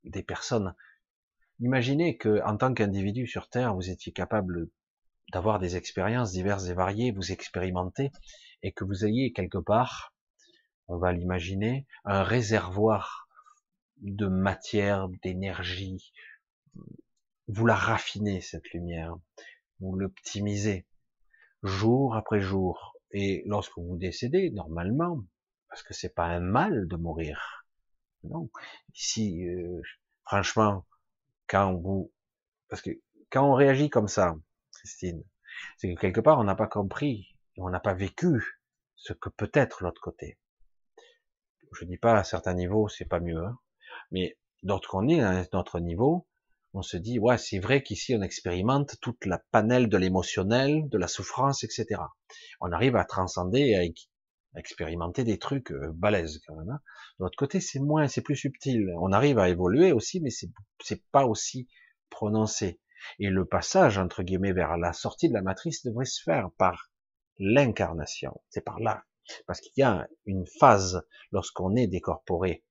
[0.04, 0.74] des personnes
[1.60, 4.68] Imaginez que, en tant qu'individu sur Terre, vous étiez capable
[5.32, 8.10] d'avoir des expériences diverses et variées, vous expérimentez,
[8.62, 10.14] et que vous ayez quelque part,
[10.88, 13.28] on va l'imaginer, un réservoir
[13.98, 16.12] de matière, d'énergie.
[17.46, 19.16] Vous la raffinez, cette lumière.
[19.80, 20.86] Vous l'optimisez.
[21.62, 22.98] Jour après jour.
[23.12, 25.24] Et lorsque vous décédez, normalement,
[25.68, 27.66] parce que c'est pas un mal de mourir.
[28.24, 28.50] Non.
[28.94, 29.80] Ici, euh,
[30.24, 30.84] franchement,
[31.48, 32.12] quand vous,
[32.68, 32.90] parce que
[33.30, 34.34] quand on réagit comme ça,
[34.72, 35.22] Christine,
[35.76, 38.60] c'est que quelque part on n'a pas compris, on n'a pas vécu
[38.96, 40.38] ce que peut être l'autre côté.
[41.72, 43.58] Je dis pas à certains niveaux c'est pas mieux, hein,
[44.10, 46.26] mais d'autres qu'on est à un autre niveau,
[46.72, 50.98] on se dit ouais c'est vrai qu'ici on expérimente toute la panel de l'émotionnel, de
[50.98, 52.00] la souffrance, etc.
[52.60, 53.84] On arrive à transcender, à
[54.56, 56.70] expérimenter des trucs euh, balèzes quand même.
[56.70, 56.80] Hein.
[57.18, 58.92] De l'autre côté, c'est moins, c'est plus subtil.
[59.00, 61.68] On arrive à évoluer aussi, mais c'est pas aussi
[62.10, 62.80] prononcé.
[63.18, 66.90] Et le passage entre guillemets vers la sortie de la matrice devrait se faire par
[67.38, 68.40] l'incarnation.
[68.48, 69.04] C'est par là,
[69.46, 71.02] parce qu'il y a une phase
[71.32, 72.64] lorsqu'on est décorporé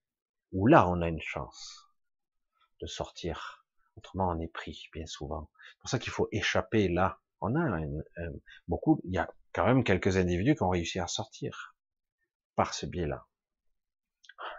[0.51, 1.88] où là on a une chance
[2.81, 3.65] de sortir.
[3.95, 5.51] Autrement, on est pris bien souvent.
[5.69, 7.19] C'est pour ça qu'il faut échapper là.
[7.41, 7.80] On a
[8.68, 11.73] beaucoup, il y a quand même quelques individus qui ont réussi à sortir
[12.55, 13.25] par ce biais-là.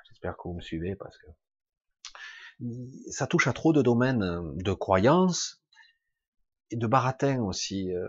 [0.09, 1.27] J'espère que vous me suivez parce que
[3.11, 5.63] ça touche à trop de domaines euh, de croyances
[6.71, 7.93] et de baratin aussi.
[7.93, 8.09] Euh,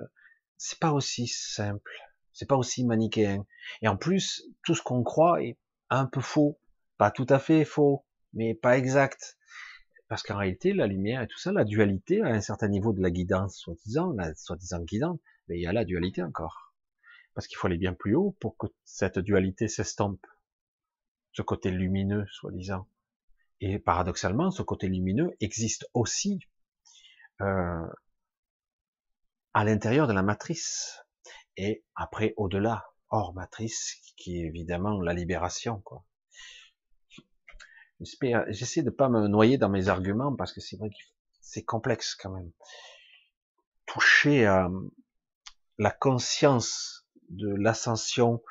[0.57, 1.91] c'est pas aussi simple,
[2.31, 3.45] c'est pas aussi manichéen.
[3.81, 5.57] Et en plus, tout ce qu'on croit est
[5.89, 6.59] un peu faux,
[6.97, 9.37] pas tout à fait faux, mais pas exact.
[10.07, 13.01] Parce qu'en réalité, la lumière et tout ça, la dualité, à un certain niveau de
[13.01, 16.64] la guidance, soi-disant, la soi-disant guidance, mais il y a la dualité encore
[17.35, 20.25] parce qu'il faut aller bien plus haut pour que cette dualité s'estompe.
[21.33, 22.87] Ce côté lumineux, soi-disant.
[23.59, 26.39] Et paradoxalement, ce côté lumineux existe aussi
[27.41, 27.87] euh,
[29.53, 31.03] à l'intérieur de la matrice
[31.57, 32.85] et après au-delà.
[33.09, 36.03] hors matrice, qui est évidemment la libération, quoi.
[38.49, 40.95] J'essaie de pas me noyer dans mes arguments parce que c'est vrai que
[41.39, 42.51] c'est complexe quand même.
[43.85, 44.69] Toucher à
[45.77, 48.41] la conscience de l'ascension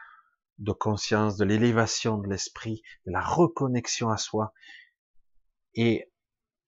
[0.59, 4.53] de conscience, de l'élévation de l'esprit, de la reconnexion à soi.
[5.75, 6.11] Et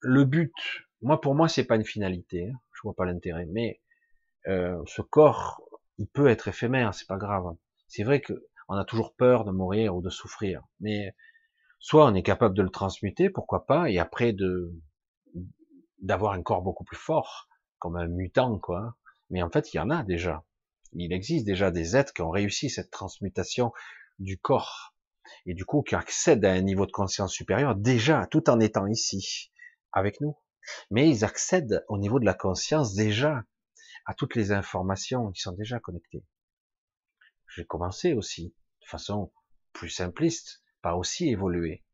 [0.00, 0.54] le but,
[1.02, 3.80] moi pour moi c'est pas une finalité, hein, je vois pas l'intérêt, mais
[4.48, 5.62] euh, ce corps,
[5.98, 7.56] il peut être éphémère, c'est pas grave.
[7.88, 11.14] C'est vrai que on a toujours peur de mourir ou de souffrir, mais
[11.78, 14.72] soit on est capable de le transmuter, pourquoi pas, et après de
[16.02, 18.96] d'avoir un corps beaucoup plus fort, comme un mutant, quoi.
[19.30, 20.44] Mais en fait, il y en a déjà.
[20.92, 23.72] Il existe déjà des êtres qui ont réussi cette transmutation
[24.18, 24.94] du corps,
[25.44, 28.86] et du coup qui accèdent à un niveau de conscience supérieur déjà, tout en étant
[28.86, 29.52] ici,
[29.92, 30.36] avec nous.
[30.90, 33.44] Mais ils accèdent au niveau de la conscience déjà
[34.06, 36.24] à toutes les informations qui sont déjà connectées.
[37.54, 39.32] J'ai commencé aussi, de façon
[39.72, 41.84] plus simpliste, pas aussi évolué.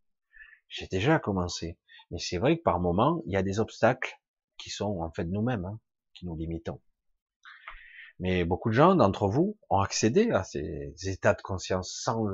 [0.69, 1.79] J'ai déjà commencé.
[2.11, 4.21] Mais c'est vrai que par moment, il y a des obstacles
[4.59, 5.81] qui sont en fait nous-mêmes, hein,
[6.15, 6.81] qui nous limitons.
[8.23, 12.25] Mais beaucoup de gens d'entre vous ont accédé à ces états de conscience sans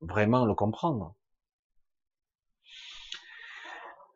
[0.00, 1.14] vraiment le comprendre.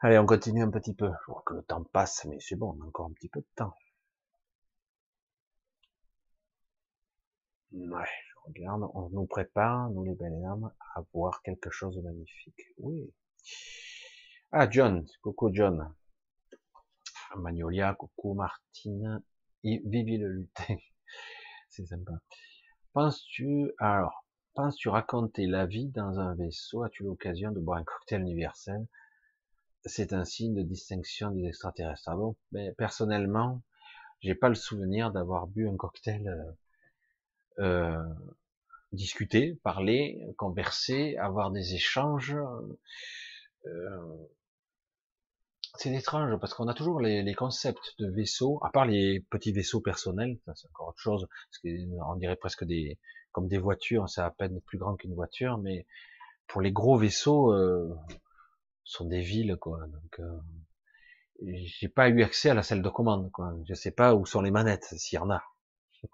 [0.01, 1.09] Allez, on continue un petit peu.
[1.21, 3.39] Je vois que le temps passe, mais c'est bon, on a encore un petit peu
[3.39, 3.73] de temps.
[7.71, 12.03] Ouais, je regarde, on nous prépare, nous les belles âmes, à voir quelque chose de
[12.03, 12.63] magnifique.
[12.79, 13.15] Oui.
[14.51, 15.95] Ah, John, coucou John.
[17.37, 19.23] Magnolia, coucou Martine,
[19.63, 20.77] Vivi le lutin.
[21.77, 22.13] C'est sympa.
[22.95, 24.25] Penses-tu, alors,
[24.55, 26.85] penses-tu raconter la vie dans un vaisseau?
[26.85, 28.87] As-tu l'occasion de boire un cocktail universel?
[29.85, 32.09] C'est un signe de distinction des extraterrestres.
[32.09, 32.35] Ah bon?
[32.53, 33.61] Mais personnellement,
[34.23, 36.57] j'ai pas le souvenir d'avoir bu un cocktail,
[37.59, 38.15] euh, euh
[38.93, 42.39] discuter, parler, converser, avoir des échanges.
[43.67, 44.17] Euh,
[45.79, 49.81] c'est étrange parce qu'on a toujours les, concepts de vaisseaux, à part les petits vaisseaux
[49.81, 52.99] personnels, c'est encore autre chose, parce dirait presque des
[53.33, 55.87] comme des voitures, c'est à peine plus grand qu'une voiture, mais
[56.47, 57.95] pour les gros vaisseaux, euh,
[58.87, 59.87] sont des villes quoi.
[59.89, 60.41] Donc euh,
[61.43, 63.53] j'ai pas eu accès à la salle de commande quoi.
[63.69, 65.43] Je sais pas où sont les manettes s'il y en a.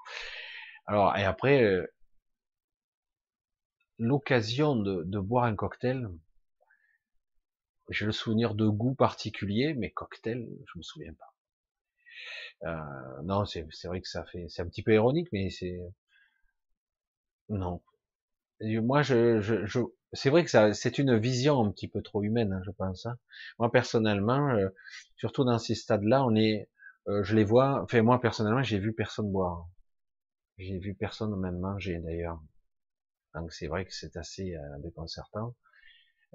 [0.87, 1.87] Alors et après euh,
[3.99, 6.09] l'occasion de, de boire un cocktail,
[7.93, 11.35] j'ai le souvenir de goût particulier, mais cocktail, je me souviens pas.
[12.64, 15.78] Euh, non, c'est vrai que ça fait, c'est un petit peu ironique, mais c'est
[17.48, 17.81] non.
[18.60, 19.81] moi, je, je, je
[20.12, 23.06] c'est vrai que ça, c'est une vision un petit peu trop humaine, hein, je pense.
[23.06, 23.19] Hein.
[23.59, 24.69] Moi, personnellement, euh,
[25.16, 26.69] surtout dans ces stades-là, on est,
[27.09, 27.82] euh, je les vois.
[27.82, 29.66] Enfin, moi, personnellement, j'ai vu personne boire.
[30.59, 32.40] J'ai vu personne même manger, d'ailleurs.
[33.35, 35.55] Donc, c'est vrai que c'est assez euh, déconcertant.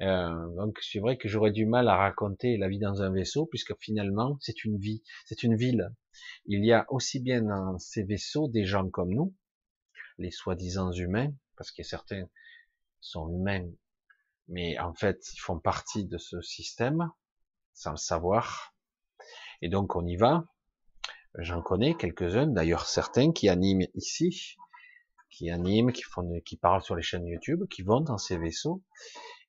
[0.02, 3.46] Euh, donc c'est vrai que j'aurais du mal à raconter la vie dans un vaisseau,
[3.48, 5.92] puisque finalement c'est une vie, c'est une ville.
[6.46, 9.34] Il y a aussi bien dans ces vaisseaux des gens comme nous,
[10.20, 12.28] les soi-disant humains, parce que certains
[13.00, 13.68] sont humains,
[14.48, 17.12] mais en fait ils font partie de ce système
[17.74, 18.76] sans le savoir.
[19.62, 20.46] Et donc on y va.
[21.40, 24.58] J'en connais quelques-uns, d'ailleurs certains qui animent ici,
[25.30, 28.84] qui animent, qui font, qui parlent sur les chaînes YouTube, qui vont dans ces vaisseaux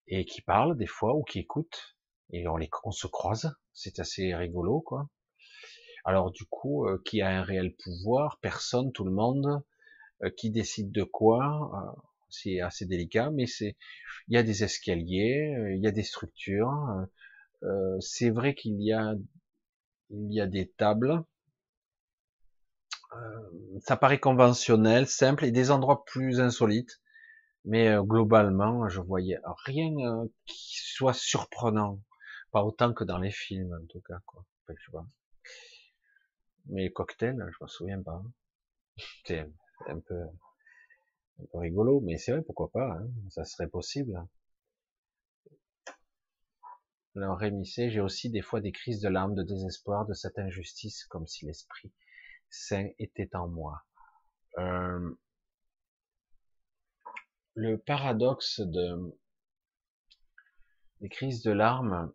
[0.09, 1.97] et qui parlent des fois ou qui écoutent
[2.33, 5.09] et on les on se croise, c'est assez rigolo quoi.
[6.05, 8.39] Alors du coup, euh, qui a un réel pouvoir?
[8.41, 9.63] Personne, tout le monde.
[10.25, 11.71] Euh, qui décide de quoi?
[11.75, 13.77] Euh, C'est assez délicat, mais c'est
[14.29, 16.73] il y a des escaliers, il y a des structures.
[18.01, 19.15] c'est vrai qu'il y a
[20.11, 21.25] il y a des tables.
[23.81, 27.01] ça paraît conventionnel, simple, et des endroits plus insolites.
[27.69, 32.01] Mais euh, globalement, je voyais rien euh, qui soit surprenant,
[32.51, 34.21] pas autant que dans les films en tout cas.
[34.25, 34.43] Quoi.
[34.69, 35.07] je vois.
[36.71, 38.23] Mais les cocktails, je me souviens pas.
[39.27, 39.47] C'est
[39.87, 40.23] un peu,
[41.41, 44.19] un peu rigolo, mais c'est vrai, pourquoi pas, hein, ça serait possible.
[47.17, 51.05] Alors Rémissé, j'ai aussi des fois des crises de larmes, de désespoir, de cette injustice,
[51.05, 51.93] comme si l'esprit
[52.49, 53.83] saint était en moi.
[54.57, 55.15] Euh,
[57.59, 59.19] le paradoxe de
[61.01, 62.13] des crises de larmes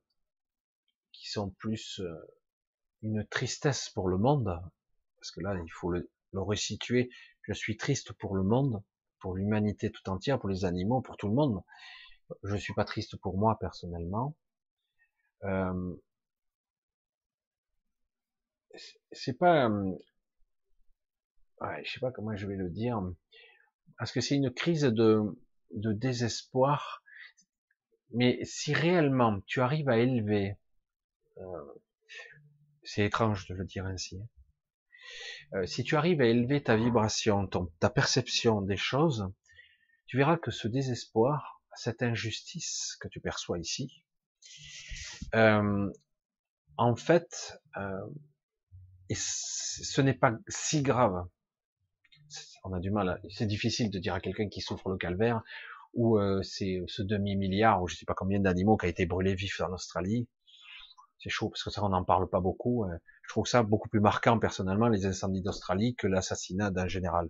[1.11, 2.15] qui sont plus euh,
[3.01, 4.57] une tristesse pour le monde,
[5.17, 7.09] parce que là il faut le, le resituer,
[7.41, 8.81] je suis triste pour le monde,
[9.19, 11.61] pour l'humanité tout entière, pour les animaux, pour tout le monde.
[12.43, 14.37] Je suis pas triste pour moi personnellement.
[15.43, 15.93] Euh,
[19.11, 19.91] c'est pas, euh,
[21.59, 23.01] ouais, je sais pas comment je vais le dire
[24.03, 25.21] parce que c'est une crise de,
[25.71, 27.05] de désespoir.
[28.11, 30.57] Mais si réellement tu arrives à élever,
[31.37, 31.43] euh,
[32.83, 34.27] c'est étrange de le dire ainsi, hein.
[35.53, 37.47] euh, si tu arrives à élever ta vibration,
[37.79, 39.31] ta perception des choses,
[40.05, 44.03] tu verras que ce désespoir, cette injustice que tu perçois ici,
[45.33, 45.89] euh,
[46.75, 47.57] en fait,
[49.09, 51.25] ce n'est pas si grave.
[52.63, 55.43] On a du mal, c'est difficile de dire à quelqu'un qui souffre le calvaire,
[55.93, 59.35] ou euh, c'est ce demi-milliard, ou je sais pas combien d'animaux qui a été brûlé
[59.35, 60.27] vif en Australie.
[61.19, 62.85] C'est chaud, parce que ça, on n'en parle pas beaucoup.
[62.85, 62.99] Hein.
[63.23, 67.29] Je trouve ça beaucoup plus marquant, personnellement, les incendies d'Australie, que l'assassinat d'un général.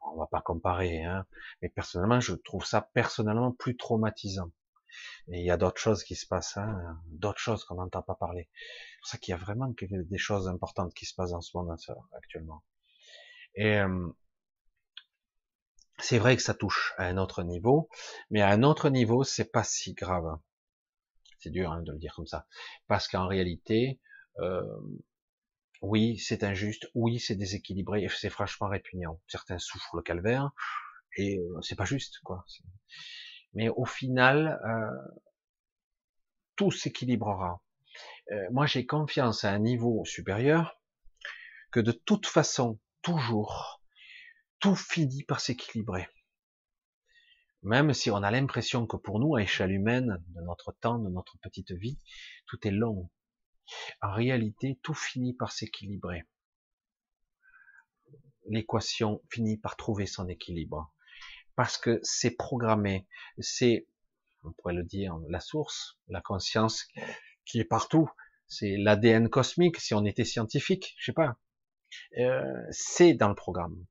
[0.00, 1.26] On va pas comparer, hein.
[1.60, 4.50] mais personnellement, je trouve ça personnellement plus traumatisant.
[5.28, 8.14] Et il y a d'autres choses qui se passent, hein, d'autres choses qu'on n'entend pas
[8.14, 8.48] parler.
[8.54, 11.56] C'est pour ça qu'il y a vraiment des choses importantes qui se passent en ce
[11.56, 11.76] moment
[12.12, 12.62] actuellement.
[13.56, 13.80] Et
[15.98, 17.88] c'est vrai que ça touche à un autre niveau,
[18.30, 20.38] mais à un autre niveau, c'est pas si grave.
[21.38, 22.46] C'est dur hein, de le dire comme ça,
[22.86, 24.00] parce qu'en réalité,
[24.38, 24.62] euh,
[25.82, 29.20] oui, c'est injuste, oui, c'est déséquilibré, c'est franchement répugnant.
[29.26, 30.50] Certains souffrent le calvaire,
[31.16, 32.44] et euh, c'est pas juste, quoi.
[33.54, 35.14] Mais au final, euh,
[36.56, 37.62] tout s'équilibrera.
[38.32, 40.80] Euh, moi, j'ai confiance à un niveau supérieur
[41.70, 43.80] que de toute façon, toujours,
[44.58, 46.08] tout finit par s'équilibrer.
[47.62, 51.08] Même si on a l'impression que pour nous, à échelle humaine, de notre temps, de
[51.08, 52.00] notre petite vie,
[52.46, 53.08] tout est long.
[54.02, 56.24] En réalité, tout finit par s'équilibrer.
[58.48, 60.92] L'équation finit par trouver son équilibre
[61.54, 63.06] parce que c'est programmé,
[63.38, 63.86] c'est,
[64.42, 66.88] on pourrait le dire, la source, la conscience
[67.44, 68.10] qui est partout,
[68.48, 71.38] c'est l'ADN cosmique, si on était scientifique, je sais pas,
[72.18, 73.84] euh, c'est dans le programme.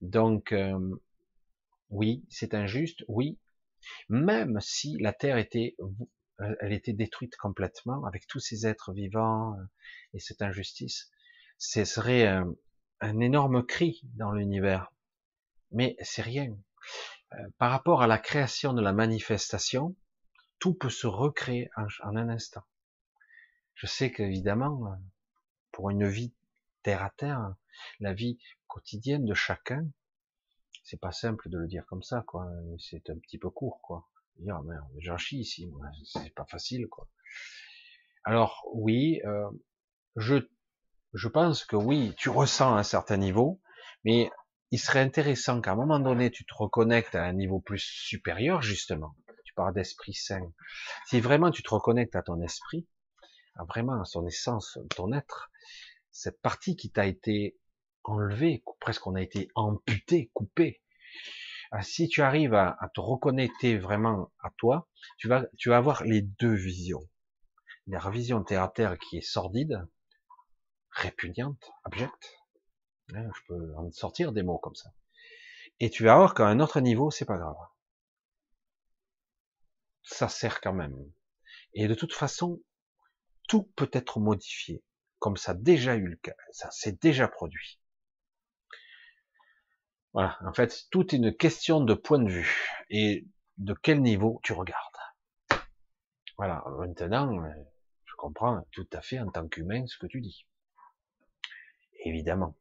[0.00, 0.78] Donc, euh,
[1.90, 3.38] oui, c'est injuste, oui,
[4.08, 5.76] même si la Terre était,
[6.60, 9.64] elle était détruite complètement, avec tous ces êtres vivants euh,
[10.14, 11.10] et cette injustice,
[11.58, 12.26] ce serait
[13.00, 14.90] un énorme cri dans l'univers
[15.72, 16.56] mais c'est rien.
[17.32, 19.96] Euh, par rapport à la création de la manifestation,
[20.58, 22.62] tout peut se recréer en, un instant.
[23.74, 24.96] Je sais qu'évidemment,
[25.72, 26.34] pour une vie
[26.82, 27.54] terre à terre,
[28.00, 29.86] la vie quotidienne de chacun,
[30.82, 32.48] c'est pas simple de le dire comme ça, quoi.
[32.78, 34.08] C'est un petit peu court, quoi.
[34.38, 35.70] Dire, oh j'en chie ici,
[36.04, 37.08] c'est pas facile, quoi.
[38.24, 39.50] Alors oui, euh,
[40.16, 40.36] je
[41.12, 43.60] je pense que oui, tu ressens un certain niveau,
[44.04, 44.30] mais
[44.70, 48.62] il serait intéressant qu'à un moment donné, tu te reconnectes à un niveau plus supérieur,
[48.62, 49.16] justement.
[49.44, 50.52] Tu parles d'esprit sain.
[51.06, 52.86] Si vraiment tu te reconnectes à ton esprit,
[53.56, 55.49] à vraiment à son essence, ton être,
[56.10, 57.58] cette partie qui t'a été
[58.04, 60.82] enlevée, presque on a été amputé, coupé.
[61.70, 64.88] Ah, si tu arrives à, te reconnecter vraiment à toi,
[65.18, 67.08] tu vas, tu vas avoir les deux visions.
[67.86, 69.86] La vision terre à terre qui est sordide,
[70.90, 72.40] répugnante, abjecte,
[73.14, 74.90] Hein, je peux en sortir des mots comme ça.
[75.80, 77.56] Et tu vas voir qu'à un autre niveau, c'est pas grave.
[80.02, 80.96] Ça sert quand même.
[81.74, 82.60] Et de toute façon,
[83.48, 84.82] tout peut être modifié,
[85.20, 87.78] comme ça a déjà eu le cas, ça s'est déjà produit.
[90.12, 93.28] Voilà, en fait, tout est une question de point de vue et
[93.58, 94.82] de quel niveau tu regardes.
[96.36, 97.30] Voilà, maintenant,
[98.04, 100.46] je comprends tout à fait en tant qu'humain ce que tu dis.
[102.04, 102.56] Évidemment.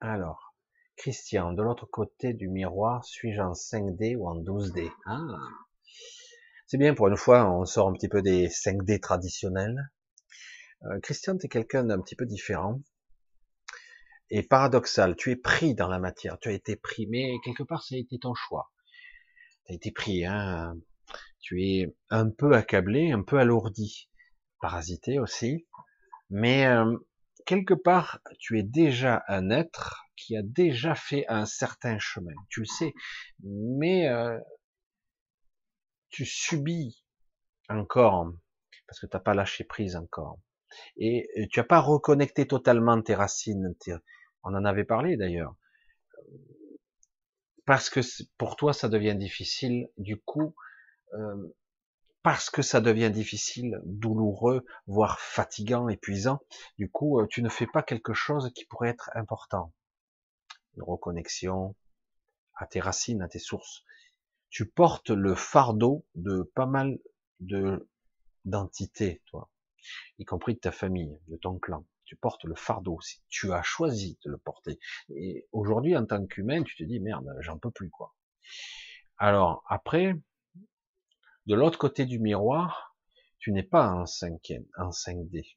[0.00, 0.54] Alors,
[0.96, 5.18] Christian, de l'autre côté du miroir, suis-je en 5D ou en 12D Ah,
[6.70, 9.90] c'est bien pour une fois, on sort un petit peu des 5D traditionnels.
[10.84, 12.80] Euh, Christian, tu es quelqu'un d'un petit peu différent
[14.30, 15.16] et paradoxal.
[15.16, 17.98] Tu es pris dans la matière, tu as été pris, mais quelque part, ça a
[17.98, 18.70] été ton choix.
[19.66, 20.76] Tu as été pris, hein.
[21.40, 24.08] Tu es un peu accablé, un peu alourdi,
[24.60, 25.66] parasité aussi,
[26.28, 26.96] mais euh,
[27.46, 32.34] quelque part, tu es déjà un être qui a déjà fait un certain chemin.
[32.48, 32.94] Tu le sais,
[33.42, 34.38] mais euh,
[36.10, 37.04] tu subis
[37.68, 38.32] encore
[38.86, 40.38] parce que tu n'as pas lâché prise encore.
[40.96, 43.74] Et tu n'as pas reconnecté totalement tes racines.
[44.42, 45.54] On en avait parlé d'ailleurs.
[47.66, 48.00] Parce que
[48.36, 49.88] pour toi, ça devient difficile.
[49.96, 50.54] Du coup,
[51.14, 51.54] euh,
[52.22, 56.40] parce que ça devient difficile, douloureux, voire fatigant, épuisant,
[56.78, 59.72] du coup, euh, tu ne fais pas quelque chose qui pourrait être important.
[60.76, 61.74] Une reconnexion
[62.56, 63.84] à tes racines, à tes sources.
[64.50, 66.98] Tu portes le fardeau de pas mal
[67.40, 67.88] de
[68.44, 69.50] d'entités, toi,
[70.18, 71.86] y compris de ta famille, de ton clan.
[72.04, 72.98] Tu portes le fardeau.
[73.28, 74.80] Tu as choisi de le porter.
[75.10, 78.14] Et aujourd'hui, en tant qu'humain, tu te dis merde, j'en peux plus quoi.
[79.16, 80.14] Alors après,
[81.46, 82.96] de l'autre côté du miroir,
[83.38, 85.56] tu n'es pas en 5 en 5D.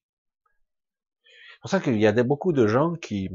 [1.25, 3.29] C'est pour ça qu'il y a beaucoup de gens qui,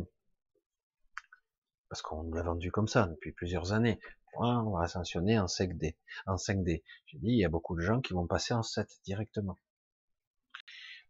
[1.89, 3.99] parce qu'on l'a vendu comme ça depuis plusieurs années,
[4.37, 5.97] on va ascensionner en 5D.
[6.27, 6.83] En 5D.
[7.07, 9.59] J'ai dit, il y a beaucoup de gens qui vont passer en 7 directement.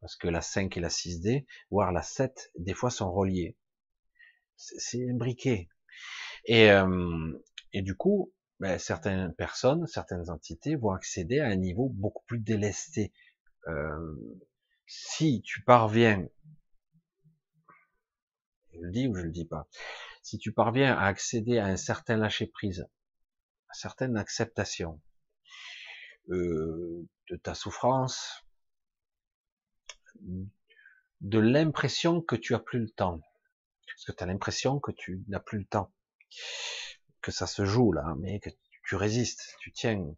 [0.00, 3.56] Parce que la 5 et la 6D, voire la 7, des fois sont reliées.
[4.56, 5.68] C'est imbriqué.
[6.44, 7.32] Et, euh,
[7.72, 12.40] et du coup, ben, certaines personnes, certaines entités vont accéder à un niveau beaucoup plus
[12.40, 13.12] délesté.
[13.66, 14.38] Euh,
[14.86, 16.26] si tu parviens,
[18.72, 19.68] je le dis ou je le dis pas,
[20.22, 22.88] si tu parviens à accéder à un certain lâcher prise,
[23.72, 25.00] certaine acceptation
[26.30, 28.44] euh, de ta souffrance,
[31.20, 33.20] de l'impression que tu as plus le temps,
[33.86, 35.92] parce que tu as l'impression que tu n'as plus le temps
[37.22, 38.50] que ça se joue là, mais que
[38.84, 40.14] tu résistes, tu tiens,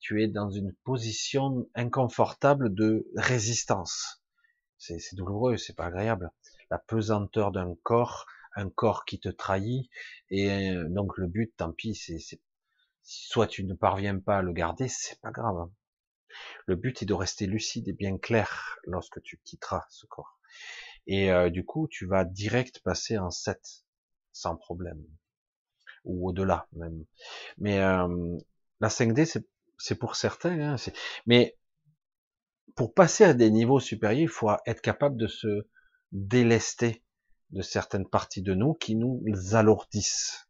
[0.00, 4.22] tu es dans une position inconfortable de résistance.
[4.76, 6.30] C'est douloureux, c'est pas agréable.
[6.70, 9.88] La pesanteur d'un corps, un corps qui te trahit,
[10.30, 12.40] et euh, donc le but, tant pis, c'est
[13.04, 15.68] soit tu ne parviens pas à le garder, c'est pas grave.
[16.66, 20.38] Le but est de rester lucide et bien clair lorsque tu quitteras ce corps.
[21.06, 23.84] Et euh, du coup, tu vas direct passer en 7
[24.32, 25.04] sans problème
[26.04, 27.04] ou au-delà même.
[27.58, 28.36] Mais euh,
[28.80, 29.42] la 5D,
[29.78, 30.74] c'est pour certains.
[30.74, 30.76] Hein,
[31.26, 31.56] mais
[32.74, 35.66] pour passer à des niveaux supérieurs, il faut être capable de se
[36.12, 37.02] délester
[37.50, 39.22] de certaines parties de nous qui nous
[39.52, 40.43] alourdissent.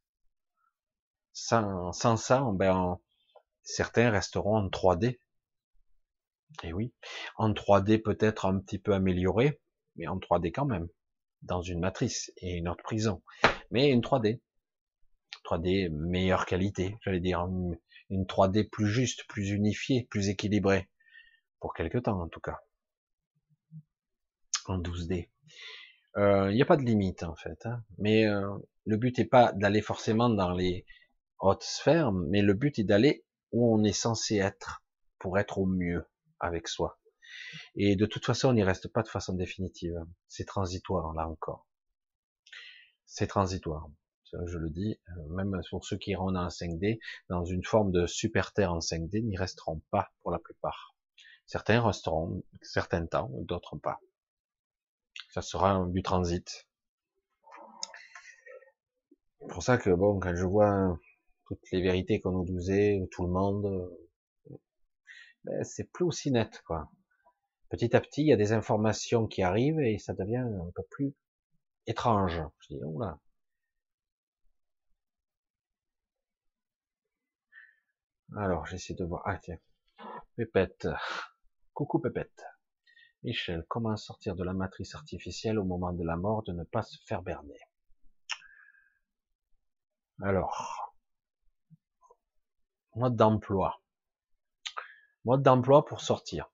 [1.35, 2.98] Sans, sans ça, ben,
[3.65, 5.19] certains resteront en 3D.
[6.62, 6.94] Et oui,
[7.36, 9.61] en 3D peut-être un petit peu amélioré,
[9.97, 10.89] mais en 3D quand même,
[11.43, 13.23] dans une matrice et une autre prison,
[13.70, 14.40] mais une 3D.
[15.44, 17.47] 3D meilleure qualité, j'allais dire,
[18.11, 20.89] une 3D plus juste, plus unifiée, plus équilibrée,
[21.61, 22.61] pour quelque temps en tout cas,
[24.66, 25.28] en 12D.
[26.16, 27.82] Il euh, n'y a pas de limite en fait, hein.
[27.98, 28.56] mais euh,
[28.86, 30.86] le but n'est pas d'aller forcément dans les
[31.45, 34.85] hautes sphères, mais le but est d'aller où on est censé être
[35.19, 36.07] pour être au mieux
[36.41, 36.99] avec soi.
[37.75, 39.97] Et de toute façon, on n'y reste pas de façon définitive.
[40.29, 41.66] C'est transitoire là encore.
[43.07, 43.89] C'est transitoire
[44.47, 46.99] je le dis, euh, même pour ceux qui iront en 5D,
[47.29, 50.95] dans une forme de super terre en 5D, n'y resteront pas pour la plupart.
[51.47, 54.01] Certains resteront certains temps, d'autres pas.
[55.31, 56.66] Ça sera du transit.
[59.41, 60.99] C'est pour ça que bon, quand je vois
[61.47, 63.91] toutes les vérités qu'on nous disait, tout le monde,
[65.45, 66.91] ben, c'est plus aussi net, quoi.
[67.71, 70.83] Petit à petit, il y a des informations qui arrivent et ça devient un peu
[70.91, 71.15] plus
[71.87, 72.43] étrange.
[72.61, 73.19] Je dis, là,
[78.37, 79.23] Alors, j'essaie de voir.
[79.27, 79.59] Ah, tiens.
[80.37, 80.89] Pépette.
[81.73, 82.45] Coucou Pépette.
[83.23, 86.83] Michel, comment sortir de la matrice artificielle au moment de la mort de ne pas
[86.83, 87.59] se faire berner?
[90.21, 90.84] Alors,
[92.97, 93.83] mode d'emploi.
[95.25, 96.51] Mode d'emploi pour sortir.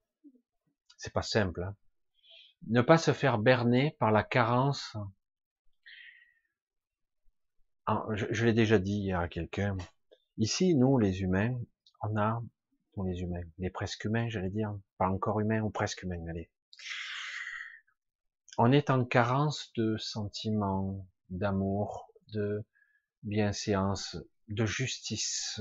[0.96, 1.62] C'est pas simple.
[1.62, 1.76] Hein.
[2.68, 4.96] ne pas se faire berner par la carence.
[7.86, 9.76] Ah, je, je l'ai déjà dit à quelqu'un.
[10.36, 11.58] Ici, nous, les humains,
[12.02, 12.42] on a,
[12.96, 16.50] nous les humains, les presque humains, j'allais dire, pas encore humains ou presque humains, allez.
[18.58, 22.64] On est en carence de sentiments, d'amour, de
[23.22, 24.16] bienséance,
[24.48, 25.60] de justice.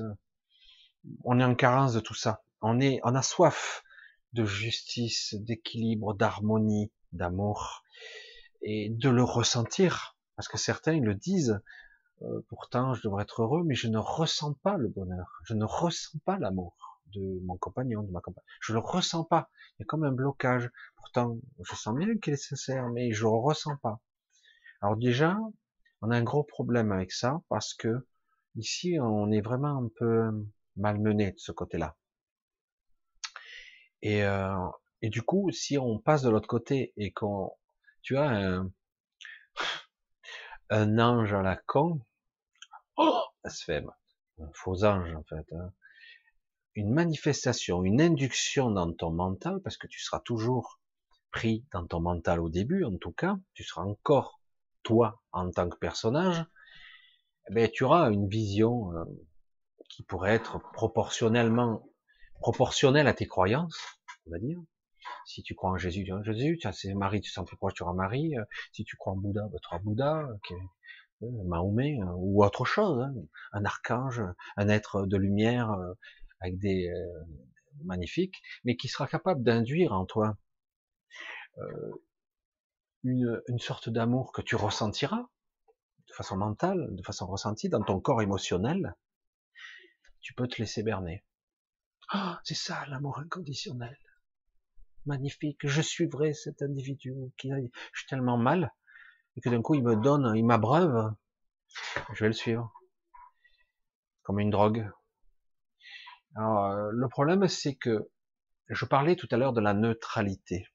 [1.24, 2.44] On est en carence de tout ça.
[2.62, 3.84] On est, on a soif
[4.34, 7.84] de justice, d'équilibre, d'harmonie, d'amour,
[8.62, 10.18] et de le ressentir.
[10.36, 11.62] Parce que certains le disent,
[12.22, 15.40] euh, pourtant, je devrais être heureux, mais je ne ressens pas le bonheur.
[15.46, 18.44] Je ne ressens pas l'amour de mon compagnon, de ma compagne.
[18.62, 19.50] Je le ressens pas.
[19.78, 20.70] Il y a comme un blocage.
[20.96, 24.00] Pourtant, je sens bien qu'il est sincère, mais je le ressens pas.
[24.82, 25.38] Alors déjà,
[26.02, 28.06] on a un gros problème avec ça parce que
[28.56, 30.32] ici, on est vraiment un peu
[30.80, 31.96] malmené de ce côté-là.
[34.02, 34.56] Et, euh,
[35.02, 37.52] et du coup, si on passe de l'autre côté et qu'on,
[38.02, 38.72] tu as un,
[40.70, 42.02] un ange à la con,
[42.98, 43.92] oh, blasphème,
[44.40, 45.74] un faux ange en fait, hein.
[46.76, 50.80] une manifestation, une induction dans ton mental, parce que tu seras toujours
[51.32, 54.42] pris dans ton mental au début, en tout cas, tu seras encore
[54.84, 56.46] toi en tant que personnage,
[57.50, 59.06] eh ben, tu auras une vision euh,
[59.90, 61.90] qui pourrait être proportionnellement
[62.40, 63.78] proportionnelle à tes croyances,
[64.28, 64.60] on va dire,
[65.26, 66.60] Si tu crois en Jésus, tu Jésus.
[66.72, 68.36] C'est Marie, tu sens plus proche, tu auras Marie.
[68.72, 70.28] Si tu crois en Bouddha, bah, tu auras Bouddha.
[71.22, 73.14] Mahomet ou autre chose, hein.
[73.52, 74.24] un archange,
[74.56, 75.76] un être de lumière
[76.40, 76.90] avec des
[77.84, 80.38] magnifiques, mais qui sera capable d'induire en toi
[83.04, 85.28] une, une sorte d'amour que tu ressentiras
[86.08, 88.96] de façon mentale, de façon ressentie dans ton corps émotionnel,
[90.22, 91.24] tu peux te laisser berner.
[92.10, 93.98] Ah, c'est ça l'amour inconditionnel.
[95.06, 95.60] Magnifique.
[95.64, 98.74] Je suivrai cet individu qui je suis tellement mal
[99.36, 101.14] et que d'un coup il me donne, il m'abreuve.
[102.14, 102.74] Je vais le suivre.
[104.24, 104.90] Comme une drogue.
[106.36, 108.10] Alors, euh, le problème c'est que
[108.68, 110.68] je parlais tout à l'heure de la neutralité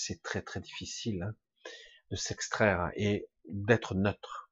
[0.00, 1.34] c'est très très difficile hein,
[2.10, 4.50] de s'extraire et d'être neutre,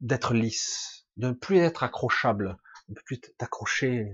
[0.00, 2.58] d'être lisse, de ne plus être accrochable,
[2.88, 4.12] de ne plus t'accrocher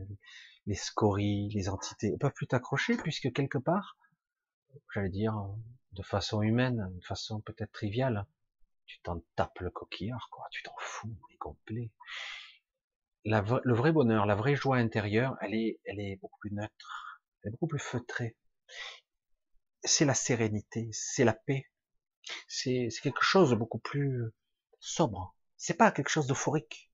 [0.66, 3.96] les scories, les entités, ne peuvent plus t'accrocher puisque quelque part,
[4.94, 5.34] j'allais dire
[5.92, 8.26] de façon humaine, de façon peut-être triviale,
[8.86, 11.90] tu t'en tapes le coquillard, quoi, tu t'en fous, est complet.
[13.24, 17.48] le vrai bonheur, la vraie joie intérieure, elle est, elle est beaucoup plus neutre, elle
[17.48, 18.36] est beaucoup plus feutrée
[19.84, 21.66] c'est la sérénité, c'est la paix,
[22.48, 24.30] c'est quelque chose de beaucoup plus
[24.80, 25.34] sobre.
[25.56, 26.87] C'est pas quelque chose d'euphorique.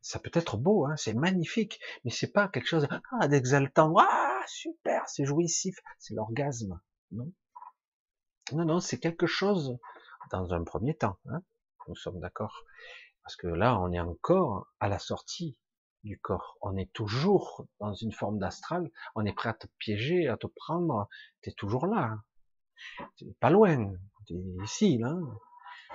[0.00, 2.88] Ça peut être beau, hein, c'est magnifique, mais c'est pas quelque chose
[3.20, 3.94] ah, d'exaltant.
[3.98, 6.80] Ah, super, c'est jouissif, c'est l'orgasme.
[7.10, 7.32] Non,
[8.52, 9.76] non, non, c'est quelque chose
[10.30, 11.18] dans un premier temps.
[11.26, 11.42] Hein,
[11.88, 12.64] nous sommes d'accord,
[13.22, 15.58] parce que là, on est encore à la sortie
[16.04, 16.56] du corps.
[16.60, 18.90] On est toujours dans une forme d'astral.
[19.14, 21.08] On est prêt à te piéger, à te prendre.
[21.42, 22.18] Tu es toujours là.
[23.16, 23.92] Tu pas loin.
[24.26, 25.14] Tu es ici, là.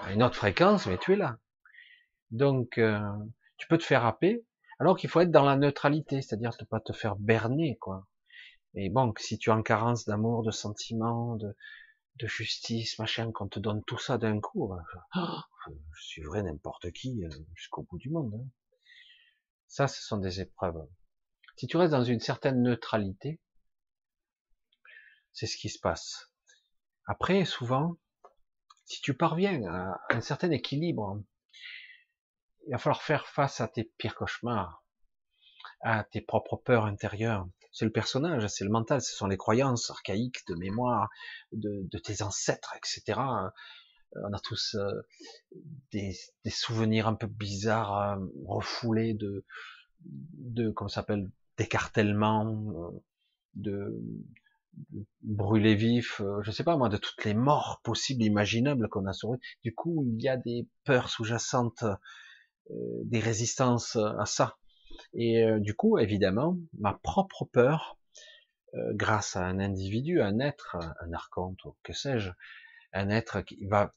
[0.02, 1.38] À une autre fréquence, mais tu es là.
[2.32, 3.00] Donc, euh,
[3.58, 4.46] tu peux te faire happer,
[4.80, 8.08] alors qu'il faut être dans la neutralité, c'est-à-dire ne pas te faire berner, quoi.
[8.76, 11.56] Et bon, si tu es en carence d'amour, de sentiments, de,
[12.16, 14.84] de justice, machin, qu'on te donne tout ça d'un coup, ben,
[15.16, 18.34] je, suis vrai n'importe qui euh, jusqu'au bout du monde.
[18.36, 18.48] Hein.
[19.68, 20.88] Ça, ce sont des épreuves.
[21.56, 23.40] Si tu restes dans une certaine neutralité,
[25.34, 26.32] c'est ce qui se passe.
[27.06, 27.98] Après, souvent,
[28.86, 31.22] si tu parviens à un certain équilibre,
[32.68, 34.84] il va falloir faire face à tes pires cauchemars,
[35.82, 37.48] à tes propres peurs intérieures.
[37.72, 41.10] C'est le personnage, c'est le mental, ce sont les croyances archaïques de mémoire
[41.52, 43.20] de, tes ancêtres, etc
[44.22, 45.02] on a tous euh,
[45.92, 46.14] des,
[46.50, 49.46] souvenirs un peu bizarres, euh, refoulés de,
[50.06, 53.02] de comment s'appelle, d'écartèlement, euh,
[53.56, 54.02] de,
[54.92, 59.14] de brûler vif, je sais pas moi, de toutes les morts possibles, imaginables qu'on a
[59.14, 61.86] sur Du coup, il y a des peurs sous-jacentes,
[62.70, 64.58] des résistances à ça.
[65.14, 67.98] Et du coup, évidemment, ma propre peur,
[68.74, 72.32] grâce à un individu, un être, un archonte, ou que sais-je,
[72.94, 73.94] un être qui va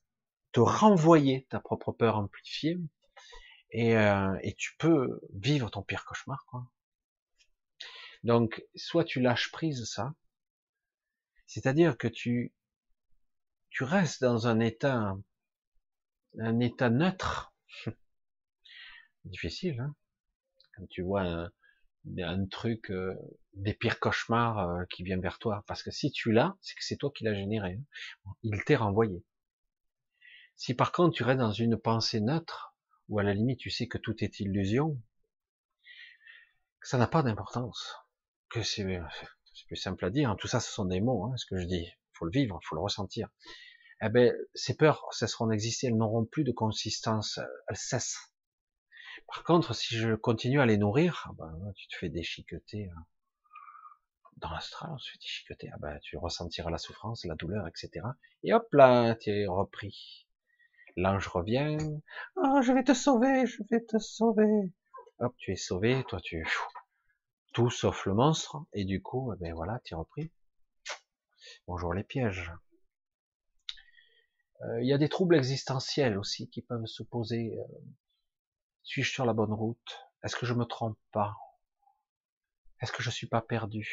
[0.52, 2.78] te renvoyer ta propre peur amplifiée
[3.70, 6.46] et, euh, et tu peux vivre ton pire cauchemar.
[6.46, 6.66] Quoi.
[8.24, 10.14] Donc, soit tu lâches prise ça,
[11.46, 12.54] c'est-à-dire que tu
[13.68, 15.14] tu restes dans un état
[16.38, 17.52] un état neutre.
[19.26, 19.94] Difficile, hein
[20.76, 21.50] quand tu vois un,
[22.18, 23.14] un truc euh,
[23.54, 26.84] des pires cauchemars euh, qui vient vers toi, parce que si tu l'as, c'est que
[26.84, 27.80] c'est toi qui l'as généré.
[28.26, 28.32] Hein.
[28.42, 29.24] Il t'est renvoyé.
[30.56, 32.74] Si par contre tu restes dans une pensée neutre,
[33.08, 35.00] ou à la limite tu sais que tout est illusion,
[36.82, 37.94] ça n'a pas d'importance.
[38.48, 38.86] Que c'est
[39.66, 40.30] plus simple à dire.
[40.30, 40.36] Hein.
[40.38, 41.90] Tout ça, ce sont des mots, hein, ce que je dis.
[42.12, 43.28] Faut le vivre, faut le ressentir.
[44.02, 48.35] Eh ben, ces peurs cesseront d'exister, elles n'auront plus de consistance, elles cessent.
[49.28, 53.06] Par contre, si je continue à les nourrir, ah ben, tu te fais déchiqueter hein.
[54.36, 55.70] dans l'astral, on se fait déchiqueter.
[55.72, 58.06] Ah ben, tu ressentiras la souffrance, la douleur, etc.
[58.44, 60.26] Et hop là, tu es repris.
[60.96, 61.76] L'ange revient.
[62.36, 64.72] Oh, je vais te sauver, je vais te sauver.
[65.18, 66.46] Hop, tu es sauvé, toi tu
[67.52, 68.64] tout sauf le monstre.
[68.72, 70.30] Et du coup, eh ben voilà, tu es repris.
[71.66, 72.52] Bonjour les pièges.
[74.62, 77.58] Euh, il y a des troubles existentiels aussi qui peuvent se poser.
[77.58, 77.78] Euh,
[78.86, 80.08] suis-je sur la bonne route?
[80.22, 81.36] Est-ce que je me trompe pas?
[82.80, 83.90] Est-ce que je suis pas perdu?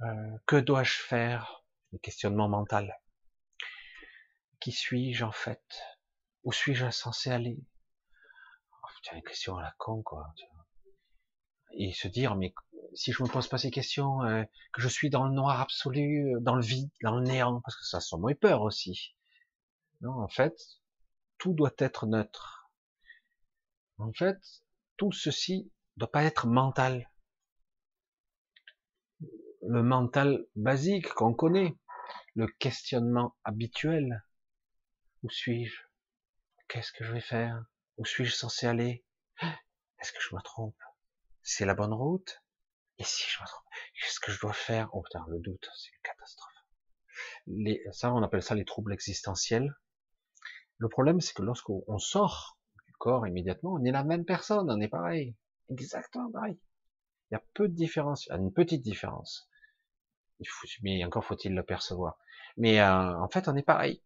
[0.00, 1.64] Euh, Que dois-je faire?
[1.92, 2.96] Le questionnement mental.
[4.60, 5.64] Qui suis-je en fait?
[6.44, 7.58] Où suis-je censé aller?
[8.70, 10.32] Oh, une question à la con, quoi.
[11.72, 12.54] Et se dire, mais
[12.94, 16.32] si je me pose pas ces questions, euh, que je suis dans le noir absolu,
[16.32, 19.16] euh, dans le vide, dans le néant, parce que ça sent moins peur aussi.
[20.00, 20.56] Non, en fait,
[21.38, 22.63] tout doit être neutre.
[23.98, 24.38] En fait,
[24.96, 27.08] tout ceci doit pas être mental.
[29.66, 31.76] le mental basique qu'on connaît,
[32.34, 34.24] le questionnement habituel.
[35.22, 35.80] Où suis-je?
[36.68, 37.64] Qu'est-ce que je vais faire?
[37.96, 39.04] Où suis-je censé aller?
[39.40, 40.76] Est-ce que je me trompe?
[41.42, 42.42] C'est la bonne route?
[42.98, 43.64] Et si je me trompe
[43.98, 44.88] Qu'est-ce que je dois faire?
[44.92, 46.52] Oh putain, le doute, c'est une catastrophe.
[47.46, 49.74] Les, ça, on appelle ça les troubles existentiels.
[50.78, 52.53] Le problème, c'est que lorsqu'on sort
[53.26, 55.34] immédiatement, on est la même personne, on est pareil.
[55.70, 56.58] Exactement pareil.
[57.30, 59.48] Il y a peu de différence, une petite différence.
[60.40, 62.18] Il faut, mais encore faut-il le percevoir.
[62.56, 64.02] Mais euh, en fait, on est pareil.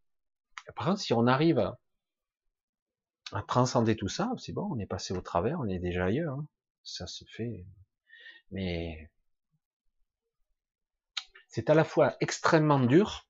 [0.76, 5.20] Par contre, si on arrive à, transcender tout ça, c'est bon, on est passé au
[5.20, 6.34] travers, on est déjà ailleurs.
[6.34, 6.46] Hein.
[6.82, 7.66] Ça se fait.
[8.50, 9.10] Mais
[11.48, 13.26] c'est à la fois extrêmement dur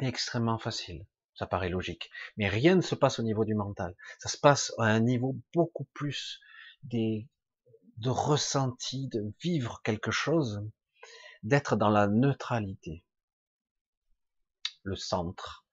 [0.00, 1.06] et extrêmement facile.
[1.34, 2.10] Ça paraît logique.
[2.36, 3.94] Mais rien ne se passe au niveau du mental.
[4.18, 6.40] Ça se passe à un niveau beaucoup plus
[6.84, 7.26] des,
[7.96, 10.64] de ressenti, de vivre quelque chose,
[11.42, 13.04] d'être dans la neutralité.
[14.82, 15.66] Le centre.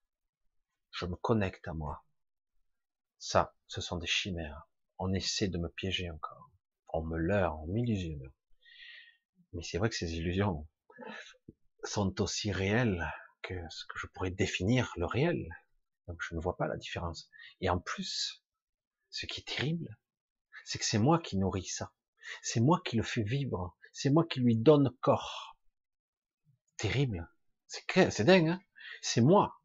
[0.91, 2.03] Je me connecte à moi.
[3.19, 4.67] Ça, ce sont des chimères.
[4.97, 6.49] On essaie de me piéger encore.
[6.89, 8.31] On me leurre, on m'illusionne.
[9.53, 10.67] Mais c'est vrai que ces illusions
[11.83, 13.11] sont aussi réelles
[13.41, 15.47] que ce que je pourrais définir le réel.
[16.07, 17.29] Donc je ne vois pas la différence.
[17.59, 18.43] Et en plus,
[19.09, 19.97] ce qui est terrible,
[20.65, 21.91] c'est que c'est moi qui nourris ça.
[22.41, 23.75] C'est moi qui le fais vivre.
[23.93, 25.57] C'est moi qui lui donne corps.
[26.77, 27.29] Terrible.
[27.67, 28.61] C'est dingue, hein
[29.01, 29.61] C'est moi.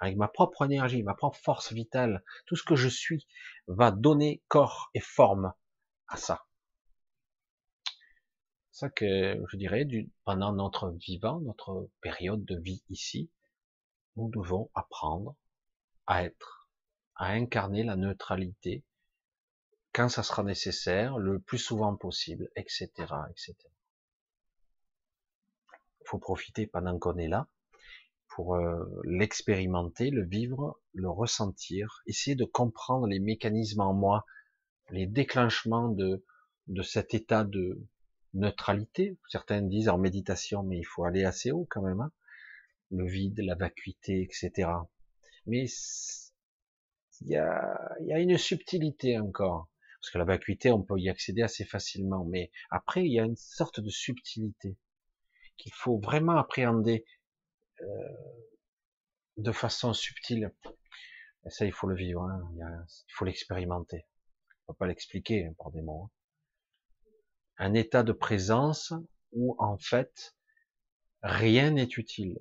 [0.00, 3.26] Avec ma propre énergie, ma propre force vitale, tout ce que je suis
[3.68, 5.52] va donner corps et forme
[6.08, 6.46] à ça
[8.74, 9.86] ça que je dirais,
[10.24, 13.30] pendant notre vivant, notre période de vie ici,
[14.16, 15.36] nous devons apprendre
[16.06, 16.68] à être,
[17.14, 18.82] à incarner la neutralité
[19.92, 22.88] quand ça sera nécessaire, le plus souvent possible, etc.,
[23.30, 23.54] etc.
[26.00, 27.46] Il faut profiter pendant qu'on est là
[28.26, 34.26] pour euh, l'expérimenter, le vivre, le ressentir, essayer de comprendre les mécanismes en moi,
[34.90, 36.24] les déclenchements de,
[36.66, 37.86] de cet état de,
[38.34, 39.16] neutralité.
[39.28, 42.00] Certains disent en méditation, mais il faut aller assez haut quand même.
[42.00, 42.12] Hein.
[42.90, 44.68] le vide, la vacuité, etc.
[45.46, 45.66] Mais
[47.20, 49.68] il y a, y a une subtilité encore.
[50.00, 52.24] Parce que la vacuité, on peut y accéder assez facilement.
[52.24, 54.76] Mais après, il y a une sorte de subtilité
[55.56, 57.06] qu'il faut vraiment appréhender
[57.80, 57.86] euh,
[59.38, 60.52] de façon subtile.
[61.46, 62.22] Et ça, il faut le vivre.
[62.22, 62.50] Hein.
[62.56, 64.04] Il, faut l'expérimenter.
[64.66, 66.04] On peut pas l'expliquer par des mots.
[66.04, 66.23] Hein
[67.58, 68.92] un état de présence
[69.32, 70.34] où en fait
[71.22, 72.38] rien n'est utile.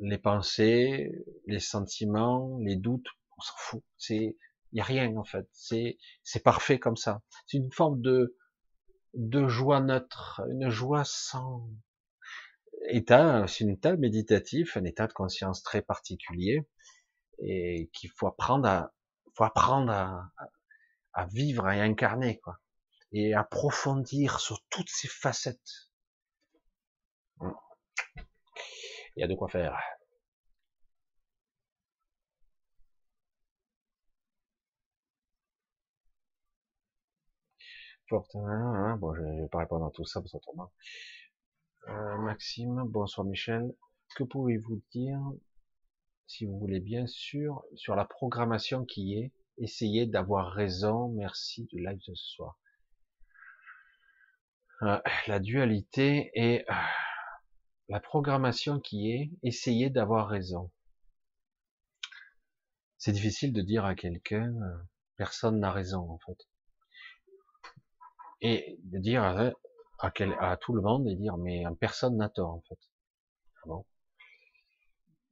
[0.00, 1.12] Les pensées,
[1.46, 3.06] les sentiments, les doutes,
[3.36, 3.82] on s'en fout.
[3.96, 4.36] C'est,
[4.72, 5.48] il y a rien en fait.
[5.52, 7.22] C'est, c'est parfait comme ça.
[7.46, 8.36] C'est une forme de
[9.14, 11.68] de joie neutre, une joie sans
[12.88, 13.46] état.
[13.46, 16.66] C'est un état méditatif, un état de conscience très particulier
[17.38, 18.92] et qu'il faut apprendre à,
[19.34, 20.32] faut apprendre à,
[21.12, 22.58] à vivre, à incarner quoi
[23.14, 25.88] et approfondir sur toutes ces facettes.
[29.16, 29.78] Il y a de quoi faire.
[38.08, 40.34] Fortement, hein, bon, je ne vais pas répondre à tout ça, parce
[41.88, 43.74] euh, Maxime, bonsoir Michel.
[44.16, 45.20] Que pouvez-vous dire,
[46.26, 49.32] si vous voulez bien sûr, sur la programmation qui est?
[49.58, 51.08] Essayez d'avoir raison.
[51.10, 52.58] Merci du live de ce soir.
[54.84, 54.98] Euh,
[55.28, 56.74] la dualité et euh,
[57.88, 60.70] la programmation qui est essayer d'avoir raison.
[62.98, 64.76] C'est difficile de dire à quelqu'un euh,
[65.16, 66.36] personne n'a raison en fait.
[68.42, 72.78] Et de dire à, tout le monde et dire mais personne n'a tort en fait.
[73.66, 73.80] Ah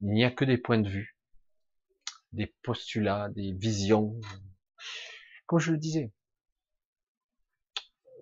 [0.01, 1.15] Il n'y a que des points de vue,
[2.31, 4.19] des postulats, des visions.
[5.45, 6.11] Comme je le disais,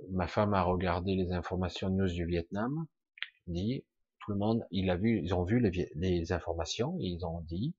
[0.10, 2.88] ma femme a regardé les informations news du Vietnam,
[3.48, 3.84] dit
[4.20, 5.60] tout le monde, vu, ils ont vu
[5.96, 7.74] les, informations, et ils ont dit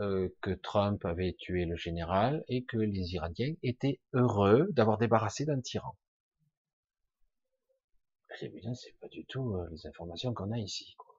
[0.00, 5.44] euh, que Trump avait tué le général et que les Iraniens étaient heureux d'avoir débarrassé
[5.44, 5.96] d'un tyran.
[8.38, 10.94] C'est pas du tout euh, les informations qu'on a ici.
[10.98, 11.14] Quoi.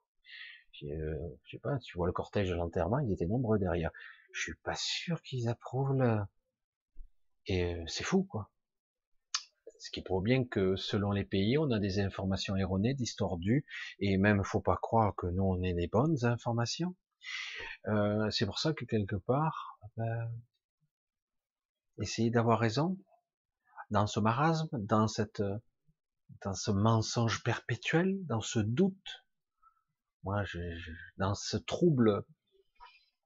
[0.83, 3.91] Euh, je sais pas, tu vois le cortège de l'enterrement, ils étaient nombreux derrière.
[4.31, 6.19] Je suis pas sûr qu'ils approuvent le...
[7.47, 8.51] Et c'est fou, quoi.
[9.79, 13.65] Ce qui prouve bien que selon les pays, on a des informations erronées, distordues,
[13.99, 16.95] et même faut pas croire que nous on ait des bonnes informations.
[17.87, 20.31] Euh, c'est pour ça que quelque part, ben,
[21.99, 22.97] essayer d'avoir raison
[23.89, 25.41] dans ce marasme, dans cette
[26.43, 29.25] dans ce mensonge perpétuel, dans ce doute,
[30.23, 30.59] moi, je,
[31.17, 32.23] dans ce trouble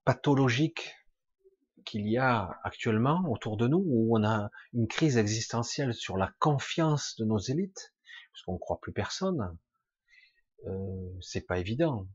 [0.04, 0.94] pathologique
[1.84, 6.32] qu'il y a actuellement autour de nous, où on a une crise existentielle sur la
[6.38, 7.94] confiance de nos élites,
[8.32, 9.56] parce qu'on ne croit plus personne,
[10.66, 12.06] euh, c'est pas évident.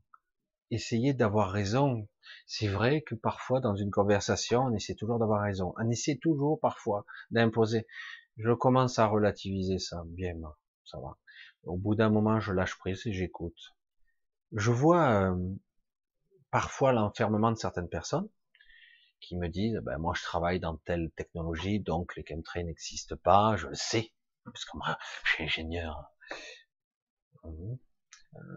[0.70, 2.08] Essayez d'avoir raison.
[2.46, 5.74] C'est vrai que parfois, dans une conversation, on essaie toujours d'avoir raison.
[5.78, 7.86] On essaie toujours, parfois, d'imposer.
[8.36, 10.02] Je commence à relativiser ça.
[10.06, 10.34] Bien,
[10.84, 11.16] ça va.
[11.64, 13.76] Au bout d'un moment, je lâche prise et j'écoute.
[14.52, 15.54] Je vois euh,
[16.50, 18.28] parfois l'enfermement de certaines personnes
[19.20, 23.56] qui me disent, ben, moi je travaille dans telle technologie, donc les chemtrails n'existent pas,
[23.56, 24.12] je le sais,
[24.44, 26.12] parce que moi je suis ingénieur.
[27.44, 27.76] Mmh.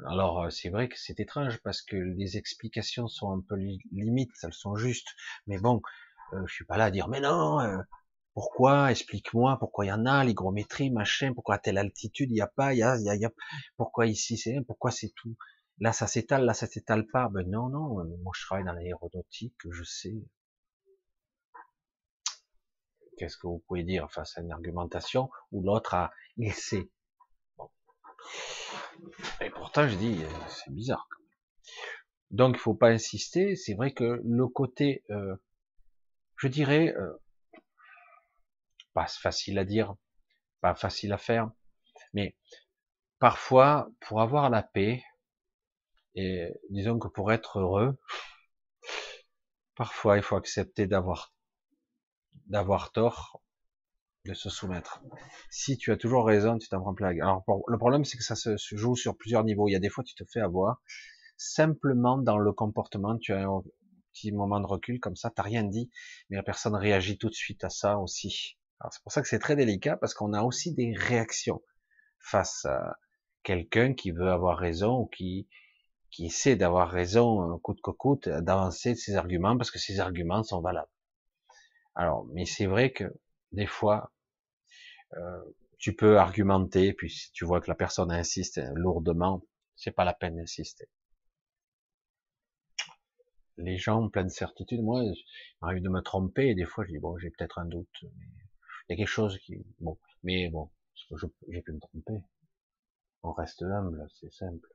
[0.07, 3.55] Alors euh, c'est vrai que c'est étrange parce que les explications sont un peu
[3.91, 5.09] limites, elles sont justes,
[5.47, 5.81] mais bon,
[6.33, 7.77] euh, je suis pas là à dire mais non, euh,
[8.33, 12.41] pourquoi, explique-moi pourquoi il y en a l'hygrométrie, machin, pourquoi à telle altitude il n'y
[12.41, 13.31] a pas, il y a, il y a,
[13.77, 15.35] pourquoi ici c'est, pourquoi c'est tout,
[15.79, 19.55] là ça s'étale, là ça s'étale pas, ben non non, moi je travaille dans l'aéronautique,
[19.69, 20.15] je sais,
[23.21, 24.11] Qu'est-ce que vous pouvez dire?
[24.11, 26.89] Face à une argumentation où l'autre a, il sait.
[29.41, 31.07] Et pourtant, je dis, euh, c'est bizarre.
[32.31, 33.55] Donc, il faut pas insister.
[33.55, 35.35] C'est vrai que le côté, euh,
[36.37, 37.13] je dirais, euh,
[38.95, 39.93] pas facile à dire,
[40.61, 41.51] pas facile à faire,
[42.15, 42.35] mais
[43.19, 45.03] parfois, pour avoir la paix,
[46.15, 47.99] et disons que pour être heureux,
[49.75, 51.31] parfois il faut accepter d'avoir
[52.51, 53.41] d'avoir tort,
[54.25, 55.01] de se soumettre.
[55.49, 58.35] Si tu as toujours raison, tu t'en prends plein Alors le problème, c'est que ça
[58.35, 59.67] se joue sur plusieurs niveaux.
[59.67, 60.81] Il y a des fois, tu te fais avoir.
[61.37, 63.63] Simplement dans le comportement, tu as un
[64.13, 65.89] petit moment de recul comme ça, t'as rien dit,
[66.29, 68.57] mais la personne réagit tout de suite à ça aussi.
[68.91, 71.61] C'est pour ça que c'est très délicat parce qu'on a aussi des réactions
[72.19, 72.97] face à
[73.43, 75.47] quelqu'un qui veut avoir raison ou qui
[76.11, 80.59] qui essaie d'avoir raison coûte que coûte, d'avancer ses arguments parce que ses arguments sont
[80.59, 80.91] valables.
[81.95, 83.05] Alors, mais c'est vrai que
[83.53, 84.11] des fois,
[85.17, 85.43] euh,
[85.77, 89.41] tu peux argumenter, puis si tu vois que la personne insiste lourdement,
[89.75, 90.87] c'est pas la peine d'insister.
[93.55, 95.03] Les gens en pleine certitude, moi,
[95.61, 98.25] m'arrive de me tromper, et des fois, je dis, bon, j'ai peut-être un doute, mais
[98.89, 100.69] il y a quelque chose qui, bon, mais bon,
[101.47, 102.21] j'ai pu me tromper.
[103.23, 104.67] On reste humble, c'est simple.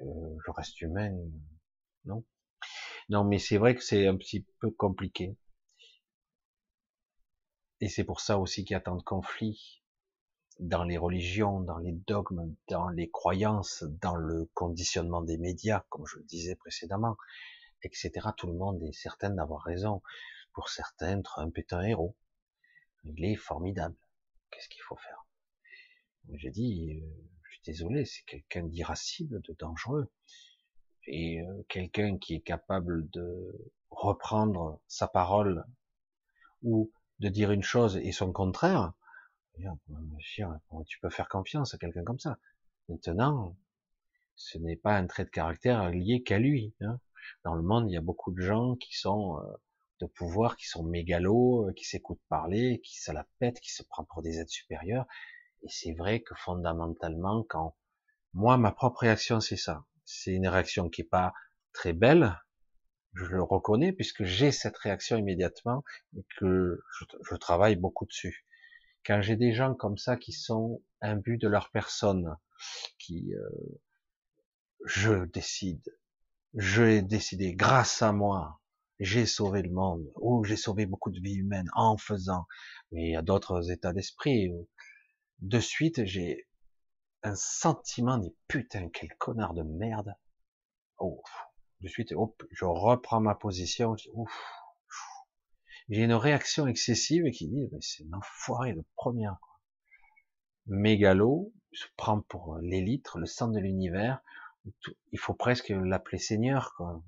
[0.00, 1.30] Euh, je reste humaine,
[2.06, 2.24] non?
[3.10, 5.36] Non, mais c'est vrai que c'est un petit peu compliqué.
[7.80, 9.82] Et c'est pour ça aussi qu'il y a tant de conflits
[10.60, 16.06] dans les religions, dans les dogmes, dans les croyances, dans le conditionnement des médias, comme
[16.06, 17.16] je le disais précédemment,
[17.82, 18.28] etc.
[18.36, 20.02] Tout le monde est certain d'avoir raison.
[20.54, 22.16] Pour certains, Trump est un héros.
[23.04, 23.96] Il est formidable.
[24.50, 25.26] Qu'est-ce qu'il faut faire?
[26.32, 27.06] J'ai dit, euh,
[27.42, 30.10] je suis désolé, c'est quelqu'un d'irascible, de dangereux.
[31.06, 35.64] Et euh, quelqu'un qui est capable de reprendre sa parole
[36.62, 36.90] ou
[37.20, 38.92] de dire une chose et son contraire,
[40.86, 42.38] tu peux faire confiance à quelqu'un comme ça?
[42.88, 43.56] Maintenant,
[44.36, 46.74] ce n'est pas un trait de caractère lié qu'à lui.
[46.80, 47.00] Hein.
[47.42, 49.42] Dans le monde, il y a beaucoup de gens qui sont euh,
[50.00, 53.82] de pouvoir, qui sont mégalos, euh, qui s'écoutent parler, qui se la pètent, qui se
[53.82, 55.06] prennent pour des êtres supérieurs.
[55.62, 57.76] Et c'est vrai que fondamentalement, quand
[58.34, 59.84] moi, ma propre réaction, c'est ça.
[60.04, 61.32] C'est une réaction qui est pas
[61.72, 62.38] très belle,
[63.16, 65.82] je le reconnais puisque j'ai cette réaction immédiatement
[66.16, 66.82] et que
[67.22, 68.46] je, travaille beaucoup dessus.
[69.04, 72.36] Quand j'ai des gens comme ça qui sont imbus de leur personne,
[72.98, 73.48] qui euh,
[74.84, 75.82] je décide,
[76.54, 78.60] j'ai décidé grâce à moi,
[78.98, 82.46] j'ai sauvé le monde, ou j'ai sauvé beaucoup de vies humaines en faisant,
[82.92, 84.50] mais il y a d'autres états d'esprit.
[85.40, 86.48] De suite, j'ai
[87.22, 90.14] un sentiment de putain, quel connard de merde.
[90.98, 91.22] Oh,
[91.86, 92.14] de suite,
[92.50, 93.96] je reprends ma position,
[95.88, 99.60] j'ai une réaction excessive qui dit, c'est un enfoiré le premier, quoi.
[100.66, 104.20] Mégalo, se prend pour l'élite, le centre de l'univers,
[105.12, 107.02] il faut presque l'appeler seigneur, quoi.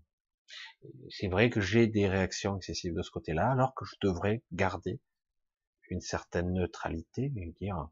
[1.11, 5.01] C'est vrai que j'ai des réactions excessives de ce côté-là, alors que je devrais garder
[5.91, 7.89] une certaine neutralité et dire,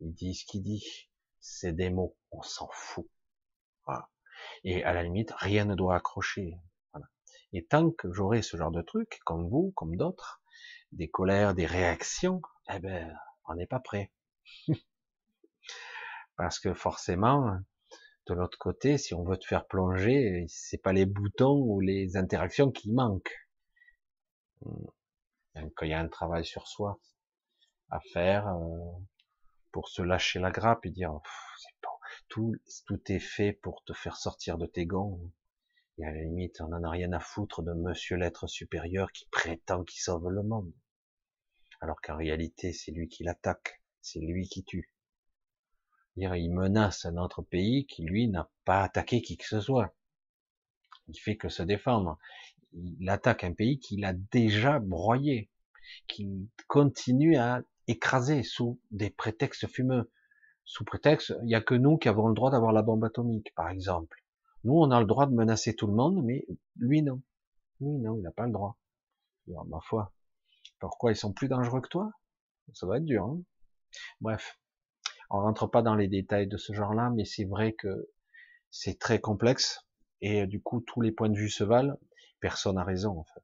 [0.00, 1.08] il dit ce qu'il dit,
[1.40, 3.08] c'est des mots, on s'en fout.
[3.86, 4.08] Voilà.
[4.64, 6.58] Et à la limite, rien ne doit accrocher.
[7.52, 10.42] Et tant que j'aurai ce genre de truc, comme vous, comme d'autres,
[10.92, 12.40] des colères, des réactions,
[12.72, 13.14] eh ben,
[13.46, 14.10] on n'est pas prêt.
[16.36, 17.58] Parce que forcément,
[18.26, 22.16] de l'autre côté, si on veut te faire plonger, c'est pas les boutons ou les
[22.16, 23.48] interactions qui manquent.
[24.62, 26.98] Quand il y a un travail sur soi
[27.90, 28.92] à faire, euh,
[29.70, 31.12] pour se lâcher la grappe et dire
[32.32, 32.56] tout,
[33.08, 35.20] est fait pour te faire sortir de tes gonds.
[35.98, 39.26] Et à la limite, on n'en a rien à foutre de monsieur l'être supérieur qui
[39.26, 40.72] prétend qu'il sauve le monde.
[41.82, 44.94] Alors qu'en réalité, c'est lui qui l'attaque, c'est lui qui tue.
[46.16, 49.94] Il menace un autre pays qui, lui, n'a pas attaqué qui que ce soit.
[51.08, 52.18] Il fait que se défendre.
[52.72, 55.50] Il attaque un pays qu'il a déjà broyé,
[56.08, 60.10] qui continue à écraser sous des prétextes fumeux.
[60.64, 63.52] Sous prétexte, il n'y a que nous qui avons le droit d'avoir la bombe atomique,
[63.54, 64.22] par exemple.
[64.64, 67.20] Nous, on a le droit de menacer tout le monde, mais lui, non.
[67.80, 68.76] Lui, non, il n'a pas le droit.
[69.46, 70.12] Ma foi.
[70.78, 72.12] Pourquoi ils sont plus dangereux que toi?
[72.74, 73.24] Ça va être dur.
[73.24, 73.42] Hein
[74.20, 74.58] Bref,
[75.30, 78.10] on rentre pas dans les détails de ce genre-là, mais c'est vrai que
[78.70, 79.86] c'est très complexe
[80.20, 81.98] et du coup tous les points de vue se valent.
[82.40, 83.42] Personne n'a raison en fait.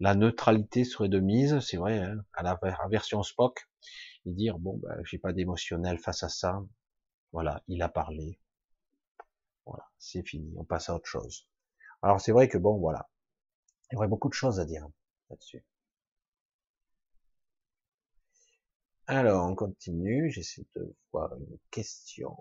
[0.00, 2.58] La neutralité serait de mise, c'est vrai, hein, à la
[2.90, 3.68] version Spock,
[4.24, 6.64] et dire bon ben j'ai pas d'émotionnel face à ça.
[7.32, 8.38] Voilà, il a parlé.
[9.66, 11.48] Voilà, c'est fini, on passe à autre chose.
[12.02, 13.08] Alors c'est vrai que bon voilà,
[13.90, 14.86] il y aurait beaucoup de choses à dire
[15.30, 15.64] là-dessus.
[19.08, 20.32] Alors, on continue.
[20.32, 22.36] J'essaie de voir une question.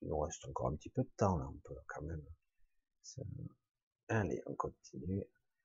[0.00, 2.22] Il nous reste encore un petit peu de temps, là, on peut quand même.
[4.08, 5.22] Allez, on continue.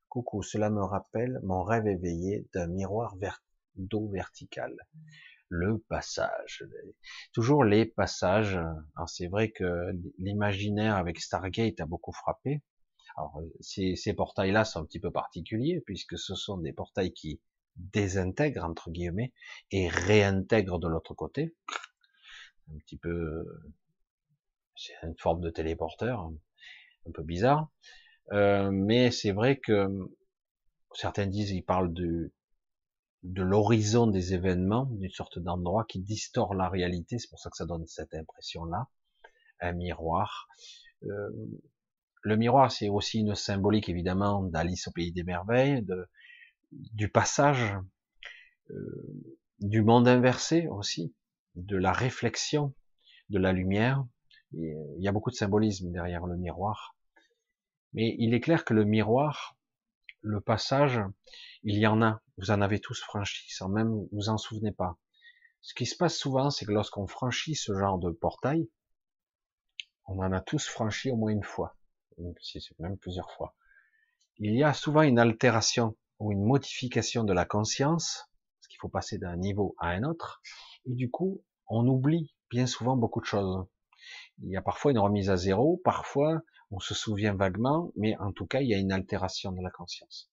[0.09, 3.15] Coucou, cela me rappelle mon rêve éveillé d'un miroir
[3.77, 4.75] d'eau vertical.
[5.49, 6.65] Le passage.
[7.31, 8.59] Toujours les passages.
[9.07, 12.61] c'est vrai que l'imaginaire avec Stargate a beaucoup frappé.
[13.15, 17.39] Alors, ces, ces portails-là sont un petit peu particuliers puisque ce sont des portails qui
[17.77, 19.33] désintègre entre guillemets
[19.71, 21.55] et réintègre de l'autre côté.
[22.73, 23.45] Un petit peu,
[24.75, 26.29] c'est une forme de téléporteur,
[27.07, 27.69] un peu bizarre.
[28.33, 29.87] Euh, mais c'est vrai que
[30.93, 32.31] certains disent, ils parlent de
[33.23, 37.19] de l'horizon des événements, d'une sorte d'endroit qui distord la réalité.
[37.19, 38.87] C'est pour ça que ça donne cette impression-là,
[39.59, 40.47] un miroir.
[41.03, 41.29] Euh,
[42.21, 46.07] le miroir, c'est aussi une symbolique évidemment d'Alice au pays des merveilles, de,
[46.71, 47.75] du passage,
[48.71, 51.13] euh, du monde inversé aussi,
[51.55, 52.73] de la réflexion,
[53.29, 54.05] de la lumière.
[54.53, 56.95] il y a beaucoup de symbolisme derrière le miroir.
[57.93, 59.56] Mais il est clair que le miroir,
[60.21, 61.01] le passage,
[61.63, 62.21] il y en a.
[62.37, 64.97] Vous en avez tous franchi, sans même vous en souvenez pas.
[65.61, 68.69] Ce qui se passe souvent, c'est que lorsqu'on franchit ce genre de portail,
[70.05, 71.75] on en a tous franchi au moins une fois,
[72.79, 73.55] même plusieurs fois.
[74.37, 78.29] Il y a souvent une altération ou une modification de la conscience,
[78.59, 80.41] parce qu'il faut passer d'un niveau à un autre,
[80.85, 83.65] et du coup, on oublie bien souvent beaucoup de choses.
[84.41, 88.31] Il y a parfois une remise à zéro, parfois on se souvient vaguement, mais en
[88.31, 90.29] tout cas, il y a une altération de la conscience.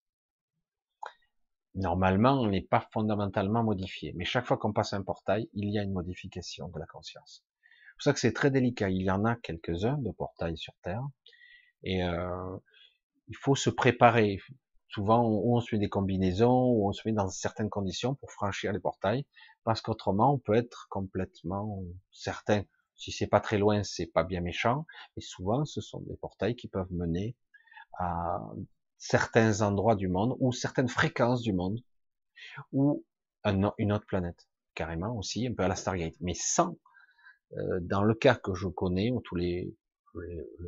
[1.75, 5.79] Normalement, on n'est pas fondamentalement modifié, mais chaque fois qu'on passe un portail, il y
[5.79, 7.45] a une modification de la conscience.
[7.63, 8.91] C'est pour ça que c'est très délicat.
[8.91, 11.03] Il y en a quelques-uns de portails sur Terre,
[11.83, 12.57] et euh,
[13.29, 14.39] il faut se préparer
[14.95, 18.73] souvent on se met des combinaisons, ou on se met dans certaines conditions pour franchir
[18.73, 19.27] les portails,
[19.65, 21.83] parce qu'autrement on peut être complètement
[22.13, 22.63] certain.
[22.97, 26.57] Si c'est pas très loin, c'est pas bien méchant, mais souvent ce sont des portails
[26.57, 27.37] qui peuvent mener
[27.99, 28.41] à
[28.99, 31.81] certains endroits du monde ou certaines fréquences du monde
[32.73, 33.05] ou
[33.45, 36.77] une autre planète carrément aussi, un peu à la Stargate, mais sans,
[37.57, 39.75] euh, dans le cas que je connais, où tous les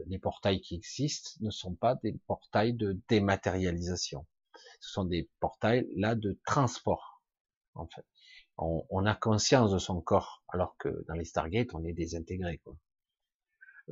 [0.06, 4.26] les portails qui existent ne sont pas des portails de dématérialisation.
[4.80, 7.22] Ce sont des portails là de transport.
[7.74, 8.04] En fait,
[8.58, 12.58] on, a conscience de son corps, alors que dans les Stargate, on est désintégré.
[12.58, 12.76] Quoi.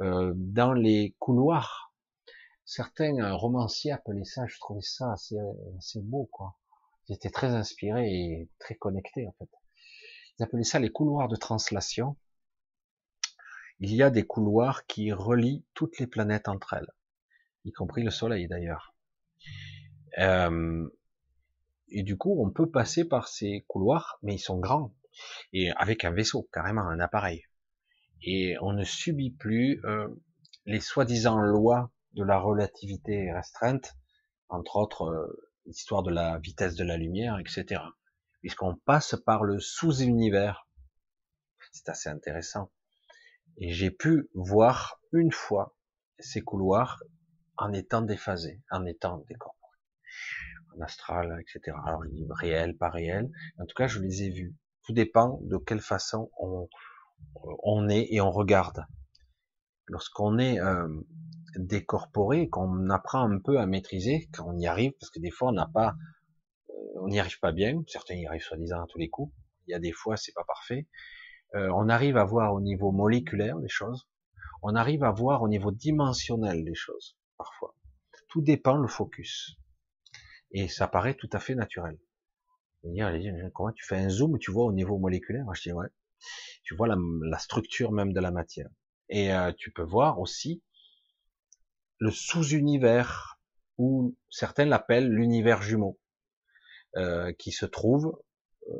[0.00, 1.92] Euh, dans les couloirs,
[2.64, 5.36] certains euh, romanciers appelaient ça, je trouvais ça assez,
[5.78, 6.56] assez beau, quoi.
[7.10, 9.50] Étaient très inspirés et très connectés, en fait.
[10.38, 12.16] Ils appelaient ça les couloirs de translation
[13.80, 16.90] il y a des couloirs qui relient toutes les planètes entre elles,
[17.64, 18.94] y compris le Soleil d'ailleurs.
[20.18, 20.88] Euh,
[21.94, 24.92] et du coup, on peut passer par ces couloirs, mais ils sont grands,
[25.52, 27.44] et avec un vaisseau, carrément, un appareil.
[28.22, 30.08] Et on ne subit plus euh,
[30.66, 33.94] les soi-disant lois de la relativité restreinte,
[34.48, 37.80] entre autres euh, l'histoire de la vitesse de la lumière, etc.
[38.40, 40.68] Puisqu'on passe par le sous-univers.
[41.70, 42.72] C'est assez intéressant.
[43.56, 45.76] Et j'ai pu voir une fois
[46.18, 47.02] ces couloirs
[47.56, 49.78] en étant déphasés, en étant décorporés,
[50.76, 51.76] en astral, etc.
[51.86, 53.30] Alors, réel, pas réel.
[53.58, 54.54] En tout cas, je les ai vus.
[54.84, 56.68] Tout dépend de quelle façon on,
[57.62, 58.84] on est et on regarde.
[59.86, 60.88] Lorsqu'on est euh,
[61.56, 65.48] décorporé, qu'on apprend un peu à maîtriser, quand on y arrive, parce que des fois
[65.48, 65.94] on n'a pas,
[66.70, 67.82] euh, on n'y arrive pas bien.
[67.86, 69.32] Certains y arrivent soi-disant à tous les coups.
[69.66, 70.88] il y a des fois c'est pas parfait.
[71.54, 74.08] Euh, on arrive à voir au niveau moléculaire des choses,
[74.62, 77.76] on arrive à voir au niveau dimensionnel des choses parfois.
[78.28, 79.56] Tout dépend le focus.
[80.54, 81.98] Et ça paraît tout à fait naturel.
[82.84, 83.10] Dire,
[83.52, 85.44] comment tu fais un zoom, tu vois au niveau moléculaire?
[85.52, 85.88] Je dis ouais.
[86.62, 88.68] Tu vois la, structure même de la matière.
[89.08, 90.62] Et euh, tu peux voir aussi
[91.98, 93.40] le sous-univers,
[93.78, 95.98] ou certains l'appellent l'univers jumeau,
[96.96, 98.16] euh, qui se trouve
[98.68, 98.74] euh,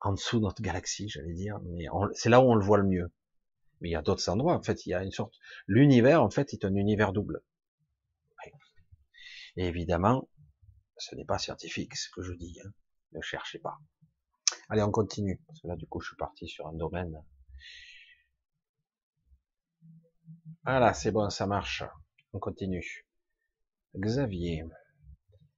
[0.00, 1.58] en dessous de notre galaxie, j'allais dire.
[1.64, 3.10] Mais c'est là où on le voit le mieux.
[3.80, 4.54] Mais il y a d'autres endroits.
[4.54, 5.34] En fait, il y a une sorte.
[5.66, 7.42] L'univers, en fait, est un univers double.
[9.56, 10.28] Et évidemment,
[10.98, 12.58] ce n'est pas scientifique ce que je dis.
[12.64, 12.70] Hein.
[13.12, 13.78] Ne cherchez pas.
[14.68, 15.40] Allez, on continue.
[15.46, 17.22] Parce que là, du coup, je suis parti sur un domaine.
[20.64, 21.84] Voilà, c'est bon, ça marche.
[22.32, 23.06] On continue.
[23.96, 24.64] Xavier.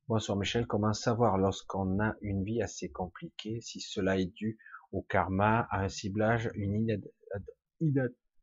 [0.07, 4.59] Bonsoir Michel, comment savoir lorsqu'on a une vie assez compliquée si cela est dû
[4.93, 7.01] au karma, à un ciblage, une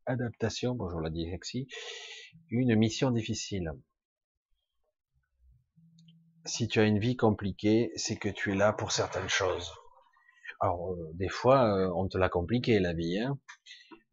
[0.06, 1.68] adaptation, bonjour la dyslexie,
[2.50, 3.72] une mission difficile?
[6.48, 9.72] Si tu as une vie compliquée, c'est que tu es là pour certaines choses.
[10.60, 13.38] Alors, euh, des fois, euh, on te l'a compliqué la vie, hein,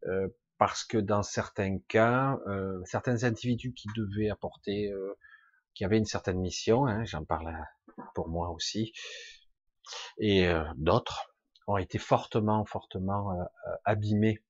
[0.07, 2.37] euh, parce que dans certains cas,
[2.85, 4.89] certains individus qui devaient apporter,
[5.73, 7.53] qui avaient une certaine mission, hein, j'en parle
[8.13, 8.93] pour moi aussi,
[10.17, 11.35] et d'autres
[11.67, 13.37] ont été fortement, fortement
[13.83, 14.45] abîmés.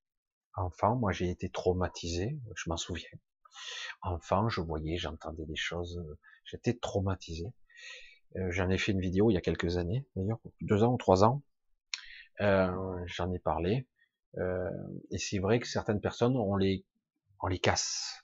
[0.53, 3.09] Enfant, moi j'ai été traumatisé, je m'en souviens.
[4.03, 6.05] Enfant, je voyais, j'entendais des choses,
[6.43, 7.47] j'étais traumatisé.
[8.37, 10.97] Euh, j'en ai fait une vidéo il y a quelques années, d'ailleurs, deux ans ou
[10.97, 11.41] trois ans.
[12.41, 13.87] Euh, j'en ai parlé.
[14.37, 14.69] Euh,
[15.11, 16.85] et c'est vrai que certaines personnes, on les,
[17.41, 18.23] on les casse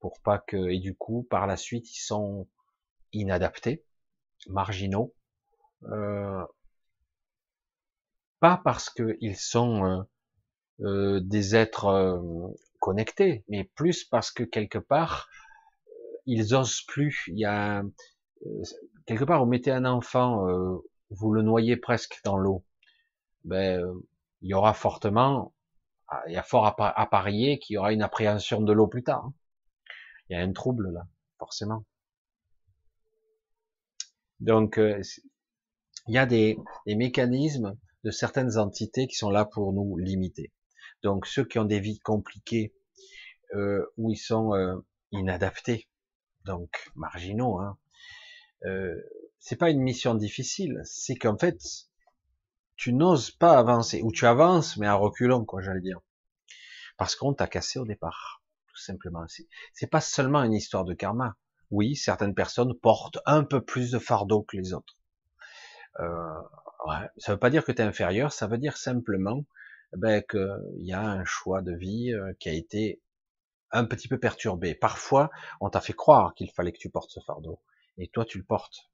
[0.00, 2.48] pour pas que, et du coup, par la suite, ils sont
[3.12, 3.84] inadaptés,
[4.48, 5.14] marginaux,
[5.84, 6.44] euh,
[8.40, 10.06] pas parce qu'ils sont
[10.80, 12.22] euh, des êtres
[12.80, 15.30] connectés, mais plus parce que quelque part,
[16.26, 17.24] ils osent plus.
[17.28, 17.82] Il y a
[19.06, 20.78] quelque part, vous mettez un enfant, euh,
[21.10, 22.64] vous le noyez presque dans l'eau,
[23.44, 23.80] ben,
[24.42, 25.54] il y aura fortement,
[26.08, 29.04] ah, il y a fort à, parier qu'il y aura une appréhension de l'eau plus
[29.04, 29.24] tard.
[29.24, 29.34] Hein.
[30.28, 31.06] Il y a un trouble là,
[31.38, 31.84] forcément.
[34.40, 35.00] Donc, euh,
[36.08, 40.52] il y a des, mécanismes de certaines entités qui sont là pour nous limiter.
[41.02, 42.74] Donc, ceux qui ont des vies compliquées,
[43.54, 45.88] euh, où ils sont inadaptés,
[46.44, 47.78] donc marginaux, hein,
[48.64, 49.00] euh,
[49.38, 51.60] c'est pas une mission difficile, c'est qu'en fait,
[52.76, 56.00] tu n'oses pas avancer, ou tu avances, mais à reculons, quoi, j'allais dire.
[56.96, 59.24] Parce qu'on t'a cassé au départ, tout simplement.
[59.72, 61.36] C'est pas seulement une histoire de karma.
[61.70, 64.96] Oui, certaines personnes portent un peu plus de fardeau que les autres.
[66.00, 66.40] Euh,
[66.86, 67.08] ouais.
[67.18, 69.44] Ça veut pas dire que tu es inférieur, ça veut dire simplement
[69.92, 73.00] ben, qu'il y a un choix de vie euh, qui a été
[73.70, 74.74] un petit peu perturbé.
[74.74, 77.60] Parfois, on t'a fait croire qu'il fallait que tu portes ce fardeau
[77.98, 78.90] et toi tu le portes.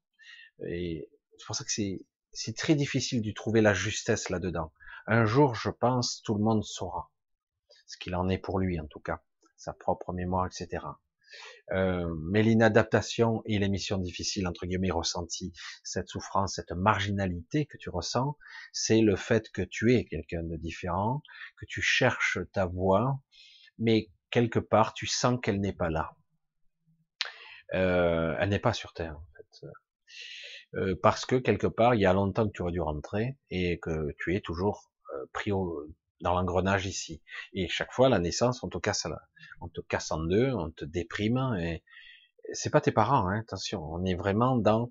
[0.67, 4.73] Et c'est pour ça que c'est c'est très difficile de trouver la justesse là-dedans.
[5.05, 7.11] Un jour, je pense, tout le monde saura
[7.85, 9.21] ce qu'il en est pour lui, en tout cas,
[9.55, 10.83] sa propre mémoire, etc.
[11.71, 17.77] Euh, mais l'inadaptation et les missions difficiles, entre guillemets, ressenties, cette souffrance, cette marginalité que
[17.77, 18.37] tu ressens,
[18.71, 21.21] c'est le fait que tu es quelqu'un de différent,
[21.57, 23.19] que tu cherches ta voie,
[23.77, 26.15] mais quelque part, tu sens qu'elle n'est pas là.
[27.73, 29.67] Euh, elle n'est pas sur Terre, en fait.
[30.75, 33.79] Euh, parce que quelque part, il y a longtemps que tu aurais dû rentrer et
[33.79, 35.87] que tu es toujours euh, pris au,
[36.21, 37.21] dans l'engrenage ici.
[37.53, 39.21] Et chaque fois, la naissance, on te casse, la,
[39.61, 41.55] on te casse en deux, on te déprime.
[41.59, 41.83] Et
[42.53, 43.83] c'est pas tes parents, hein, attention.
[43.83, 44.89] On est vraiment dans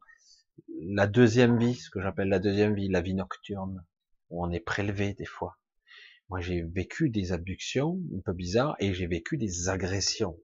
[0.80, 3.84] la deuxième vie, ce que j'appelle la deuxième vie, la vie nocturne,
[4.30, 5.58] où on est prélevé des fois.
[6.28, 10.38] Moi, j'ai vécu des abductions un peu bizarres et j'ai vécu des agressions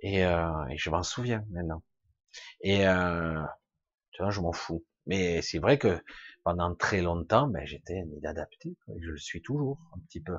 [0.00, 1.82] et, euh, et je m'en souviens maintenant.
[2.60, 3.42] Et euh,
[4.12, 4.84] tu vois, je m'en fous.
[5.06, 6.02] Mais c'est vrai que
[6.44, 8.76] pendant très longtemps, ben, j'étais inadapté.
[8.88, 10.36] Et je le suis toujours, un petit peu.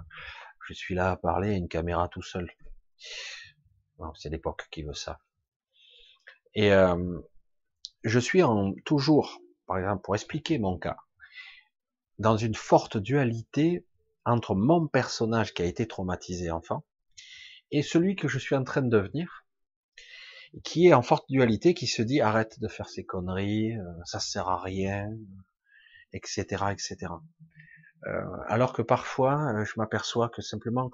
[0.67, 2.49] Je suis là à parler à une caméra tout seul.
[4.15, 5.19] c'est l'époque qui veut ça.
[6.53, 7.19] Et euh,
[8.03, 10.97] je suis en, toujours, par exemple, pour expliquer mon cas,
[12.19, 13.85] dans une forte dualité
[14.25, 16.83] entre mon personnage qui a été traumatisé enfant
[17.71, 19.40] et celui que je suis en train de devenir,
[20.63, 24.19] qui est en forte dualité, qui se dit arrête de faire ces conneries, euh, ça
[24.19, 25.09] sert à rien,
[26.13, 27.13] etc., etc.
[28.07, 30.91] Euh, alors que parfois, euh, je m'aperçois que simplement,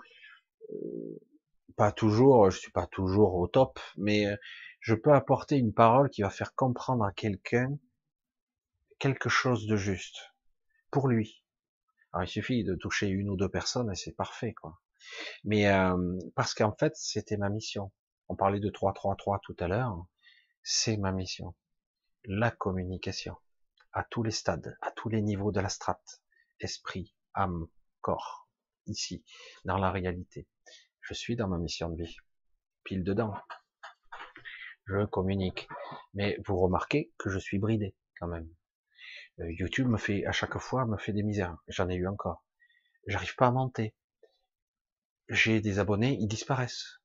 [1.75, 4.25] pas toujours, je suis pas toujours au top, mais
[4.81, 7.77] je peux apporter une parole qui va faire comprendre à quelqu'un
[8.99, 10.33] quelque chose de juste
[10.91, 11.43] pour lui.
[12.11, 14.79] Alors, il suffit de toucher une ou deux personnes et c'est parfait, quoi.
[15.43, 17.91] Mais euh, parce qu'en fait, c'était ma mission.
[18.29, 20.05] On parlait de 3-3-3 tout à l'heure.
[20.63, 21.55] C'est ma mission.
[22.25, 23.35] La communication.
[23.93, 26.21] À tous les stades, à tous les niveaux de la strate.
[26.59, 27.67] Esprit, âme,
[28.01, 28.47] corps.
[28.85, 29.23] Ici,
[29.65, 30.47] dans la réalité.
[31.01, 32.17] Je suis dans ma mission de vie.
[32.83, 33.33] Pile dedans.
[34.85, 35.67] Je communique.
[36.13, 38.49] Mais vous remarquez que je suis bridé, quand même.
[39.39, 41.57] Euh, YouTube me fait, à chaque fois, me fait des misères.
[41.67, 42.43] J'en ai eu encore.
[43.07, 43.95] J'arrive pas à monter
[45.29, 47.01] j'ai des abonnés, ils disparaissent.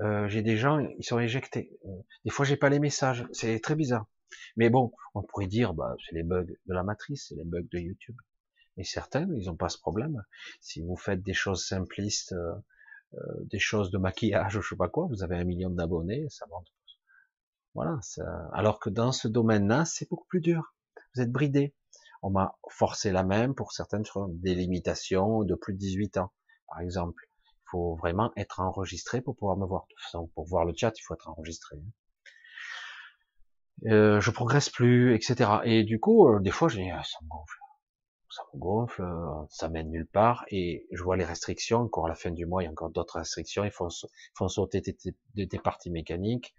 [0.00, 1.78] Euh, j'ai des gens, ils sont éjectés.
[1.86, 1.88] Euh,
[2.24, 3.26] des fois, j'ai pas les messages.
[3.32, 4.06] C'est très bizarre.
[4.56, 7.66] Mais bon, on pourrait dire, bah, c'est les bugs de la matrice, c'est les bugs
[7.70, 8.16] de YouTube.
[8.76, 10.22] Et certains, ils ont pas ce problème.
[10.60, 15.06] Si vous faites des choses simplistes, euh, des choses de maquillage, je sais pas quoi,
[15.06, 16.68] vous avez un million d'abonnés, ça monte.
[17.74, 17.98] Voilà.
[18.02, 18.50] Ça...
[18.52, 20.74] Alors que dans ce domaine-là, c'est beaucoup plus dur.
[21.14, 21.74] Vous êtes bridé.
[22.22, 26.32] On m'a forcé la même pour certaines des limitations de plus de 18 ans,
[26.66, 27.26] par exemple
[27.70, 29.82] faut vraiment être enregistré pour pouvoir me voir.
[29.82, 31.76] De toute façon, pour voir le chat, il faut être enregistré.
[33.86, 35.50] Euh, je progresse plus, etc.
[35.64, 37.58] Et du coup, euh, des fois, je dis, ah, ça me gonfle,
[38.30, 40.44] ça me gonfle, euh, ça mène nulle part.
[40.50, 41.80] Et je vois les restrictions.
[41.80, 43.64] Encore à la fin du mois, il y a encore d'autres restrictions.
[43.64, 43.88] Ils font,
[44.34, 44.82] font sauter
[45.34, 46.54] des, parties mécaniques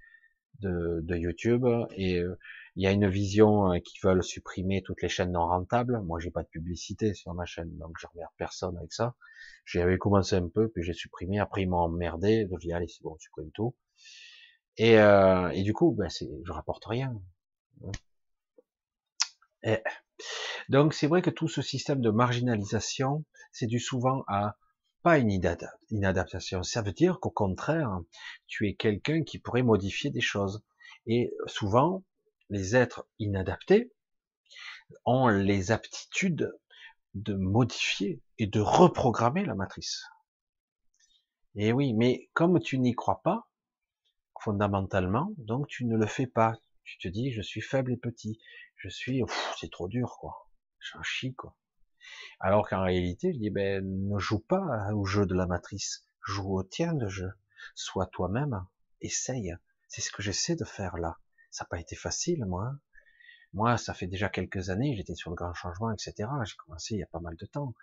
[0.59, 1.65] de, de YouTube.
[1.95, 2.37] Et euh,
[2.77, 5.99] il y a une vision qui veulent supprimer toutes les chaînes non rentables.
[6.03, 9.15] Moi, j'ai pas de publicité sur ma chaîne, donc je remercie personne avec ça.
[9.65, 11.39] J'avais commencé un peu, puis j'ai supprimé.
[11.39, 12.45] Après, ils m'ont emmerdé.
[12.45, 13.75] Donc, j'ai dit, allez, c'est bon, tu supprime tout.
[14.77, 17.19] Et, euh, et du coup, ben, c'est, je rapporte rien.
[20.69, 24.55] Donc, c'est vrai que tout ce système de marginalisation, c'est dû souvent à
[25.01, 25.31] pas une
[25.89, 26.61] inadaptation.
[26.61, 27.89] Ça veut dire qu'au contraire,
[28.45, 30.63] tu es quelqu'un qui pourrait modifier des choses.
[31.07, 32.03] Et souvent,
[32.49, 33.93] les êtres inadaptés
[35.05, 36.53] ont les aptitudes
[37.13, 40.05] de modifier et de reprogrammer la matrice.
[41.55, 43.49] Et oui, mais comme tu n'y crois pas,
[44.39, 46.55] fondamentalement, donc tu ne le fais pas.
[46.83, 48.39] Tu te dis, je suis faible et petit.
[48.75, 49.21] Je suis,
[49.59, 50.47] c'est trop dur, quoi.
[50.79, 51.57] Je chie, quoi.
[52.39, 56.07] Alors qu'en réalité, je dis, ben, ne joue pas au jeu de la matrice.
[56.21, 57.31] Joue au tien de jeu.
[57.75, 58.65] Sois toi-même.
[59.01, 59.55] Essaye.
[59.87, 61.17] C'est ce que j'essaie de faire là.
[61.57, 62.75] Ça n'a pas été facile, moi.
[63.51, 66.29] Moi, ça fait déjà quelques années, j'étais sur le grand changement, etc.
[66.45, 67.73] J'ai commencé il y a pas mal de temps.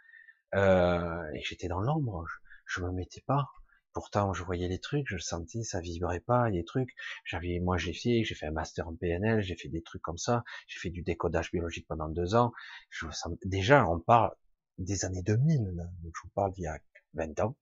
[0.54, 2.24] Euh, et j'étais dans l'ombre,
[2.66, 3.48] je, me mettais pas.
[3.92, 6.94] Pourtant, je voyais les trucs, je sentais, ça vibrait pas, les trucs.
[7.24, 10.18] J'avais, moi, j'ai fait, j'ai fait un master en PNL, j'ai fait des trucs comme
[10.18, 10.44] ça.
[10.68, 12.52] J'ai fait du décodage biologique pendant deux ans.
[12.90, 14.30] Je sens, déjà, on parle
[14.78, 15.84] des années 2000, là.
[16.04, 16.78] Donc, je vous parle d'il y a
[17.14, 17.56] 20 ans.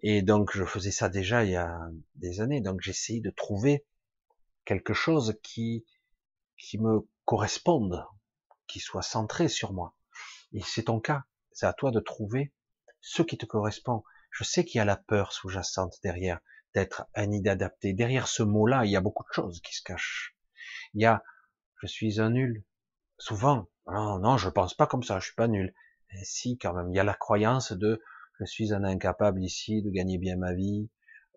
[0.00, 1.78] Et donc, je faisais ça déjà il y a
[2.16, 2.60] des années.
[2.60, 3.84] Donc, j'essayais de trouver
[4.64, 5.84] quelque chose qui,
[6.56, 8.04] qui me corresponde,
[8.66, 9.94] qui soit centré sur moi.
[10.52, 11.24] Et c'est ton cas.
[11.52, 12.52] C'est à toi de trouver
[13.00, 14.04] ce qui te correspond.
[14.30, 16.40] Je sais qu'il y a la peur sous-jacente derrière,
[16.74, 17.92] d'être un inadapté.
[17.92, 20.36] Derrière ce mot-là, il y a beaucoup de choses qui se cachent.
[20.94, 21.22] Il y a,
[21.82, 22.64] je suis un nul.
[23.18, 25.74] Souvent, non, non, je pense pas comme ça, je suis pas nul.
[26.10, 28.02] Et si, quand même, il y a la croyance de,
[28.38, 30.88] je suis un incapable ici de gagner bien ma vie.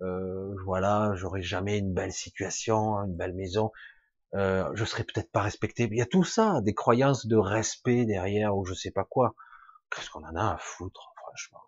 [0.02, 3.72] Euh, voilà, j'aurai jamais une belle situation, une belle maison.
[4.34, 5.88] Euh, je serai peut-être pas respecté.
[5.90, 9.36] Il y a tout ça, des croyances de respect derrière ou je sais pas quoi.
[9.90, 11.62] Qu'est-ce qu'on en a à foutre, franchement?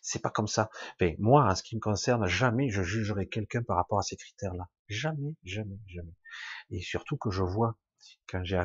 [0.00, 0.68] C'est pas comme ça.
[1.00, 4.16] Mais moi, en ce qui me concerne, jamais je jugerai quelqu'un par rapport à ces
[4.16, 4.68] critères-là.
[4.88, 6.14] Jamais, jamais, jamais.
[6.70, 7.76] Et surtout que je vois
[8.28, 8.62] quand j'ai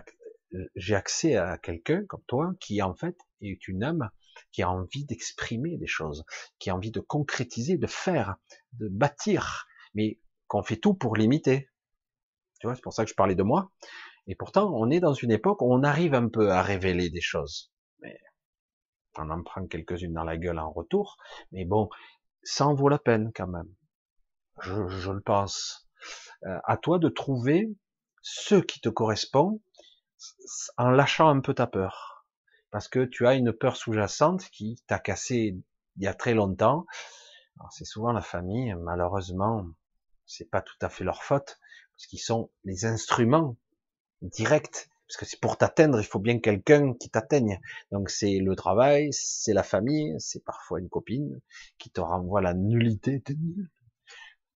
[0.76, 4.10] j'ai accès à quelqu'un comme toi qui en fait est une âme
[4.52, 6.26] qui a envie d'exprimer des choses,
[6.60, 8.36] qui a envie de concrétiser, de faire,
[8.74, 11.70] de bâtir, mais qu'on fait tout pour limiter.
[12.60, 13.72] Tu vois, c'est pour ça que je parlais de moi.
[14.28, 17.22] Et pourtant, on est dans une époque où on arrive un peu à révéler des
[17.22, 17.72] choses.
[18.00, 18.20] Mais
[19.18, 21.18] on en prend quelques-unes dans la gueule en retour.
[21.52, 21.90] Mais bon,
[22.44, 23.74] ça en vaut la peine quand même.
[24.62, 25.88] Je, le pense.
[26.44, 27.70] Euh, à toi de trouver
[28.22, 29.62] ce qui te correspond
[30.78, 32.17] en lâchant un peu ta peur.
[32.72, 35.58] Parce que tu as une peur sous-jacente qui t'a cassé
[35.96, 36.86] il y a très longtemps.
[37.72, 39.66] C'est souvent la famille, malheureusement,
[40.26, 41.60] c'est pas tout à fait leur faute,
[41.96, 43.56] parce qu'ils sont les instruments
[44.22, 44.90] directs.
[45.08, 47.62] Parce que c'est pour t'atteindre, il faut bien quelqu'un qui t'atteigne.
[47.94, 51.40] Donc c'est le travail, c'est la famille, c'est parfois une copine
[51.78, 53.22] qui te renvoie la nullité.
[53.22, 53.70] T'es nul,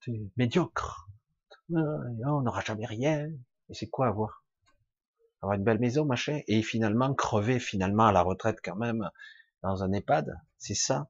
[0.03, 1.07] t'es médiocre,
[1.69, 3.29] on n'aura jamais rien.
[3.69, 4.40] Et c'est quoi avoir
[5.41, 9.09] Avoir une belle maison, machin, et finalement crever finalement à la retraite quand même
[9.63, 10.35] dans un EHPAD.
[10.57, 11.09] C'est ça,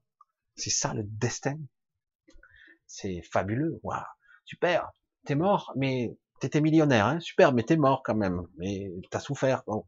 [0.56, 1.58] c'est ça le destin.
[2.88, 3.80] C'est fabuleux.
[3.84, 4.04] Waouh,
[4.46, 4.92] super
[5.26, 8.48] t'es mort, mais T'étais millionnaire, hein super, mais t'es mort quand même.
[8.58, 9.62] Mais t'as souffert.
[9.68, 9.86] Bon.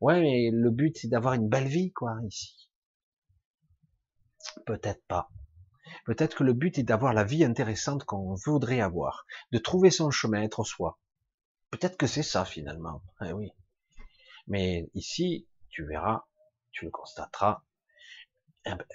[0.00, 2.70] Ouais, mais le but c'est d'avoir une belle vie, quoi, ici.
[4.66, 5.28] Peut-être pas.
[6.04, 10.12] Peut-être que le but est d'avoir la vie intéressante qu'on voudrait avoir, de trouver son
[10.12, 11.00] chemin, être soi.
[11.72, 13.02] Peut-être que c'est ça finalement.
[13.20, 13.50] Eh oui.
[14.46, 16.24] Mais ici, tu verras,
[16.72, 17.62] tu le constateras,
[18.64, 18.86] eh ben,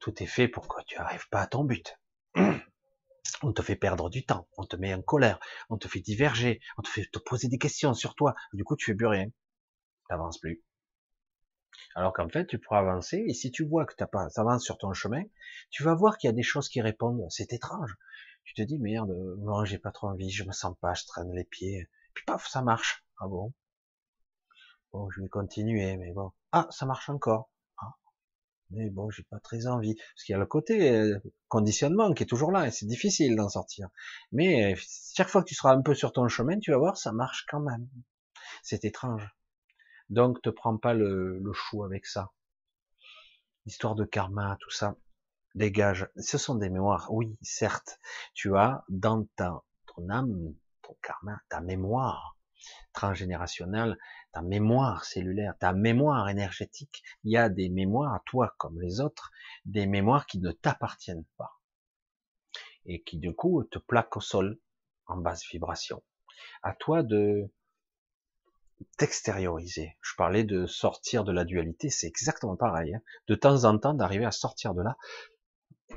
[0.00, 1.98] tout est fait pour que tu n'arrives pas à ton but.
[3.42, 5.38] On te fait perdre du temps, on te met en colère,
[5.68, 8.34] on te fait diverger, on te fait te poser des questions sur toi.
[8.54, 9.26] Du coup, tu fais plus rien.
[10.08, 10.62] T'avances plus.
[11.94, 14.78] Alors qu'en fait, tu pourras avancer, et si tu vois que tu pas, avances sur
[14.78, 15.22] ton chemin,
[15.70, 17.26] tu vas voir qu'il y a des choses qui répondent.
[17.30, 17.96] C'est étrange.
[18.44, 21.32] Tu te dis, merde, moi, j'ai pas trop envie, je me sens pas, je traîne
[21.34, 21.88] les pieds.
[22.14, 23.04] Puis paf, ça marche.
[23.18, 23.52] Ah bon?
[24.92, 26.32] Bon, je vais continuer, mais bon.
[26.52, 27.50] Ah, ça marche encore.
[27.78, 27.94] Ah.
[28.70, 29.94] Mais bon, j'ai pas très envie.
[29.94, 33.36] Parce qu'il y a le côté euh, conditionnement qui est toujours là, et c'est difficile
[33.36, 33.88] d'en sortir.
[34.32, 34.76] Mais euh,
[35.14, 37.46] chaque fois que tu seras un peu sur ton chemin, tu vas voir, ça marche
[37.48, 37.88] quand même.
[38.62, 39.28] C'est étrange.
[40.10, 42.32] Donc, te prends pas le, chou avec ça.
[43.66, 44.96] L'histoire de karma, tout ça,
[45.54, 46.08] dégage.
[46.16, 47.98] Ce sont des mémoires, oui, certes.
[48.34, 52.35] Tu as dans ta, ton âme, ton karma, ta mémoire
[52.92, 53.98] transgénérationnelle,
[54.32, 57.02] ta mémoire cellulaire, ta mémoire énergétique.
[57.24, 59.30] Il y a des mémoires, toi comme les autres,
[59.64, 61.60] des mémoires qui ne t'appartiennent pas.
[62.84, 64.58] Et qui du coup te plaquent au sol
[65.06, 66.02] en basse vibration.
[66.62, 67.50] À toi de
[68.98, 69.96] t'extérioriser.
[70.02, 72.94] Je parlais de sortir de la dualité, c'est exactement pareil.
[72.94, 73.00] Hein.
[73.26, 74.96] De temps en temps, d'arriver à sortir de là,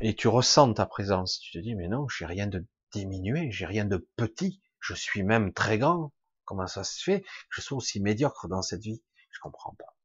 [0.01, 1.39] et tu ressens ta présence.
[1.39, 5.23] Tu te dis, mais non, j'ai rien de diminué, j'ai rien de petit, je suis
[5.23, 6.13] même très grand.
[6.49, 9.03] Comment ça se fait que je sois aussi médiocre dans cette vie?
[9.29, 9.95] Je comprends pas.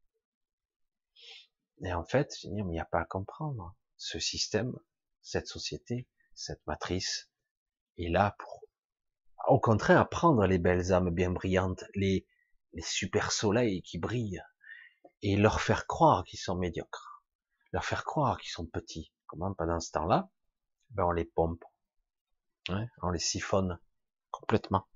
[1.81, 3.75] Et en fait, il n'y a pas à comprendre.
[3.97, 4.79] Ce système,
[5.23, 7.31] cette société, cette matrice
[7.97, 8.63] est là pour,
[9.49, 12.29] au contraire, apprendre les belles âmes bien brillantes, les,
[12.75, 14.43] les super soleils qui brillent,
[15.23, 17.25] et leur faire croire qu'ils sont médiocres,
[17.73, 19.15] leur faire croire qu'ils sont petits.
[19.29, 19.55] Comment?
[19.55, 20.29] Pendant ce temps-là,
[20.91, 21.65] ben on les pompe,
[22.69, 23.81] on les siphonne
[24.31, 24.87] complètement.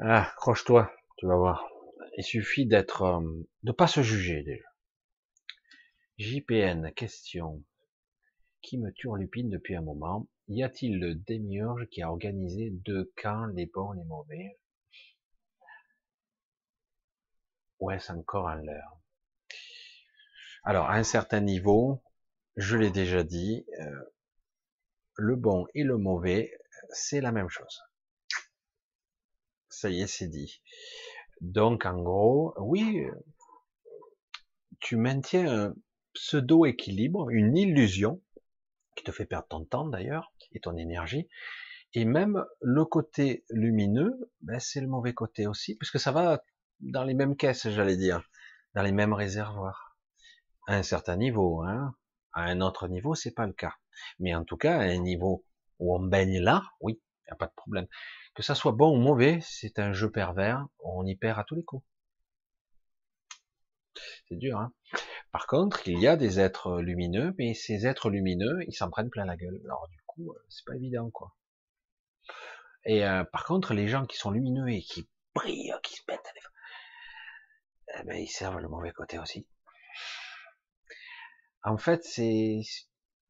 [0.00, 1.68] Ah, accroche-toi, tu vas voir.
[2.16, 4.68] Il suffit d'être, euh, de pas se juger déjà.
[6.18, 7.64] JPN, question.
[8.62, 10.28] Qui me turlupine depuis un moment?
[10.46, 14.60] Y a-t-il le démiurge qui a organisé deux camps, les bons, les mauvais?
[17.80, 19.00] Ou est-ce encore un leurre
[20.62, 22.04] Alors, à un certain niveau,
[22.56, 24.00] je l'ai déjà dit, euh,
[25.16, 26.56] le bon et le mauvais,
[26.90, 27.87] c'est la même chose.
[29.68, 30.60] Ça y est, c'est dit.
[31.40, 33.06] Donc, en gros, oui,
[34.80, 35.74] tu maintiens un
[36.14, 38.20] pseudo-équilibre, une illusion,
[38.96, 41.28] qui te fait perdre ton temps d'ailleurs, et ton énergie,
[41.94, 46.42] et même le côté lumineux, ben, c'est le mauvais côté aussi, puisque ça va
[46.80, 48.22] dans les mêmes caisses, j'allais dire,
[48.74, 49.96] dans les mêmes réservoirs.
[50.66, 51.94] À un certain niveau, hein.
[52.34, 53.74] À un autre niveau, c'est pas le cas.
[54.18, 55.44] Mais en tout cas, à un niveau
[55.78, 57.86] où on baigne là, oui, y a pas de problème.
[58.38, 61.56] Que ça soit bon ou mauvais, c'est un jeu pervers, on y perd à tous
[61.56, 61.84] les coups.
[64.28, 64.72] C'est dur, hein.
[65.32, 69.10] Par contre, il y a des êtres lumineux, mais ces êtres lumineux, ils s'en prennent
[69.10, 69.60] plein la gueule.
[69.64, 71.34] Alors du coup, euh, c'est pas évident, quoi.
[72.84, 76.32] Et euh, par contre, les gens qui sont lumineux et qui brillent, qui se mettent
[77.98, 79.48] eh ben, ils servent le mauvais côté aussi.
[81.64, 82.60] En fait, c'est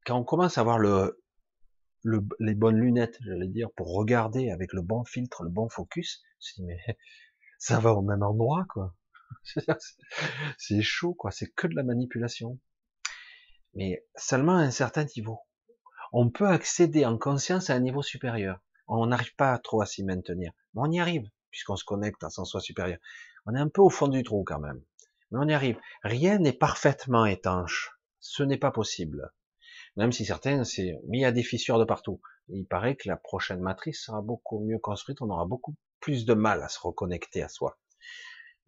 [0.04, 1.18] quand on commence à avoir le,
[2.04, 6.62] les bonnes lunettes, j'allais dire, pour regarder avec le bon filtre, le bon focus, je
[6.62, 6.78] mais
[7.58, 8.94] ça va au même endroit, quoi.
[10.58, 11.30] c'est chaud, quoi.
[11.30, 12.58] C'est que de la manipulation.
[13.74, 15.40] Mais seulement à un certain niveau.
[16.12, 18.60] On peut accéder en conscience à un niveau supérieur.
[18.86, 20.52] On n'arrive pas trop à s'y maintenir.
[20.74, 22.98] Mais on y arrive, puisqu'on se connecte à son soi supérieur.
[23.44, 24.82] On est un peu au fond du trou quand même.
[25.30, 25.78] Mais on y arrive.
[26.02, 27.90] Rien n'est parfaitement étanche.
[28.20, 29.30] Ce n'est pas possible.
[29.98, 32.20] Même si certains, c'est mis à des fissures de partout.
[32.46, 35.20] Il paraît que la prochaine matrice sera beaucoup mieux construite.
[35.22, 37.76] On aura beaucoup plus de mal à se reconnecter à soi.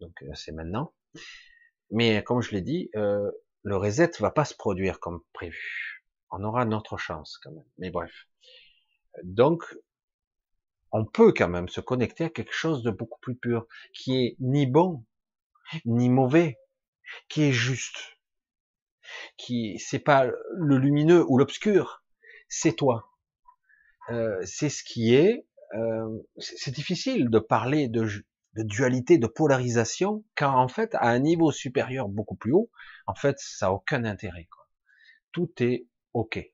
[0.01, 0.93] Donc euh, c'est maintenant.
[1.89, 3.31] Mais comme je l'ai dit, euh,
[3.63, 6.03] le reset va pas se produire comme prévu.
[6.31, 7.69] On aura notre chance quand même.
[7.77, 8.27] Mais bref.
[9.23, 9.63] Donc
[10.91, 14.35] on peut quand même se connecter à quelque chose de beaucoup plus pur, qui est
[14.41, 15.05] ni bon,
[15.85, 16.59] ni mauvais,
[17.29, 18.17] qui est juste,
[19.37, 22.03] qui c'est pas le lumineux ou l'obscur,
[22.47, 23.11] c'est toi.
[24.09, 25.45] Euh, c'est ce qui est.
[25.73, 28.07] Euh, c'est difficile de parler de,
[28.55, 32.69] dualité, de polarisation, car en fait, à un niveau supérieur beaucoup plus haut,
[33.07, 34.49] en fait, ça a aucun intérêt.
[35.31, 36.45] Tout est ok.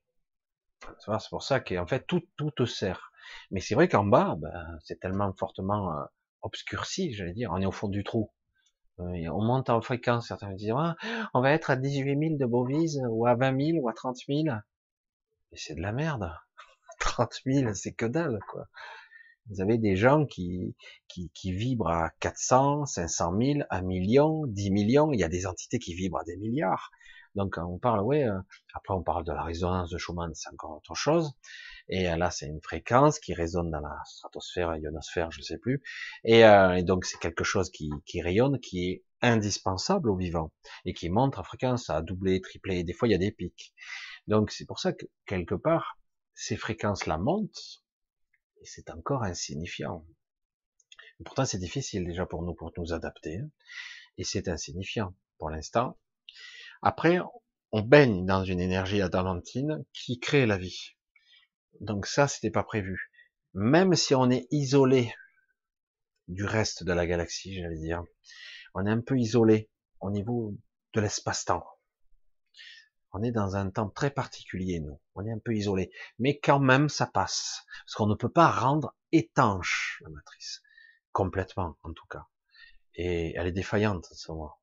[1.00, 3.12] C'est pour ça qu'en fait, tout, tout te sert
[3.50, 6.04] Mais c'est vrai qu'en bas, ben, c'est tellement fortement euh,
[6.44, 8.32] obscurci, j'allais dire, on est au fond du trou.
[9.00, 10.96] Euh, on monte en fréquence, certains disent, ah,
[11.34, 14.18] on va être à 18 000 de Bovise, ou à 20 000, ou à 30
[14.28, 14.44] 000.
[15.52, 16.32] Mais c'est de la merde.
[17.00, 18.68] 30 000, c'est que dalle, quoi.
[19.50, 20.76] Vous avez des gens qui,
[21.08, 25.12] qui, qui vibrent à 400, 500 000, 1 million, 10 millions.
[25.14, 26.92] Il y a des entités qui vibrent à des milliards.
[27.36, 28.26] Donc on parle, ouais.
[28.26, 28.40] Euh,
[28.74, 31.34] après on parle de la résonance de Schumann, c'est encore autre chose.
[31.90, 35.82] Et euh, là c'est une fréquence qui résonne dans la stratosphère, ionosphère, je sais plus.
[36.24, 40.52] Et, euh, et donc c'est quelque chose qui, rayonne, qui est indispensable au vivant
[40.86, 42.84] et qui monte en fréquence à doubler, tripler.
[42.84, 43.74] Des fois il y a des pics.
[44.28, 45.98] Donc c'est pour ça que quelque part
[46.34, 47.82] ces fréquences-là montent
[48.62, 50.06] et c'est encore insignifiant.
[51.24, 53.38] pourtant, c'est difficile déjà pour nous, pour nous adapter.
[53.38, 53.50] Hein.
[54.18, 55.98] Et c'est insignifiant pour l'instant.
[56.82, 57.20] Après,
[57.72, 60.97] on baigne dans une énergie adamantine qui crée la vie.
[61.80, 63.12] Donc ça, c'était pas prévu.
[63.54, 65.14] Même si on est isolé
[66.28, 68.04] du reste de la galaxie, j'allais dire,
[68.74, 70.56] on est un peu isolé au niveau
[70.94, 71.66] de l'espace-temps.
[73.14, 75.00] On est dans un temps très particulier, nous.
[75.16, 75.92] On est un peu isolé.
[76.20, 77.66] Mais quand même, ça passe.
[77.86, 80.62] Parce qu'on ne peut pas rendre étanche la matrice.
[81.14, 82.28] Complètement, en tout cas.
[82.96, 84.56] Et elle est défaillante, en ce moment.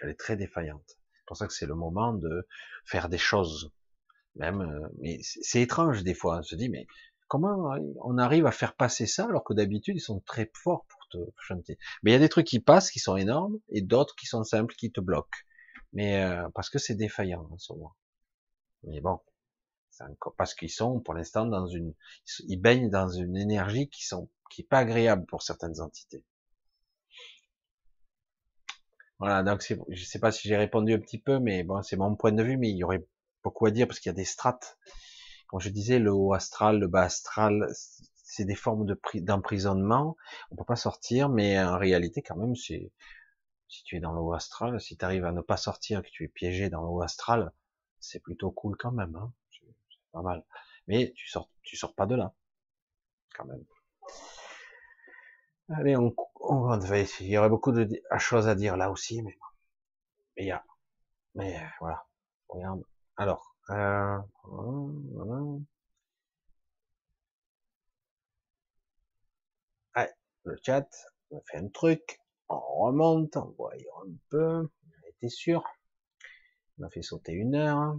[0.00, 0.84] Elle est très défaillante.
[0.86, 2.46] C'est pour ça que c'est le moment de
[2.84, 3.72] faire des choses.
[4.36, 6.38] Même, euh, mais c'est étrange des fois.
[6.38, 6.86] On se dit, mais
[7.28, 11.08] comment on arrive à faire passer ça alors que d'habitude ils sont très forts pour
[11.10, 11.78] te chanter?
[12.02, 14.44] Mais il y a des trucs qui passent qui sont énormes et d'autres qui sont
[14.44, 15.38] simples qui te bloquent
[15.92, 17.94] mais euh, parce que c'est défaillant en ce moment.
[18.84, 19.20] Mais bon,
[20.00, 21.94] encore, parce qu'ils sont pour l'instant dans une,
[22.48, 26.24] ils baignent dans une énergie qui sont, qui est pas agréable pour certaines entités.
[29.18, 32.16] Voilà, donc je sais pas si j'ai répondu un petit peu, mais bon, c'est mon
[32.16, 33.06] point de vue, mais il y aurait
[33.44, 34.78] à dire parce qu'il y a des strates.
[35.48, 37.68] Comme je disais, le haut astral, le bas astral,
[38.14, 40.16] c'est des formes de d'emprisonnement.
[40.50, 42.90] On peut pas sortir, mais en réalité, quand même, si
[43.68, 46.28] tu es dans l'eau astral, si tu arrives à ne pas sortir, que tu es
[46.28, 47.52] piégé dans l'eau astral,
[48.00, 49.66] c'est plutôt cool quand même, hein c'est
[50.12, 50.44] pas mal.
[50.88, 52.34] Mais tu sors, tu sors pas de là,
[53.34, 53.64] quand même.
[55.68, 56.14] Allez, on,
[56.66, 57.30] va essayer.
[57.30, 57.88] Il y aurait beaucoup de
[58.18, 59.38] choses à dire là aussi, mais
[60.36, 60.64] mais il y a,
[61.34, 62.06] mais voilà.
[62.48, 62.84] Regarde.
[63.16, 64.18] Alors, euh,
[70.44, 70.88] le chat,
[71.30, 72.18] on fait un truc
[72.48, 75.62] on remonte, on voyant un peu, on était sûr.
[76.78, 77.98] On a fait sauter une heure.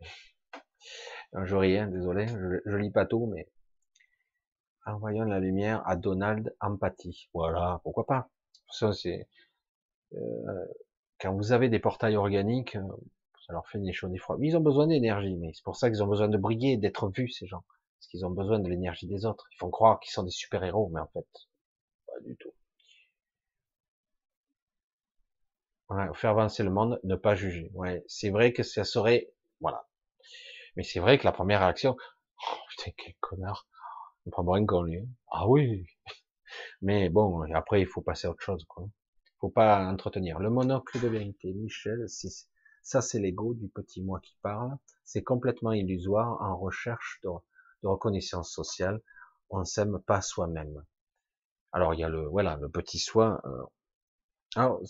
[1.44, 3.48] je rien, désolé, je, lis pas tout, mais
[4.86, 7.28] envoyant la lumière à Donald empathie.
[7.34, 8.30] Voilà, pourquoi pas?
[8.70, 9.28] Ça c'est
[10.14, 10.66] euh,
[11.20, 12.82] quand vous avez des portails organiques, euh,
[13.46, 14.36] ça leur fait des choses des fois.
[14.38, 17.08] Mais ils ont besoin d'énergie, mais c'est pour ça qu'ils ont besoin de briller, d'être
[17.08, 17.62] vus ces gens
[18.00, 19.46] parce qu'ils ont besoin de l'énergie des autres.
[19.52, 21.26] Ils font croire qu'ils sont des super-héros, mais en fait,
[22.06, 22.52] pas du tout.
[26.14, 27.70] faire avancer le monde, ne pas juger.
[27.74, 29.86] Ouais, c'est vrai que ça serait, voilà.
[30.76, 33.66] Mais c'est vrai que la première réaction, oh, putain, quel connard.
[34.26, 35.02] On prend moins qu'on lui.
[35.30, 35.86] Ah oui.
[36.82, 38.86] Mais bon, après, il faut passer à autre chose, quoi.
[39.40, 40.38] Faut pas entretenir.
[40.38, 42.06] Le monocle de vérité, Michel,
[42.82, 44.76] ça c'est l'ego du petit moi qui parle.
[45.04, 47.30] C'est complètement illusoire en recherche de,
[47.82, 49.00] de reconnaissance sociale,
[49.48, 50.84] on s'aime pas soi-même.
[51.72, 53.40] Alors il y a le voilà le petit soi.
[53.44, 53.62] Euh,
[54.56, 54.80] alors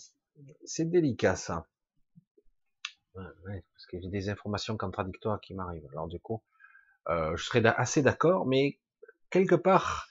[0.65, 1.67] c'est délicat ça,
[3.13, 5.87] parce que j'ai des informations contradictoires qui m'arrivent.
[5.91, 6.43] Alors du coup,
[7.09, 8.79] euh, je serais assez d'accord, mais
[9.29, 10.07] quelque part,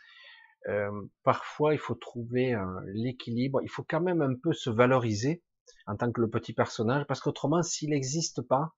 [1.23, 2.57] parfois il faut trouver
[2.95, 3.61] l'équilibre.
[3.63, 5.43] Il faut quand même un peu se valoriser
[5.87, 8.73] en tant que le petit personnage, parce qu'autrement, s'il n'existe pas,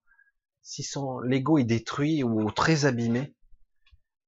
[0.62, 3.34] si son l'ego est détruit ou très abîmé,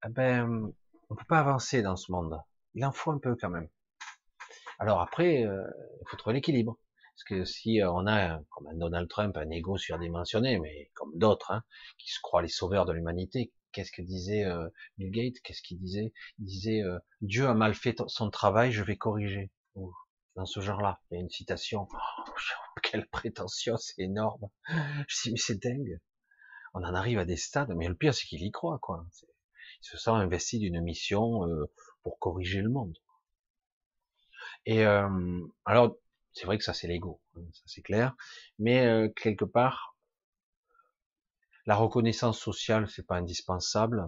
[0.05, 0.73] eh ben,
[1.09, 2.39] on peut pas avancer dans ce monde.
[2.75, 3.69] Il en faut un peu quand même.
[4.79, 6.79] Alors après, il faut trouver l'équilibre.
[7.15, 11.53] Parce que si on a, comme un Donald Trump, un ego surdimensionné, mais comme d'autres,
[11.53, 11.63] hein,
[11.97, 15.79] qui se croient les sauveurs de l'humanité, qu'est-ce que disait euh, Bill Gates Qu'est-ce qu'il
[15.79, 16.13] disait?
[16.39, 16.83] Il disait
[17.21, 19.51] Dieu a mal fait son travail, je vais corriger.
[20.37, 21.89] dans ce genre-là, il y a une citation.
[21.93, 22.33] Oh,
[22.83, 24.49] quelle prétention, c'est énorme.
[25.09, 26.01] Je dis c'est dingue.
[26.75, 29.07] On en arrive à des stades, mais le pire c'est qu'il y croit, quoi
[29.85, 31.71] se sent investi d'une mission euh,
[32.03, 32.97] pour corriger le monde.
[34.67, 35.97] Et euh, alors,
[36.33, 38.17] c'est vrai que ça c'est l'ego, hein, ça c'est clair,
[38.59, 39.94] mais euh, quelque part,
[41.67, 44.07] la reconnaissance sociale c'est pas indispensable,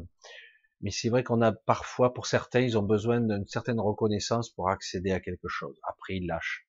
[0.82, 4.68] mais c'est vrai qu'on a parfois, pour certains, ils ont besoin d'une certaine reconnaissance pour
[4.68, 5.78] accéder à quelque chose.
[5.88, 6.66] Après, ils lâchent.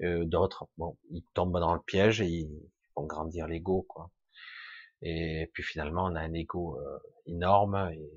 [0.00, 4.10] D'autres, bon, ils tombent dans le piège et ils font grandir l'ego, quoi.
[5.02, 7.90] Et puis finalement, on a un ego euh, énorme.
[7.92, 8.10] Et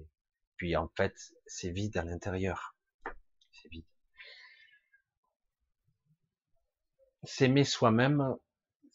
[0.55, 1.13] puis en fait,
[1.45, 2.75] c'est vide à l'intérieur.
[3.51, 3.85] C'est vide.
[7.23, 8.37] S'aimer soi-même,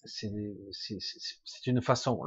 [0.05, 2.21] c'est une façon.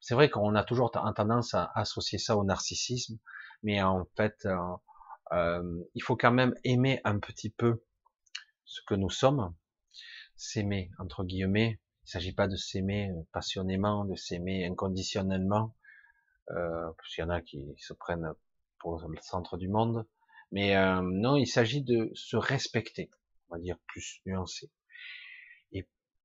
[0.00, 3.18] C'est vrai qu'on a toujours tendance à associer ça au narcissisme,
[3.62, 4.56] mais en fait, euh,
[5.32, 7.82] euh, il faut quand même aimer un petit peu
[8.64, 9.54] ce que nous sommes,
[10.36, 11.80] s'aimer entre guillemets.
[12.02, 15.74] Il ne s'agit pas de s'aimer passionnément, de s'aimer inconditionnellement,
[16.50, 18.32] euh, parce qu'il y en a qui se prennent
[18.78, 20.06] pour le centre du monde.
[20.52, 23.10] Mais euh, non, il s'agit de se respecter,
[23.48, 24.70] on va dire plus nuancé.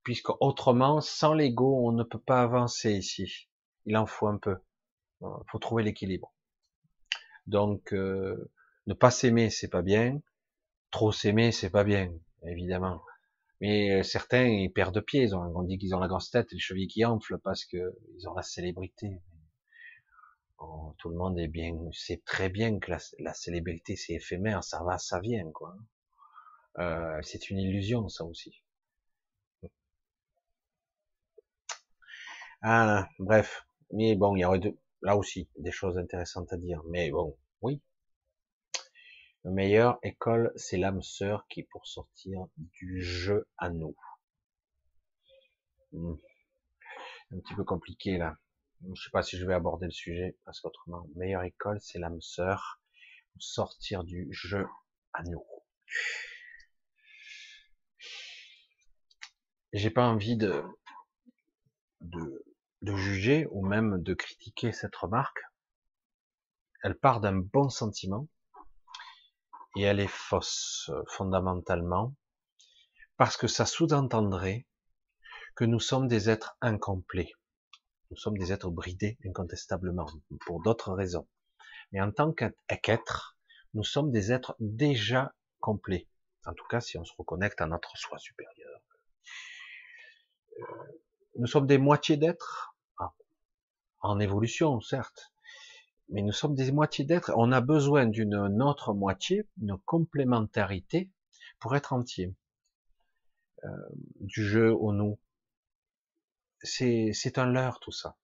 [0.04, 3.48] Puisque autrement, sans l'ego, on ne peut pas avancer ici.
[3.86, 4.58] Il en faut un peu.
[5.22, 6.34] Il faut trouver l'équilibre.
[7.48, 8.52] Donc, euh,
[8.88, 10.22] ne pas s'aimer, c'est pas bien.
[10.90, 12.12] Trop s'aimer, c'est pas bien,
[12.44, 13.02] évidemment.
[13.62, 15.32] Mais euh, certains, ils perdent pied.
[15.34, 18.34] on dit qu'ils ont la grosse tête, les chevilles qui enflent parce que ils ont
[18.34, 19.22] la célébrité.
[20.60, 24.84] Oh, tout le monde est bien, c'est très bien que la, célébrité c'est éphémère, ça
[24.84, 25.76] va, ça vient, quoi.
[26.78, 28.64] Euh, c'est une illusion, ça aussi.
[32.64, 33.66] Ah, bref.
[33.92, 34.62] Mais bon, il y aurait
[35.02, 36.82] là aussi des choses intéressantes à dire.
[36.90, 37.82] Mais bon, oui.
[39.44, 43.96] Le meilleur école, c'est l'âme sœur qui pour sortir du jeu à nous.
[45.92, 46.16] Hmm.
[47.32, 48.38] Un petit peu compliqué là.
[48.94, 52.22] Je sais pas si je vais aborder le sujet parce qu'autrement, meilleure école, c'est l'âme
[52.22, 52.82] sœur
[53.34, 54.68] pour sortir du jeu
[55.14, 55.46] à nous.
[59.74, 60.64] J'ai pas envie de,
[62.02, 62.44] de
[62.82, 65.42] de juger ou même de critiquer cette remarque.
[66.84, 68.28] Elle part d'un bon sentiment
[69.76, 72.16] et elle est fausse fondamentalement
[73.18, 74.66] parce que ça sous-entendrait
[75.56, 77.34] que nous sommes des êtres incomplets.
[78.10, 80.08] Nous sommes des êtres bridés incontestablement
[80.46, 81.28] pour d'autres raisons.
[81.92, 83.38] Mais en tant qu'être,
[83.74, 86.08] nous sommes des êtres déjà complets.
[86.46, 88.82] En tout cas, si on se reconnecte à notre soi supérieur.
[90.60, 90.64] Euh,
[91.38, 92.71] nous sommes des moitiés d'êtres
[94.02, 95.32] en évolution, certes,
[96.10, 97.32] mais nous sommes des moitiés d'êtres.
[97.38, 101.10] On a besoin d'une autre moitié, une complémentarité
[101.60, 102.36] pour être entier.
[103.64, 103.70] Euh,
[104.20, 105.20] du jeu au nous.
[106.64, 108.18] C'est, un leurre tout ça.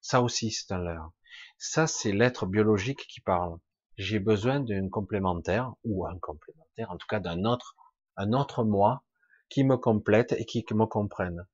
[0.00, 1.12] Ça aussi c'est un leurre.
[1.58, 3.58] Ça c'est l'être biologique qui parle.
[3.96, 7.76] J'ai besoin d'une complémentaire ou un complémentaire, en tout cas d'un autre,
[8.16, 9.04] un autre moi
[9.50, 11.46] qui me complète et qui me comprenne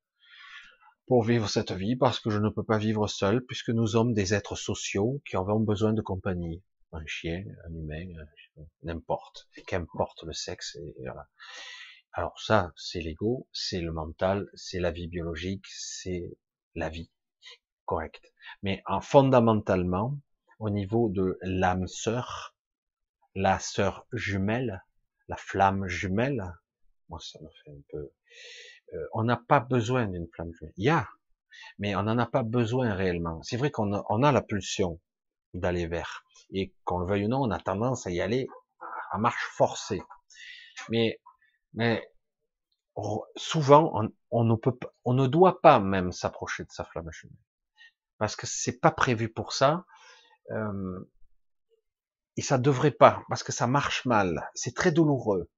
[1.06, 4.14] pour vivre cette vie, parce que je ne peux pas vivre seul, puisque nous sommes
[4.14, 6.62] des êtres sociaux qui avons besoin de compagnie.
[6.92, 8.06] Un chien, un humain,
[8.82, 10.76] n'importe, qu'importe le sexe.
[10.76, 11.28] Et voilà.
[12.12, 16.30] Alors ça, c'est l'ego, c'est le mental, c'est la vie biologique, c'est
[16.76, 17.10] la vie.
[17.84, 18.32] Correct.
[18.62, 20.18] Mais en fondamentalement,
[20.60, 22.54] au niveau de l'âme sœur,
[23.34, 24.84] la sœur jumelle,
[25.28, 26.44] la flamme jumelle,
[27.08, 28.12] moi ça me fait un peu,
[29.12, 30.74] on n'a pas besoin d'une flamme jumelle.
[30.76, 31.08] Il y a,
[31.78, 33.42] mais on n'en a pas besoin réellement.
[33.42, 35.00] C'est vrai qu'on a, la pulsion
[35.52, 38.48] d'aller vers, et qu'on le veuille ou non, on a tendance à y aller
[39.10, 40.02] à marche forcée.
[40.90, 41.20] Mais,
[41.74, 42.06] mais
[43.36, 47.36] souvent, on, ne peut, on ne doit pas même s'approcher de sa flamme jumelle,
[48.18, 49.84] parce que c'est pas prévu pour ça.
[50.50, 51.00] Euh,
[52.36, 55.48] et ça devrait pas, parce que ça marche mal, c'est très douloureux.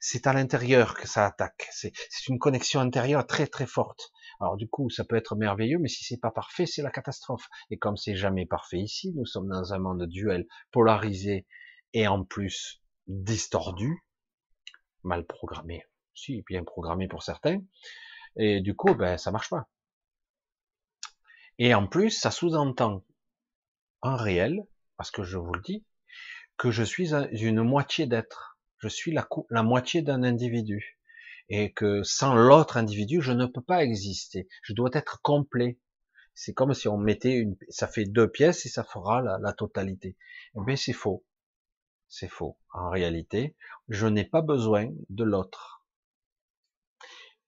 [0.00, 1.68] C'est à l'intérieur que ça attaque.
[1.70, 1.92] C'est
[2.28, 4.10] une connexion intérieure très très forte.
[4.40, 7.48] Alors du coup, ça peut être merveilleux, mais si c'est pas parfait, c'est la catastrophe.
[7.70, 11.46] Et comme c'est jamais parfait ici, nous sommes dans un monde duel, polarisé
[11.92, 14.04] et en plus distordu,
[15.02, 15.84] mal programmé.
[16.14, 17.60] Si, bien programmé pour certains.
[18.36, 19.68] Et du coup, ben, ça marche pas.
[21.58, 23.04] Et en plus, ça sous-entend
[24.02, 24.62] en réel,
[24.96, 25.84] parce que je vous le dis,
[26.56, 28.47] que je suis une moitié d'être
[28.78, 30.98] je suis la, moitié d'un individu
[31.48, 34.48] et que sans l'autre individu, je ne peux pas exister.
[34.62, 35.78] Je dois être complet.
[36.34, 40.16] C'est comme si on mettait une, ça fait deux pièces et ça fera la, totalité.
[40.54, 41.24] Eh bien, c'est faux.
[42.08, 42.58] C'est faux.
[42.72, 43.56] En réalité,
[43.88, 45.84] je n'ai pas besoin de l'autre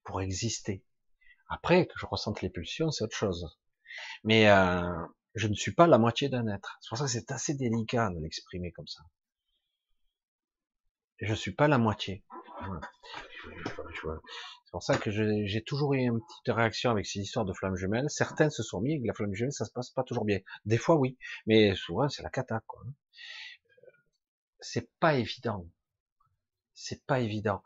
[0.02, 0.84] pour exister.
[1.48, 3.58] Après, que je ressente les pulsions, c'est autre chose.
[4.24, 6.78] Mais euh, je ne suis pas la moitié d'un être.
[6.80, 9.02] C'est pour ça que c'est assez délicat de l'exprimer comme ça
[11.20, 12.24] je suis pas la moitié.
[14.64, 17.76] C'est pour ça que j'ai toujours eu une petite réaction avec ces histoires de flammes
[17.76, 18.08] jumelles.
[18.08, 20.38] Certains se sont mis avec la flamme jumelle, ça se passe pas toujours bien.
[20.64, 22.62] Des fois oui, mais souvent c'est la cata.
[22.66, 22.82] Quoi.
[24.60, 25.66] C'est pas évident.
[26.74, 27.62] C'est pas évident.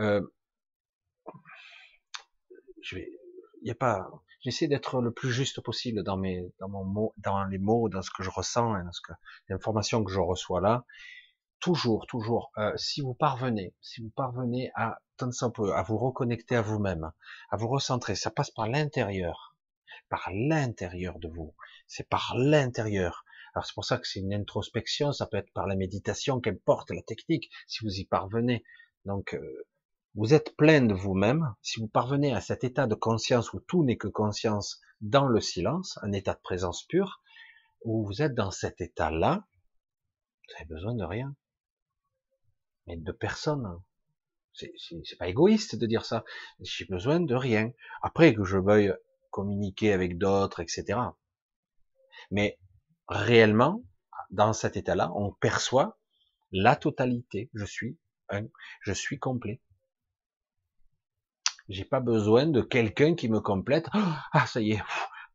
[0.00, 0.20] Euh,
[2.82, 3.08] je vais,
[3.62, 7.44] y a pas, j'essaie d'être le plus juste possible dans mes, dans mon mot, dans
[7.44, 9.12] les mots, dans ce que je ressens, dans ce que
[9.48, 10.84] l'information que je reçois là.
[11.62, 14.98] Toujours, toujours, euh, si vous parvenez, si vous parvenez à
[15.74, 17.12] à vous reconnecter à vous-même,
[17.50, 19.54] à vous recentrer, ça passe par l'intérieur,
[20.08, 21.54] par l'intérieur de vous.
[21.86, 23.24] C'est par l'intérieur.
[23.54, 26.90] Alors c'est pour ça que c'est une introspection, ça peut être par la méditation, qu'importe
[26.90, 28.64] la technique, si vous y parvenez.
[29.04, 29.64] Donc euh,
[30.14, 33.84] vous êtes plein de vous-même, si vous parvenez à cet état de conscience où tout
[33.84, 37.22] n'est que conscience dans le silence, un état de présence pure,
[37.84, 39.44] où vous êtes dans cet état-là,
[40.48, 41.34] vous avez besoin de rien.
[42.86, 43.80] Mais de personne.
[44.54, 46.24] C'est pas égoïste de dire ça.
[46.60, 47.72] J'ai besoin de rien.
[48.02, 48.92] Après que je veuille
[49.30, 50.98] communiquer avec d'autres, etc.
[52.30, 52.58] Mais
[53.08, 53.82] réellement,
[54.30, 55.98] dans cet état-là, on perçoit
[56.52, 57.50] la totalité.
[57.54, 58.46] Je suis un,
[58.80, 59.60] je suis complet.
[61.68, 63.88] J'ai pas besoin de quelqu'un qui me complète.
[64.32, 64.82] Ah, ça y est,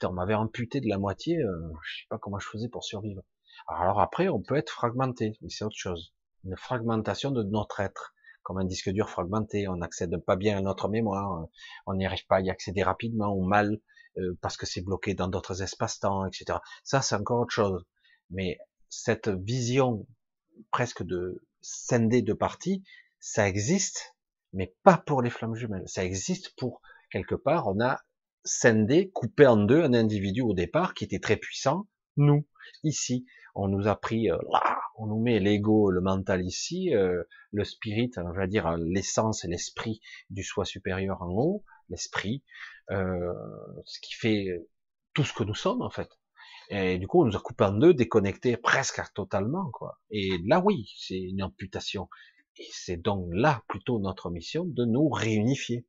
[0.03, 1.37] on m'avait amputé de la moitié.
[1.37, 3.21] Euh, je sais pas comment je faisais pour survivre.
[3.67, 6.13] Alors après, on peut être fragmenté, mais c'est autre chose.
[6.47, 9.67] Une fragmentation de notre être, comme un disque dur fragmenté.
[9.67, 11.47] On n'accède pas bien à notre mémoire.
[11.85, 13.79] On n'y arrive pas à y accéder rapidement ou mal
[14.17, 16.59] euh, parce que c'est bloqué dans d'autres espaces-temps, etc.
[16.83, 17.85] Ça, c'est encore autre chose.
[18.29, 20.07] Mais cette vision
[20.71, 22.83] presque de scindée de parties,
[23.19, 24.15] ça existe,
[24.53, 25.87] mais pas pour les flammes jumelles.
[25.87, 27.99] Ça existe pour, quelque part, on a
[28.45, 32.47] scindé, coupé en deux un individu au départ qui était très puissant, nous,
[32.83, 33.25] ici.
[33.59, 37.63] On nous a pris, euh, là, on nous met l'ego, le mental ici, euh, le
[37.63, 42.43] spirit, on va dire l'essence et l'esprit du soi supérieur en haut, l'esprit,
[42.91, 43.33] euh,
[43.85, 44.63] ce qui fait
[45.15, 46.07] tout ce que nous sommes en fait.
[46.69, 49.99] Et du coup, on nous a coupé en deux, déconnecté presque totalement, quoi.
[50.11, 52.09] Et là, oui, c'est une amputation.
[52.57, 55.87] Et c'est donc là plutôt notre mission de nous réunifier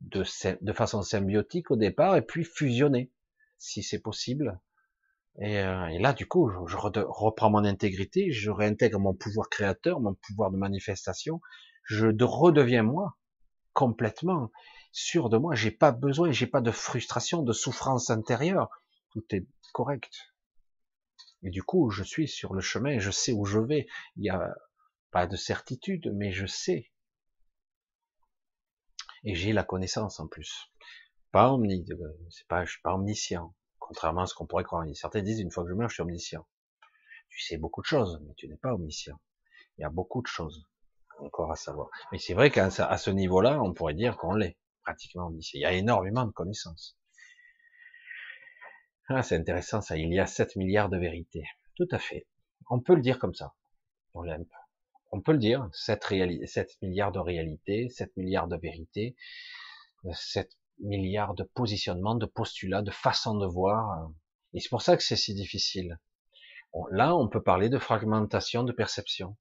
[0.00, 3.12] de façon symbiotique au départ et puis fusionner,
[3.56, 4.60] si c'est possible.
[5.38, 10.00] Et, euh, et, là, du coup, je, reprends mon intégrité, je réintègre mon pouvoir créateur,
[10.00, 11.40] mon pouvoir de manifestation,
[11.84, 13.16] je redeviens moi
[13.72, 14.50] complètement
[14.92, 15.54] sûr de moi.
[15.54, 18.68] J'ai pas besoin, j'ai pas de frustration, de souffrance intérieure.
[19.12, 20.32] Tout est correct.
[21.42, 23.86] Et du coup, je suis sur le chemin, je sais où je vais.
[24.16, 24.54] Il y a
[25.10, 26.90] pas de certitude, mais je sais.
[29.24, 30.70] Et j'ai la connaissance en plus.
[31.32, 31.86] Pas omni,
[32.30, 33.54] c'est pas, je suis pas omniscient.
[33.90, 34.86] Contrairement à ce qu'on pourrait croire.
[34.94, 36.46] Certains disent, une fois que je meurs, je suis omniscient.
[37.28, 39.20] Tu sais beaucoup de choses, mais tu n'es pas omniscient.
[39.76, 40.64] Il y a beaucoup de choses
[41.18, 41.88] encore à savoir.
[42.12, 45.58] Mais c'est vrai qu'à ce niveau-là, on pourrait dire qu'on l'est, pratiquement omniscient.
[45.58, 46.96] Il y a énormément de connaissances.
[49.08, 49.96] Ah, c'est intéressant ça.
[49.96, 51.42] Il y a 7 milliards de vérités.
[51.74, 52.28] Tout à fait.
[52.68, 53.56] On peut le dire comme ça.
[54.14, 54.46] On l'aime
[55.10, 56.04] on peut le dire, 7,
[56.46, 59.16] 7 milliards de réalités, 7 milliards de vérités,
[60.12, 60.48] 7
[60.82, 64.10] milliards de positionnements, de postulats, de façons de voir.
[64.52, 65.98] Et c'est pour ça que c'est si difficile.
[66.90, 69.36] là, on peut parler de fragmentation de perception.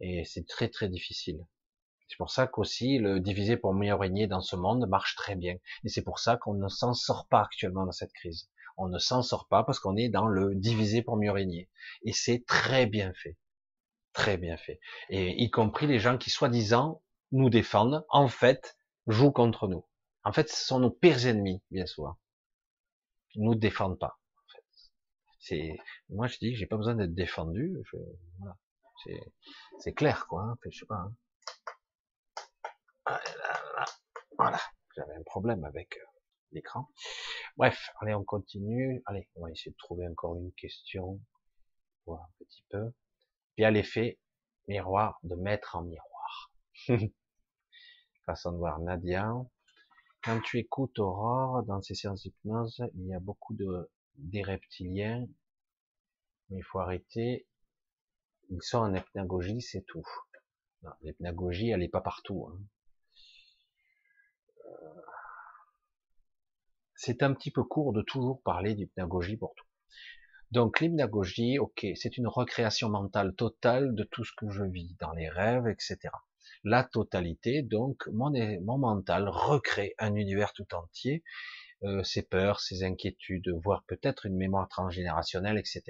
[0.00, 1.46] Et c'est très très difficile.
[2.08, 5.56] C'est pour ça qu'aussi le diviser pour mieux régner dans ce monde marche très bien.
[5.84, 8.50] Et c'est pour ça qu'on ne s'en sort pas actuellement dans cette crise.
[8.76, 11.70] On ne s'en sort pas parce qu'on est dans le diviser pour mieux régner.
[12.04, 13.36] Et c'est très bien fait
[14.14, 14.80] très bien fait.
[15.10, 17.02] Et y compris les gens qui, soi-disant,
[17.32, 19.84] nous défendent, en fait, jouent contre nous.
[20.24, 22.18] En fait, ce sont nos pires ennemis, bien souvent.
[23.34, 24.18] Ils nous défendent pas.
[25.38, 25.76] C'est,
[26.08, 27.76] moi, je dis, j'ai pas besoin d'être défendu.
[28.38, 28.56] Voilà.
[29.80, 30.42] C'est, clair, quoi.
[30.42, 30.58] Hein.
[30.70, 30.96] je sais pas.
[30.96, 31.16] Hein.
[33.06, 33.20] Ah
[34.38, 34.60] voilà.
[34.96, 36.06] J'avais un problème avec euh,
[36.52, 36.88] l'écran.
[37.56, 39.02] Bref, allez, on continue.
[39.04, 41.20] Allez, on va essayer de trouver encore une question.
[42.06, 42.92] Voir un petit peu.
[43.54, 44.18] Puis l'effet
[44.66, 46.52] miroir de mettre en miroir.
[48.26, 49.30] Façon de voir Nadia.
[50.24, 55.26] Quand tu écoutes Aurore dans ses séances d'hypnose, il y a beaucoup de des reptiliens,
[56.48, 57.46] mais il faut arrêter.
[58.48, 60.06] Ils sont en hypnagogie, c'est tout.
[61.02, 62.48] L'hypnagogie, elle n'est pas partout.
[62.48, 62.58] Hein.
[64.64, 65.00] Euh,
[66.94, 69.66] c'est un petit peu court de toujours parler d'hypnagogie pour tout.
[70.52, 75.12] Donc l'hypnagogie, ok, c'est une recréation mentale totale de tout ce que je vis dans
[75.12, 75.98] les rêves, etc.
[76.64, 78.30] La totalité, donc mon,
[78.62, 81.22] mon mental recrée un univers tout entier,
[81.82, 85.82] euh, ses peurs, ses inquiétudes, voire peut-être une mémoire transgénérationnelle, etc.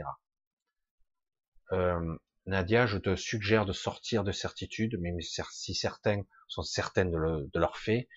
[1.72, 2.16] Euh,
[2.46, 7.58] Nadia, je te suggère de sortir de certitude, mais si certains sont certains de, de
[7.58, 8.08] leur fait,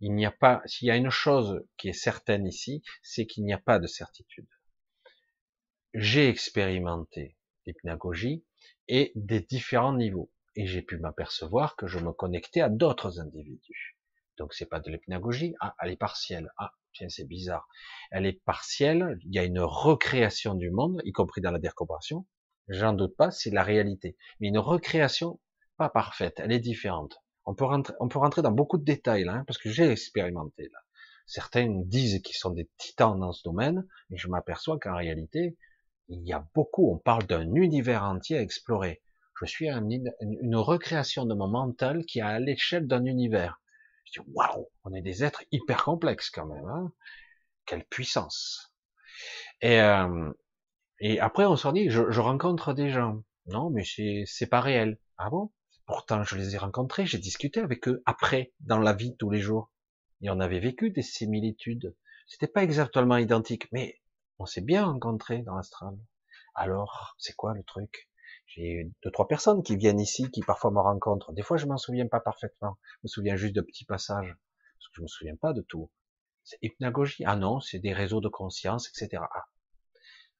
[0.00, 3.44] il n'y a pas, s'il y a une chose qui est certaine ici, c'est qu'il
[3.44, 4.48] n'y a pas de certitude
[5.94, 7.36] j'ai expérimenté
[7.66, 8.44] l'hypnagogie
[8.88, 10.30] et des différents niveaux.
[10.56, 13.98] Et j'ai pu m'apercevoir que je me connectais à d'autres individus.
[14.38, 15.54] Donc c'est pas de l'hypnagogie.
[15.60, 16.50] Ah, elle est partielle.
[16.58, 17.68] Ah, tiens, c'est bizarre.
[18.10, 19.18] Elle est partielle.
[19.24, 22.26] Il y a une recréation du monde, y compris dans la décorporation.
[22.68, 24.16] J'en doute pas, c'est la réalité.
[24.40, 25.40] Mais une recréation
[25.76, 26.40] pas parfaite.
[26.40, 27.16] Elle est différente.
[27.46, 30.68] On peut rentrer, on peut rentrer dans beaucoup de détails hein, parce que j'ai expérimenté
[30.72, 30.78] là.
[31.26, 35.56] Certains disent qu'ils sont des titans dans ce domaine, mais je m'aperçois qu'en réalité,
[36.08, 36.90] il y a beaucoup.
[36.92, 39.02] On parle d'un univers entier à explorer.
[39.40, 43.60] Je suis une recréation de mon mental qui est à l'échelle d'un univers.
[44.04, 46.66] Je dis waouh, on est des êtres hyper complexes quand même.
[46.66, 46.92] Hein
[47.66, 48.72] Quelle puissance.
[49.62, 50.32] Et, euh,
[51.00, 53.22] et après on se dit, je, je rencontre des gens.
[53.46, 54.98] Non, mais c'est c'est pas réel.
[55.18, 55.52] Ah bon?
[55.86, 59.40] Pourtant, je les ai rencontrés, j'ai discuté avec eux après, dans la vie tous les
[59.40, 59.70] jours.
[60.22, 61.94] Et on avait vécu des similitudes.
[62.26, 64.00] C'était pas exactement identique, mais
[64.38, 65.96] on s'est bien rencontrés dans l'astral.
[66.54, 68.08] Alors, c'est quoi le truc?
[68.46, 71.32] J'ai deux, trois personnes qui viennent ici, qui parfois me rencontrent.
[71.32, 72.78] Des fois, je m'en souviens pas parfaitement.
[72.82, 74.36] Je me souviens juste de petits passages.
[74.78, 75.90] Parce que je me souviens pas de tout.
[76.44, 77.24] C'est hypnagogie.
[77.26, 79.22] Ah non, c'est des réseaux de conscience, etc.
[79.22, 79.44] Ah.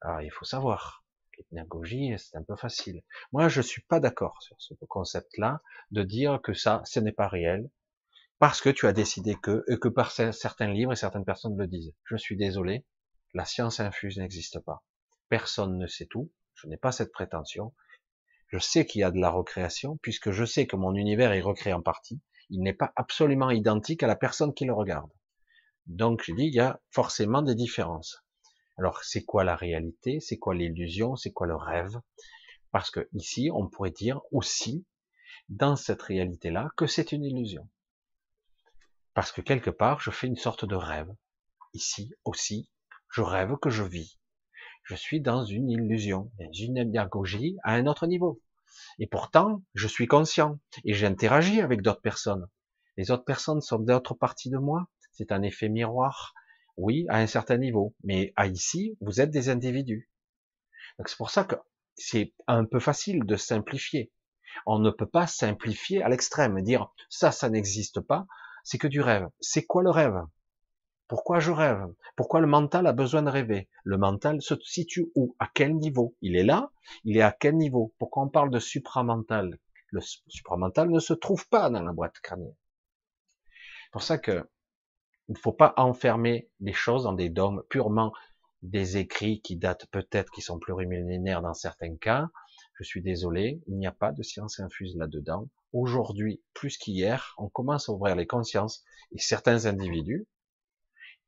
[0.03, 1.05] Alors, il faut savoir.
[1.37, 3.03] L'hypnagogie, c'est un peu facile.
[3.33, 5.61] Moi, je suis pas d'accord sur ce concept-là,
[5.91, 7.71] de dire que ça, ce n'est pas réel,
[8.39, 11.67] parce que tu as décidé que, et que par certains livres et certaines personnes le
[11.67, 11.95] disent.
[12.05, 12.85] Je suis désolé,
[13.33, 14.85] la science infuse n'existe pas.
[15.29, 16.31] Personne ne sait tout.
[16.55, 17.75] Je n'ai pas cette prétention.
[18.55, 21.41] Je sais qu'il y a de la recréation, puisque je sais que mon univers est
[21.41, 22.21] recréé en partie.
[22.51, 25.11] Il n'est pas absolument identique à la personne qui le regarde.
[25.87, 28.25] Donc, je dis, il y a forcément des différences.
[28.79, 30.21] Alors, c'est quoi la réalité?
[30.21, 31.17] C'est quoi l'illusion?
[31.17, 32.01] C'est quoi le rêve?
[32.71, 34.87] Parce que ici, on pourrait dire aussi,
[35.49, 37.69] dans cette réalité-là, que c'est une illusion.
[39.15, 41.13] Parce que quelque part, je fais une sorte de rêve.
[41.73, 42.71] Ici aussi,
[43.11, 44.21] je rêve que je vis.
[44.85, 48.41] Je suis dans une illusion, dans une pédagogie à un autre niveau.
[48.99, 52.49] Et pourtant, je suis conscient et j'interagis avec d'autres personnes.
[52.97, 54.87] Les autres personnes sont d'autres parties de moi.
[55.13, 56.35] C'est un effet miroir.
[56.77, 57.95] Oui, à un certain niveau.
[58.03, 60.11] Mais à ici, vous êtes des individus.
[60.99, 61.57] Donc c'est pour ça que
[61.97, 64.13] c'est un peu facile de simplifier.
[64.67, 68.27] On ne peut pas simplifier à l'extrême, dire ça, ça n'existe pas,
[68.63, 69.29] c'est que du rêve.
[69.41, 70.21] C'est quoi le rêve?
[71.09, 71.87] Pourquoi je rêve?
[72.17, 73.69] Pourquoi le mental a besoin de rêver?
[73.85, 75.37] Le mental se situe où?
[75.39, 76.15] À quel niveau?
[76.23, 76.71] Il est là?
[77.05, 77.95] Il est à quel niveau?
[77.99, 79.59] Pourquoi on parle de supramental?
[79.91, 82.57] Le supramental ne se trouve pas dans la boîte crânienne.
[83.85, 84.49] C'est pour ça que
[85.29, 88.13] il ne faut pas enfermer les choses dans des dogmes purement
[88.63, 92.29] des écrits qui datent peut-être, qui sont plurimillénaires dans certains cas.
[92.79, 95.49] Je suis désolé, il n'y a pas de science infuse là-dedans.
[95.73, 100.27] Aujourd'hui, plus qu'hier, on commence à ouvrir les consciences et certains individus,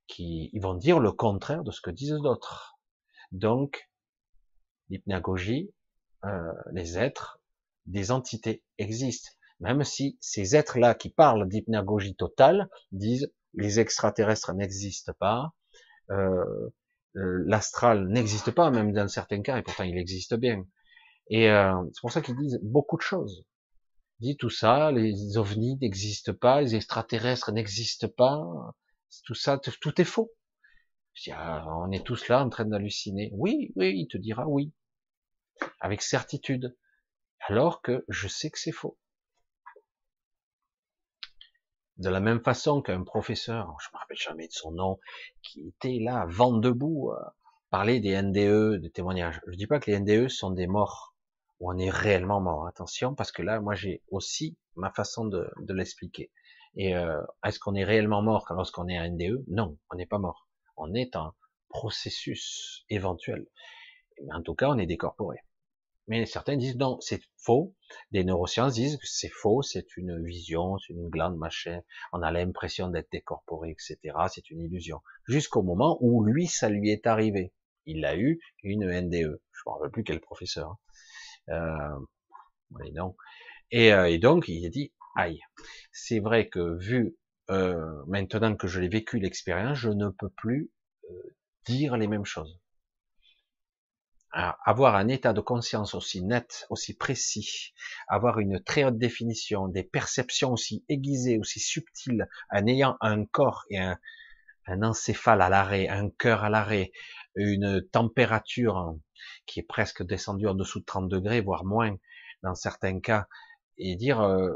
[0.06, 2.78] qui ils vont dire le contraire de ce que disent d'autres.
[3.32, 3.88] Donc,
[4.88, 5.72] l'hypnagogie,
[6.24, 7.40] euh, les êtres,
[7.86, 9.30] des entités existent.
[9.60, 15.52] Même si ces êtres-là qui parlent d'hypnagogie totale disent les extraterrestres n'existent pas,
[16.10, 16.44] euh,
[17.16, 20.64] euh l'astral n'existe pas, même dans certains cas, et pourtant il existe bien.
[21.30, 23.44] Et euh, c'est pour ça qu'ils disent beaucoup de choses.
[24.20, 28.42] Ils disent tout ça, les ovnis n'existent pas, les extraterrestres n'existent pas,
[29.24, 30.32] tout ça, tout est faux.
[31.32, 33.30] Ah, on est tous là en train d'halluciner.
[33.32, 34.72] Oui, oui, il te dira oui,
[35.80, 36.76] avec certitude,
[37.40, 38.98] alors que je sais que c'est faux.
[41.96, 45.00] De la même façon qu'un professeur, je me rappelle jamais de son nom,
[45.42, 49.40] qui était là, vent debout, euh, des NDE, des témoignages.
[49.46, 51.14] Je dis pas que les NDE sont des morts,
[51.60, 52.66] ou on est réellement mort.
[52.66, 56.30] Attention, parce que là, moi, j'ai aussi ma façon de l'expliquer.
[56.74, 60.18] Et euh, est-ce qu'on est réellement mort lorsqu'on est un NDE Non, on n'est pas
[60.18, 60.48] mort.
[60.76, 61.34] On est un
[61.68, 63.46] processus éventuel.
[64.24, 65.38] Mais en tout cas, on est décorporé.
[66.08, 67.74] Mais certains disent non, c'est faux.
[68.12, 71.80] Des neurosciences disent que c'est faux, c'est une vision, c'est une glande, machin.
[72.12, 74.16] On a l'impression d'être décorporé, etc.
[74.32, 75.00] C'est une illusion.
[75.26, 77.52] Jusqu'au moment où lui, ça lui est arrivé.
[77.86, 79.40] Il a eu une NDE.
[79.52, 80.76] Je me rappelle plus quel professeur.
[81.48, 81.98] Hein.
[82.74, 83.16] Euh, non.
[83.72, 85.40] Et, euh, et donc, il a dit, aïe.
[85.92, 87.16] C'est vrai que vu
[87.50, 90.70] euh, maintenant que je l'ai vécu l'expérience, je ne peux plus
[91.10, 91.34] euh,
[91.66, 92.58] dire les mêmes choses.
[94.32, 97.72] avoir un état de conscience aussi net, aussi précis,
[98.06, 103.64] avoir une très haute définition, des perceptions aussi aiguisées, aussi subtiles, en ayant un corps
[103.70, 103.98] et un,
[104.66, 106.92] un encéphale à l'arrêt, un cœur à l'arrêt,
[107.36, 108.94] une température
[109.46, 111.96] qui est presque descendue en dessous de 30 degrés, voire moins
[112.42, 113.26] dans certains cas,
[113.78, 114.54] et dire euh,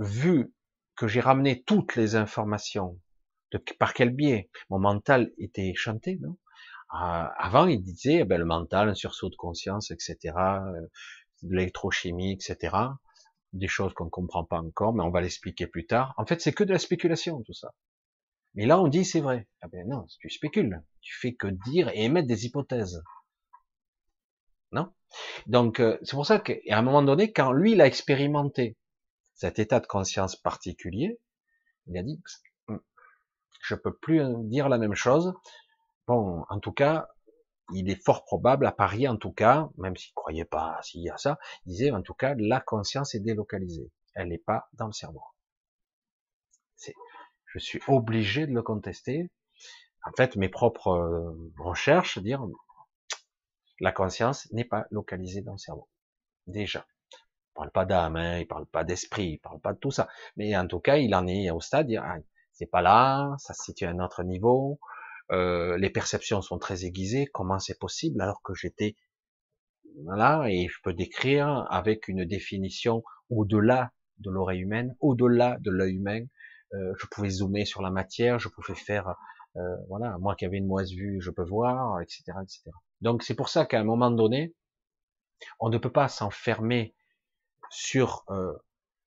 [0.00, 0.52] vu
[0.96, 2.98] que j'ai ramené toutes les informations,
[3.52, 4.50] de, par quel biais?
[4.70, 6.36] Mon mental était chanté, non?
[6.94, 10.86] Euh, Avant, il disait, eh ben, le mental, un sursaut de conscience, etc., euh,
[11.42, 12.76] l'électrochimie, etc.
[13.52, 16.14] des choses qu'on ne comprend pas encore, mais on va l'expliquer plus tard.
[16.16, 17.72] En fait, c'est que de la spéculation, tout ça.
[18.54, 19.48] Mais là, on dit c'est vrai.
[19.62, 20.82] Ah ben non, tu spécules.
[21.00, 23.02] Tu fais que dire et émettre des hypothèses.
[24.72, 24.92] Non?
[25.46, 28.76] Donc, euh, c'est pour ça qu'à un moment donné, quand lui, il a expérimenté
[29.40, 31.18] cet état de conscience particulier,
[31.86, 32.22] il a dit,
[33.62, 35.32] je peux plus dire la même chose.
[36.06, 37.08] Bon, en tout cas,
[37.72, 41.08] il est fort probable, à Paris en tout cas, même s'il croyait pas s'il y
[41.08, 43.90] a ça, il disait en tout cas, la conscience est délocalisée.
[44.14, 45.22] Elle n'est pas dans le cerveau.
[47.46, 49.30] Je suis obligé de le contester.
[50.04, 52.44] En fait, mes propres euh, recherches dire
[53.80, 55.88] la conscience n'est pas localisée dans le cerveau.
[56.46, 56.86] Déjà.
[57.50, 60.08] Il parle pas d'âme, hein, il parle pas d'esprit, il parle pas de tout ça.
[60.36, 62.16] Mais en tout cas, il en est au stade, ah,
[62.52, 64.78] c'est pas là, ça se situe à un autre niveau,
[65.32, 68.96] euh, les perceptions sont très aiguisées, comment c'est possible alors que j'étais
[70.06, 75.94] là et je peux décrire avec une définition au-delà de l'oreille humaine, au-delà de l'œil
[75.94, 76.24] humain,
[76.74, 79.14] euh, je pouvais zoomer sur la matière, je pouvais faire,
[79.56, 82.70] euh, voilà, moi qui avais une mauvaise vue, je peux voir, etc., etc.
[83.00, 84.54] Donc c'est pour ça qu'à un moment donné,
[85.60, 86.94] on ne peut pas s'enfermer
[87.70, 88.52] sur, euh,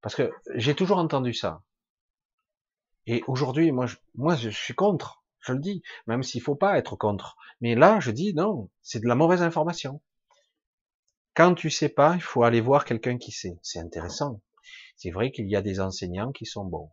[0.01, 1.61] parce que j'ai toujours entendu ça.
[3.05, 5.23] Et aujourd'hui, moi, je, moi, je suis contre.
[5.39, 7.35] Je le dis, même s'il faut pas être contre.
[7.59, 10.01] Mais là, je dis non, c'est de la mauvaise information.
[11.33, 13.59] Quand tu sais pas, il faut aller voir quelqu'un qui sait.
[13.61, 14.41] C'est intéressant.
[14.95, 16.91] C'est vrai qu'il y a des enseignants qui sont bons.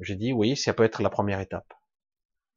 [0.00, 1.72] Je dis oui, ça peut être la première étape.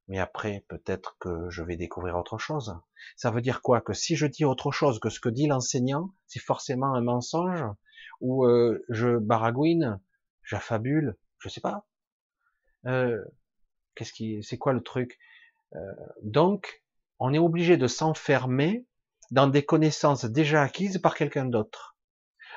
[0.08, 2.76] Mais après, peut-être que je vais découvrir autre chose.
[3.16, 3.82] Ça veut dire quoi?
[3.82, 7.64] Que si je dis autre chose que ce que dit l'enseignant, c'est forcément un mensonge?
[8.20, 10.00] Ou euh, je baragouine,
[10.44, 11.86] j'affabule, je sais pas.
[12.86, 13.24] Euh,
[13.96, 15.18] qu'est-ce qui, c'est quoi le truc?
[15.76, 16.84] Euh, Donc,
[17.20, 18.86] on est obligé de s'enfermer
[19.32, 21.96] dans des connaissances déjà acquises par quelqu'un d'autre.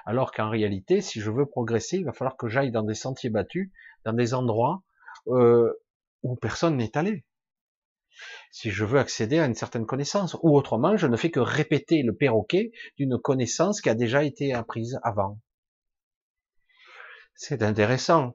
[0.06, 3.30] Alors qu'en réalité, si je veux progresser, il va falloir que j'aille dans des sentiers
[3.30, 3.70] battus,
[4.04, 4.82] dans des endroits
[5.28, 5.72] euh,
[6.22, 7.24] où personne n'est allé.
[8.50, 12.02] Si je veux accéder à une certaine connaissance, ou autrement, je ne fais que répéter
[12.02, 15.40] le perroquet d'une connaissance qui a déjà été apprise avant.
[17.34, 18.32] C'est intéressant.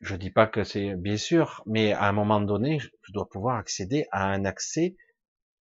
[0.00, 3.56] Je dis pas que c'est bien sûr, mais à un moment donné, je dois pouvoir
[3.56, 4.96] accéder à un accès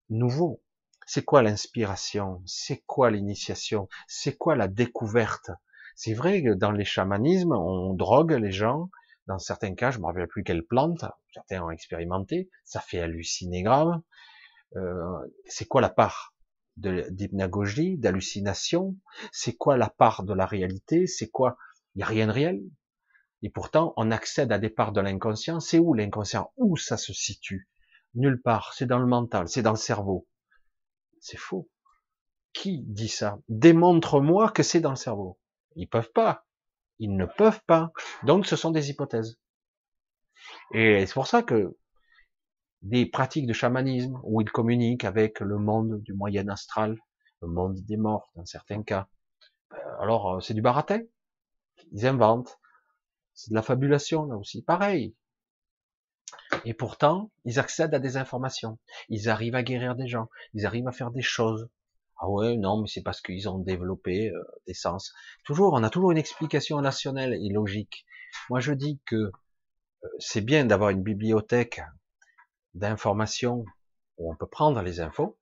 [0.09, 0.61] nouveau.
[1.07, 2.41] C'est quoi l'inspiration?
[2.45, 3.87] C'est quoi l'initiation?
[4.07, 5.51] C'est quoi la découverte?
[5.95, 8.89] C'est vrai que dans les chamanismes, on drogue les gens.
[9.27, 13.63] Dans certains cas, je me rappelle plus quelle plante, certains ont expérimenté, ça fait halluciner
[13.63, 13.99] grave.
[14.75, 16.35] Euh, c'est quoi la part
[16.77, 18.95] d'hypnagogie, d'hallucination?
[19.31, 21.07] C'est quoi la part de la réalité?
[21.07, 21.57] C'est quoi?
[21.95, 22.61] Il n'y a rien de réel.
[23.41, 25.59] Et pourtant, on accède à des parts de l'inconscient.
[25.59, 26.51] C'est où l'inconscient?
[26.57, 27.69] Où ça se situe?
[28.13, 28.73] Nulle part.
[28.73, 30.27] C'est dans le mental, c'est dans le cerveau.
[31.19, 31.69] C'est faux.
[32.53, 33.39] Qui dit ça?
[33.49, 35.39] Démontre-moi que c'est dans le cerveau.
[35.75, 36.44] Ils peuvent pas.
[36.99, 37.91] Ils ne peuvent pas.
[38.23, 39.37] Donc, ce sont des hypothèses.
[40.73, 41.75] Et c'est pour ça que
[42.81, 46.97] des pratiques de chamanisme où ils communiquent avec le monde du moyen astral,
[47.41, 49.07] le monde des morts dans certains cas.
[49.73, 51.01] Euh, alors, euh, c'est du baratin.
[51.91, 52.59] Ils inventent.
[53.33, 55.15] C'est de la fabulation là aussi, pareil.
[56.63, 58.79] Et pourtant, ils accèdent à des informations.
[59.09, 60.29] Ils arrivent à guérir des gens.
[60.53, 61.67] Ils arrivent à faire des choses.
[62.25, 65.13] Ah ouais, non, mais c'est parce qu'ils ont développé euh, des sens.
[65.43, 68.03] Toujours, on a toujours une explication rationnelle et logique.
[68.49, 69.31] Moi, je dis que euh,
[70.17, 71.81] c'est bien d'avoir une bibliothèque
[72.73, 73.63] d'informations
[74.17, 75.37] où on peut prendre les infos,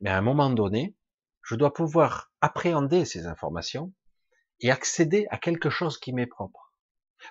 [0.00, 0.94] mais à un moment donné,
[1.42, 3.92] je dois pouvoir appréhender ces informations
[4.60, 6.72] et accéder à quelque chose qui m'est propre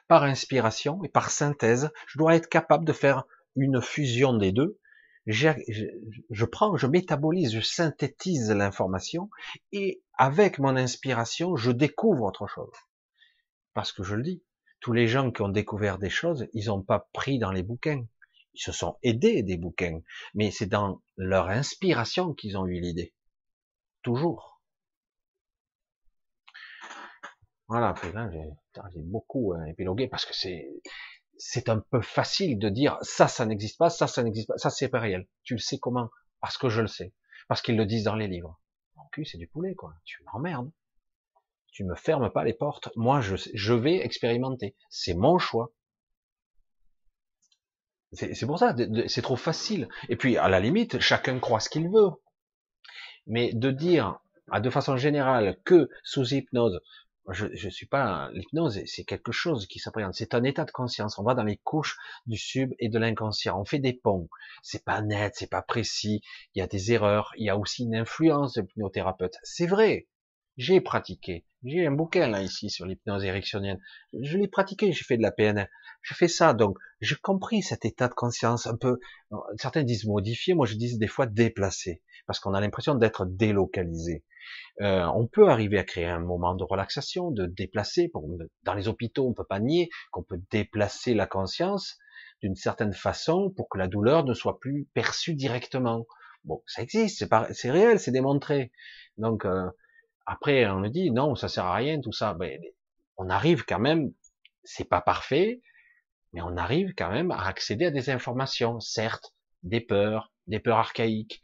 [0.09, 3.23] par inspiration et par synthèse, je dois être capable de faire
[3.55, 4.77] une fusion des deux.
[5.27, 5.49] Je,
[6.29, 9.29] je, prends, je métabolise, je synthétise l'information
[9.73, 12.73] et avec mon inspiration, je découvre autre chose.
[13.73, 14.41] Parce que je le dis,
[14.79, 18.05] tous les gens qui ont découvert des choses, ils n'ont pas pris dans les bouquins.
[18.53, 19.99] Ils se sont aidés des bouquins,
[20.33, 23.13] mais c'est dans leur inspiration qu'ils ont eu l'idée.
[24.03, 24.61] Toujours.
[27.67, 30.69] Voilà, j'ai beaucoup euh, épilogué parce que c'est
[31.37, 34.69] c'est un peu facile de dire ça, ça n'existe pas, ça, ça n'existe pas, ça
[34.69, 35.27] c'est pas réel.
[35.43, 36.09] Tu le sais comment?
[36.41, 37.13] Parce que je le sais,
[37.47, 38.59] parce qu'ils le disent dans les livres.
[38.95, 39.93] Mon c'est du poulet, quoi.
[40.05, 40.71] Tu m'emmerdes.
[41.71, 42.89] Tu me fermes pas les portes.
[42.95, 44.75] Moi, je, je vais expérimenter.
[44.89, 45.71] C'est mon choix.
[48.13, 48.75] C'est pour ça,
[49.07, 49.89] c'est trop facile.
[50.09, 52.11] Et puis, à la limite, chacun croit ce qu'il veut.
[53.27, 54.19] Mais de dire,
[54.51, 56.79] de façon générale, que sous hypnose,
[57.29, 60.13] je ne suis pas l'hypnose, c'est quelque chose qui s'appréhende.
[60.13, 61.19] C'est un état de conscience.
[61.19, 63.59] On va dans les couches du sub et de l'inconscient.
[63.59, 64.29] On fait des ponts.
[64.63, 66.21] C'est pas net, c'est pas précis.
[66.55, 67.33] Il y a des erreurs.
[67.37, 69.37] Il y a aussi une influence de l'hypnothérapeute.
[69.43, 70.07] C'est vrai.
[70.57, 71.45] J'ai pratiqué.
[71.63, 73.79] J'ai un bouquin là ici sur l'hypnose érectionnelle.
[74.13, 75.69] Je l'ai pratiqué, j'ai fait de la PNL.
[76.01, 78.99] Je fais ça, donc j'ai compris cet état de conscience un peu.
[79.57, 84.23] Certains disent modifié, moi je dis des fois déplacé, parce qu'on a l'impression d'être délocalisé.
[84.81, 88.11] Euh, on peut arriver à créer un moment de relaxation, de déplacer.
[88.63, 91.97] Dans les hôpitaux, on peut pas nier qu'on peut déplacer la conscience
[92.41, 96.05] d'une certaine façon pour que la douleur ne soit plus perçue directement.
[96.43, 98.71] Bon, ça existe, c'est réel, c'est démontré.
[99.17, 99.69] Donc euh,
[100.25, 102.33] après, on me dit non, ça sert à rien, tout ça.
[102.33, 102.59] Ben,
[103.17, 104.11] on arrive quand même,
[104.63, 105.61] c'est pas parfait,
[106.33, 109.33] mais on arrive quand même à accéder à des informations, certes,
[109.63, 111.41] des peurs, des peurs archaïques,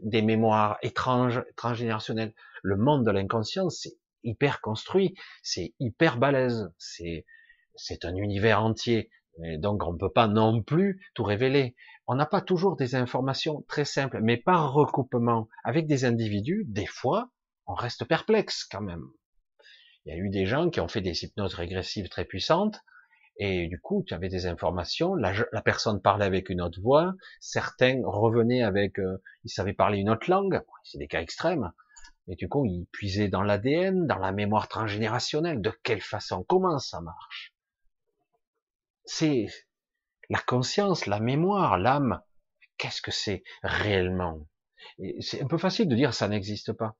[0.00, 2.34] des, mémoires étranges, transgénérationnelles.
[2.62, 7.24] Le monde de l'inconscient, c'est hyper construit, c'est hyper balèze, c'est
[7.74, 9.10] c'est un univers entier.
[9.58, 11.74] Donc on ne peut pas non plus tout révéler.
[12.06, 16.86] On n'a pas toujours des informations très simples, mais par recoupement avec des individus, des
[16.86, 17.30] fois,
[17.66, 19.06] on reste perplexe quand même.
[20.04, 22.80] Il y a eu des gens qui ont fait des hypnoses régressives très puissantes,
[23.36, 28.00] et du coup, tu avais des informations, la, personne parlait avec une autre voix, certains
[28.04, 31.72] revenaient avec, euh, ils savaient parler une autre langue, c'est des cas extrêmes,
[32.26, 36.78] mais du coup, ils puisaient dans l'ADN, dans la mémoire transgénérationnelle, de quelle façon, comment
[36.78, 37.54] ça marche?
[39.04, 39.46] C'est
[40.28, 42.22] la conscience, la mémoire, l'âme,
[42.78, 44.46] qu'est-ce que c'est réellement?
[45.20, 46.96] C'est un peu facile de dire ça n'existe pas.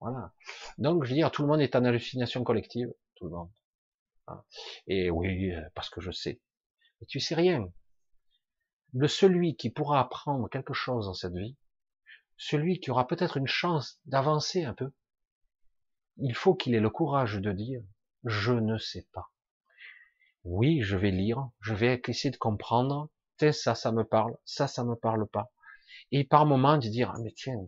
[0.00, 0.32] Voilà.
[0.78, 3.50] Donc, je veux dire, tout le monde est en hallucination collective, tout le monde.
[4.28, 4.42] Hein.
[4.86, 6.40] Et oui, euh, parce que je sais.
[7.00, 7.68] Mais tu sais rien.
[8.92, 11.56] Le celui qui pourra apprendre quelque chose dans cette vie,
[12.36, 14.92] celui qui aura peut-être une chance d'avancer un peu,
[16.18, 17.82] il faut qu'il ait le courage de dire,
[18.24, 19.30] je ne sais pas.
[20.44, 23.10] Oui, je vais lire, je vais essayer de comprendre,
[23.50, 25.52] ça, ça me parle, ça, ça me parle pas.
[26.12, 27.58] Et par moment de dire, ah, mais tiens,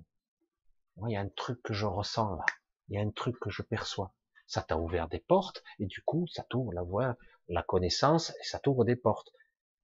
[1.06, 2.44] il y a un truc que je ressens là,
[2.88, 4.14] il y a un truc que je perçois
[4.46, 7.16] ça t'a ouvert des portes, et du coup, ça t'ouvre la voie,
[7.48, 9.32] la connaissance, et ça t'ouvre des portes.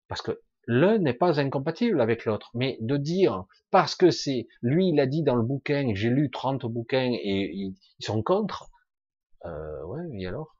[0.08, 4.88] Parce que l'un n'est pas incompatible avec l'autre, mais de dire, parce que c'est, lui,
[4.88, 8.70] il a dit dans le bouquin, j'ai lu 30 bouquins, et ils, sont contre,
[9.46, 10.56] euh, ouais, et alors?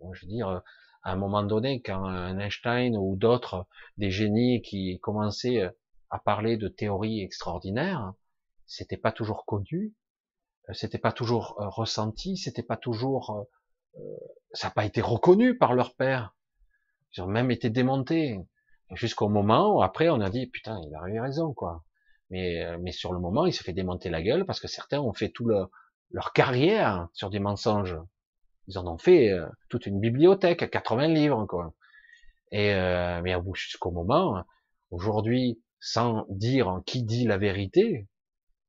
[0.00, 0.62] Moi, je veux dire,
[1.04, 3.66] à un moment donné, quand un Einstein ou d'autres,
[3.98, 5.70] des génies qui commençaient
[6.10, 8.12] à parler de théories extraordinaires,
[8.66, 9.94] c'était pas toujours connu,
[10.72, 13.46] c'était pas toujours euh, ressenti, c'était pas toujours,
[13.96, 14.00] euh,
[14.52, 16.34] ça n'a pas été reconnu par leur père.
[17.16, 18.40] Ils ont même été démontés
[18.92, 21.84] jusqu'au moment où après on a dit putain il a eu raison quoi.
[22.30, 25.12] Mais mais sur le moment il s'est fait démonter la gueule parce que certains ont
[25.12, 25.70] fait tout leur,
[26.10, 27.98] leur carrière sur des mensonges.
[28.68, 29.30] Ils en ont fait
[29.68, 31.74] toute une bibliothèque, 80 livres quoi.
[32.50, 32.72] Et
[33.22, 34.44] mais jusqu'au moment
[34.90, 38.06] aujourd'hui sans dire qui dit la vérité,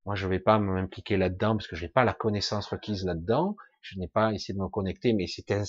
[0.06, 3.06] moi, je ne vais pas m'impliquer là-dedans parce que je n'ai pas la connaissance requise
[3.06, 3.56] là-dedans.
[3.82, 5.61] Je n'ai pas essayé de me connecter, mais c'était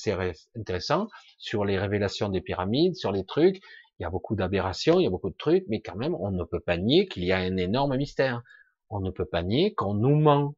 [0.57, 3.61] intéressant sur les révélations des pyramides, sur les trucs.
[3.99, 6.31] Il y a beaucoup d'aberrations, il y a beaucoup de trucs, mais quand même, on
[6.31, 8.43] ne peut pas nier qu'il y a un énorme mystère.
[8.91, 10.55] On ne peut pas nier qu'on nous ment,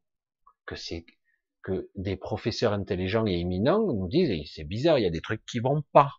[0.65, 1.05] que c'est
[1.61, 5.45] que des professeurs intelligents et éminents nous disent c'est bizarre, il y a des trucs
[5.45, 6.13] qui vont pas.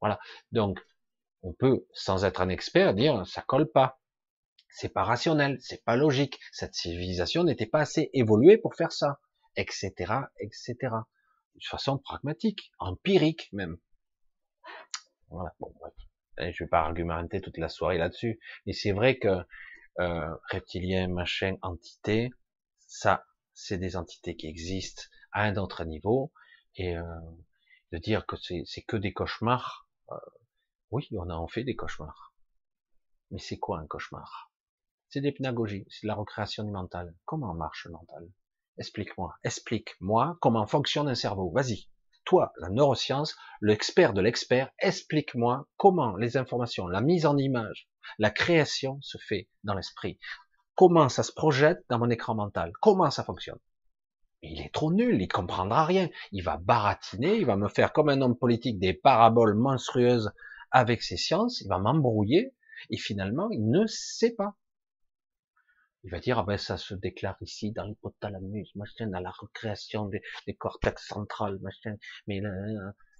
[0.00, 0.18] Voilà.
[0.52, 0.80] Donc,
[1.42, 3.98] on peut, sans être un expert, dire ça colle pas
[4.74, 9.20] c'est pas rationnel, c'est pas logique, cette civilisation n'était pas assez évoluée pour faire ça,
[9.54, 9.92] etc.,
[10.40, 10.74] etc.
[11.54, 13.78] De façon pragmatique, empirique même.
[15.28, 15.54] Voilà.
[15.60, 15.94] Bon, bref.
[16.38, 19.46] Je vais pas argumenter toute la soirée là-dessus, mais c'est vrai que
[20.00, 22.30] euh, reptilien, machin, entité,
[22.80, 26.32] ça, c'est des entités qui existent à un autre niveau,
[26.74, 27.04] et euh,
[27.92, 30.16] de dire que c'est que des cauchemars, euh,
[30.90, 32.34] oui, on a en fait des cauchemars.
[33.30, 34.50] Mais c'est quoi un cauchemar?
[35.14, 37.14] C'est des pédagogies, c'est de la recréation du mental.
[37.24, 38.28] Comment marche le mental?
[38.78, 41.52] Explique-moi, explique-moi comment fonctionne un cerveau.
[41.52, 41.86] Vas-y,
[42.24, 48.32] toi, la neuroscience, l'expert de l'expert, explique-moi comment les informations, la mise en image, la
[48.32, 50.18] création se fait dans l'esprit.
[50.74, 52.72] Comment ça se projette dans mon écran mental?
[52.80, 53.60] Comment ça fonctionne?
[54.42, 56.08] Il est trop nul, il comprendra rien.
[56.32, 60.32] Il va baratiner, il va me faire comme un homme politique des paraboles monstrueuses
[60.72, 62.52] avec ses sciences, il va m'embrouiller,
[62.90, 64.56] et finalement, il ne sait pas.
[66.04, 70.06] Il va dire, ah ben, ça se déclare ici, dans l'hypothalamus, machin, dans la recréation
[70.06, 70.22] des,
[70.54, 71.96] cortex central, machin.
[72.26, 72.42] Mais,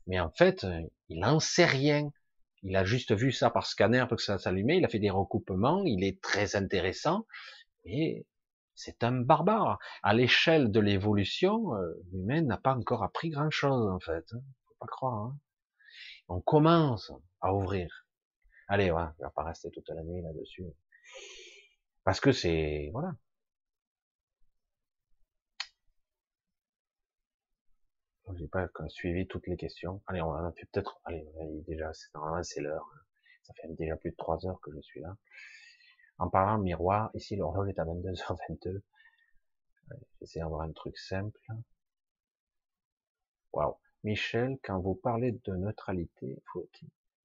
[0.07, 0.67] mais en fait,
[1.09, 2.11] il n'en sait rien.
[2.63, 5.11] Il a juste vu ça par scanner pour que ça s'allumait, il a fait des
[5.11, 7.27] recoupements, il est très intéressant,
[7.85, 8.27] mais
[8.75, 9.79] c'est un barbare.
[10.03, 14.25] À l'échelle de l'évolution, euh, l'humain n'a pas encore appris grand chose, en fait.
[14.33, 14.43] Hein.
[14.67, 15.27] Faut pas croire.
[15.27, 15.39] Hein.
[16.29, 18.07] On commence à ouvrir.
[18.69, 20.65] Allez, ouais, on va pas rester toute la nuit là-dessus.
[22.05, 23.15] Parce que c'est, voilà.
[28.37, 30.03] J'ai pas suivi toutes les questions.
[30.07, 31.27] Allez, on a fait peut-être, allez,
[31.67, 32.87] déjà, normalement c'est l'heure.
[33.43, 35.17] Ça fait déjà plus de trois heures que je suis là.
[36.19, 38.81] En parlant miroir, ici l'horloge est à 22h22.
[40.21, 41.41] J'essaie d'avoir un truc simple.
[43.53, 43.77] Waouh.
[44.03, 46.69] Michel, quand vous parlez de neutralité, faut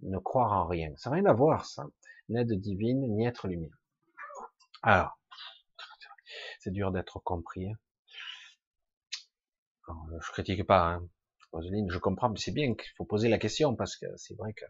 [0.01, 0.93] ne croire en rien?
[0.95, 1.85] Ça n'a rien à voir, ça.
[2.30, 3.77] N'aide divine, ni être lumière.
[4.82, 5.19] Alors,
[6.59, 7.69] c'est dur d'être compris.
[9.88, 9.95] Hein.
[10.22, 11.09] je critique pas, hein.
[11.53, 14.66] je comprends, mais c'est bien qu'il faut poser la question parce que c'est vrai que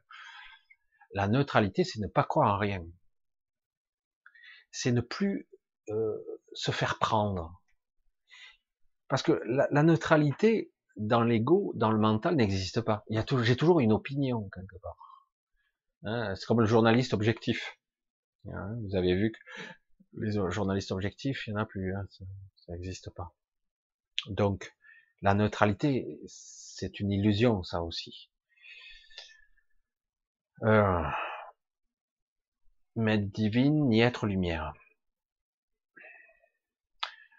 [1.13, 2.85] la neutralité, c'est ne pas croire en rien.
[4.71, 5.49] C'est ne plus
[5.89, 6.17] euh,
[6.53, 7.61] se faire prendre.
[9.07, 13.03] Parce que la, neutralité dans l'ego, dans le mental, n'existe pas.
[13.09, 15.27] J'ai toujours une opinion quelque part.
[16.03, 17.79] Hein, c'est comme le journaliste objectif.
[18.45, 19.39] Hein, vous avez vu que
[20.13, 23.33] les journalistes objectifs, il n'y en a plus, hein, ça n'existe pas.
[24.27, 24.75] Donc,
[25.21, 28.29] la neutralité, c'est une illusion, ça aussi.
[30.63, 31.03] Euh,
[32.95, 34.73] divine, ni être lumière.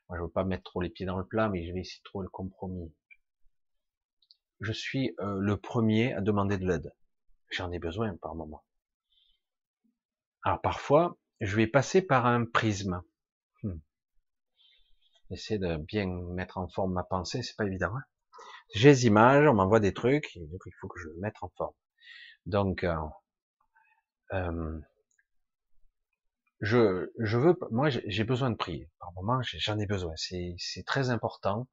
[0.09, 2.01] Moi, je veux pas mettre trop les pieds dans le plat, mais je vais essayer
[2.01, 2.93] de trouver le compromis.
[4.61, 6.93] Je suis euh, le premier à demander de l'aide.
[7.51, 8.65] J'en ai besoin par moment.
[10.43, 13.03] Alors parfois, je vais passer par un prisme.
[13.63, 13.79] Hmm.
[15.31, 17.95] Essayer de bien mettre en forme ma pensée, c'est pas évident.
[17.95, 18.03] Hein
[18.75, 21.37] J'ai des images, on m'envoie des trucs, et donc il faut que je le mette
[21.41, 21.75] en forme.
[22.47, 22.95] Donc, euh,
[24.33, 24.81] euh,
[26.61, 28.91] je, je veux, moi, j'ai besoin de prier.
[28.99, 30.13] Par moment, j'en ai besoin.
[30.17, 31.69] C'est très important,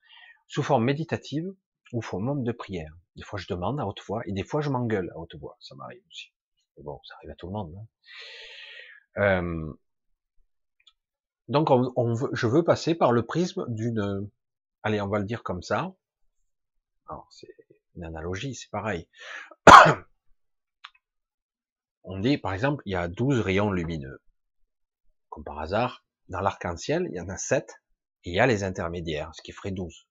[0.48, 1.48] sous forme méditative
[1.94, 2.94] ou sous forme de prière.
[3.16, 5.58] Des fois, je demande à haute voix, et des fois, je m'engueule à haute voix.
[5.60, 6.32] Ça m'arrive aussi.
[6.78, 7.74] Mais bon, ça arrive à tout le monde.
[7.76, 7.88] Hein.
[9.18, 9.74] Euh,
[11.48, 14.30] donc, on, veut, je veux passer par le prisme d'une,
[14.84, 15.96] allez, on va le dire comme ça.
[17.08, 17.56] Alors, c'est
[17.96, 19.08] une analogie, c'est pareil.
[22.04, 24.22] on dit, par exemple, il y a 12 rayons lumineux.
[25.30, 27.82] Comme par hasard, dans l'arc-en-ciel, il y en a 7,
[28.26, 30.08] et il y a les intermédiaires, ce qui ferait 12.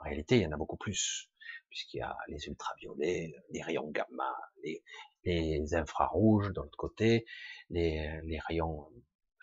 [0.00, 1.30] En réalité, il y en a beaucoup plus,
[1.68, 4.82] puisqu'il y a les ultraviolets, les rayons gamma, les,
[5.24, 7.26] les infrarouges de l'autre côté,
[7.68, 8.86] les, les rayons,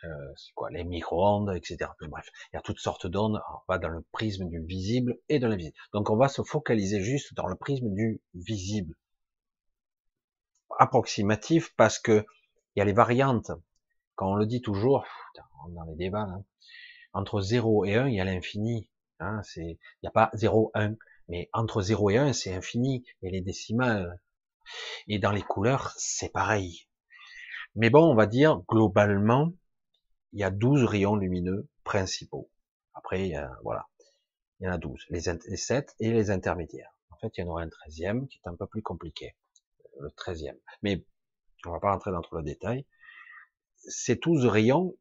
[0.03, 1.89] euh, quoi, les micro-ondes, etc.
[2.01, 3.41] bref, il y a toutes sortes d'ondes.
[3.51, 5.75] On va dans le prisme du visible et de l'invisible.
[5.93, 8.95] Donc on va se focaliser juste dans le prisme du visible,
[10.79, 12.25] approximatif, parce que
[12.75, 13.51] il y a les variantes.
[14.15, 15.05] Quand on le dit toujours,
[15.69, 16.43] dans les débats, hein,
[17.13, 18.89] entre 0 et 1, il y a l'infini.
[19.19, 20.95] Hein, il n'y a pas 0, 1,
[21.27, 23.03] mais entre 0 et 1, c'est infini.
[23.23, 24.19] A les décimales,
[25.07, 26.87] et dans les couleurs, c'est pareil.
[27.75, 29.53] Mais bon, on va dire, globalement,
[30.33, 32.49] il y a 12 rayons lumineux principaux.
[32.93, 33.87] Après, voilà,
[34.59, 36.91] il y en a 12, les, les 7 et les intermédiaires.
[37.11, 39.35] En fait, il y en aura un 13e qui est un peu plus compliqué,
[39.99, 40.57] le 13e.
[40.81, 41.03] Mais
[41.65, 42.85] on va pas rentrer dans trop le détail.
[43.75, 44.95] Ces 12 rayons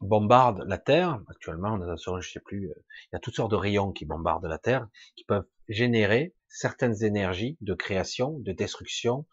[0.00, 1.20] bombardent la Terre.
[1.28, 2.74] Actuellement, on a, je sais plus, euh,
[3.04, 7.02] il y a toutes sortes de rayons qui bombardent la Terre, qui peuvent générer certaines
[7.04, 9.24] énergies de création, de destruction,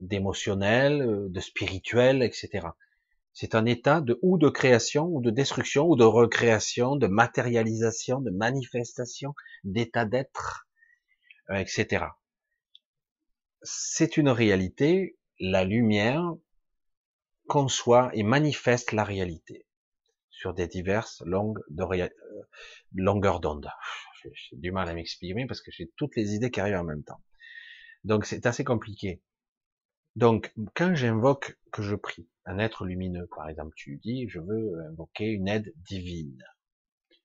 [0.00, 2.68] d'émotionnel, euh, de spirituel, etc.
[3.32, 8.20] C'est un état de ou de création, ou de destruction, ou de recréation, de matérialisation,
[8.20, 9.34] de manifestation,
[9.64, 10.66] d'état d'être,
[11.50, 12.06] euh, etc.
[13.62, 15.18] C'est une réalité.
[15.38, 16.34] La lumière
[17.48, 19.66] conçoit et manifeste la réalité
[20.28, 22.08] sur des diverses longues euh,
[22.94, 23.70] longueurs d'onde
[24.32, 27.04] j'ai du mal à m'exprimer parce que j'ai toutes les idées qui arrivent en même
[27.04, 27.22] temps.
[28.04, 29.22] Donc c'est assez compliqué.
[30.16, 34.80] Donc quand j'invoque, que je prie, un être lumineux, par exemple, tu dis, je veux
[34.90, 36.42] invoquer une aide divine.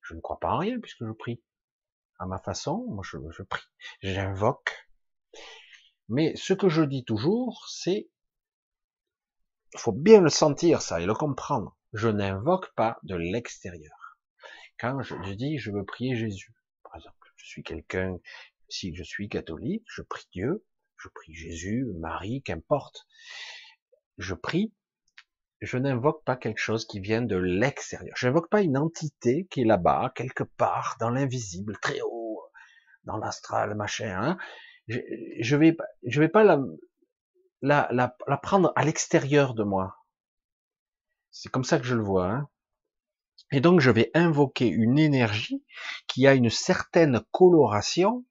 [0.01, 1.41] Je ne crois pas en rien puisque je prie.
[2.19, 3.65] À ma façon, moi je, je prie.
[4.01, 4.88] J'invoque.
[6.07, 8.09] Mais ce que je dis toujours, c'est,
[9.74, 11.75] il faut bien le sentir ça et le comprendre.
[11.93, 14.17] Je n'invoque pas de l'extérieur.
[14.77, 16.53] Quand je dis, je veux prier Jésus,
[17.45, 18.17] je suis quelqu'un,
[18.69, 20.65] si je suis catholique, je prie Dieu,
[20.98, 23.06] je prie Jésus, Marie, qu'importe.
[24.17, 24.74] Je prie,
[25.61, 28.15] je n'invoque pas quelque chose qui vient de l'extérieur.
[28.17, 32.41] Je n'invoque pas une entité qui est là-bas, quelque part, dans l'invisible, très haut,
[33.03, 34.19] dans l'astral, machin.
[34.19, 34.38] Hein.
[34.88, 34.99] Je,
[35.40, 36.59] je vais, je vais pas la,
[37.61, 39.95] la, la, la prendre à l'extérieur de moi.
[41.30, 42.27] C'est comme ça que je le vois.
[42.27, 42.49] Hein.
[43.51, 45.64] Et donc je vais invoquer une énergie
[46.07, 48.25] qui a une certaine coloration,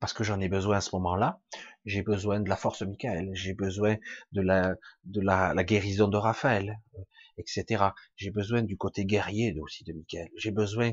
[0.00, 1.40] parce que j'en ai besoin à ce moment-là.
[1.84, 3.96] J'ai besoin de la force de Michael, j'ai besoin
[4.32, 7.02] de la de la, la guérison de Raphaël, euh,
[7.38, 7.84] etc.
[8.16, 10.28] J'ai besoin du côté guerrier aussi de Michael.
[10.36, 10.90] J'ai besoin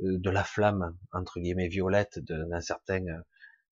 [0.00, 3.02] euh, de la flamme entre guillemets violette d'un certain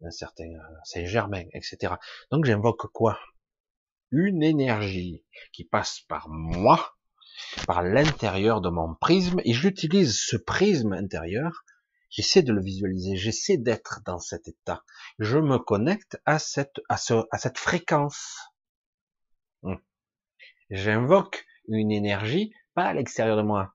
[0.05, 1.95] un certain euh, Saint-Germain, etc.
[2.31, 3.19] Donc j'invoque quoi?
[4.11, 6.97] Une énergie qui passe par moi,
[7.67, 11.65] par l'intérieur de mon prisme, et j'utilise ce prisme intérieur,
[12.11, 14.85] j'essaie de le visualiser, j'essaie d'être dans cet état.
[15.19, 16.79] Je me connecte à cette,
[17.57, 18.39] fréquence.
[19.63, 19.77] Hmm.
[20.71, 23.75] J'invoque une énergie, pas à l'extérieur de moi,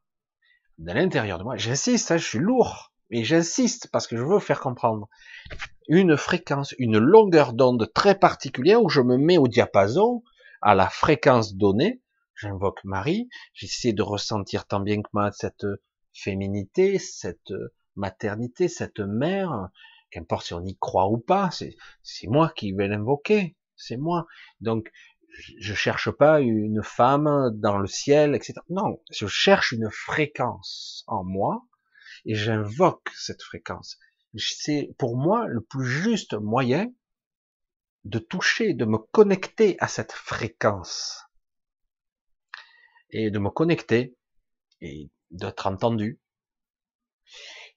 [0.78, 1.58] de l'intérieur de moi.
[1.58, 5.10] J'insiste, hein, je suis lourd, mais j'insiste parce que je veux faire comprendre
[5.88, 10.24] une fréquence, une longueur d'onde très particulière où je me mets au diapason,
[10.62, 12.02] à la fréquence donnée.
[12.40, 15.66] J'invoque Marie, j'essaie de ressentir tant bien que mal cette
[16.14, 17.52] féminité, cette
[17.96, 19.70] maternité, cette mère,
[20.12, 24.28] qu'importe si on y croit ou pas, c'est moi qui vais l'invoquer, c'est moi.
[24.62, 24.92] Donc,
[25.60, 28.54] je cherche pas une femme dans le ciel, etc.
[28.70, 31.66] Non, je cherche une fréquence en moi
[32.26, 33.98] et j'invoque cette fréquence.
[34.38, 36.92] C'est pour moi le plus juste moyen
[38.04, 41.27] de toucher, de me connecter à cette fréquence
[43.10, 44.16] et de me connecter
[44.82, 46.20] et d'être entendu.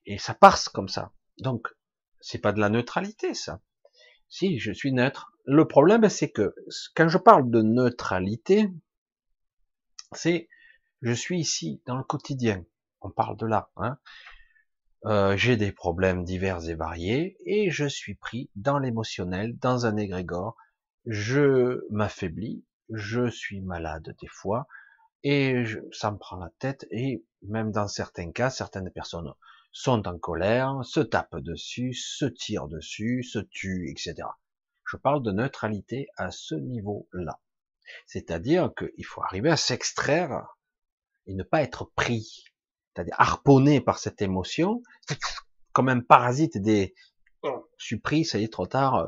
[0.07, 1.13] Et ça passe comme ça.
[1.39, 1.69] Donc,
[2.21, 3.61] c'est pas de la neutralité, ça.
[4.29, 5.33] Si, je suis neutre.
[5.45, 6.55] Le problème, c'est que
[6.95, 8.69] quand je parle de neutralité,
[10.13, 10.49] c'est
[11.03, 12.65] je suis ici dans le quotidien.
[13.01, 13.71] On parle de là.
[13.77, 13.99] Hein.
[15.07, 19.97] Euh, j'ai des problèmes divers et variés et je suis pris dans l'émotionnel, dans un
[19.97, 20.57] égrégore.
[21.07, 24.69] Je m'affaiblis, je suis malade des fois
[25.23, 29.33] et je, ça me prend la tête et même dans certains cas, certaines personnes
[29.73, 34.29] sont en colère, se tapent dessus, se tirent dessus, se tuent, etc.
[34.85, 37.39] Je parle de neutralité à ce niveau-là.
[38.07, 40.57] C'est-à-dire qu'il faut arriver à s'extraire
[41.27, 42.45] et ne pas être pris,
[42.95, 44.83] c'est-à-dire harponné par cette émotion,
[45.73, 46.95] comme un parasite des...
[47.43, 49.07] Je suis pris, ça y est, trop tard.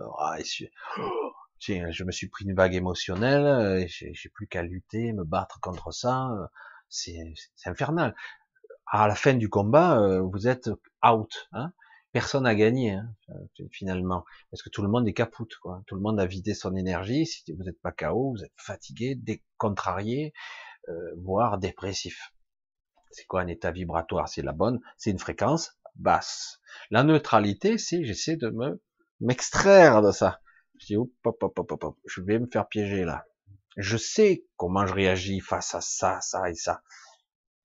[1.70, 5.60] Euh, je me suis pris une vague émotionnelle, euh, j'ai plus qu'à lutter, me battre
[5.60, 6.31] contre ça.
[6.31, 6.47] Euh,
[6.89, 7.34] c'est
[7.65, 8.15] infernal
[8.86, 10.68] à la fin du combat, vous êtes
[11.02, 11.49] out.
[11.52, 11.73] Hein
[12.12, 13.08] Personne n'a gagné hein,
[13.70, 15.57] finalement, parce que tout le monde est capoute.
[15.62, 15.82] Quoi.
[15.86, 17.24] Tout le monde a vidé son énergie.
[17.24, 20.34] Si vous n'êtes pas KO, vous êtes fatigué, décontrarié,
[21.16, 22.34] voire dépressif.
[23.10, 24.28] C'est quoi un état vibratoire?
[24.28, 26.60] C'est la bonne, c'est une fréquence basse.
[26.91, 28.82] La neutralité, c'est j'essaie de me
[29.20, 30.41] m'extraire de ça.
[30.83, 33.25] Je dis, hop, hop, hop, hop, je vais me faire piéger là.
[33.77, 36.83] Je sais comment je réagis face à ça, ça et ça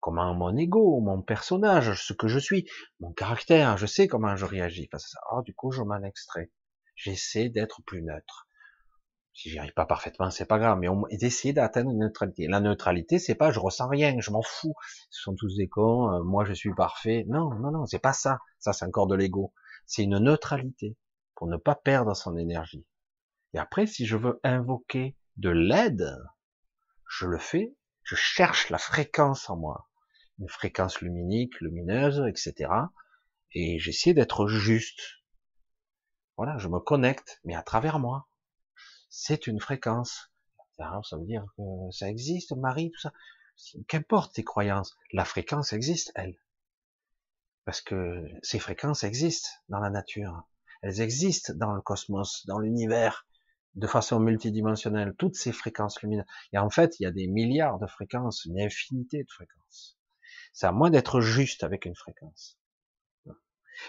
[0.08, 2.66] comment mon ego, mon personnage, ce que je suis,
[3.02, 5.20] mon caractère, je sais comment je réagis face à ça.
[5.30, 6.50] Alors, du coup, je m'en extrais.
[6.96, 8.48] J'essaie d'être plus neutre.
[9.34, 12.48] Si j'y arrive pas parfaitement, c'est pas grave, mais on d'essayer d'atteindre une neutralité.
[12.48, 14.74] La neutralité, c'est pas je ressens rien, je m'en fous.
[15.12, 17.26] Ce sont tous des cons, euh, moi je suis parfait.
[17.28, 18.40] Non, non, non, c'est pas ça.
[18.60, 19.54] Ça, c'est encore de l'ego.
[19.86, 20.96] C'est une neutralité
[21.36, 22.86] pour ne pas perdre son énergie.
[23.54, 26.18] Et après, si je veux invoquer de l'aide,
[27.10, 27.78] je le fais
[28.08, 29.90] je cherche la fréquence en moi,
[30.40, 32.72] une fréquence luminique, lumineuse, etc.
[33.52, 35.02] Et j'essaie d'être juste.
[36.38, 38.30] Voilà, je me connecte, mais à travers moi.
[39.10, 40.32] C'est une fréquence.
[40.78, 43.12] Ça veut dire que ça existe, Marie, tout ça.
[43.90, 46.40] Qu'importe tes croyances, la fréquence existe, elle.
[47.66, 50.48] Parce que ces fréquences existent dans la nature.
[50.82, 53.28] Elles existent dans le cosmos, dans l'univers
[53.78, 56.26] de façon multidimensionnelle toutes ces fréquences lumineuses.
[56.52, 59.98] Et en fait, il y a des milliards de fréquences, une infinité de fréquences.
[60.52, 62.58] C'est à moi d'être juste avec une fréquence.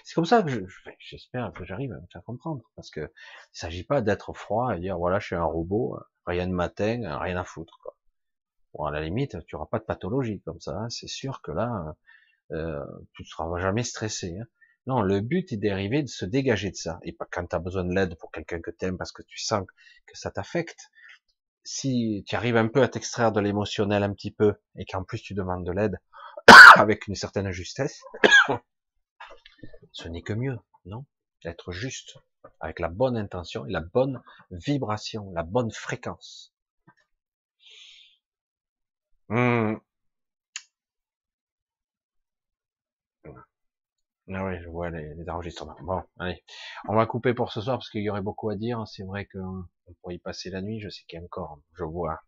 [0.05, 0.67] C'est comme ça que
[0.99, 4.81] j'espère que j'arrive à me faire comprendre, parce que il s'agit pas d'être froid et
[4.81, 7.78] dire voilà, je suis un robot, rien de matin, rien à foutre.
[7.83, 7.97] Quoi.
[8.75, 10.76] Bon, à la limite, tu auras pas de pathologie comme ça.
[10.76, 10.91] Hein.
[10.91, 11.97] C'est sûr que là,
[12.52, 12.84] euh,
[13.15, 14.36] tu ne seras jamais stressé.
[14.39, 14.44] Hein.
[14.89, 16.99] Non, le but est dérivé de se dégager de ça.
[17.02, 19.39] Et quand tu as besoin de l'aide pour quelqu'un que tu aimes parce que tu
[19.39, 19.67] sens
[20.07, 20.91] que ça t'affecte.
[21.62, 25.20] Si tu arrives un peu à t'extraire de l'émotionnel un petit peu et qu'en plus
[25.20, 26.00] tu demandes de l'aide
[26.76, 28.02] avec une certaine justesse,
[29.92, 31.05] ce n'est que mieux, non?
[31.44, 32.17] Être juste,
[32.58, 36.55] avec la bonne intention et la bonne vibration, la bonne fréquence.
[39.28, 39.75] Hmm.
[44.31, 45.77] Ah oui, je vois les, enregistrements.
[45.81, 46.45] Bon, allez,
[46.87, 48.87] on va couper pour ce soir parce qu'il y aurait beaucoup à dire.
[48.87, 49.65] C'est vrai qu'on
[50.01, 50.81] pourrait y passer la nuit.
[50.81, 52.21] Je sais qu'il y a encore, je vois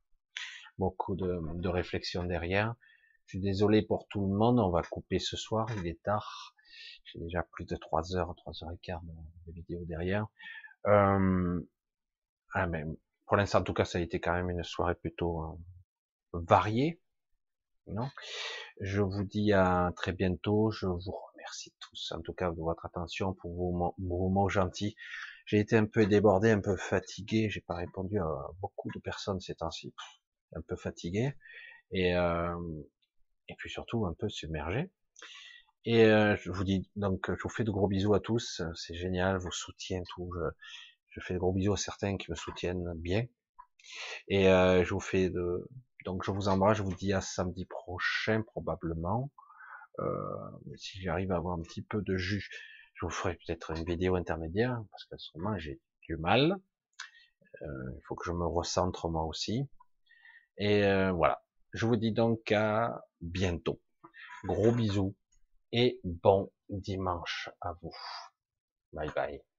[0.78, 2.74] beaucoup de, de réflexions derrière.
[3.26, 4.58] Je suis désolé pour tout le monde.
[4.60, 5.68] On va couper ce soir.
[5.76, 6.54] Il est tard.
[7.04, 10.26] J'ai déjà plus de 3 heures, 3 heures et quart de, vidéo derrière.
[10.86, 11.60] Euh,
[12.54, 12.84] ah, mais
[13.26, 15.56] pour l'instant, en tout cas, ça a été quand même une soirée plutôt euh,
[16.32, 17.00] variée.
[17.86, 18.08] Non?
[18.80, 20.70] Je vous dis à très bientôt.
[20.70, 21.12] Je vous
[21.50, 24.94] Merci tous, en tout cas, de votre attention, pour vos, mots gentils.
[25.46, 27.50] J'ai été un peu débordé, un peu fatigué.
[27.50, 28.28] J'ai pas répondu à
[28.60, 29.92] beaucoup de personnes ces temps-ci.
[30.54, 31.34] Un peu fatigué
[31.90, 32.54] et euh,
[33.48, 34.92] et puis surtout un peu submergé.
[35.84, 38.62] Et euh, je vous dis donc, je vous fais de gros bisous à tous.
[38.76, 40.30] C'est génial, vos soutiens, tout.
[40.36, 40.50] Je,
[41.08, 43.24] je, fais de gros bisous à certains qui me soutiennent bien.
[44.28, 45.68] Et euh, je vous fais de
[46.04, 46.78] donc je vous embrasse.
[46.78, 49.32] Je vous dis à samedi prochain probablement.
[50.00, 52.48] Euh, si j'arrive à avoir un petit peu de jus,
[52.94, 56.56] je vous ferai peut-être une vidéo intermédiaire parce qu'à ce moment j'ai du mal.
[57.62, 59.68] Euh, il faut que je me recentre moi aussi.
[60.56, 61.42] Et euh, voilà.
[61.72, 63.80] Je vous dis donc à bientôt.
[64.44, 65.14] Gros bisous
[65.72, 67.94] et bon dimanche à vous.
[68.92, 69.49] Bye bye.